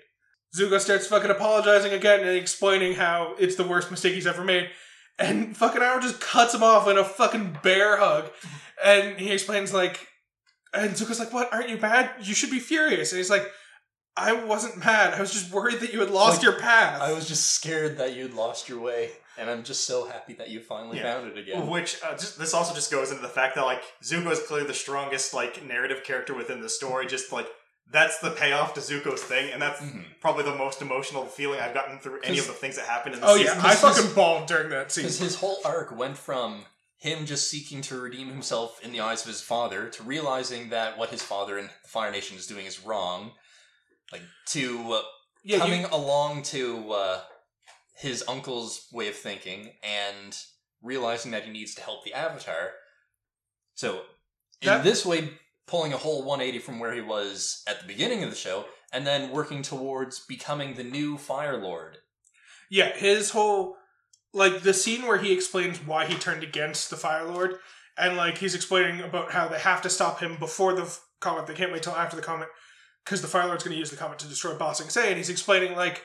Zuko 0.57 0.81
starts 0.81 1.07
fucking 1.07 1.31
apologizing 1.31 1.93
again 1.93 2.21
and 2.21 2.37
explaining 2.37 2.95
how 2.95 3.37
it's 3.39 3.55
the 3.55 3.67
worst 3.67 3.91
mistake 3.91 4.15
he's 4.15 4.27
ever 4.27 4.43
made. 4.45 4.69
And 5.19 5.57
fucking 5.57 5.81
Iroh 5.81 6.03
just 6.03 6.21
cuts 6.21 6.53
him 6.53 6.65
off 6.65 6.89
in 6.89 6.99
a 6.99 7.05
fucking 7.05 7.59
bear 7.63 7.97
hug. 7.97 8.31
And 8.85 9.19
he 9.19 9.31
explains, 9.31 9.73
like, 9.73 10.09
and 10.75 10.91
Zuko's 10.93 11.21
like, 11.21 11.33
What? 11.33 11.53
Aren't 11.53 11.69
you 11.69 11.79
mad? 11.79 12.11
You 12.23 12.35
should 12.35 12.51
be 12.51 12.59
furious. 12.59 13.13
And 13.13 13.19
he's 13.19 13.31
like, 13.31 13.47
I 14.17 14.33
wasn't 14.33 14.79
mad. 14.79 15.15
I 15.15 15.21
was 15.21 15.33
just 15.33 15.53
worried 15.53 15.81
that 15.81 15.93
you 15.93 16.01
had 16.01 16.11
lost 16.11 16.39
Like, 16.39 16.45
your 16.45 16.59
path. 16.61 17.01
I 17.01 17.13
was 17.13 17.29
just 17.29 17.53
scared 17.53 17.99
that 17.99 18.17
you'd 18.17 18.35
lost 18.35 18.69
your 18.69 18.81
way, 18.81 19.11
and 19.39 19.49
I'm 19.51 19.63
just 19.65 19.85
so 19.87 20.07
happy 20.09 20.35
that 20.35 20.51
you 20.51 20.61
finally 20.61 20.99
Yeah. 20.99 21.15
found 21.15 21.31
it 21.33 21.39
again. 21.39 21.67
Which 21.69 21.99
uh, 22.05 22.13
just 22.13 22.39
this 22.39 22.55
also 22.55 22.75
just 22.75 22.91
goes 22.91 23.11
into 23.11 23.23
the 23.23 23.29
fact 23.29 23.55
that 23.57 23.63
like 23.65 23.83
Zuko 24.03 24.31
is 24.31 24.41
clearly 24.41 24.67
the 24.67 24.75
strongest 24.75 25.33
like 25.35 25.65
narrative 25.65 26.03
character 26.05 26.35
within 26.35 26.61
the 26.61 26.69
story. 26.69 27.07
Just 27.07 27.33
like 27.33 27.49
that's 27.91 28.19
the 28.21 28.31
payoff 28.31 28.73
to 28.75 28.81
Zuko's 28.81 29.23
thing, 29.23 29.53
and 29.53 29.61
that's 29.61 29.81
Mhm. 29.81 30.05
probably 30.21 30.45
the 30.45 30.55
most 30.55 30.81
emotional 30.81 31.27
feeling 31.27 31.61
I've 31.61 31.75
gotten 31.75 31.99
through 31.99 32.21
any 32.23 32.39
of 32.39 32.47
the 32.47 32.53
things 32.53 32.77
that 32.77 32.87
happened 32.87 33.17
in 33.17 33.21
the 33.21 33.27
oh, 33.27 33.37
season. 33.37 33.57
yeah. 33.59 33.63
I 33.67 33.75
fucking 33.75 34.15
bawled 34.15 34.47
during 34.47 34.71
that 34.71 34.91
scene. 34.93 35.05
Because 35.05 35.19
his 35.19 35.35
whole 35.37 35.59
arc 35.65 35.95
went 35.97 36.17
from 36.17 36.65
him 36.97 37.27
just 37.27 37.51
seeking 37.51 37.83
to 37.83 38.01
redeem 38.01 38.29
himself 38.29 38.81
in 38.83 38.93
the 38.93 39.01
eyes 39.01 39.23
of 39.23 39.29
his 39.29 39.41
father 39.43 39.89
to 39.89 40.03
realizing 40.05 40.71
that 40.71 40.97
what 40.97 41.11
his 41.11 41.21
father 41.23 41.59
and 41.59 41.69
the 41.69 41.89
Fire 41.89 42.11
Nation 42.13 42.37
is 42.39 42.47
doing 42.47 42.65
is 42.65 42.79
wrong, 42.81 43.33
like 44.13 44.23
to 44.51 44.93
uh, 44.95 45.03
Yeah, 45.43 45.57
you- 45.57 45.63
coming 45.63 45.85
along 45.87 46.45
to 46.45 46.93
uh, 46.93 47.21
his 48.03 48.25
uncle's 48.27 48.89
way 48.93 49.09
of 49.09 49.17
thinking 49.17 49.71
and 49.83 50.37
realizing 50.83 51.31
that 51.31 51.45
he 51.45 51.51
needs 51.53 51.75
to 51.77 51.83
help 51.83 52.05
the 52.05 52.13
Avatar. 52.13 52.73
So, 53.75 54.05
in 54.61 54.67
That- 54.67 54.85
this 54.85 55.07
way, 55.07 55.39
pulling 55.67 55.93
a 55.93 55.99
whole 55.99 56.25
180 56.25 56.59
from 56.59 56.81
where 56.81 56.93
he 56.93 57.01
was 57.01 57.63
at 57.67 57.81
the 57.81 57.87
beginning 57.87 58.25
of 58.25 58.31
the 58.31 58.37
show, 58.37 58.69
and 58.93 59.07
then 59.07 59.31
working 59.31 59.63
towards 59.63 60.19
becoming 60.21 60.75
the 60.75 60.85
new 60.85 61.17
Fire 61.17 61.57
Lord. 61.57 62.03
Yeah, 62.69 62.95
his 62.97 63.31
whole 63.31 63.79
like 64.35 64.63
the 64.63 64.75
scene 64.75 65.07
where 65.07 65.19
he 65.19 65.33
explains 65.33 65.79
why 65.79 66.07
he 66.07 66.15
turned 66.15 66.43
against 66.43 66.91
the 66.91 66.97
Fire 66.97 67.25
Lord, 67.25 67.61
and 67.97 68.17
like 68.17 68.39
he's 68.39 68.55
explaining 68.55 69.01
about 69.01 69.33
how 69.33 69.47
they 69.47 69.59
have 69.59 69.83
to 69.83 69.91
stop 69.91 70.21
him 70.21 70.37
before 70.37 70.75
the 70.75 70.99
comet. 71.21 71.47
They 71.47 71.55
can't 71.55 71.73
wait 71.73 71.83
till 71.83 71.95
after 71.95 72.17
the 72.17 72.23
comet 72.23 72.49
because 73.05 73.23
the 73.23 73.29
Fire 73.29 73.47
Lord's 73.47 73.63
going 73.63 73.75
to 73.75 73.79
use 73.79 73.91
the 73.91 73.97
comet 73.97 74.19
to 74.21 74.27
destroy 74.27 74.55
Ba 74.57 74.75
Sing 74.75 74.89
Se. 74.89 75.09
And 75.09 75.17
he's 75.17 75.31
explaining 75.31 75.77
like 75.77 76.03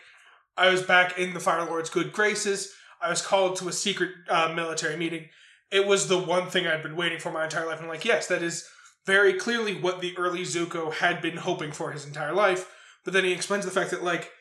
I 0.57 0.69
was 0.69 0.81
back 0.81 1.17
in 1.19 1.33
the 1.33 1.39
Fire 1.39 1.63
Lord's 1.65 1.89
good 1.89 2.11
graces. 2.11 2.73
I 3.01 3.09
was 3.09 3.21
called 3.21 3.57
to 3.57 3.67
a 3.67 3.73
secret 3.73 4.11
uh, 4.27 4.51
military 4.55 4.97
meeting. 4.97 5.29
It 5.71 5.85
was 5.85 6.07
the 6.07 6.17
one 6.17 6.49
thing 6.49 6.65
I'd 6.65 6.83
been 6.83 6.95
waiting 6.95 7.19
for 7.19 7.31
my 7.31 7.43
entire 7.43 7.67
life. 7.67 7.79
And 7.79 7.87
like, 7.87 8.05
yes, 8.05 8.27
that 8.27 8.41
is 8.41 8.67
very 9.05 9.33
clearly 9.33 9.75
what 9.79 10.01
the 10.01 10.17
early 10.17 10.41
Zuko 10.41 10.91
had 10.93 11.21
been 11.21 11.37
hoping 11.37 11.71
for 11.71 11.91
his 11.91 12.05
entire 12.05 12.33
life. 12.33 12.73
But 13.03 13.13
then 13.13 13.23
he 13.23 13.31
explains 13.31 13.65
the 13.65 13.71
fact 13.71 13.91
that 13.91 14.03
like 14.03 14.31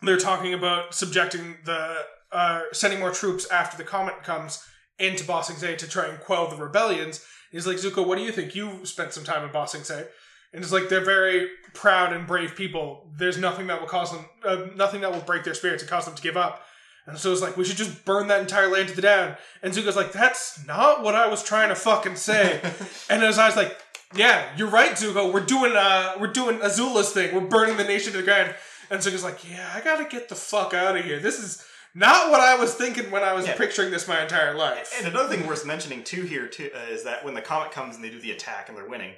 they're 0.00 0.18
talking 0.18 0.54
about 0.54 0.94
subjecting 0.94 1.58
the 1.64 1.98
uh, 2.32 2.62
sending 2.72 2.98
more 2.98 3.12
troops 3.12 3.48
after 3.50 3.76
the 3.76 3.84
comet 3.84 4.22
comes 4.22 4.64
into 4.98 5.24
Ba 5.24 5.44
Sing 5.44 5.56
Se 5.56 5.76
to 5.76 5.88
try 5.88 6.06
and 6.06 6.18
quell 6.18 6.48
the 6.48 6.56
rebellions. 6.56 7.24
He's 7.50 7.66
like, 7.66 7.76
Zuko, 7.76 8.06
what 8.06 8.16
do 8.16 8.24
you 8.24 8.32
think? 8.32 8.54
You 8.54 8.86
spent 8.86 9.12
some 9.12 9.24
time 9.24 9.44
in 9.44 9.52
Ba 9.52 9.68
Sing 9.68 9.84
Se. 9.84 10.06
And 10.52 10.62
it's 10.62 10.72
like 10.72 10.88
they're 10.88 11.04
very 11.04 11.48
proud 11.74 12.12
and 12.12 12.26
brave 12.26 12.54
people. 12.54 13.06
There's 13.16 13.38
nothing 13.38 13.66
that 13.68 13.80
will 13.80 13.88
cause 13.88 14.12
them, 14.12 14.26
uh, 14.44 14.66
nothing 14.76 15.00
that 15.00 15.10
will 15.12 15.20
break 15.20 15.44
their 15.44 15.54
spirits 15.54 15.82
and 15.82 15.88
cause 15.90 16.04
them 16.04 16.14
to 16.14 16.22
give 16.22 16.36
up. 16.36 16.62
And 17.06 17.18
so 17.18 17.32
it's 17.32 17.40
like 17.42 17.56
we 17.56 17.64
should 17.64 17.78
just 17.78 18.04
burn 18.04 18.28
that 18.28 18.40
entire 18.40 18.68
land 18.68 18.88
to 18.90 18.94
the 18.94 19.02
ground. 19.02 19.36
And 19.62 19.72
Zuko's 19.72 19.96
like, 19.96 20.12
that's 20.12 20.64
not 20.66 21.02
what 21.02 21.14
I 21.14 21.26
was 21.28 21.42
trying 21.42 21.70
to 21.70 21.74
fucking 21.74 22.16
say. 22.16 22.60
and 23.10 23.22
his 23.22 23.38
eyes 23.38 23.56
like, 23.56 23.76
yeah, 24.14 24.50
you're 24.56 24.68
right, 24.68 24.92
Zuko. 24.92 25.32
We're 25.32 25.40
doing, 25.44 25.72
uh, 25.74 26.12
we're 26.20 26.32
doing 26.32 26.58
Azula's 26.60 27.10
thing. 27.12 27.34
We're 27.34 27.40
burning 27.48 27.76
the 27.78 27.84
nation 27.84 28.12
to 28.12 28.18
the 28.18 28.24
ground. 28.24 28.54
And 28.90 29.00
Zuko's 29.00 29.24
like, 29.24 29.48
yeah, 29.50 29.68
I 29.74 29.80
gotta 29.80 30.04
get 30.04 30.28
the 30.28 30.34
fuck 30.34 30.74
out 30.74 30.96
of 30.96 31.04
here. 31.04 31.18
This 31.18 31.38
is 31.42 31.64
not 31.94 32.30
what 32.30 32.40
I 32.40 32.56
was 32.56 32.74
thinking 32.74 33.10
when 33.10 33.22
I 33.22 33.32
was 33.32 33.46
Yeah. 33.46 33.56
picturing 33.56 33.90
this 33.90 34.06
my 34.06 34.22
entire 34.22 34.54
life. 34.54 34.94
And 34.98 35.06
another 35.08 35.34
thing 35.34 35.46
worth 35.46 35.64
mentioning 35.66 36.04
too 36.04 36.22
here 36.22 36.46
too 36.46 36.70
uh, 36.74 36.92
is 36.92 37.04
that 37.04 37.24
when 37.24 37.34
the 37.34 37.42
comet 37.42 37.72
comes 37.72 37.96
and 37.96 38.04
they 38.04 38.10
do 38.10 38.20
the 38.20 38.30
attack 38.32 38.68
and 38.68 38.76
they're 38.76 38.88
winning, 38.88 39.14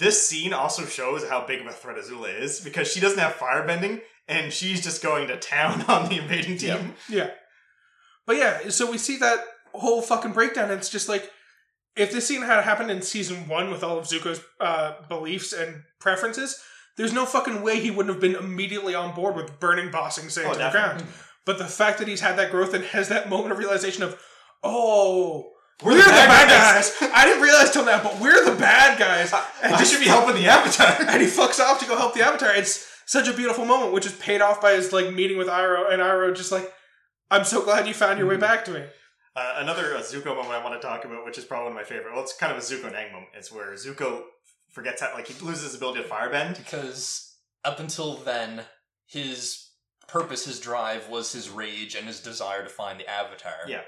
this 0.00 0.26
scene 0.26 0.52
also 0.52 0.86
shows 0.86 1.28
how 1.28 1.46
big 1.46 1.60
of 1.60 1.66
a 1.66 1.72
threat 1.72 1.98
Azula 1.98 2.40
is 2.40 2.60
because 2.60 2.90
she 2.90 3.00
doesn't 3.00 3.18
have 3.18 3.34
firebending 3.34 4.00
and 4.26 4.52
she's 4.52 4.82
just 4.82 5.02
going 5.02 5.28
to 5.28 5.36
town 5.36 5.82
on 5.88 6.08
the 6.08 6.18
invading 6.18 6.56
team. 6.56 6.94
Yeah. 7.08 7.30
But 8.26 8.36
yeah, 8.36 8.70
so 8.70 8.90
we 8.90 8.98
see 8.98 9.18
that 9.18 9.40
whole 9.74 10.00
fucking 10.02 10.32
breakdown. 10.32 10.70
And 10.70 10.78
it's 10.78 10.88
just 10.88 11.08
like, 11.08 11.30
if 11.96 12.12
this 12.12 12.26
scene 12.26 12.40
had 12.42 12.64
happened 12.64 12.90
in 12.90 13.02
season 13.02 13.46
one 13.46 13.70
with 13.70 13.84
all 13.84 13.98
of 13.98 14.06
Zuko's 14.06 14.40
uh, 14.58 14.94
beliefs 15.08 15.52
and 15.52 15.82
preferences, 16.00 16.62
there's 16.96 17.12
no 17.12 17.26
fucking 17.26 17.62
way 17.62 17.78
he 17.78 17.90
wouldn't 17.90 18.14
have 18.14 18.20
been 18.20 18.36
immediately 18.36 18.94
on 18.94 19.14
board 19.14 19.36
with 19.36 19.60
burning 19.60 19.90
Ba 19.90 20.10
Sing 20.10 20.30
Se 20.30 20.44
Oh, 20.46 20.52
to 20.52 20.58
the 20.58 20.70
ground. 20.70 21.04
But 21.44 21.58
the 21.58 21.66
fact 21.66 21.98
that 21.98 22.08
he's 22.08 22.20
had 22.20 22.38
that 22.38 22.50
growth 22.50 22.72
and 22.72 22.84
has 22.84 23.08
that 23.08 23.28
moment 23.28 23.52
of 23.52 23.58
realization 23.58 24.02
of, 24.02 24.18
oh, 24.62 25.52
We're 25.82 25.92
we're, 25.92 25.98
the 25.98 26.04
the 26.04 26.10
bad 26.10 26.48
bad 26.48 26.74
guys. 26.74 27.10
I 27.14 27.24
didn't 27.24 27.42
realize 27.42 27.70
till 27.70 27.84
now, 27.84 28.02
but 28.02 28.20
we're 28.20 28.44
the 28.44 28.56
bad 28.56 28.98
guys. 28.98 29.32
And 29.62 29.74
I 29.74 29.78
just 29.78 29.92
should 29.92 30.00
be 30.00 30.08
helping 30.08 30.34
the 30.34 30.46
Avatar. 30.46 31.08
and 31.08 31.22
he 31.22 31.28
fucks 31.28 31.58
off 31.60 31.80
to 31.80 31.86
go 31.86 31.96
help 31.96 32.14
the 32.14 32.22
Avatar. 32.22 32.54
It's 32.54 32.86
such 33.06 33.28
a 33.28 33.32
beautiful 33.32 33.64
moment, 33.64 33.92
which 33.92 34.06
is 34.06 34.12
paid 34.12 34.40
off 34.40 34.60
by 34.60 34.72
his 34.72 34.92
like 34.92 35.12
meeting 35.12 35.38
with 35.38 35.48
Iroh, 35.48 35.92
and 35.92 36.02
Iroh 36.02 36.36
just 36.36 36.52
like, 36.52 36.72
"I'm 37.30 37.44
so 37.44 37.62
glad 37.62 37.86
you 37.88 37.94
found 37.94 38.18
your 38.18 38.28
way 38.28 38.36
back 38.36 38.64
to 38.66 38.72
me." 38.72 38.84
Uh, 39.36 39.54
another 39.58 39.94
uh, 39.96 40.00
Zuko 40.00 40.26
moment 40.36 40.50
I 40.50 40.62
want 40.62 40.80
to 40.80 40.86
talk 40.86 41.04
about, 41.04 41.24
which 41.24 41.38
is 41.38 41.44
probably 41.44 41.70
one 41.70 41.72
of 41.72 41.76
my 41.76 41.84
favorite. 41.84 42.12
Well, 42.12 42.22
it's 42.22 42.36
kind 42.36 42.52
of 42.52 42.58
a 42.58 42.60
Zuko 42.60 42.92
Nang 42.92 43.12
moment. 43.12 43.30
It's 43.36 43.52
where 43.52 43.72
Zuko 43.74 44.22
forgets 44.72 45.00
how, 45.00 45.14
like, 45.14 45.28
he 45.28 45.44
loses 45.44 45.64
his 45.64 45.74
ability 45.76 46.02
to 46.02 46.08
firebend. 46.08 46.56
because 46.56 47.36
up 47.64 47.78
until 47.78 48.16
then, 48.16 48.62
his 49.06 49.70
purpose, 50.08 50.46
his 50.46 50.58
drive, 50.58 51.08
was 51.08 51.32
his 51.32 51.48
rage 51.48 51.94
and 51.94 52.06
his 52.06 52.20
desire 52.20 52.62
to 52.64 52.68
find 52.68 52.98
the 52.98 53.08
Avatar. 53.08 53.52
Yeah. 53.68 53.82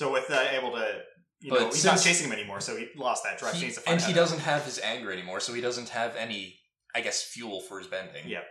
So 0.00 0.10
with 0.10 0.28
that, 0.28 0.54
able 0.54 0.70
to, 0.72 1.02
you 1.40 1.50
But 1.50 1.60
know, 1.60 1.66
he's 1.66 1.84
not 1.84 2.00
chasing 2.00 2.26
him 2.28 2.32
anymore, 2.32 2.62
so 2.62 2.74
he 2.74 2.88
lost 2.96 3.22
that 3.24 3.38
drive. 3.38 3.52
he 3.54 3.66
He- 3.66 3.76
and 3.86 4.00
he 4.00 4.14
doesn't 4.14 4.38
have 4.38 4.64
his 4.64 4.78
anger 4.78 5.12
anymore, 5.12 5.40
so 5.40 5.52
he 5.52 5.60
doesn't 5.60 5.90
have 5.90 6.16
any, 6.16 6.58
I 6.94 7.02
guess, 7.02 7.22
fuel 7.22 7.60
for 7.60 7.78
his 7.78 7.86
bending. 7.86 8.26
Yeah. 8.26 8.44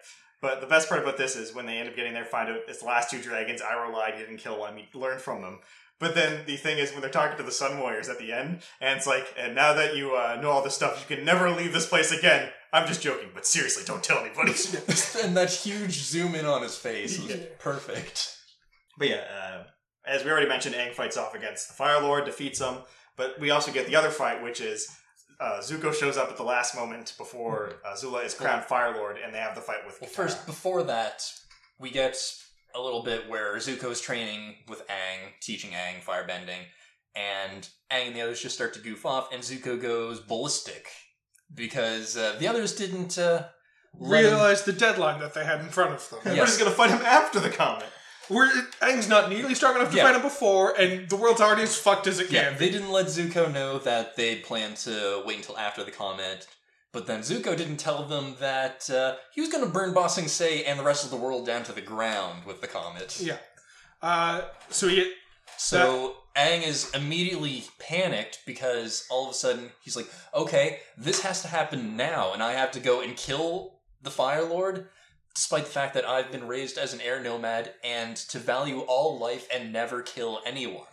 But 0.43 0.61
the 0.61 0.67
best 0.67 0.87
part 0.89 1.01
about 1.01 1.17
this 1.17 1.35
is 1.35 1.51
when 1.55 1.65
they 1.65 1.77
end 1.79 1.89
up 1.89 1.95
getting 1.95 2.13
there, 2.13 2.23
find 2.23 2.49
out 2.49 2.59
it's 2.67 2.81
the 2.81 2.85
last 2.85 3.09
two 3.09 3.19
dragons. 3.19 3.61
Iroh 3.63 3.91
lied, 3.91 4.13
he 4.13 4.19
didn't 4.19 4.37
kill 4.37 4.59
one. 4.59 4.77
He 4.77 4.87
learned 4.99 5.21
from 5.21 5.41
them. 5.41 5.59
But 5.99 6.13
then 6.13 6.45
the 6.45 6.55
thing 6.55 6.77
is, 6.77 6.91
when 6.91 7.01
they're 7.01 7.09
talking 7.09 7.35
to 7.37 7.43
the 7.43 7.51
Sun 7.51 7.79
Warriors 7.79 8.09
at 8.09 8.19
the 8.19 8.31
end, 8.31 8.61
and 8.79 8.95
it's 8.95 9.07
like, 9.07 9.33
and 9.35 9.55
now 9.55 9.73
that 9.73 9.95
you 9.97 10.15
uh, 10.15 10.37
know 10.39 10.51
all 10.51 10.61
this 10.63 10.75
stuff, 10.75 11.03
you 11.09 11.15
can 11.15 11.25
never 11.25 11.49
leave 11.49 11.73
this 11.73 11.87
place 11.87 12.11
again. 12.11 12.51
I'm 12.71 12.87
just 12.87 13.01
joking, 13.01 13.29
but 13.33 13.47
seriously, 13.47 13.83
don't 13.87 14.03
tell 14.03 14.19
anybody. 14.19 14.51
and 15.23 15.35
that 15.35 15.49
huge 15.51 15.93
zoom 15.93 16.35
in 16.35 16.45
on 16.45 16.61
his 16.61 16.75
face 16.77 17.19
was 17.19 17.31
Yeah. 17.31 17.43
perfect. 17.57 18.35
But 18.99 19.09
yeah, 19.09 19.23
uh, 19.41 19.63
as 20.09 20.23
we 20.25 20.31
already 20.31 20.47
mentioned, 20.47 20.75
Aang 20.75 20.93
fights 20.93 21.17
off 21.17 21.35
against 21.35 21.67
the 21.69 21.73
Fire 21.75 22.01
Lord, 22.01 22.25
defeats 22.25 22.59
him. 22.59 22.75
But 23.15 23.39
we 23.39 23.51
also 23.51 23.71
get 23.71 23.87
the 23.87 23.95
other 23.95 24.09
fight, 24.09 24.41
which 24.43 24.61
is 24.61 24.87
uh, 25.39 25.59
Zuko 25.61 25.93
shows 25.93 26.17
up 26.17 26.29
at 26.29 26.37
the 26.37 26.43
last 26.43 26.75
moment 26.75 27.13
before 27.17 27.73
uh, 27.85 27.95
Zula 27.95 28.19
is 28.23 28.33
crowned 28.33 28.63
Fire 28.65 28.93
Lord, 28.95 29.17
and 29.23 29.33
they 29.33 29.39
have 29.39 29.55
the 29.55 29.61
fight 29.61 29.85
with. 29.85 29.99
Well, 30.01 30.09
Katara. 30.09 30.13
first, 30.15 30.45
before 30.45 30.83
that, 30.83 31.23
we 31.79 31.89
get 31.91 32.17
a 32.75 32.79
little 32.81 33.03
bit 33.03 33.29
where 33.29 33.55
Zuko's 33.57 34.01
training 34.01 34.55
with 34.67 34.85
Aang, 34.87 35.31
teaching 35.41 35.71
Aang 35.71 36.03
firebending, 36.03 36.63
and 37.15 37.67
Aang 37.91 38.07
and 38.07 38.15
the 38.15 38.21
others 38.21 38.41
just 38.41 38.55
start 38.55 38.73
to 38.75 38.79
goof 38.79 39.05
off, 39.05 39.33
and 39.33 39.41
Zuko 39.43 39.81
goes 39.81 40.19
ballistic 40.19 40.87
because 41.53 42.15
uh, 42.17 42.35
the 42.39 42.47
others 42.47 42.75
didn't 42.75 43.17
uh, 43.17 43.47
let 43.97 44.23
him- 44.23 44.31
Realize 44.31 44.63
the 44.63 44.73
deadline 44.73 45.19
that 45.19 45.33
they 45.33 45.43
had 45.45 45.61
in 45.61 45.69
front 45.69 45.93
of 45.93 46.09
them. 46.09 46.19
We're 46.25 46.35
Yes. 46.35 46.47
just 46.49 46.59
gonna 46.59 46.71
fight 46.71 46.91
him 46.91 47.01
after 47.01 47.39
the 47.39 47.49
comet. 47.49 47.87
We're, 48.29 48.49
Aang's 48.81 49.07
not 49.09 49.29
nearly 49.29 49.55
strong 49.55 49.75
enough 49.75 49.89
to 49.91 49.97
Yeah. 49.97 50.03
fight 50.03 50.15
him 50.15 50.21
before, 50.21 50.79
and 50.79 51.09
the 51.09 51.15
world's 51.15 51.41
already 51.41 51.63
as 51.63 51.75
fucked 51.75 52.05
as 52.07 52.19
it 52.19 52.29
Yeah, 52.29 52.49
can. 52.49 52.57
they 52.59 52.69
didn't 52.69 52.91
let 52.91 53.07
Zuko 53.07 53.51
know 53.51 53.79
that 53.79 54.15
they'd 54.15 54.43
planned 54.43 54.77
to 54.77 55.23
wait 55.25 55.37
until 55.37 55.57
after 55.57 55.83
the 55.83 55.91
comment. 55.91 56.45
But 56.91 57.05
then 57.07 57.21
Zuko 57.21 57.55
didn't 57.57 57.77
tell 57.77 58.03
them 58.05 58.35
that 58.39 58.89
uh, 58.89 59.15
he 59.33 59.41
was 59.41 59.49
going 59.51 59.63
to 59.63 59.69
burn 59.69 59.93
Ba 59.93 60.09
Sing 60.09 60.27
Se 60.27 60.63
and 60.63 60.79
the 60.79 60.83
rest 60.83 61.03
of 61.05 61.11
the 61.11 61.17
world 61.17 61.45
down 61.45 61.63
to 61.63 61.71
the 61.71 61.81
ground 61.81 62.45
with 62.45 62.61
the 62.61 62.67
comet. 62.67 63.19
Yeah. 63.19 63.37
Uh, 64.01 64.41
so 64.69 64.87
he, 64.87 65.11
So 65.57 66.15
Aang 66.35 66.65
is 66.65 66.89
immediately 66.95 67.65
panicked 67.79 68.39
because 68.45 69.05
all 69.11 69.25
of 69.25 69.31
a 69.31 69.33
sudden 69.35 69.71
he's 69.81 69.95
like, 69.95 70.07
okay, 70.33 70.79
this 70.97 71.21
has 71.21 71.41
to 71.41 71.47
happen 71.47 71.95
now, 71.97 72.33
and 72.33 72.41
I 72.41 72.53
have 72.53 72.71
to 72.71 72.79
go 72.79 73.01
and 73.01 73.15
kill 73.15 73.73
the 74.01 74.09
Fire 74.11 74.43
Lord, 74.45 74.87
despite 75.35 75.65
the 75.65 75.71
fact 75.71 75.93
that 75.93 76.05
I've 76.05 76.31
been 76.31 76.47
raised 76.47 76.77
as 76.77 76.93
an 76.93 77.01
air 77.01 77.21
nomad 77.21 77.73
and 77.83 78.15
to 78.17 78.39
value 78.39 78.79
all 78.81 79.19
life 79.19 79.47
and 79.53 79.71
never 79.73 80.01
kill 80.01 80.41
anyone. 80.45 80.85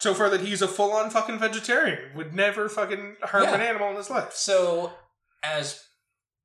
so 0.00 0.14
far 0.14 0.30
that 0.30 0.40
he's 0.42 0.62
a 0.62 0.68
full-on 0.68 1.10
fucking 1.10 1.38
vegetarian, 1.40 2.14
would 2.14 2.32
never 2.32 2.68
fucking 2.68 3.16
harm 3.22 3.42
Yeah. 3.44 3.54
an 3.56 3.60
animal 3.60 3.90
in 3.90 3.96
his 3.96 4.08
life. 4.10 4.32
So, 4.32 4.92
as 5.42 5.84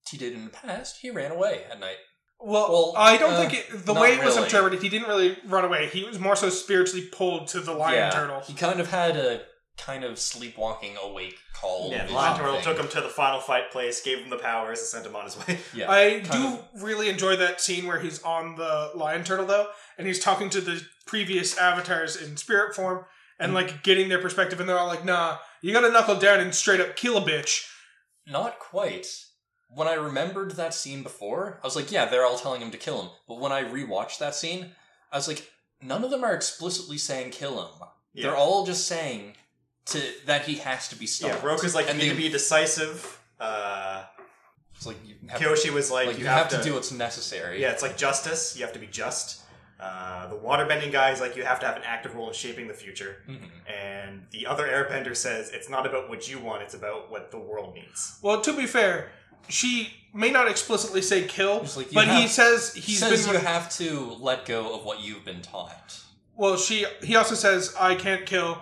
he 0.09 0.17
did 0.17 0.33
in 0.33 0.45
the 0.45 0.49
past, 0.49 0.97
he 1.01 1.11
ran 1.11 1.31
away 1.31 1.63
at 1.71 1.79
night. 1.79 1.97
Well, 2.39 2.69
Well, 2.71 2.93
I 2.97 3.15
don't 3.17 3.33
uh, 3.33 3.39
think 3.47 3.53
it, 3.53 3.85
the 3.85 3.93
way 3.93 4.13
it 4.13 4.23
was 4.23 4.35
really. 4.35 4.45
interpreted, 4.47 4.81
he 4.81 4.89
didn't 4.89 5.07
really 5.07 5.37
run 5.45 5.63
away. 5.65 5.87
He 5.87 6.03
was 6.03 6.19
more 6.19 6.35
so 6.35 6.49
spiritually 6.49 7.05
pulled 7.11 7.47
to 7.49 7.59
the 7.61 7.73
lion 7.73 7.95
yeah, 7.95 8.09
turtle. 8.09 8.41
He 8.41 8.53
kind 8.55 8.79
of 8.79 8.89
had 8.89 9.15
a 9.15 9.43
kind 9.77 10.03
of 10.03 10.19
sleepwalking 10.19 10.95
awake 11.01 11.37
call. 11.53 11.89
Yeah, 11.91 12.05
the 12.05 12.13
Lion 12.13 12.37
Turtle 12.37 12.61
took 12.61 12.77
him 12.77 12.87
to 12.89 13.01
the 13.01 13.09
final 13.09 13.39
fight 13.39 13.71
place, 13.71 14.01
gave 14.01 14.19
him 14.19 14.29
the 14.29 14.37
powers, 14.37 14.79
and 14.79 14.87
sent 14.87 15.05
him 15.05 15.15
on 15.15 15.25
his 15.25 15.37
way. 15.47 15.57
Yeah, 15.73 15.89
I 15.91 16.19
do 16.19 16.29
of- 16.47 16.67
really 16.83 17.09
enjoy 17.09 17.35
that 17.37 17.59
scene 17.61 17.87
where 17.87 17.99
he's 17.99 18.21
on 18.23 18.55
the 18.55 18.91
lion 18.95 19.23
turtle 19.23 19.45
though, 19.45 19.67
and 19.97 20.05
he's 20.07 20.19
talking 20.19 20.49
to 20.51 20.61
the 20.61 20.81
previous 21.07 21.57
avatars 21.57 22.15
in 22.15 22.37
spirit 22.37 22.75
form 22.75 23.05
and 23.39 23.51
Mm. 23.51 23.55
like 23.55 23.83
getting 23.83 24.09
their 24.09 24.21
perspective, 24.21 24.59
and 24.59 24.69
they're 24.69 24.77
all 24.79 24.87
like, 24.87 25.03
"Nah, 25.03 25.37
you 25.61 25.73
gotta 25.73 25.89
knuckle 25.91 26.15
down 26.15 26.39
and 26.39 26.53
straight 26.53 26.79
up 26.79 26.95
kill 26.95 27.17
a 27.17 27.21
bitch." 27.21 27.67
Not 28.27 28.59
quite. 28.59 29.07
When 29.69 29.87
I 29.87 29.93
remembered 29.95 30.51
that 30.51 30.75
scene 30.75 31.01
before, 31.01 31.59
I 31.63 31.65
was 31.67 31.75
like, 31.75 31.91
yeah, 31.91 32.05
they're 32.05 32.23
all 32.25 32.37
telling 32.37 32.61
him 32.61 32.69
to 32.71 32.77
kill 32.77 33.01
him. 33.01 33.09
But 33.27 33.39
when 33.39 33.51
I 33.51 33.63
rewatched 33.63 34.19
that 34.19 34.35
scene, 34.35 34.75
I 35.11 35.17
was 35.17 35.27
like, 35.27 35.49
none 35.81 36.03
of 36.03 36.11
them 36.11 36.23
are 36.23 36.33
explicitly 36.35 36.99
saying 36.99 37.31
kill 37.31 37.59
him. 37.59 37.87
Yeah. 38.13 38.27
They're 38.27 38.35
all 38.37 38.65
just 38.67 38.87
saying 38.87 39.35
to 39.87 40.01
that 40.25 40.43
he 40.45 40.55
has 40.55 40.87
to 40.89 40.95
be 40.95 41.05
stopped. 41.05 41.33
Yeah, 41.33 41.39
stopped. 41.39 41.61
Roku's 41.61 41.75
like, 41.75 41.89
and 41.89 41.97
you 41.99 42.03
need 42.05 42.09
they- 42.11 42.15
to 42.15 42.21
be 42.23 42.29
decisive. 42.29 43.19
Uh, 43.39 44.03
it's 44.75 44.85
like 44.85 44.97
you 45.05 45.15
have, 45.27 45.39
Kyoshi 45.39 45.71
was 45.71 45.91
like, 45.91 46.07
like, 46.07 46.17
you, 46.17 46.23
you 46.23 46.29
have, 46.29 46.49
to, 46.49 46.63
do 46.63 46.73
what's 46.73 46.91
necessary. 46.91 47.61
Yeah, 47.61 47.71
it's 47.71 47.81
like 47.83 47.97
justice. 47.97 48.55
You 48.57 48.63
have 48.63 48.73
to 48.73 48.79
be 48.79 48.87
just. 48.87 49.41
Uh, 49.79 50.27
the 50.27 50.35
waterbending 50.35 50.91
guy 50.93 51.11
is 51.11 51.19
like, 51.19 51.35
you 51.35 51.43
have 51.43 51.59
to 51.59 51.65
have 51.65 51.75
an 51.75 51.81
active 51.85 52.15
role 52.15 52.29
in 52.29 52.33
shaping 52.33 52.67
the 52.69 52.73
future. 52.73 53.17
Mhm. 53.27 53.49
And 53.69 54.25
the 54.31 54.45
other 54.47 54.65
airbender 54.65 55.15
says, 55.15 55.49
it's 55.49 55.69
not 55.69 55.85
about 55.85 56.07
what 56.09 56.29
you 56.29 56.39
want, 56.39 56.61
it's 56.63 56.73
about 56.73 57.11
what 57.11 57.31
the 57.31 57.39
world 57.39 57.73
needs. 57.75 58.17
Well, 58.21 58.39
to 58.41 58.53
be 58.53 58.65
fair, 58.65 59.09
she 59.49 59.93
may 60.13 60.31
not 60.31 60.47
explicitly 60.47 61.01
say 61.01 61.23
kill, 61.27 61.65
like 61.75 61.87
you 61.91 61.95
but 61.95 62.07
he 62.07 62.27
says 62.27 62.73
He 62.73 62.79
he's 62.81 62.99
says 62.99 63.25
been. 63.25 63.35
you 63.35 63.41
have 63.41 63.69
to 63.77 64.15
let 64.21 64.45
go 64.45 64.73
of 64.73 64.85
what 64.85 65.01
you've 65.01 65.25
been 65.25 65.41
taught. 65.41 65.99
well, 66.35 66.55
she 66.55 66.85
he 67.01 67.15
also 67.17 67.35
says 67.35 67.75
I 67.77 67.95
can't 67.95 68.25
kill. 68.25 68.59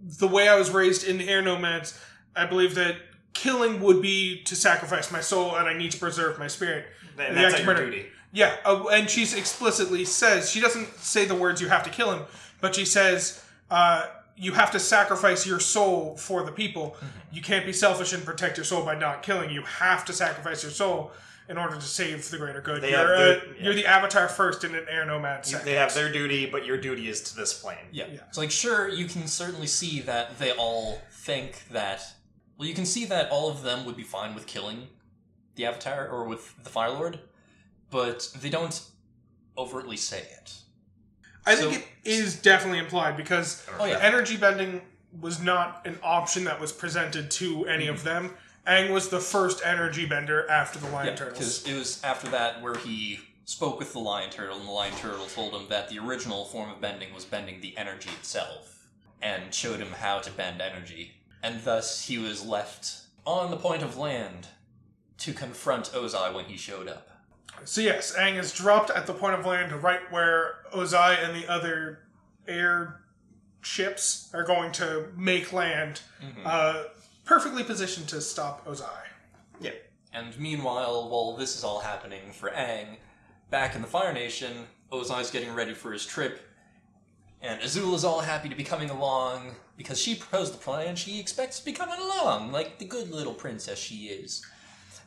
The 0.00 0.28
way 0.28 0.48
I 0.48 0.56
was 0.56 0.70
raised 0.70 1.06
in 1.06 1.20
air 1.20 1.42
nomads, 1.42 1.98
I 2.36 2.46
believe 2.46 2.74
that 2.74 2.96
killing 3.32 3.80
would 3.80 4.00
be 4.00 4.42
to 4.44 4.56
sacrifice 4.56 5.10
my 5.10 5.20
soul, 5.20 5.56
and 5.56 5.68
I 5.68 5.74
need 5.74 5.90
to 5.92 5.98
preserve 5.98 6.38
my 6.38 6.46
spirit. 6.46 6.86
And 7.18 7.36
The 7.36 7.40
that's 7.40 7.60
your 7.60 7.74
duty. 7.74 8.06
Yeah, 8.32 8.56
uh, 8.64 8.84
and 8.92 9.08
she 9.08 9.22
explicitly 9.22 10.04
says 10.04 10.50
she 10.50 10.60
doesn't 10.60 10.88
say 10.98 11.24
the 11.24 11.36
words 11.36 11.60
"you 11.60 11.68
have 11.68 11.84
to 11.84 11.90
kill 11.90 12.12
him," 12.12 12.24
but 12.60 12.74
she 12.74 12.84
says 12.84 13.44
uh, 13.70 14.06
you 14.36 14.52
have 14.52 14.70
to 14.72 14.80
sacrifice 14.80 15.46
your 15.46 15.60
soul 15.60 16.16
for 16.16 16.42
the 16.44 16.52
people. 16.52 16.96
You 17.32 17.42
can't 17.42 17.64
be 17.64 17.72
selfish 17.72 18.12
and 18.12 18.24
protect 18.24 18.56
your 18.56 18.64
soul 18.64 18.84
by 18.84 18.96
not 18.96 19.22
killing. 19.22 19.50
You 19.50 19.62
have 19.62 20.04
to 20.06 20.12
sacrifice 20.12 20.62
your 20.62 20.72
soul 20.72 21.12
in 21.48 21.58
order 21.58 21.74
to 21.76 21.82
save 21.82 22.28
the 22.30 22.38
greater 22.38 22.60
good. 22.60 22.82
They 22.82 22.90
you're, 22.90 22.98
have 22.98 23.08
uh, 23.08 23.18
their- 23.18 23.46
yeah. 23.56 23.64
you're 23.64 23.74
the 23.74 23.86
avatar 23.86 24.28
first 24.28 24.64
in 24.64 24.74
an 24.74 24.86
air 24.88 25.04
nomad. 25.04 25.44
Second. 25.44 25.66
They 25.66 25.74
have 25.74 25.92
their 25.94 26.10
duty, 26.10 26.46
but 26.46 26.64
your 26.64 26.78
duty 26.78 27.08
is 27.08 27.20
to 27.24 27.36
this 27.36 27.52
plane. 27.52 27.76
Yeah. 27.92 28.06
Yeah. 28.12 28.20
It's 28.28 28.38
like, 28.38 28.50
sure, 28.50 28.88
you 28.88 29.06
can 29.06 29.26
certainly 29.26 29.66
see 29.66 30.00
that 30.02 30.38
they 30.38 30.52
all 30.52 31.00
think 31.10 31.68
that. 31.70 32.02
Well, 32.56 32.68
you 32.68 32.74
can 32.74 32.86
see 32.86 33.04
that 33.06 33.30
all 33.30 33.50
of 33.50 33.62
them 33.62 33.84
would 33.84 33.96
be 33.96 34.02
fine 34.04 34.34
with 34.34 34.46
killing 34.46 34.88
the 35.56 35.66
Avatar 35.66 36.08
or 36.08 36.24
with 36.24 36.54
the 36.64 36.70
Fire 36.70 36.90
Lord, 36.90 37.20
but 37.90 38.28
they 38.40 38.48
don't 38.50 38.80
overtly 39.58 39.96
say 39.96 40.18
it. 40.18 40.54
I 41.46 41.56
think 41.56 41.74
it 42.04 42.10
is 42.10 42.40
definitely 42.40 42.78
implied 42.78 43.16
because 43.16 43.64
Oh, 43.78 43.84
yeah. 43.84 43.98
energy 44.00 44.36
bending 44.36 44.80
was 45.20 45.40
not 45.42 45.86
an 45.86 45.98
option 46.02 46.44
that 46.44 46.58
was 46.60 46.72
presented 46.72 47.30
to 47.32 47.66
any 47.66 47.86
of 47.86 48.02
them. 48.02 48.34
Aang 48.66 48.90
was 48.92 49.08
the 49.10 49.20
first 49.20 49.60
energy 49.64 50.06
bender 50.06 50.48
after 50.50 50.78
the 50.78 50.88
lion 50.88 51.08
Yeah, 51.08 51.14
turtles. 51.16 51.38
because 51.38 51.66
it 51.66 51.74
was 51.78 52.02
after 52.04 52.28
that 52.30 52.62
where 52.62 52.74
he 52.76 53.20
spoke 53.44 53.78
with 53.78 53.92
the 53.92 53.98
Lion 53.98 54.30
Turtle, 54.30 54.56
and 54.58 54.66
the 54.66 54.72
Lion 54.72 54.94
Turtle 54.96 55.26
told 55.26 55.52
him 55.52 55.68
that 55.68 55.90
the 55.90 55.98
original 55.98 56.46
form 56.46 56.70
of 56.70 56.80
bending 56.80 57.12
was 57.12 57.26
bending 57.26 57.60
the 57.60 57.76
energy 57.76 58.08
itself, 58.18 58.86
and 59.20 59.52
showed 59.52 59.80
him 59.80 59.92
how 59.92 60.18
to 60.18 60.30
bend 60.30 60.62
energy. 60.62 61.12
And 61.42 61.62
thus 61.62 62.06
he 62.06 62.16
was 62.16 62.42
left 62.44 63.02
on 63.26 63.50
the 63.50 63.58
point 63.58 63.82
of 63.82 63.98
land 63.98 64.46
to 65.18 65.34
confront 65.34 65.92
Ozai 65.92 66.32
when 66.34 66.46
he 66.46 66.56
showed 66.56 66.88
up. 66.88 67.08
So 67.64 67.82
yes, 67.82 68.14
Aang 68.16 68.38
is 68.38 68.50
dropped 68.52 68.88
at 68.90 69.06
the 69.06 69.12
point 69.12 69.38
of 69.38 69.44
land 69.44 69.72
right 69.82 70.10
where 70.10 70.54
Ozai 70.74 71.22
and 71.22 71.36
the 71.36 71.46
other 71.50 72.00
air 72.48 73.02
ships 73.60 74.30
are 74.32 74.44
going 74.44 74.72
to 74.72 75.08
make 75.16 75.52
land, 75.52 76.00
Mm-hmm. 76.22 76.40
uh, 76.46 76.84
perfectly 77.24 77.64
positioned 77.64 78.08
to 78.08 78.20
stop 78.20 78.66
Ozai. 78.66 79.04
Yep. 79.60 79.90
And 80.12 80.38
meanwhile, 80.38 81.08
while 81.08 81.36
this 81.36 81.56
is 81.56 81.64
all 81.64 81.80
happening 81.80 82.32
for 82.32 82.50
Aang, 82.50 82.96
back 83.50 83.74
in 83.74 83.82
the 83.82 83.88
Fire 83.88 84.12
Nation, 84.12 84.66
Ozai's 84.92 85.30
getting 85.30 85.54
ready 85.54 85.74
for 85.74 85.92
his 85.92 86.06
trip, 86.06 86.40
and 87.42 87.60
Azula's 87.60 88.04
all 88.04 88.20
happy 88.20 88.48
to 88.48 88.54
be 88.54 88.64
coming 88.64 88.90
along 88.90 89.54
because 89.76 90.00
she 90.00 90.14
proposed 90.14 90.54
the 90.54 90.58
plan. 90.58 90.96
She 90.96 91.20
expects 91.20 91.58
to 91.58 91.64
be 91.64 91.72
coming 91.72 91.98
along, 91.98 92.52
like 92.52 92.78
the 92.78 92.84
good 92.84 93.10
little 93.10 93.34
princess 93.34 93.78
she 93.78 94.06
is. 94.06 94.44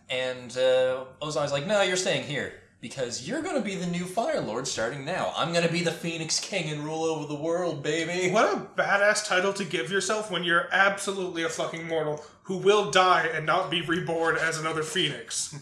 And 0.10 0.52
uh, 0.58 1.06
Ozai's 1.22 1.52
like, 1.52 1.66
"No, 1.66 1.82
you're 1.82 1.96
staying 1.98 2.24
here 2.24 2.54
because 2.80 3.28
you're 3.28 3.42
going 3.42 3.56
to 3.56 3.62
be 3.62 3.76
the 3.76 3.88
new 3.88 4.06
Fire 4.06 4.42
Lord 4.42 4.68
starting 4.68 5.04
now. 5.06 5.34
I'm 5.36 5.52
going 5.52 5.66
to 5.66 5.72
be 5.72 5.84
the 5.84 5.92
Phoenix 5.92 6.40
King 6.40 6.70
and 6.70 6.84
rule 6.84 7.04
over 7.04 7.28
the 7.28 7.42
world, 7.42 7.84
baby." 7.84 8.32
What 8.32 8.54
a 8.54 8.82
badass 8.82 9.28
title 9.28 9.54
to 9.54 9.64
give 9.64 9.92
yourself 9.92 10.32
when 10.32 10.44
you're 10.44 10.68
absolutely 10.72 11.44
a 11.44 11.50
fucking 11.50 11.88
mortal 11.88 12.24
who 12.44 12.58
will 12.58 12.92
die 12.92 13.28
and 13.34 13.46
not 13.46 13.70
be 13.70 13.82
reborn 13.82 14.38
as 14.38 14.58
another 14.58 14.84
phoenix. 14.84 15.56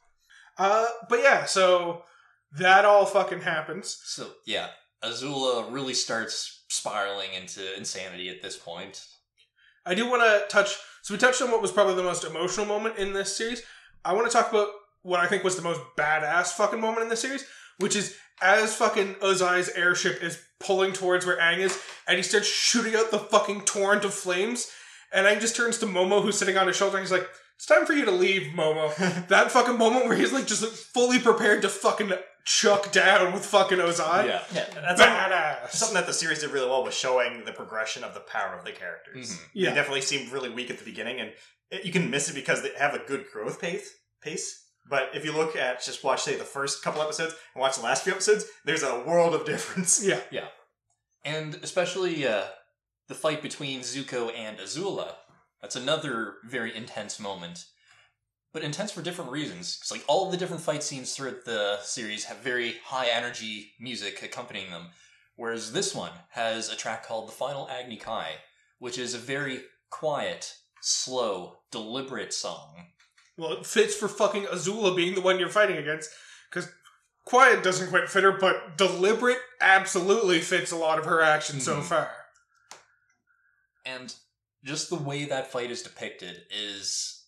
uh, 0.58 0.86
but 1.08 1.20
yeah, 1.20 1.44
so 1.44 2.02
that 2.58 2.84
all 2.84 3.06
fucking 3.06 3.42
happens. 3.42 4.00
So 4.04 4.28
yeah, 4.46 4.68
Azula 5.02 5.72
really 5.72 5.94
starts 5.94 6.64
spiraling 6.68 7.32
into 7.34 7.76
insanity 7.76 8.28
at 8.30 8.42
this 8.42 8.56
point. 8.56 9.04
I 9.86 9.94
do 9.94 10.08
want 10.08 10.22
to 10.22 10.44
touch. 10.48 10.76
So 11.02 11.14
we 11.14 11.18
touched 11.18 11.42
on 11.42 11.50
what 11.50 11.62
was 11.62 11.72
probably 11.72 11.94
the 11.94 12.02
most 12.02 12.24
emotional 12.24 12.66
moment 12.66 12.96
in 12.98 13.12
this 13.12 13.36
series. 13.36 13.62
I 14.04 14.14
want 14.14 14.30
to 14.30 14.32
talk 14.36 14.50
about 14.50 14.68
what 15.04 15.20
I 15.20 15.26
think 15.28 15.44
was 15.44 15.54
the 15.54 15.62
most 15.62 15.80
badass 15.96 16.48
fucking 16.48 16.80
moment 16.80 17.02
in 17.04 17.08
the 17.08 17.16
series, 17.16 17.44
which 17.78 17.94
is 17.94 18.16
as 18.42 18.74
fucking 18.74 19.14
Ozai's 19.22 19.68
airship 19.70 20.22
is 20.22 20.40
pulling 20.58 20.92
towards 20.92 21.24
where 21.24 21.38
Aang 21.38 21.58
is, 21.58 21.78
and 22.08 22.16
he 22.16 22.22
starts 22.22 22.48
shooting 22.48 22.96
out 22.96 23.10
the 23.12 23.18
fucking 23.20 23.60
torrent 23.62 24.04
of 24.04 24.12
flames, 24.12 24.68
and 25.12 25.26
Aang 25.26 25.40
just 25.40 25.54
turns 25.54 25.78
to 25.78 25.86
Momo, 25.86 26.20
who's 26.22 26.36
sitting 26.38 26.56
on 26.58 26.66
his 26.66 26.74
shoulder, 26.76 26.96
and 26.96 27.04
he's 27.04 27.12
like, 27.12 27.28
"It's 27.56 27.66
time 27.66 27.86
for 27.86 27.92
you 27.92 28.04
to 28.06 28.10
leave, 28.10 28.52
Momo." 28.54 28.92
that 29.28 29.52
fucking 29.52 29.78
moment 29.78 30.06
where 30.06 30.16
he's 30.16 30.32
like 30.32 30.46
just 30.46 30.62
like, 30.62 30.72
fully 30.72 31.18
prepared 31.20 31.62
to 31.62 31.68
fucking 31.68 32.12
chuck 32.46 32.90
down 32.92 33.32
with 33.32 33.44
fucking 33.46 33.78
Ozai. 33.78 34.26
yeah. 34.26 34.42
Yeah, 34.54 34.66
that's 34.74 35.00
something, 35.00 35.06
Badass. 35.16 35.70
something 35.70 35.94
that 35.94 36.06
the 36.06 36.12
series 36.12 36.40
did 36.40 36.50
really 36.50 36.68
well 36.68 36.84
was 36.84 36.94
showing 36.94 37.44
the 37.44 37.52
progression 37.52 38.04
of 38.04 38.12
the 38.14 38.20
power 38.20 38.54
of 38.58 38.64
the 38.64 38.72
characters. 38.72 39.30
Mhm. 39.32 39.38
Yeah. 39.54 39.68
They 39.70 39.76
definitely 39.76 40.02
seemed 40.02 40.30
really 40.32 40.50
weak 40.50 40.70
at 40.70 40.78
the 40.78 40.84
beginning, 40.84 41.20
and 41.20 41.32
it, 41.70 41.84
you 41.84 41.92
can 41.92 42.10
miss 42.10 42.28
it 42.28 42.34
because 42.34 42.62
they 42.62 42.70
have 42.78 42.94
a 42.94 42.98
good 42.98 43.26
growth 43.32 43.60
pace. 43.60 43.90
Pace. 44.22 44.62
But 44.88 45.10
if 45.14 45.24
you 45.24 45.32
look 45.32 45.56
at 45.56 45.82
just 45.82 46.04
watch 46.04 46.22
say 46.22 46.36
the 46.36 46.44
first 46.44 46.82
couple 46.82 47.02
episodes 47.02 47.34
and 47.54 47.60
watch 47.60 47.76
the 47.76 47.82
last 47.82 48.04
few 48.04 48.12
episodes, 48.12 48.44
there's 48.64 48.82
a 48.82 49.02
world 49.06 49.34
of 49.34 49.46
difference. 49.46 50.04
Yeah. 50.04 50.20
Yeah, 50.30 50.48
and 51.24 51.58
especially 51.62 52.26
uh, 52.26 52.44
the 53.08 53.14
fight 53.14 53.42
between 53.42 53.80
Zuko 53.80 54.30
and 54.36 54.58
Azula. 54.58 55.14
That's 55.62 55.76
another 55.76 56.34
very 56.44 56.76
intense 56.76 57.18
moment. 57.18 57.64
But 58.52 58.62
intense 58.62 58.92
for 58.92 59.02
different 59.02 59.32
reasons. 59.32 59.76
Because 59.76 59.90
like 59.90 60.04
all 60.06 60.26
of 60.26 60.30
the 60.30 60.36
different 60.36 60.62
fight 60.62 60.82
scenes 60.82 61.14
throughout 61.14 61.44
the 61.44 61.78
series 61.82 62.24
have 62.24 62.38
very 62.38 62.76
high 62.84 63.08
energy 63.08 63.72
music 63.80 64.22
accompanying 64.22 64.70
them. 64.70 64.88
Whereas 65.36 65.72
this 65.72 65.94
one 65.94 66.12
has 66.30 66.70
a 66.70 66.76
track 66.76 67.04
called 67.04 67.28
The 67.28 67.32
Final 67.32 67.68
Agni 67.68 67.96
Kai, 67.96 68.32
which 68.78 68.98
is 68.98 69.14
a 69.14 69.18
very 69.18 69.62
quiet, 69.90 70.54
slow, 70.80 71.56
deliberate 71.72 72.32
song. 72.32 72.86
Well, 73.36 73.52
it 73.54 73.66
fits 73.66 73.94
for 73.94 74.08
fucking 74.08 74.44
Azula 74.44 74.94
being 74.94 75.14
the 75.14 75.20
one 75.20 75.38
you're 75.38 75.48
fighting 75.48 75.76
against, 75.76 76.10
because 76.50 76.70
quiet 77.24 77.64
doesn't 77.64 77.90
quite 77.90 78.08
fit 78.08 78.22
her, 78.22 78.32
but 78.32 78.76
deliberate 78.76 79.38
absolutely 79.60 80.40
fits 80.40 80.70
a 80.70 80.76
lot 80.76 80.98
of 80.98 81.04
her 81.06 81.20
action 81.20 81.60
so 81.60 81.80
Mhm. 81.80 81.84
far. 81.84 82.26
And 83.84 84.14
just 84.62 84.88
the 84.88 84.96
way 84.96 85.24
that 85.24 85.50
fight 85.50 85.70
is 85.70 85.82
depicted 85.82 86.46
is 86.50 87.24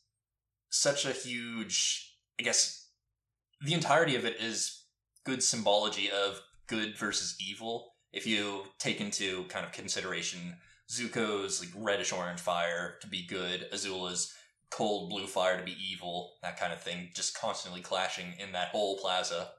such 0.71 1.05
a 1.05 1.13
huge. 1.13 2.15
I 2.39 2.43
guess 2.43 2.89
the 3.61 3.75
entirety 3.75 4.15
of 4.17 4.25
it 4.25 4.41
is 4.41 4.85
good 5.25 5.43
symbology 5.43 6.11
of 6.11 6.41
good 6.67 6.97
versus 6.97 7.35
evil. 7.41 7.95
If 8.13 8.27
you 8.27 8.73
take 8.79 9.01
into 9.01 9.45
kind 9.49 9.67
of 9.67 9.73
consideration 9.73 10.61
Zuko's 10.91 11.61
like 11.61 11.71
reddish 11.75 12.13
orange 12.13 12.41
fire 12.41 12.99
to 13.01 13.07
be 13.07 13.27
good, 13.27 13.69
Azula's 13.73 14.33
cold 14.71 15.11
blue 15.11 15.27
fire 15.27 15.59
to 15.59 15.65
be 15.65 15.77
evil, 15.93 16.33
that 16.43 16.59
kind 16.59 16.73
of 16.73 16.83
thing, 16.83 17.11
just 17.15 17.39
constantly 17.39 17.81
clashing 17.81 18.35
in 18.39 18.53
that 18.53 18.69
whole 18.69 18.99
plaza. 18.99 19.51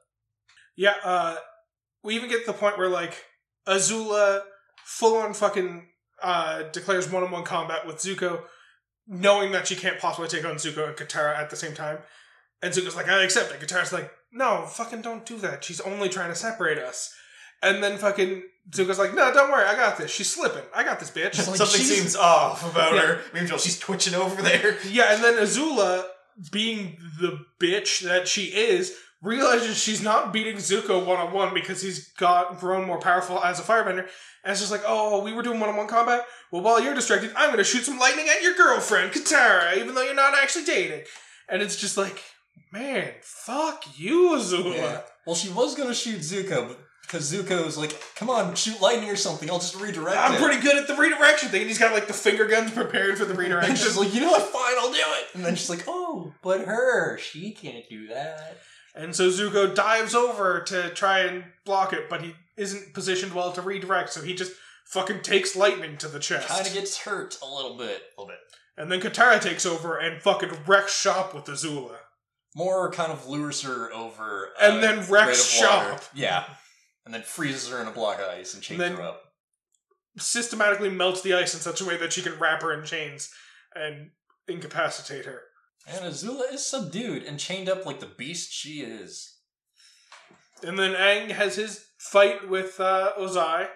Yeah, 0.75 0.95
uh, 1.03 1.37
we 2.03 2.15
even 2.15 2.29
get 2.29 2.45
to 2.45 2.51
the 2.51 2.57
point 2.57 2.77
where, 2.77 2.89
like, 2.89 3.25
Azula 3.67 4.41
full 4.85 5.17
on 5.17 5.33
fucking 5.33 5.87
uh, 6.21 6.63
declares 6.71 7.11
one 7.11 7.23
on 7.23 7.31
one 7.31 7.43
combat 7.43 7.85
with 7.85 7.97
Zuko, 7.97 8.43
knowing 9.07 9.51
that 9.51 9.67
she 9.67 9.75
can't 9.75 9.99
possibly 9.99 10.29
take 10.29 10.45
on 10.45 10.55
Zuko 10.55 10.87
and 10.87 10.97
Katara 10.97 11.37
at 11.37 11.49
the 11.49 11.55
same 11.55 11.73
time. 11.73 11.99
And 12.61 12.73
Zuko's 12.73 12.95
like, 12.95 13.07
I 13.07 13.23
accept 13.23 13.53
it. 13.53 13.59
Katara's 13.59 13.93
like, 13.93 14.11
no, 14.31 14.65
fucking 14.65 15.01
don't 15.01 15.25
do 15.25 15.37
that. 15.37 15.63
She's 15.63 15.81
only 15.81 16.09
trying 16.09 16.29
to 16.29 16.35
separate 16.35 16.77
us. 16.77 17.13
And 17.61 17.83
then 17.83 17.97
fucking 17.97 18.43
Zuko's 18.71 18.99
like, 18.99 19.13
no, 19.13 19.31
don't 19.33 19.49
worry, 19.51 19.65
I 19.65 19.75
got 19.75 19.97
this. 19.97 20.11
She's 20.11 20.29
slipping. 20.29 20.63
I 20.75 20.83
got 20.83 20.99
this 20.99 21.09
bitch. 21.11 21.37
Like, 21.47 21.55
Something 21.57 21.67
she's- 21.81 21.87
seems 21.99 22.15
off 22.15 22.69
about 22.69 22.93
Yeah. 22.95 23.01
her. 23.01 23.21
Meanwhile, 23.33 23.59
she's 23.59 23.79
twitching 23.79 24.13
over 24.15 24.41
there. 24.41 24.77
Yeah, 24.89 25.13
and 25.13 25.23
then 25.23 25.35
Azula, 25.35 26.05
being 26.51 26.97
the 27.19 27.39
bitch 27.61 28.01
that 28.01 28.27
she 28.27 28.45
is, 28.45 28.93
realizes 29.21 29.77
she's 29.77 30.01
not 30.03 30.31
beating 30.31 30.57
Zuko 30.57 31.03
one 31.05 31.17
on 31.17 31.33
one 31.33 31.53
because 31.53 31.81
he's 31.81 32.09
got 32.13 32.59
grown 32.59 32.85
more 32.85 32.99
powerful 32.99 33.43
as 33.43 33.59
a 33.59 33.63
firebender. 33.63 34.07
And 34.43 34.51
it's 34.51 34.59
just 34.59 34.71
like, 34.71 34.83
oh, 34.85 35.23
we 35.23 35.33
were 35.33 35.41
doing 35.41 35.59
one 35.59 35.69
on 35.69 35.75
one 35.77 35.87
combat. 35.87 36.25
Well, 36.51 36.61
while 36.61 36.79
you're 36.81 36.93
distracted, 36.93 37.31
I'm 37.35 37.47
going 37.47 37.57
to 37.57 37.63
shoot 37.63 37.83
some 37.83 37.97
lightning 37.99 38.27
at 38.29 38.43
your 38.43 38.53
girlfriend, 38.55 39.11
Katara, 39.13 39.77
even 39.77 39.95
though 39.95 40.03
you're 40.03 40.13
not 40.13 40.33
actually 40.41 40.65
dating. 40.65 41.03
And 41.49 41.61
it's 41.61 41.75
just 41.77 41.97
like, 41.97 42.21
man, 42.71 43.11
fuck 43.21 43.83
you, 43.97 44.31
Azula. 44.37 44.75
Yeah. 44.75 45.01
Well, 45.25 45.35
she 45.35 45.49
was 45.49 45.75
gonna 45.75 45.93
shoot 45.93 46.19
Zuko, 46.19 46.67
but 46.69 46.79
because 47.07 47.31
Zuko's 47.31 47.77
like, 47.77 47.99
come 48.15 48.29
on, 48.29 48.53
shoot 48.55 48.79
lightning 48.81 49.09
or 49.09 49.15
something, 49.15 49.49
I'll 49.49 49.59
just 49.59 49.79
redirect 49.79 50.17
I'm 50.17 50.33
it. 50.35 50.41
pretty 50.41 50.61
good 50.61 50.75
at 50.77 50.87
the 50.87 50.95
redirection 50.95 51.49
thing. 51.49 51.61
And 51.61 51.69
he's 51.69 51.79
got 51.79 51.93
like 51.93 52.07
the 52.07 52.13
finger 52.13 52.45
guns 52.45 52.71
prepared 52.71 53.17
for 53.17 53.25
the 53.25 53.33
redirection. 53.33 53.71
And 53.75 53.79
she's 53.79 53.97
like, 53.97 54.13
you 54.13 54.21
know 54.21 54.31
what? 54.31 54.41
Fine, 54.43 54.75
I'll 54.77 54.91
do 54.91 54.97
it. 54.99 55.27
And 55.35 55.45
then 55.45 55.55
she's 55.55 55.69
like, 55.69 55.85
oh, 55.87 56.33
but 56.43 56.61
her, 56.65 57.17
she 57.17 57.51
can't 57.51 57.87
do 57.89 58.07
that. 58.09 58.57
And 58.93 59.15
so 59.15 59.29
Zuko 59.29 59.73
dives 59.73 60.13
over 60.15 60.61
to 60.67 60.89
try 60.89 61.19
and 61.19 61.45
block 61.65 61.93
it, 61.93 62.09
but 62.09 62.21
he 62.21 62.35
isn't 62.57 62.93
positioned 62.93 63.33
well 63.33 63.51
to 63.53 63.61
redirect, 63.61 64.11
so 64.11 64.21
he 64.21 64.33
just 64.33 64.53
fucking 64.85 65.21
takes 65.21 65.55
lightning 65.55 65.97
to 65.97 66.07
the 66.07 66.19
chest. 66.19 66.47
Kind 66.47 66.65
of 66.67 66.73
gets 66.73 66.97
hurt 66.99 67.37
a 67.41 67.45
little 67.45 67.77
bit. 67.77 68.01
A 68.17 68.21
little 68.21 68.27
bit. 68.27 68.39
and 68.75 68.91
then 68.91 68.99
Katara 68.99 69.39
takes 69.39 69.65
over 69.65 69.97
and 69.97 70.21
fucking 70.21 70.49
wrecks 70.65 70.99
shop 70.99 71.35
with 71.35 71.45
Azula. 71.45 71.95
More 72.55 72.89
kind 72.91 73.11
of 73.11 73.27
lures 73.27 73.61
her 73.61 73.93
over. 73.93 74.49
uh, 74.59 74.63
And 74.71 74.81
then 74.81 74.95
grate 75.05 75.09
wrecks 75.27 75.43
shop. 75.47 76.01
Yeah. 76.15 76.45
And 77.07 77.13
then 77.13 77.21
freezes 77.23 77.69
her 77.69 77.79
in 77.79 77.87
a 77.87 77.91
block 77.91 78.19
of 78.19 78.25
ice 78.27 78.53
and 78.53 78.61
chains 78.61 78.79
then- 78.79 78.97
her 78.97 79.01
up. 79.01 79.23
Systematically 80.17 80.89
melts 80.89 81.21
the 81.21 81.33
ice 81.33 81.53
in 81.53 81.61
such 81.61 81.79
a 81.79 81.85
way 81.85 81.95
that 81.95 82.11
she 82.11 82.21
can 82.21 82.37
wrap 82.37 82.61
her 82.63 82.73
in 82.77 82.83
chains 82.85 83.31
and 83.73 84.09
incapacitate 84.45 85.23
her. 85.23 85.43
And 85.87 86.03
Azula 86.03 86.51
is 86.53 86.65
subdued 86.65 87.23
and 87.23 87.39
chained 87.39 87.69
up 87.69 87.85
like 87.85 88.01
the 88.01 88.07
beast 88.17 88.51
she 88.51 88.81
is. 88.81 89.37
And 90.61 90.77
then 90.77 90.95
Aang 90.95 91.31
has 91.31 91.55
his 91.55 91.85
fight 91.97 92.49
with 92.49 92.77
uh, 92.81 93.13
Ozai. 93.17 93.69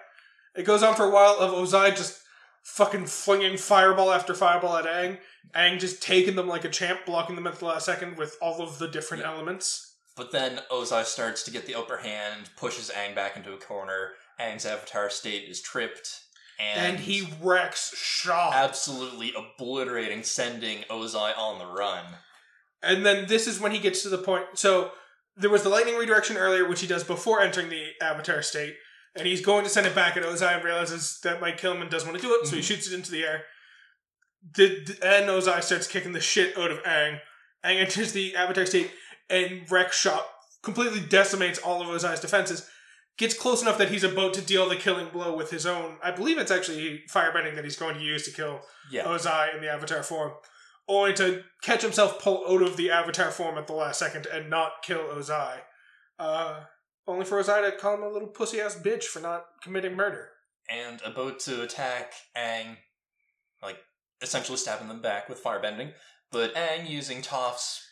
It 0.54 0.64
goes 0.64 0.82
on 0.82 0.94
for 0.94 1.06
a 1.06 1.10
while 1.10 1.38
of 1.38 1.52
Ozai 1.52 1.96
just 1.96 2.20
fucking 2.64 3.06
flinging 3.06 3.56
fireball 3.56 4.12
after 4.12 4.34
fireball 4.34 4.76
at 4.76 4.84
Aang. 4.84 5.20
Aang 5.56 5.78
just 5.78 6.02
taking 6.02 6.36
them 6.36 6.48
like 6.48 6.66
a 6.66 6.70
champ, 6.70 7.06
blocking 7.06 7.34
them 7.34 7.46
at 7.46 7.60
the 7.60 7.64
last 7.64 7.86
second 7.86 8.18
with 8.18 8.36
all 8.42 8.60
of 8.60 8.78
the 8.78 8.88
different 8.88 9.24
elements. 9.24 9.91
But 10.16 10.30
then 10.32 10.60
Ozai 10.70 11.04
starts 11.04 11.42
to 11.44 11.50
get 11.50 11.66
the 11.66 11.74
upper 11.74 11.98
hand, 11.98 12.50
pushes 12.56 12.90
Aang 12.90 13.14
back 13.14 13.36
into 13.36 13.52
a 13.52 13.58
corner. 13.58 14.10
Aang's 14.40 14.66
avatar 14.66 15.08
state 15.10 15.48
is 15.48 15.60
tripped. 15.62 16.20
And, 16.60 16.80
And 16.96 17.00
he 17.00 17.28
wrecks 17.40 17.94
Shaw. 17.96 18.50
absolutely 18.52 19.32
obliterating, 19.36 20.22
sending 20.22 20.82
Ozai 20.90 21.36
on 21.36 21.58
the 21.58 21.66
run. 21.66 22.04
And 22.82 23.06
then 23.06 23.26
this 23.26 23.46
is 23.46 23.58
when 23.58 23.72
he 23.72 23.78
gets 23.78 24.02
to 24.02 24.08
the 24.10 24.18
point. 24.18 24.44
So 24.54 24.90
there 25.36 25.50
was 25.50 25.62
the 25.62 25.68
lightning 25.70 25.96
redirection 25.96 26.36
earlier, 26.36 26.68
which 26.68 26.80
he 26.82 26.86
does 26.86 27.04
before 27.04 27.40
entering 27.40 27.70
the 27.70 27.86
avatar 28.02 28.42
state. 28.42 28.74
And 29.14 29.26
he's 29.26 29.40
going 29.44 29.64
to 29.64 29.70
send 29.70 29.86
it 29.86 29.94
back 29.94 30.16
at 30.16 30.22
Ozai 30.24 30.56
and 30.56 30.64
realizes 30.64 31.18
that 31.22 31.40
might 31.40 31.58
kill 31.58 31.72
him 31.72 31.80
and 31.82 31.90
doesn't 31.90 32.08
want 32.08 32.20
to 32.20 32.26
do 32.26 32.34
it, 32.34 32.46
so 32.46 32.56
he 32.56 32.62
Mhm. 32.62 32.64
shoots 32.66 32.86
it 32.86 32.94
into 32.94 33.10
the 33.10 33.22
air. 33.24 33.44
The, 34.56 34.84
the- 34.84 35.06
and 35.06 35.28
Ozai 35.28 35.62
starts 35.62 35.86
kicking 35.86 36.12
the 36.12 36.20
shit 36.20 36.56
out 36.58 36.70
of 36.70 36.82
Aang. 36.82 37.20
Aang 37.64 37.80
enters 37.80 38.12
the 38.12 38.34
avatar 38.36 38.66
state 38.66 38.90
and 39.32 39.68
wrecks 39.70 39.98
shop, 39.98 40.28
completely 40.62 41.00
decimates 41.00 41.58
all 41.58 41.80
of 41.82 41.88
Ozai's 41.88 42.20
defenses. 42.20 42.68
Gets 43.18 43.34
close 43.34 43.60
enough 43.62 43.78
that 43.78 43.90
he's 43.90 44.04
about 44.04 44.32
to 44.34 44.40
deal 44.40 44.68
the 44.68 44.76
killing 44.76 45.08
blow 45.08 45.36
with 45.36 45.50
his 45.50 45.66
own. 45.66 45.96
I 46.02 46.12
believe 46.12 46.38
it's 46.38 46.50
actually 46.50 47.02
firebending 47.12 47.54
that 47.56 47.64
he's 47.64 47.76
going 47.76 47.94
to 47.96 48.00
use 48.00 48.24
to 48.26 48.30
kill 48.32 48.60
Yeah. 48.90 49.04
Ozai 49.04 49.54
in 49.54 49.60
the 49.60 49.70
Avatar 49.70 50.02
form, 50.02 50.32
only 50.88 51.12
to 51.14 51.42
catch 51.62 51.82
himself 51.82 52.22
pull 52.22 52.44
out 52.48 52.62
of 52.62 52.76
the 52.76 52.90
Avatar 52.90 53.30
form 53.30 53.58
at 53.58 53.66
the 53.66 53.74
last 53.74 53.98
second 53.98 54.26
and 54.32 54.48
not 54.48 54.82
kill 54.82 55.00
Ozai. 55.00 55.58
Uh, 56.18 56.60
only 57.06 57.24
for 57.24 57.42
Ozai 57.42 57.70
to 57.70 57.76
call 57.76 57.94
him 57.94 58.02
a 58.02 58.08
little 58.08 58.28
pussy 58.28 58.60
ass 58.60 58.76
bitch 58.82 59.04
for 59.04 59.20
not 59.20 59.44
committing 59.62 59.94
murder. 59.96 60.30
and 60.70 61.00
about 61.04 61.38
to 61.40 61.62
attack 61.62 62.12
Aang, 62.36 62.76
like 63.62 63.76
essentially 64.22 64.56
stabbing 64.56 64.88
them 64.88 65.02
back 65.02 65.28
with 65.28 65.42
firebending. 65.42 65.92
But 66.30 66.54
Aang, 66.54 66.88
using 66.88 67.20
Toph's 67.20 67.86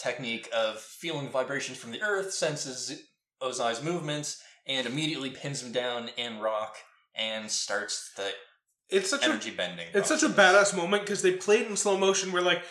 technique 0.00 0.48
of 0.52 0.78
feeling 0.80 1.28
vibrations 1.28 1.78
from 1.78 1.92
the 1.92 2.02
earth, 2.02 2.32
senses 2.32 3.02
Ozai's 3.42 3.82
movements 3.82 4.42
and 4.66 4.86
immediately 4.86 5.30
pins 5.30 5.62
him 5.62 5.72
down 5.72 6.10
in 6.16 6.38
rock 6.40 6.76
and 7.14 7.50
starts 7.50 8.10
the 8.16 8.30
It's 8.88 9.10
such 9.10 9.22
a 9.22 9.26
energy 9.26 9.50
bending. 9.50 9.86
it's 9.94 10.08
such 10.08 10.22
a 10.22 10.28
badass 10.28 10.76
moment 10.76 11.02
because 11.04 11.22
they 11.22 11.32
played 11.32 11.66
in 11.66 11.76
slow 11.76 11.96
motion 11.96 12.32
where 12.32 12.42
like 12.42 12.62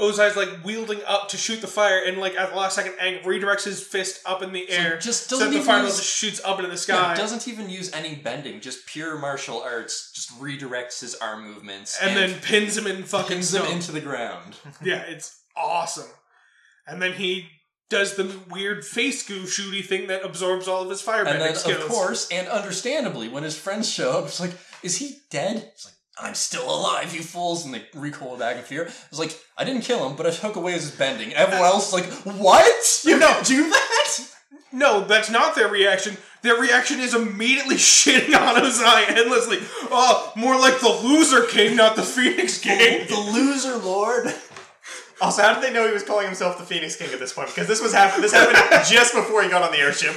Ozai's 0.00 0.36
like 0.36 0.64
wielding 0.64 1.00
up 1.06 1.28
to 1.28 1.36
shoot 1.36 1.60
the 1.60 1.66
fire 1.68 2.02
and 2.04 2.18
like 2.18 2.34
at 2.36 2.50
the 2.50 2.56
last 2.56 2.74
second 2.74 2.94
Aang 2.94 3.22
redirects 3.22 3.64
his 3.64 3.82
fist 3.82 4.20
up 4.26 4.42
in 4.42 4.52
the 4.52 4.66
So 4.68 4.72
air 4.74 4.98
just 4.98 5.28
so 5.28 5.36
doesn't 5.38 5.52
that 5.52 5.58
the 5.58 5.64
fireball 5.64 5.86
use, 5.88 5.98
just 5.98 6.16
shoots 6.16 6.40
up 6.44 6.58
into 6.58 6.68
the 6.68 6.74
yeah, 6.74 7.12
sky. 7.12 7.14
doesn't 7.14 7.46
even 7.46 7.68
use 7.70 7.92
any 7.92 8.16
bending, 8.16 8.60
just 8.60 8.86
pure 8.86 9.16
martial 9.18 9.62
arts. 9.62 10.10
Just 10.12 10.30
redirects 10.40 11.00
his 11.00 11.14
arm 11.16 11.44
movements 11.46 11.98
and, 12.02 12.16
then 12.16 12.40
pins 12.40 12.76
him 12.76 12.86
in 12.86 13.04
fucking 13.04 13.28
pins 13.36 13.54
him 13.54 13.66
into 13.66 13.92
the 13.92 14.00
ground. 14.00 14.56
Yeah, 14.82 15.02
it's 15.02 15.40
awesome. 15.56 16.08
And 16.86 17.00
then 17.00 17.12
he 17.14 17.48
does 17.90 18.14
the 18.16 18.34
weird 18.50 18.84
face 18.84 19.26
goo 19.26 19.42
shooty 19.42 19.84
thing 19.84 20.06
that 20.08 20.24
absorbs 20.24 20.66
all 20.66 20.82
of 20.82 20.90
his 20.90 21.02
firebending 21.02 21.32
And 21.32 21.40
then, 21.42 21.54
skills. 21.54 21.82
of 21.84 21.88
course, 21.90 22.28
and 22.30 22.48
understandably, 22.48 23.28
when 23.28 23.42
his 23.42 23.58
friends 23.58 23.88
show 23.90 24.12
up, 24.18 24.24
it's 24.26 24.40
like, 24.40 24.52
is 24.82 24.96
he 24.96 25.18
dead? 25.30 25.56
It's 25.74 25.84
like, 25.84 25.94
I'm 26.18 26.34
still 26.34 26.64
alive, 26.68 27.14
you 27.14 27.22
fools! 27.22 27.64
And 27.64 27.72
they 27.74 27.84
recoil 27.94 28.36
back 28.36 28.56
in 28.56 28.62
fear. 28.62 28.84
It's 28.84 29.18
like, 29.18 29.38
I 29.56 29.64
didn't 29.64 29.82
kill 29.82 30.08
him, 30.08 30.16
but 30.16 30.26
I 30.26 30.30
took 30.30 30.56
away 30.56 30.72
his 30.72 30.90
bending. 30.90 31.32
Everyone 31.34 31.66
else 31.66 31.88
is 31.88 31.92
like, 31.94 32.04
what? 32.38 33.02
You 33.04 33.18
No. 33.18 33.40
do 33.44 33.68
that? 33.70 34.18
No, 34.74 35.04
that's 35.04 35.30
not 35.30 35.54
their 35.54 35.68
reaction. 35.68 36.16
Their 36.42 36.56
reaction 36.60 36.98
is 37.00 37.14
immediately 37.14 37.76
shitting 37.76 38.34
on 38.34 38.56
Ozai 38.62 39.08
endlessly. 39.10 39.58
Oh, 39.90 40.32
more 40.34 40.58
like 40.58 40.80
the 40.80 40.88
loser 40.88 41.44
king, 41.46 41.76
not 41.76 41.94
the 41.96 42.02
Phoenix 42.02 42.58
King. 42.62 43.06
the 43.06 43.18
loser 43.32 43.76
lord. 43.76 44.34
Also, 45.22 45.40
how 45.42 45.54
did 45.54 45.62
they 45.62 45.72
know 45.72 45.86
he 45.86 45.92
was 45.94 46.02
calling 46.02 46.26
himself 46.26 46.58
the 46.58 46.64
Phoenix 46.64 46.96
King 46.96 47.10
at 47.12 47.18
this 47.20 47.32
point? 47.32 47.48
Because 47.48 47.68
this 47.68 47.80
was 47.80 47.92
happen- 47.94 48.20
This 48.20 48.32
happened 48.32 48.58
just 48.90 49.14
before 49.14 49.42
he 49.42 49.48
got 49.48 49.62
on 49.62 49.70
the 49.72 49.78
airship. 49.78 50.14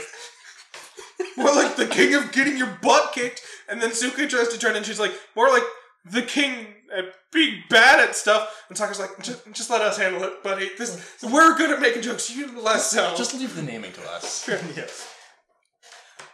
more 1.37 1.53
like 1.53 1.75
the 1.75 1.85
king 1.87 2.13
of 2.15 2.31
getting 2.31 2.57
your 2.57 2.77
butt 2.81 3.13
kicked. 3.13 3.41
And 3.69 3.81
then 3.81 3.91
Suka 3.93 4.27
tries 4.27 4.49
to 4.49 4.57
turn 4.59 4.75
and 4.75 4.85
she's 4.85 4.99
like, 4.99 5.13
more 5.35 5.49
like 5.49 5.63
the 6.05 6.21
king 6.21 6.67
at 6.95 7.05
being 7.31 7.63
bad 7.69 7.99
at 7.99 8.15
stuff. 8.15 8.63
And 8.69 8.77
Sokka's 8.77 8.99
like, 8.99 9.11
just, 9.21 9.45
just 9.53 9.69
let 9.69 9.81
us 9.81 9.97
handle 9.97 10.23
it, 10.23 10.43
buddy. 10.43 10.69
This 10.77 11.17
we're 11.23 11.55
good 11.57 11.71
at 11.71 11.79
making 11.81 12.01
jokes. 12.03 12.29
You 12.35 12.59
less 12.59 12.91
so. 12.91 13.13
Just 13.15 13.33
leave 13.39 13.55
the 13.55 13.61
naming 13.63 13.91
to 13.93 14.09
us. 14.09 14.47
yeah. 14.47 14.85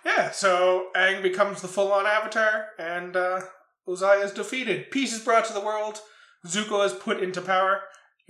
Yeah, 0.04 0.32
so 0.32 0.88
Aang 0.96 1.22
becomes 1.22 1.62
the 1.62 1.68
full 1.68 1.92
on 1.92 2.08
avatar, 2.08 2.70
and 2.80 3.16
uh, 3.16 3.42
Ozai 3.88 4.24
is 4.24 4.32
defeated. 4.32 4.90
Peace 4.90 5.14
is 5.14 5.24
brought 5.24 5.46
to 5.46 5.54
the 5.54 5.60
world. 5.62 6.00
Zuko 6.46 6.84
is 6.84 6.92
put 6.94 7.22
into 7.22 7.40
power. 7.40 7.82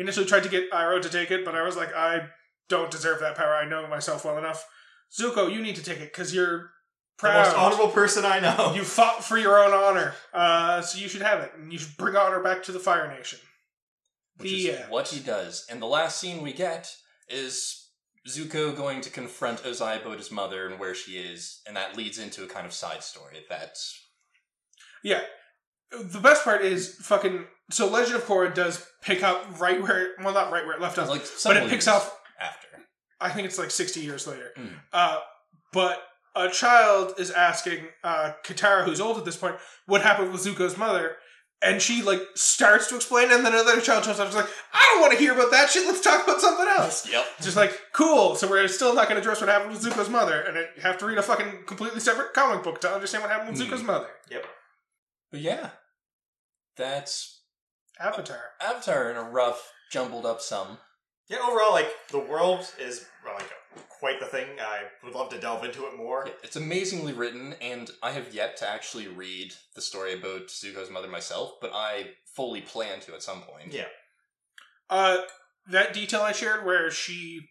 He 0.01 0.03
initially 0.03 0.25
tried 0.25 0.41
to 0.41 0.49
get 0.49 0.71
Iroh 0.71 0.99
to 1.03 1.09
take 1.09 1.29
it, 1.29 1.45
but 1.45 1.53
I 1.53 1.61
was 1.61 1.77
like, 1.77 1.93
I 1.95 2.21
don't 2.69 2.89
deserve 2.89 3.19
that 3.19 3.35
power. 3.37 3.53
I 3.53 3.69
know 3.69 3.85
myself 3.85 4.25
well 4.25 4.35
enough. 4.39 4.67
Zuko, 5.15 5.53
you 5.53 5.61
need 5.61 5.75
to 5.75 5.83
take 5.83 5.99
it 5.99 6.11
because 6.11 6.33
you're 6.33 6.71
The 7.19 7.27
most 7.31 7.51
proud. 7.51 7.55
honorable 7.55 7.89
person 7.89 8.25
I 8.25 8.39
know. 8.39 8.73
You 8.75 8.83
fought 8.83 9.23
for 9.23 9.37
your 9.37 9.63
own 9.63 9.73
honor, 9.75 10.15
uh, 10.33 10.81
so 10.81 10.97
you 10.97 11.07
should 11.07 11.21
have 11.21 11.41
it, 11.41 11.51
and 11.55 11.71
you 11.71 11.77
should 11.77 11.95
bring 11.97 12.15
honor 12.15 12.41
back 12.41 12.63
to 12.63 12.71
the 12.71 12.79
Fire 12.79 13.07
Nation. 13.15 13.37
which 14.37 14.49
The 14.49 14.69
is 14.69 14.79
end. 14.79 14.89
what 14.91 15.09
he 15.09 15.19
does. 15.19 15.67
And 15.69 15.79
the 15.79 15.85
last 15.85 16.19
scene 16.19 16.41
we 16.41 16.51
get 16.51 16.91
is 17.29 17.89
Zuko 18.27 18.75
going 18.75 19.01
to 19.01 19.11
confront 19.11 19.61
Ozai 19.61 20.01
about 20.01 20.17
his 20.17 20.31
mother 20.31 20.65
and 20.67 20.79
where 20.79 20.95
she 20.95 21.11
is, 21.19 21.61
and 21.67 21.75
that 21.77 21.95
leads 21.95 22.17
into 22.17 22.43
a 22.43 22.47
kind 22.47 22.65
of 22.65 22.73
side 22.73 23.03
story 23.03 23.45
that 23.49 23.77
Yeah. 25.03 25.21
The 25.91 26.19
best 26.21 26.43
part 26.43 26.63
is 26.63 26.95
fucking. 27.01 27.45
So 27.71 27.87
Legend 27.89 28.17
of 28.17 28.25
Korra 28.25 28.53
does 28.53 28.85
pick 29.01 29.23
up 29.23 29.59
right 29.59 29.81
where, 29.81 30.09
well, 30.23 30.33
not 30.33 30.51
right 30.51 30.65
where 30.65 30.75
it 30.75 30.81
left 30.81 30.97
off, 30.99 31.09
like 31.09 31.23
but 31.43 31.57
it 31.57 31.69
picks 31.69 31.87
off. 31.87 32.17
after. 32.39 32.67
I 33.19 33.29
think 33.29 33.47
it's 33.47 33.57
like 33.57 33.71
sixty 33.71 34.01
years 34.01 34.27
later. 34.27 34.49
Mm. 34.57 34.73
Uh, 34.93 35.19
but 35.73 36.01
a 36.35 36.49
child 36.49 37.13
is 37.17 37.31
asking 37.31 37.87
uh, 38.03 38.33
Katara, 38.45 38.83
who's 38.83 39.01
old 39.01 39.17
at 39.17 39.25
this 39.25 39.37
point, 39.37 39.55
what 39.85 40.01
happened 40.01 40.31
with 40.31 40.43
Zuko's 40.43 40.77
mother, 40.77 41.15
and 41.61 41.81
she 41.81 42.01
like 42.01 42.21
starts 42.35 42.87
to 42.89 42.95
explain, 42.95 43.31
and 43.31 43.45
then 43.45 43.53
another 43.53 43.79
child 43.81 44.03
shows 44.05 44.15
up, 44.19 44.27
and 44.27 44.29
is 44.29 44.35
like, 44.35 44.49
I 44.73 44.83
don't 44.91 45.01
want 45.01 45.13
to 45.13 45.19
hear 45.19 45.33
about 45.33 45.51
that 45.51 45.69
shit. 45.69 45.85
Let's 45.85 46.01
talk 46.01 46.23
about 46.23 46.41
something 46.41 46.67
else. 46.77 47.07
Yep. 47.11 47.25
Just 47.41 47.57
like, 47.57 47.77
cool. 47.93 48.35
So 48.35 48.49
we're 48.49 48.67
still 48.67 48.93
not 48.95 49.07
going 49.09 49.15
to 49.15 49.21
address 49.21 49.39
what 49.41 49.49
happened 49.49 49.71
with 49.71 49.83
Zuko's 49.83 50.09
mother, 50.09 50.39
and 50.41 50.57
I 50.57 50.65
have 50.81 50.97
to 50.99 51.05
read 51.05 51.17
a 51.17 51.21
fucking 51.23 51.63
completely 51.67 51.99
separate 51.99 52.33
comic 52.33 52.63
book 52.63 52.81
to 52.81 52.89
understand 52.91 53.23
what 53.23 53.31
happened 53.31 53.57
with 53.57 53.67
Hmm. 53.67 53.73
Zuko's 53.73 53.83
mother. 53.83 54.07
Yep. 54.29 54.45
But 55.31 55.41
yeah, 55.41 55.69
that's 56.77 57.40
Avatar. 58.01 58.41
Avatar 58.59 59.11
in 59.11 59.17
a 59.17 59.23
rough, 59.23 59.71
jumbled 59.91 60.25
up 60.25 60.41
sum. 60.41 60.77
Yeah, 61.29 61.37
overall, 61.47 61.71
like 61.71 61.89
the 62.09 62.19
world 62.19 62.69
is 62.79 63.05
well, 63.23 63.35
like 63.35 63.49
quite 63.89 64.19
the 64.19 64.25
thing. 64.25 64.47
I 64.59 64.83
would 65.03 65.13
love 65.13 65.29
to 65.29 65.39
delve 65.39 65.63
into 65.63 65.85
it 65.85 65.95
more. 65.95 66.23
Yeah, 66.25 66.33
It's 66.43 66.55
amazingly 66.55 67.13
written, 67.13 67.55
and 67.61 67.89
I 68.03 68.11
have 68.11 68.33
yet 68.33 68.57
to 68.57 68.69
actually 68.69 69.07
read 69.07 69.53
the 69.75 69.81
story 69.81 70.13
about 70.13 70.47
Zuko's 70.47 70.89
mother 70.89 71.07
myself, 71.07 71.53
but 71.61 71.71
I 71.73 72.11
fully 72.35 72.61
plan 72.61 72.99
to 73.01 73.13
at 73.13 73.23
some 73.23 73.41
point. 73.41 73.71
Yeah. 73.71 73.87
Uh, 74.89 75.17
that 75.69 75.93
detail 75.93 76.21
I 76.21 76.31
shared 76.31 76.65
where 76.65 76.91
she 76.91 77.41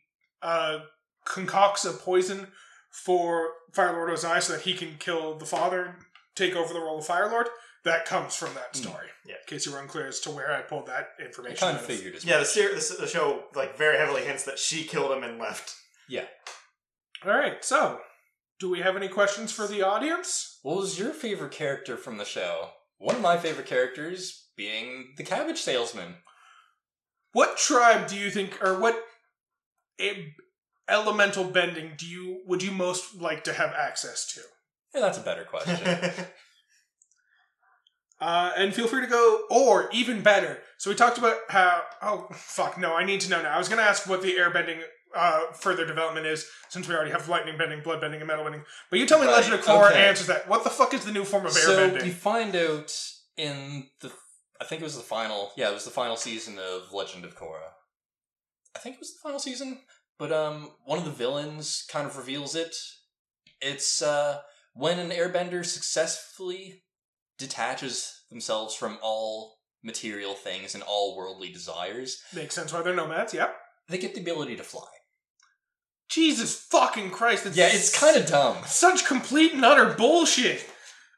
uh, 0.43 0.81
concocts 1.25 1.85
a 1.85 1.93
poison 1.93 2.49
for 2.91 3.51
Fire 3.73 3.93
Lord 3.93 4.11
Ozai 4.11 4.43
so 4.43 4.55
that 4.55 4.63
he 4.63 4.75
can 4.75 4.97
kill 4.99 5.39
the 5.39 5.47
father 5.47 5.85
and 5.85 5.95
take 6.35 6.57
over 6.57 6.75
the 6.75 6.81
role 6.81 6.99
of 6.99 7.07
Fire 7.07 7.31
Lord, 7.31 7.49
that 7.85 8.05
comes 8.07 8.35
from 8.37 8.53
that 8.55 8.77
Hmm. 8.77 8.83
story. 8.83 9.07
Yeah. 9.25 9.35
In 9.35 9.47
case 9.47 9.67
you 9.67 9.73
were 9.73 9.81
unclear 9.81 10.07
as 10.07 10.21
to 10.21 10.31
where 10.31 10.53
I 10.53 10.61
pulled 10.63 10.87
that 10.87 11.11
I 11.19 11.23
information. 11.23 11.57
kind 11.59 11.77
of 11.79 11.85
figured 11.85 12.15
as 12.15 12.25
Yeah, 12.25 12.39
the, 12.39 12.45
ser- 12.45 12.75
the, 12.75 12.97
the 13.01 13.07
show 13.07 13.45
like 13.55 13.77
very 13.77 13.97
heavily 13.99 14.23
hints 14.25 14.45
that 14.45 14.59
she 14.59 14.85
killed 14.85 15.13
him 15.13 15.23
and 15.23 15.39
left. 15.39 15.75
Yeah. 16.09 16.27
All 17.25 17.33
right, 17.33 17.65
so 17.65 18.01
do 18.59 18.69
we 18.71 18.81
have 18.81 18.97
any 18.97 19.09
questions 19.09 19.53
for 19.53 19.67
the 19.67 19.83
audience? 19.83 20.59
What 20.63 20.77
was 20.77 20.99
your 20.99 21.13
favorite 21.13 21.53
character 21.53 21.97
from 21.97 22.19
the 22.19 22.25
show? 22.25 22.71
One 22.99 23.17
of 23.17 23.23
my 23.23 23.39
favorite 23.39 23.67
characters 23.67 24.49
being 24.57 25.15
the 25.17 25.25
cabbage 25.25 25.61
salesman. 25.61 26.17
What 27.33 27.57
tribe 27.57 28.09
do 28.09 28.17
you 28.17 28.31
think, 28.31 28.63
or 28.63 28.79
what 28.79 29.03
e- 29.99 30.33
elemental 30.89 31.45
bending 31.45 31.93
do 31.97 32.07
you 32.07 32.43
would 32.47 32.63
you 32.63 32.73
most 32.73 33.15
like 33.15 33.45
to 33.45 33.53
have 33.55 33.73
access 33.73 34.27
to? 34.35 34.41
Yeah, 34.95 35.01
that's 35.03 35.19
a 35.19 35.23
better 35.23 35.45
question. 35.45 35.79
Uh, 38.21 38.53
and 38.57 38.75
feel 38.75 38.87
free 38.87 39.01
to 39.01 39.07
go, 39.07 39.45
or 39.51 39.89
even 39.93 40.23
better. 40.23 40.59
So 40.77 40.91
we 40.91 40.97
talked 40.97 41.17
about 41.17 41.37
how. 41.49 41.83
Oh 42.03 42.29
fuck! 42.33 42.79
No, 42.79 42.95
I 42.95 43.05
need 43.05 43.21
to 43.23 43.31
know 43.31 43.41
now. 43.43 43.55
I 43.55 43.59
was 43.59 43.69
going 43.69 43.79
to 43.83 43.89
ask 43.89 44.07
what 44.07 44.21
the 44.21 44.35
airbending 44.35 44.83
uh, 45.15 45.53
further 45.53 45.87
development 45.87 46.27
is, 46.27 46.47
since 46.69 46.89
we 46.89 46.95
already 46.95 47.11
have 47.11 47.29
lightning 47.29 47.57
bending, 47.57 47.83
blood 47.83 48.01
bending, 48.01 48.21
and 48.21 48.29
metal 48.29 48.45
bending. 48.45 48.63
But 48.91 48.99
you 48.99 49.07
tell 49.07 49.21
me, 49.21 49.27
Right, 49.27 49.37
Legend 49.37 49.55
of 49.55 49.61
Korra 49.63 49.91
okay. 49.91 50.09
answers 50.09 50.27
that. 50.29 50.49
What 50.49 50.65
the 50.65 50.71
fuck 50.71 50.95
is 50.95 51.05
the 51.05 51.13
new 51.13 51.25
form 51.25 51.47
of 51.47 51.53
so 51.53 51.71
airbending? 51.71 52.03
we 52.03 52.11
find 52.11 52.55
out 52.55 52.93
in 53.37 53.89
the, 54.01 54.13
I 54.61 54.65
think 54.65 54.83
it 54.83 54.85
was 54.85 54.97
the 54.97 55.03
final, 55.03 55.53
yeah, 55.57 55.71
it 55.71 55.75
was 55.75 55.85
the 55.85 55.91
final 55.91 56.17
season 56.17 56.59
of 56.59 56.93
Legend 56.93 57.25
of 57.25 57.37
Korra. 57.37 57.71
I 58.77 58.79
think 58.79 58.97
it 58.97 59.01
was 59.01 59.15
the 59.15 59.21
final 59.23 59.41
season, 59.41 59.81
but 60.19 60.31
um, 60.31 60.71
one 60.85 60.99
of 60.99 61.05
the 61.05 61.11
villains 61.11 61.85
kind 61.91 62.07
of 62.07 62.17
reveals 62.17 62.55
it. 62.55 62.77
It's 63.61 64.01
uh, 64.03 64.39
when 64.75 64.99
an 64.99 65.11
airbender 65.11 65.65
successfully 65.65 66.83
detaches 67.41 68.23
themselves 68.31 68.75
from 68.77 68.99
all 69.03 69.57
material 69.83 70.35
things 70.35 70.75
and 70.75 70.85
all 70.85 71.17
worldly 71.17 71.51
desires, 71.51 72.23
Makes 72.35 72.55
sense 72.55 72.73
why 72.73 72.83
they're 72.83 72.95
nomads. 72.95 73.35
Yeah. 73.35 73.49
they 73.89 73.99
get 73.99 74.15
the 74.15 74.21
ability 74.21 74.57
to 74.57 74.63
fly. 74.63 74.87
Jesus 76.09 76.55
fucking 76.71 77.11
Christ! 77.11 77.47
It's 77.47 77.57
Yeah, 77.57 77.69
it's 77.73 77.97
kind 77.97 78.17
of 78.17 78.27
dumb. 78.27 78.57
such 78.67 79.07
complete 79.07 79.53
and 79.55 79.65
utter 79.65 79.95
bullshit. 79.95 80.65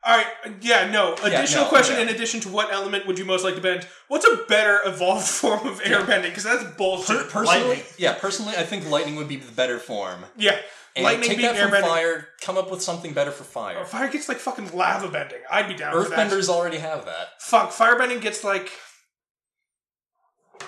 All 0.04 0.16
right, 0.16 0.26
yeah, 0.60 0.90
no. 0.90 1.14
Additional 1.22 1.64
no, 1.64 1.68
question: 1.70 1.96
yeah. 1.96 2.02
In 2.02 2.08
addition 2.10 2.40
to 2.40 2.48
what 2.50 2.72
element 2.72 3.06
would 3.06 3.18
you 3.18 3.24
most 3.24 3.42
like 3.44 3.54
to 3.54 3.60
bend? 3.62 3.86
What's 4.08 4.26
a 4.26 4.36
better 4.48 4.80
evolved 4.84 5.26
form 5.40 5.66
of 5.66 5.80
airbending? 5.80 6.24
Because 6.24 6.44
that's 6.44 6.64
bullshit. 6.76 7.16
Per- 7.16 7.24
personally, 7.24 7.68
Lightning. 7.68 7.84
yeah, 7.98 8.14
personally, 8.14 8.54
I 8.56 8.64
think 8.64 8.88
lightning 8.90 9.16
would 9.16 9.28
be 9.28 9.36
the 9.36 9.50
better 9.52 9.78
form. 9.78 10.24
yeah, 10.36 10.58
And 10.94 11.04
Lightning 11.04 11.28
take 11.30 11.38
being 11.38 11.54
that 11.54 11.58
from 11.70 11.70
airbending. 11.70 11.88
fire, 11.88 12.28
come 12.42 12.58
up 12.58 12.70
with 12.70 12.82
something 12.82 13.14
better 13.14 13.30
for 13.30 13.44
fire. 13.44 13.78
Or 13.78 13.84
fire 13.86 14.08
gets 14.10 14.28
like 14.28 14.36
fucking 14.38 14.76
lava 14.76 15.08
bending. 15.08 15.38
I'd 15.50 15.66
be 15.68 15.74
down 15.74 15.92
for 15.92 16.08
that. 16.10 16.30
Earthbenders 16.30 16.48
already 16.50 16.78
have 16.78 17.06
that. 17.06 17.28
Fuck, 17.40 17.70
firebending 17.70 18.20
gets 18.20 18.44
like 18.44 18.70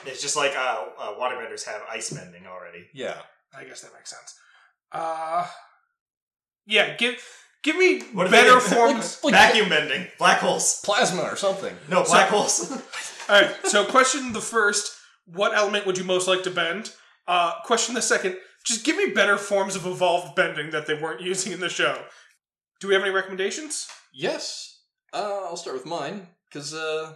it's 0.06 0.20
just 0.22 0.36
like 0.36 0.52
uh, 0.56 0.84
uh, 0.98 1.14
waterbenders 1.18 1.64
have 1.66 1.82
ice 1.90 2.10
bending 2.10 2.46
already. 2.46 2.86
Yeah. 2.92 3.16
I 3.56 3.64
guess 3.64 3.82
that 3.82 3.92
makes 3.94 4.10
sense. 4.10 4.34
Uh 4.92 5.46
yeah, 6.66 6.96
give 6.96 7.16
give 7.62 7.76
me 7.76 8.00
What 8.12 8.26
if 8.26 8.32
better 8.32 8.54
they- 8.68 8.74
forms. 8.74 9.20
Like 9.22 9.34
Vacuum 9.34 9.68
bending, 9.68 10.08
black 10.18 10.38
holes. 10.38 10.80
plasma 10.84 11.22
or 11.22 11.36
something. 11.36 11.74
No 11.88 12.02
So- 12.04 12.10
black 12.10 12.28
holes. 12.30 12.70
All 13.28 13.40
right, 13.40 13.54
so 13.64 13.84
question 13.86 14.32
the 14.32 14.40
first: 14.40 14.92
What 15.26 15.54
element 15.54 15.86
would 15.86 15.96
you 15.98 16.04
most 16.04 16.28
like 16.28 16.42
to 16.44 16.50
bend? 16.50 16.92
Uh, 17.26 17.52
question 17.64 17.94
the 17.94 18.02
second: 18.02 18.36
Just 18.64 18.84
give 18.84 18.96
me 18.96 19.10
better 19.10 19.36
forms 19.36 19.76
of 19.76 19.86
evolved 19.86 20.34
bending 20.34 20.70
that 20.70 20.86
they 20.86 20.94
weren't 20.94 21.20
using 21.20 21.52
in 21.52 21.60
the 21.60 21.68
show. 21.68 22.04
Do 22.80 22.88
we 22.88 22.94
have 22.94 23.02
any 23.02 23.12
recommendations? 23.12 23.88
Yes. 24.12 24.80
Uh, 25.12 25.42
I'll 25.44 25.56
start 25.56 25.76
with 25.76 25.86
mine 25.86 26.28
because 26.48 26.74
uh, 26.74 27.14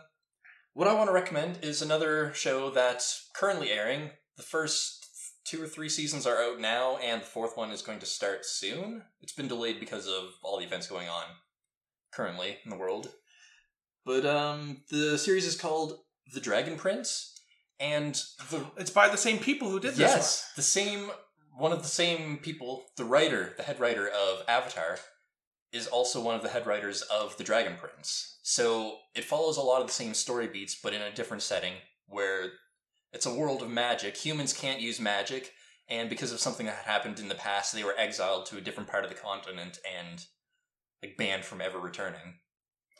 what 0.74 0.88
I 0.88 0.94
want 0.94 1.08
to 1.08 1.14
recommend 1.14 1.58
is 1.62 1.82
another 1.82 2.32
show 2.34 2.70
that's 2.70 3.28
currently 3.34 3.70
airing. 3.70 4.10
The 4.36 4.42
first 4.42 5.06
two 5.44 5.62
or 5.62 5.66
three 5.66 5.88
seasons 5.88 6.26
are 6.26 6.42
out 6.42 6.60
now, 6.60 6.98
and 6.98 7.22
the 7.22 7.26
fourth 7.26 7.56
one 7.56 7.70
is 7.70 7.82
going 7.82 7.98
to 8.00 8.06
start 8.06 8.44
soon. 8.44 9.02
It's 9.22 9.32
been 9.32 9.48
delayed 9.48 9.80
because 9.80 10.06
of 10.06 10.34
all 10.42 10.58
the 10.58 10.66
events 10.66 10.86
going 10.86 11.08
on 11.08 11.24
currently 12.12 12.58
in 12.64 12.70
the 12.70 12.76
world. 12.76 13.08
But 14.04 14.26
um, 14.26 14.82
the 14.90 15.18
series 15.18 15.46
is 15.46 15.56
called 15.56 15.98
The 16.32 16.40
Dragon 16.40 16.76
Prince, 16.76 17.34
and 17.80 18.14
the 18.50 18.64
It's 18.76 18.90
by 18.90 19.08
the 19.08 19.16
same 19.16 19.38
people 19.38 19.70
who 19.70 19.80
did 19.80 19.92
this 19.92 19.98
yes, 19.98 20.52
the 20.54 20.62
same 20.62 21.10
one 21.58 21.72
of 21.72 21.82
the 21.82 21.88
same 21.88 22.38
people, 22.38 22.84
the 22.96 23.04
writer, 23.04 23.52
the 23.56 23.64
head 23.64 23.80
writer 23.80 24.08
of 24.08 24.44
Avatar, 24.48 24.98
is 25.72 25.86
also 25.88 26.22
one 26.22 26.34
of 26.34 26.42
the 26.42 26.48
head 26.48 26.66
writers 26.66 27.02
of 27.02 27.36
The 27.36 27.44
Dragon 27.44 27.76
Prince. 27.78 28.38
So 28.42 28.98
it 29.14 29.24
follows 29.24 29.56
a 29.56 29.62
lot 29.62 29.80
of 29.80 29.88
the 29.88 29.92
same 29.92 30.14
story 30.14 30.46
beats, 30.46 30.78
but 30.80 30.94
in 30.94 31.02
a 31.02 31.12
different 31.12 31.42
setting 31.42 31.74
where 32.06 32.52
it's 33.12 33.26
a 33.26 33.34
world 33.34 33.60
of 33.62 33.70
magic. 33.70 34.16
Humans 34.16 34.52
can't 34.52 34.80
use 34.80 35.00
magic, 35.00 35.52
and 35.88 36.08
because 36.08 36.32
of 36.32 36.40
something 36.40 36.66
that 36.66 36.76
had 36.76 36.90
happened 36.90 37.18
in 37.18 37.28
the 37.28 37.34
past, 37.34 37.74
they 37.74 37.84
were 37.84 37.94
exiled 37.98 38.46
to 38.46 38.56
a 38.56 38.62
different 38.62 38.88
part 38.88 39.04
of 39.04 39.10
the 39.10 39.16
continent 39.16 39.78
and 39.98 40.24
like 41.02 41.16
banned 41.16 41.44
from 41.44 41.60
ever 41.60 41.78
returning. 41.78 42.38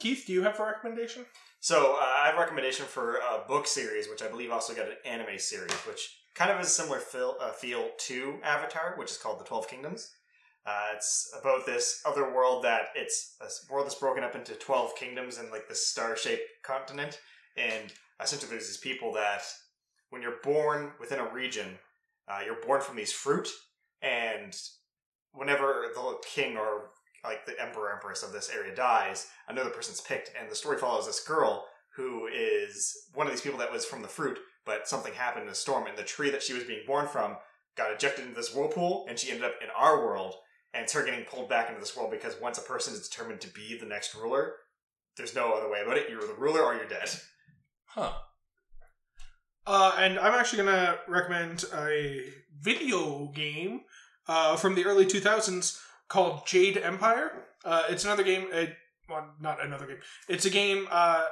Keith, 0.01 0.24
do 0.26 0.32
you 0.32 0.43
have 0.43 0.59
a 0.59 0.64
recommendation? 0.64 1.24
So 1.60 1.97
uh, 1.98 2.05
I 2.05 2.26
have 2.26 2.36
a 2.36 2.40
recommendation 2.40 2.86
for 2.86 3.16
a 3.16 3.47
book 3.47 3.66
series, 3.66 4.09
which 4.09 4.22
I 4.22 4.28
believe 4.28 4.51
also 4.51 4.74
got 4.74 4.86
an 4.86 4.97
anime 5.05 5.39
series, 5.39 5.72
which 5.86 6.09
kind 6.39 6.52
of 6.52 6.60
a 6.60 6.65
similar 6.65 7.01
feel, 7.01 7.35
uh, 7.40 7.51
feel 7.51 7.89
to 7.98 8.39
Avatar, 8.44 8.94
which 8.97 9.10
is 9.10 9.16
called 9.16 9.40
The 9.40 9.44
Twelve 9.44 9.69
Kingdoms. 9.69 10.12
Uh, 10.65 10.90
it's 10.94 11.35
about 11.40 11.66
this 11.66 12.01
other 12.06 12.32
world 12.32 12.62
that 12.62 12.89
it's 12.94 13.36
a 13.40 13.73
world 13.73 13.86
that's 13.86 13.97
broken 13.97 14.23
up 14.23 14.36
into 14.36 14.52
twelve 14.55 14.94
kingdoms 14.94 15.39
and 15.39 15.51
like 15.51 15.66
this 15.69 15.89
star-shaped 15.89 16.43
continent, 16.62 17.20
and 17.56 17.93
essentially 18.23 18.51
there's 18.51 18.69
these 18.69 18.77
people 18.77 19.12
that 19.12 19.43
when 20.10 20.23
you're 20.23 20.36
born 20.44 20.93
within 21.01 21.19
a 21.19 21.32
region, 21.32 21.77
uh, 22.28 22.40
you're 22.44 22.62
born 22.65 22.81
from 22.81 22.97
these 22.97 23.12
fruit, 23.12 23.48
and 24.01 24.56
whenever 25.32 25.86
the 25.93 26.16
king 26.24 26.56
or 26.56 26.90
like 27.24 27.47
the 27.47 27.60
emperor 27.60 27.93
empress 27.93 28.23
of 28.23 28.32
this 28.32 28.51
area 28.55 28.74
dies, 28.77 29.27
another 29.48 29.70
person's 29.70 30.01
picked, 30.01 30.31
and 30.40 30.48
the 30.48 30.55
story 30.55 30.78
follows 30.78 31.06
this 31.06 31.24
girl 31.24 31.66
who 31.97 32.28
is 32.28 33.09
one 33.15 33.27
of 33.27 33.32
these 33.32 33.40
people 33.40 33.59
that 33.59 33.73
was 33.73 33.85
from 33.85 34.02
the 34.02 34.09
fruit, 34.09 34.39
but 34.69 34.86
something 34.86 35.15
happened 35.15 35.47
in 35.47 35.51
a 35.51 35.55
storm, 35.55 35.86
and 35.86 35.97
the 35.97 36.03
tree 36.05 36.31
that 36.31 36.43
she 36.43 36.53
was 36.53 36.65
being 36.65 36.86
born 36.86 37.09
from 37.09 37.39
got 37.74 37.90
ejected 37.90 38.27
into 38.27 38.36
this 38.36 38.55
whirlpool, 38.55 39.07
and 39.09 39.19
she 39.19 39.31
ended 39.31 39.47
up 39.47 39.55
in 39.62 39.69
our 39.74 40.05
world. 40.05 40.35
and 40.74 40.85
it's 40.85 40.93
her 40.93 41.03
getting 41.03 41.24
pulled 41.24 41.49
back 41.49 41.70
into 41.70 41.81
this 41.81 41.97
world 41.97 42.11
because 42.11 42.36
once 42.43 42.59
a 42.59 42.62
person 42.62 42.93
is 42.93 43.09
determined 43.09 43.40
to 43.40 43.49
be 43.49 43.78
the 43.81 43.86
next 43.86 44.15
ruler, 44.15 44.57
there's 45.16 45.35
no 45.35 45.55
other 45.55 45.70
way 45.70 45.81
about 45.82 45.97
it. 45.97 46.11
You're 46.11 46.20
the 46.20 46.35
ruler 46.35 46.61
or 46.61 46.74
you're 46.74 46.86
dead. 46.86 47.09
Huh. 47.86 48.12
Uh, 49.66 49.97
and 49.99 50.19
I'm 50.19 50.35
actually 50.35 50.62
going 50.62 50.77
to 50.77 50.99
recommend 51.09 51.65
a 51.74 52.23
video 52.61 53.32
game 53.35 53.81
uh, 54.27 54.57
from 54.57 54.74
the 54.74 54.85
early 54.85 55.07
2000s 55.07 55.81
called 56.09 56.47
Jade 56.47 56.77
Empire. 56.77 57.47
Uh, 57.65 57.85
it's 57.89 58.05
another 58.05 58.23
game, 58.23 58.49
uh, 58.53 58.66
well, 59.09 59.31
not 59.40 59.65
another 59.65 59.86
game. 59.86 59.99
It's 60.28 60.45
a 60.45 60.51
game 60.51 60.86
uh, 60.90 61.24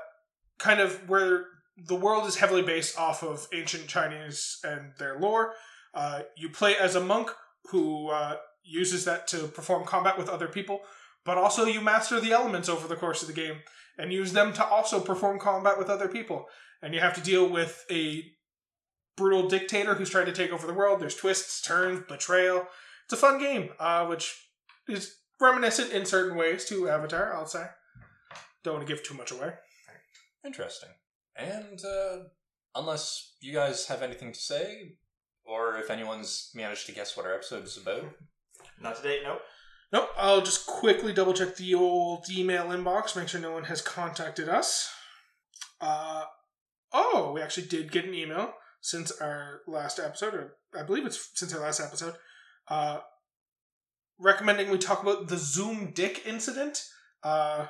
kind 0.59 0.81
of 0.81 1.09
where 1.11 1.47
the 1.77 1.95
world 1.95 2.27
is 2.27 2.37
heavily 2.37 2.63
based 2.63 2.99
off 2.99 3.23
of 3.23 3.49
ancient 3.53 3.87
Chinese 3.87 4.59
and 4.65 4.93
their 4.99 5.19
lore. 5.19 5.53
Uh, 5.95 6.23
you 6.37 6.49
play 6.49 6.77
as 6.77 6.95
a 6.95 7.01
monk 7.01 7.31
who 7.71 8.09
uh, 8.09 8.37
uses 8.63 9.05
that 9.05 9.27
to 9.29 9.49
perform 9.49 9.85
combat 9.85 10.19
with 10.19 10.29
other 10.29 10.49
people, 10.49 10.81
but 11.25 11.39
also 11.39 11.65
you 11.65 11.81
master 11.81 12.21
the 12.21 12.33
elements 12.33 12.69
over 12.69 12.89
the 12.89 12.97
course 12.97 13.23
of 13.23 13.29
the 13.29 13.35
game 13.35 13.57
and 13.99 14.13
use 14.13 14.33
them 14.33 14.53
to 14.53 14.65
also 14.65 15.01
perform 15.01 15.39
combat 15.39 15.79
with 15.79 15.89
other 15.89 16.09
people 16.09 16.47
and 16.83 16.95
you 16.95 17.01
have 17.01 17.15
to 17.15 17.21
deal 17.21 17.49
with 17.49 17.85
a 17.91 18.25
brutal 19.17 19.49
dictator 19.49 19.95
who's 19.95 20.11
trying 20.11 20.27
to 20.27 20.33
take 20.33 20.53
over 20.53 20.67
the 20.67 20.75
world. 20.75 21.01
There's 21.01 21.17
twists, 21.17 21.63
turns, 21.63 22.05
betrayal. 22.07 22.67
It's 23.05 23.15
a 23.15 23.17
fun 23.17 23.39
game, 23.39 23.71
uh, 23.79 24.07
which 24.07 24.37
is 24.89 25.17
reminiscent 25.41 25.93
in 25.93 26.05
certain 26.05 26.37
ways 26.37 26.65
to 26.67 26.89
Avatar. 26.89 27.35
I'll 27.35 27.47
say. 27.47 27.67
Don't 28.63 28.75
want 28.75 28.87
to 28.87 28.93
give 28.93 29.03
too 29.03 29.15
much 29.15 29.31
away. 29.31 29.53
Interesting. 30.45 30.91
And 31.39 31.81
uh, 31.85 32.19
unless 32.75 33.35
you 33.41 33.53
guys 33.53 33.87
have 33.87 34.03
anything 34.03 34.33
to 34.33 34.39
say, 34.39 34.97
or 35.45 35.77
if 35.77 35.91
anyone's 35.91 36.51
managed 36.55 36.87
to 36.87 36.93
guess 36.93 37.17
what 37.17 37.27
our 37.27 37.35
episode 37.35 37.65
is 37.65 37.77
about, 37.77 38.05
Not 38.81 38.97
today, 38.97 39.21
nope. 39.23 39.41
Nope. 39.93 40.09
I'll 40.17 40.43
just 40.43 40.67
quickly 40.67 41.13
double 41.13 41.33
check 41.33 41.57
the 41.57 41.75
old 41.75 42.27
email 42.31 42.67
inbox, 42.67 43.17
make 43.17 43.29
sure 43.29 43.41
no 43.41 43.53
one 43.53 43.65
has 43.65 43.81
contacted 43.81 44.49
us. 44.49 44.91
Uh, 45.81 46.25
oh, 46.93 47.33
we 47.35 47.41
actually 47.43 47.67
did 47.67 47.93
get 47.93 48.05
an 48.05 48.15
email 48.15 48.53
since 48.81 49.13
our 49.21 49.61
last 49.67 49.99
episode, 49.99 50.35
or 50.35 50.57
I 50.79 50.83
believe 50.83 51.07
it's 51.07 51.31
since 51.35 51.55
our 51.55 51.61
last 51.61 51.81
episode, 51.81 52.15
uh, 52.69 53.01
recommending 54.19 54.71
we 54.71 54.79
talk 54.79 55.03
about 55.03 55.29
the 55.29 55.37
Zoom 55.37 55.93
Dick 55.93 56.23
incident. 56.27 56.83
Uh, 57.23 57.67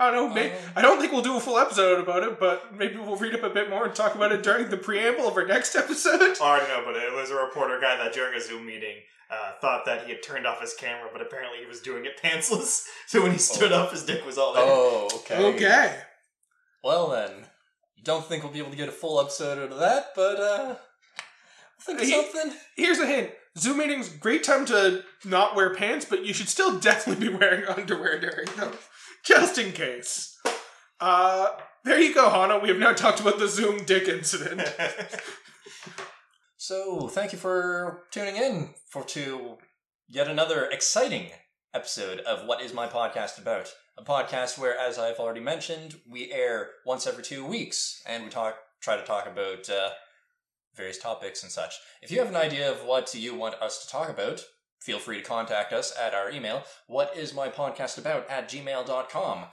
I 0.00 0.10
don't 0.10 0.28
know. 0.30 0.34
Maybe, 0.34 0.52
Um, 0.54 0.58
I 0.76 0.82
don't 0.82 0.98
think 0.98 1.12
we'll 1.12 1.22
do 1.22 1.36
a 1.36 1.40
full 1.40 1.58
episode 1.58 2.00
about 2.00 2.22
it, 2.24 2.40
but 2.40 2.74
maybe 2.74 2.96
we'll 2.96 3.16
read 3.16 3.34
up 3.34 3.42
a 3.42 3.50
bit 3.50 3.68
more 3.68 3.84
and 3.84 3.94
talk 3.94 4.14
about 4.14 4.32
it 4.32 4.42
during 4.42 4.70
the 4.70 4.76
preamble 4.78 5.28
of 5.28 5.36
our 5.36 5.46
next 5.46 5.76
episode. 5.76 6.20
I 6.20 6.34
already 6.40 6.68
know, 6.68 6.82
but 6.86 6.96
it 6.96 7.12
was 7.12 7.30
a 7.30 7.34
reporter 7.34 7.78
guy 7.80 7.96
that 7.98 8.12
during 8.14 8.34
a 8.34 8.40
Zoom 8.40 8.64
meeting 8.66 8.96
uh, 9.30 9.52
thought 9.60 9.84
that 9.84 10.04
he 10.06 10.10
had 10.12 10.22
turned 10.22 10.46
off 10.46 10.60
his 10.60 10.72
camera, 10.74 11.08
but 11.12 11.20
apparently 11.20 11.58
he 11.60 11.66
was 11.66 11.80
doing 11.80 12.04
it 12.06 12.12
pantsless. 12.22 12.84
So 13.08 13.22
when 13.22 13.32
he 13.32 13.38
stood 13.38 13.72
Oh. 13.72 13.82
up, 13.82 13.92
his 13.92 14.04
dick 14.04 14.24
was 14.24 14.38
all 14.38 14.54
there. 14.54 14.64
oh, 14.66 15.08
okay. 15.16 15.44
Okay. 15.54 15.98
Well 16.82 17.10
then, 17.10 17.30
don't 18.02 18.24
think 18.24 18.42
we'll 18.42 18.52
be 18.52 18.58
able 18.60 18.70
to 18.70 18.76
get 18.76 18.88
a 18.88 18.92
full 18.92 19.20
episode 19.20 19.58
out 19.58 19.70
of 19.72 19.78
that, 19.80 20.06
but 20.16 20.40
uh, 20.40 20.64
we'll 20.66 20.76
think 21.84 22.00
of 22.00 22.06
He- 22.06 22.12
something. 22.12 22.56
Here's 22.76 22.98
a 22.98 23.06
hint. 23.06 23.30
Zoom 23.58 23.78
meetings, 23.78 24.08
great 24.08 24.44
time 24.44 24.64
to 24.66 25.02
not 25.24 25.54
wear 25.56 25.74
pants, 25.74 26.06
but 26.08 26.24
you 26.24 26.32
should 26.32 26.48
still 26.48 26.78
definitely 26.80 27.28
be 27.28 27.34
wearing 27.36 27.64
underwear 27.66 28.18
during 28.18 28.46
them. 28.56 28.72
Just 29.24 29.58
in 29.58 29.72
case. 29.72 30.36
Uh 31.00 31.48
there 31.84 31.98
you 32.00 32.14
go, 32.14 32.28
Hana. 32.28 32.58
We 32.58 32.68
have 32.68 32.78
now 32.78 32.92
talked 32.92 33.20
about 33.20 33.38
the 33.38 33.48
Zoom 33.48 33.84
dick 33.84 34.06
incident. 34.08 34.62
So, 36.62 37.08
thank 37.08 37.32
you 37.32 37.38
for 37.38 38.04
tuning 38.10 38.36
in 38.36 38.74
for 38.90 39.02
to 39.04 39.56
yet 40.08 40.28
another 40.28 40.66
exciting 40.66 41.30
episode 41.72 42.20
of 42.20 42.46
What 42.46 42.60
Is 42.60 42.74
My 42.74 42.86
Podcast 42.86 43.38
About? 43.38 43.72
A 43.96 44.04
podcast 44.04 44.58
where, 44.58 44.78
as 44.78 44.98
I've 44.98 45.16
already 45.16 45.40
mentioned, 45.40 45.94
we 46.08 46.30
air 46.30 46.68
once 46.84 47.06
every 47.06 47.24
two 47.24 47.46
weeks, 47.46 48.02
and 48.06 48.24
we 48.24 48.30
talk, 48.30 48.56
try 48.82 48.96
to 48.96 49.02
talk 49.04 49.26
about 49.26 49.70
uh, 49.70 49.88
various 50.76 50.98
topics 50.98 51.42
and 51.42 51.50
such. 51.50 51.74
If 52.02 52.10
you 52.10 52.18
have 52.18 52.28
an 52.28 52.36
idea 52.36 52.70
of 52.70 52.84
what 52.84 53.14
you 53.14 53.34
want 53.34 53.54
us 53.62 53.82
to 53.84 53.90
talk 53.90 54.10
about, 54.10 54.44
feel 54.80 54.98
free 54.98 55.18
to 55.18 55.22
contact 55.22 55.72
us 55.72 55.92
at 56.00 56.14
our 56.14 56.30
email, 56.30 56.62
What 56.86 57.16
Is 57.16 57.34
My 57.34 57.48
Podcast 57.48 57.98
About 57.98 58.28
at 58.30 58.48
gmail.com. 58.50 59.44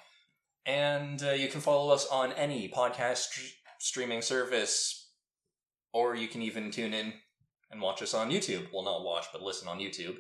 And 0.66 1.24
uh, 1.24 1.32
you 1.32 1.48
can 1.48 1.62
follow 1.62 1.94
us 1.94 2.08
on 2.08 2.34
any 2.34 2.70
podcast 2.70 3.18
str- 3.18 3.54
streaming 3.80 4.22
service, 4.22 5.10
or 5.94 6.16
you 6.16 6.28
can 6.28 6.42
even 6.42 6.72
tune 6.72 6.94
in 6.94 7.14
and 7.72 7.82
watch 7.82 8.02
us 8.02 8.14
on 8.14 8.30
YouTube. 8.32 8.68
Well, 8.74 8.84
not 8.84 9.04
watch, 9.04 9.26
but 9.32 9.42
listen 9.42 9.68
on 9.68 9.80
YouTube. 9.80 10.18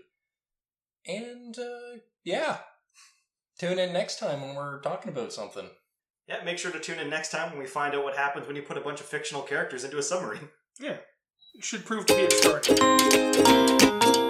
And 1.05 1.57
uh, 1.57 1.99
yeah, 2.23 2.59
tune 3.59 3.79
in 3.79 3.93
next 3.93 4.19
time 4.19 4.41
when 4.41 4.55
we're 4.55 4.81
talking 4.81 5.11
about 5.11 5.31
something. 5.33 5.69
yeah, 6.27 6.43
make 6.43 6.57
sure 6.57 6.71
to 6.71 6.79
tune 6.79 6.99
in 6.99 7.09
next 7.09 7.31
time 7.31 7.51
when 7.51 7.59
we 7.59 7.65
find 7.65 7.95
out 7.95 8.03
what 8.03 8.17
happens 8.17 8.45
when 8.47 8.55
you 8.57 8.61
put 8.61 8.77
a 8.77 8.81
bunch 8.81 8.99
of 8.99 9.05
fictional 9.05 9.43
characters 9.43 9.83
into 9.85 9.97
a 9.97 10.03
submarine. 10.03 10.49
Yeah. 10.79 10.97
It 11.55 11.63
should 11.63 11.85
prove 11.85 12.05
to 12.07 12.15
be 12.15 12.21
a 12.21 12.25
extraordinary. 12.25 14.26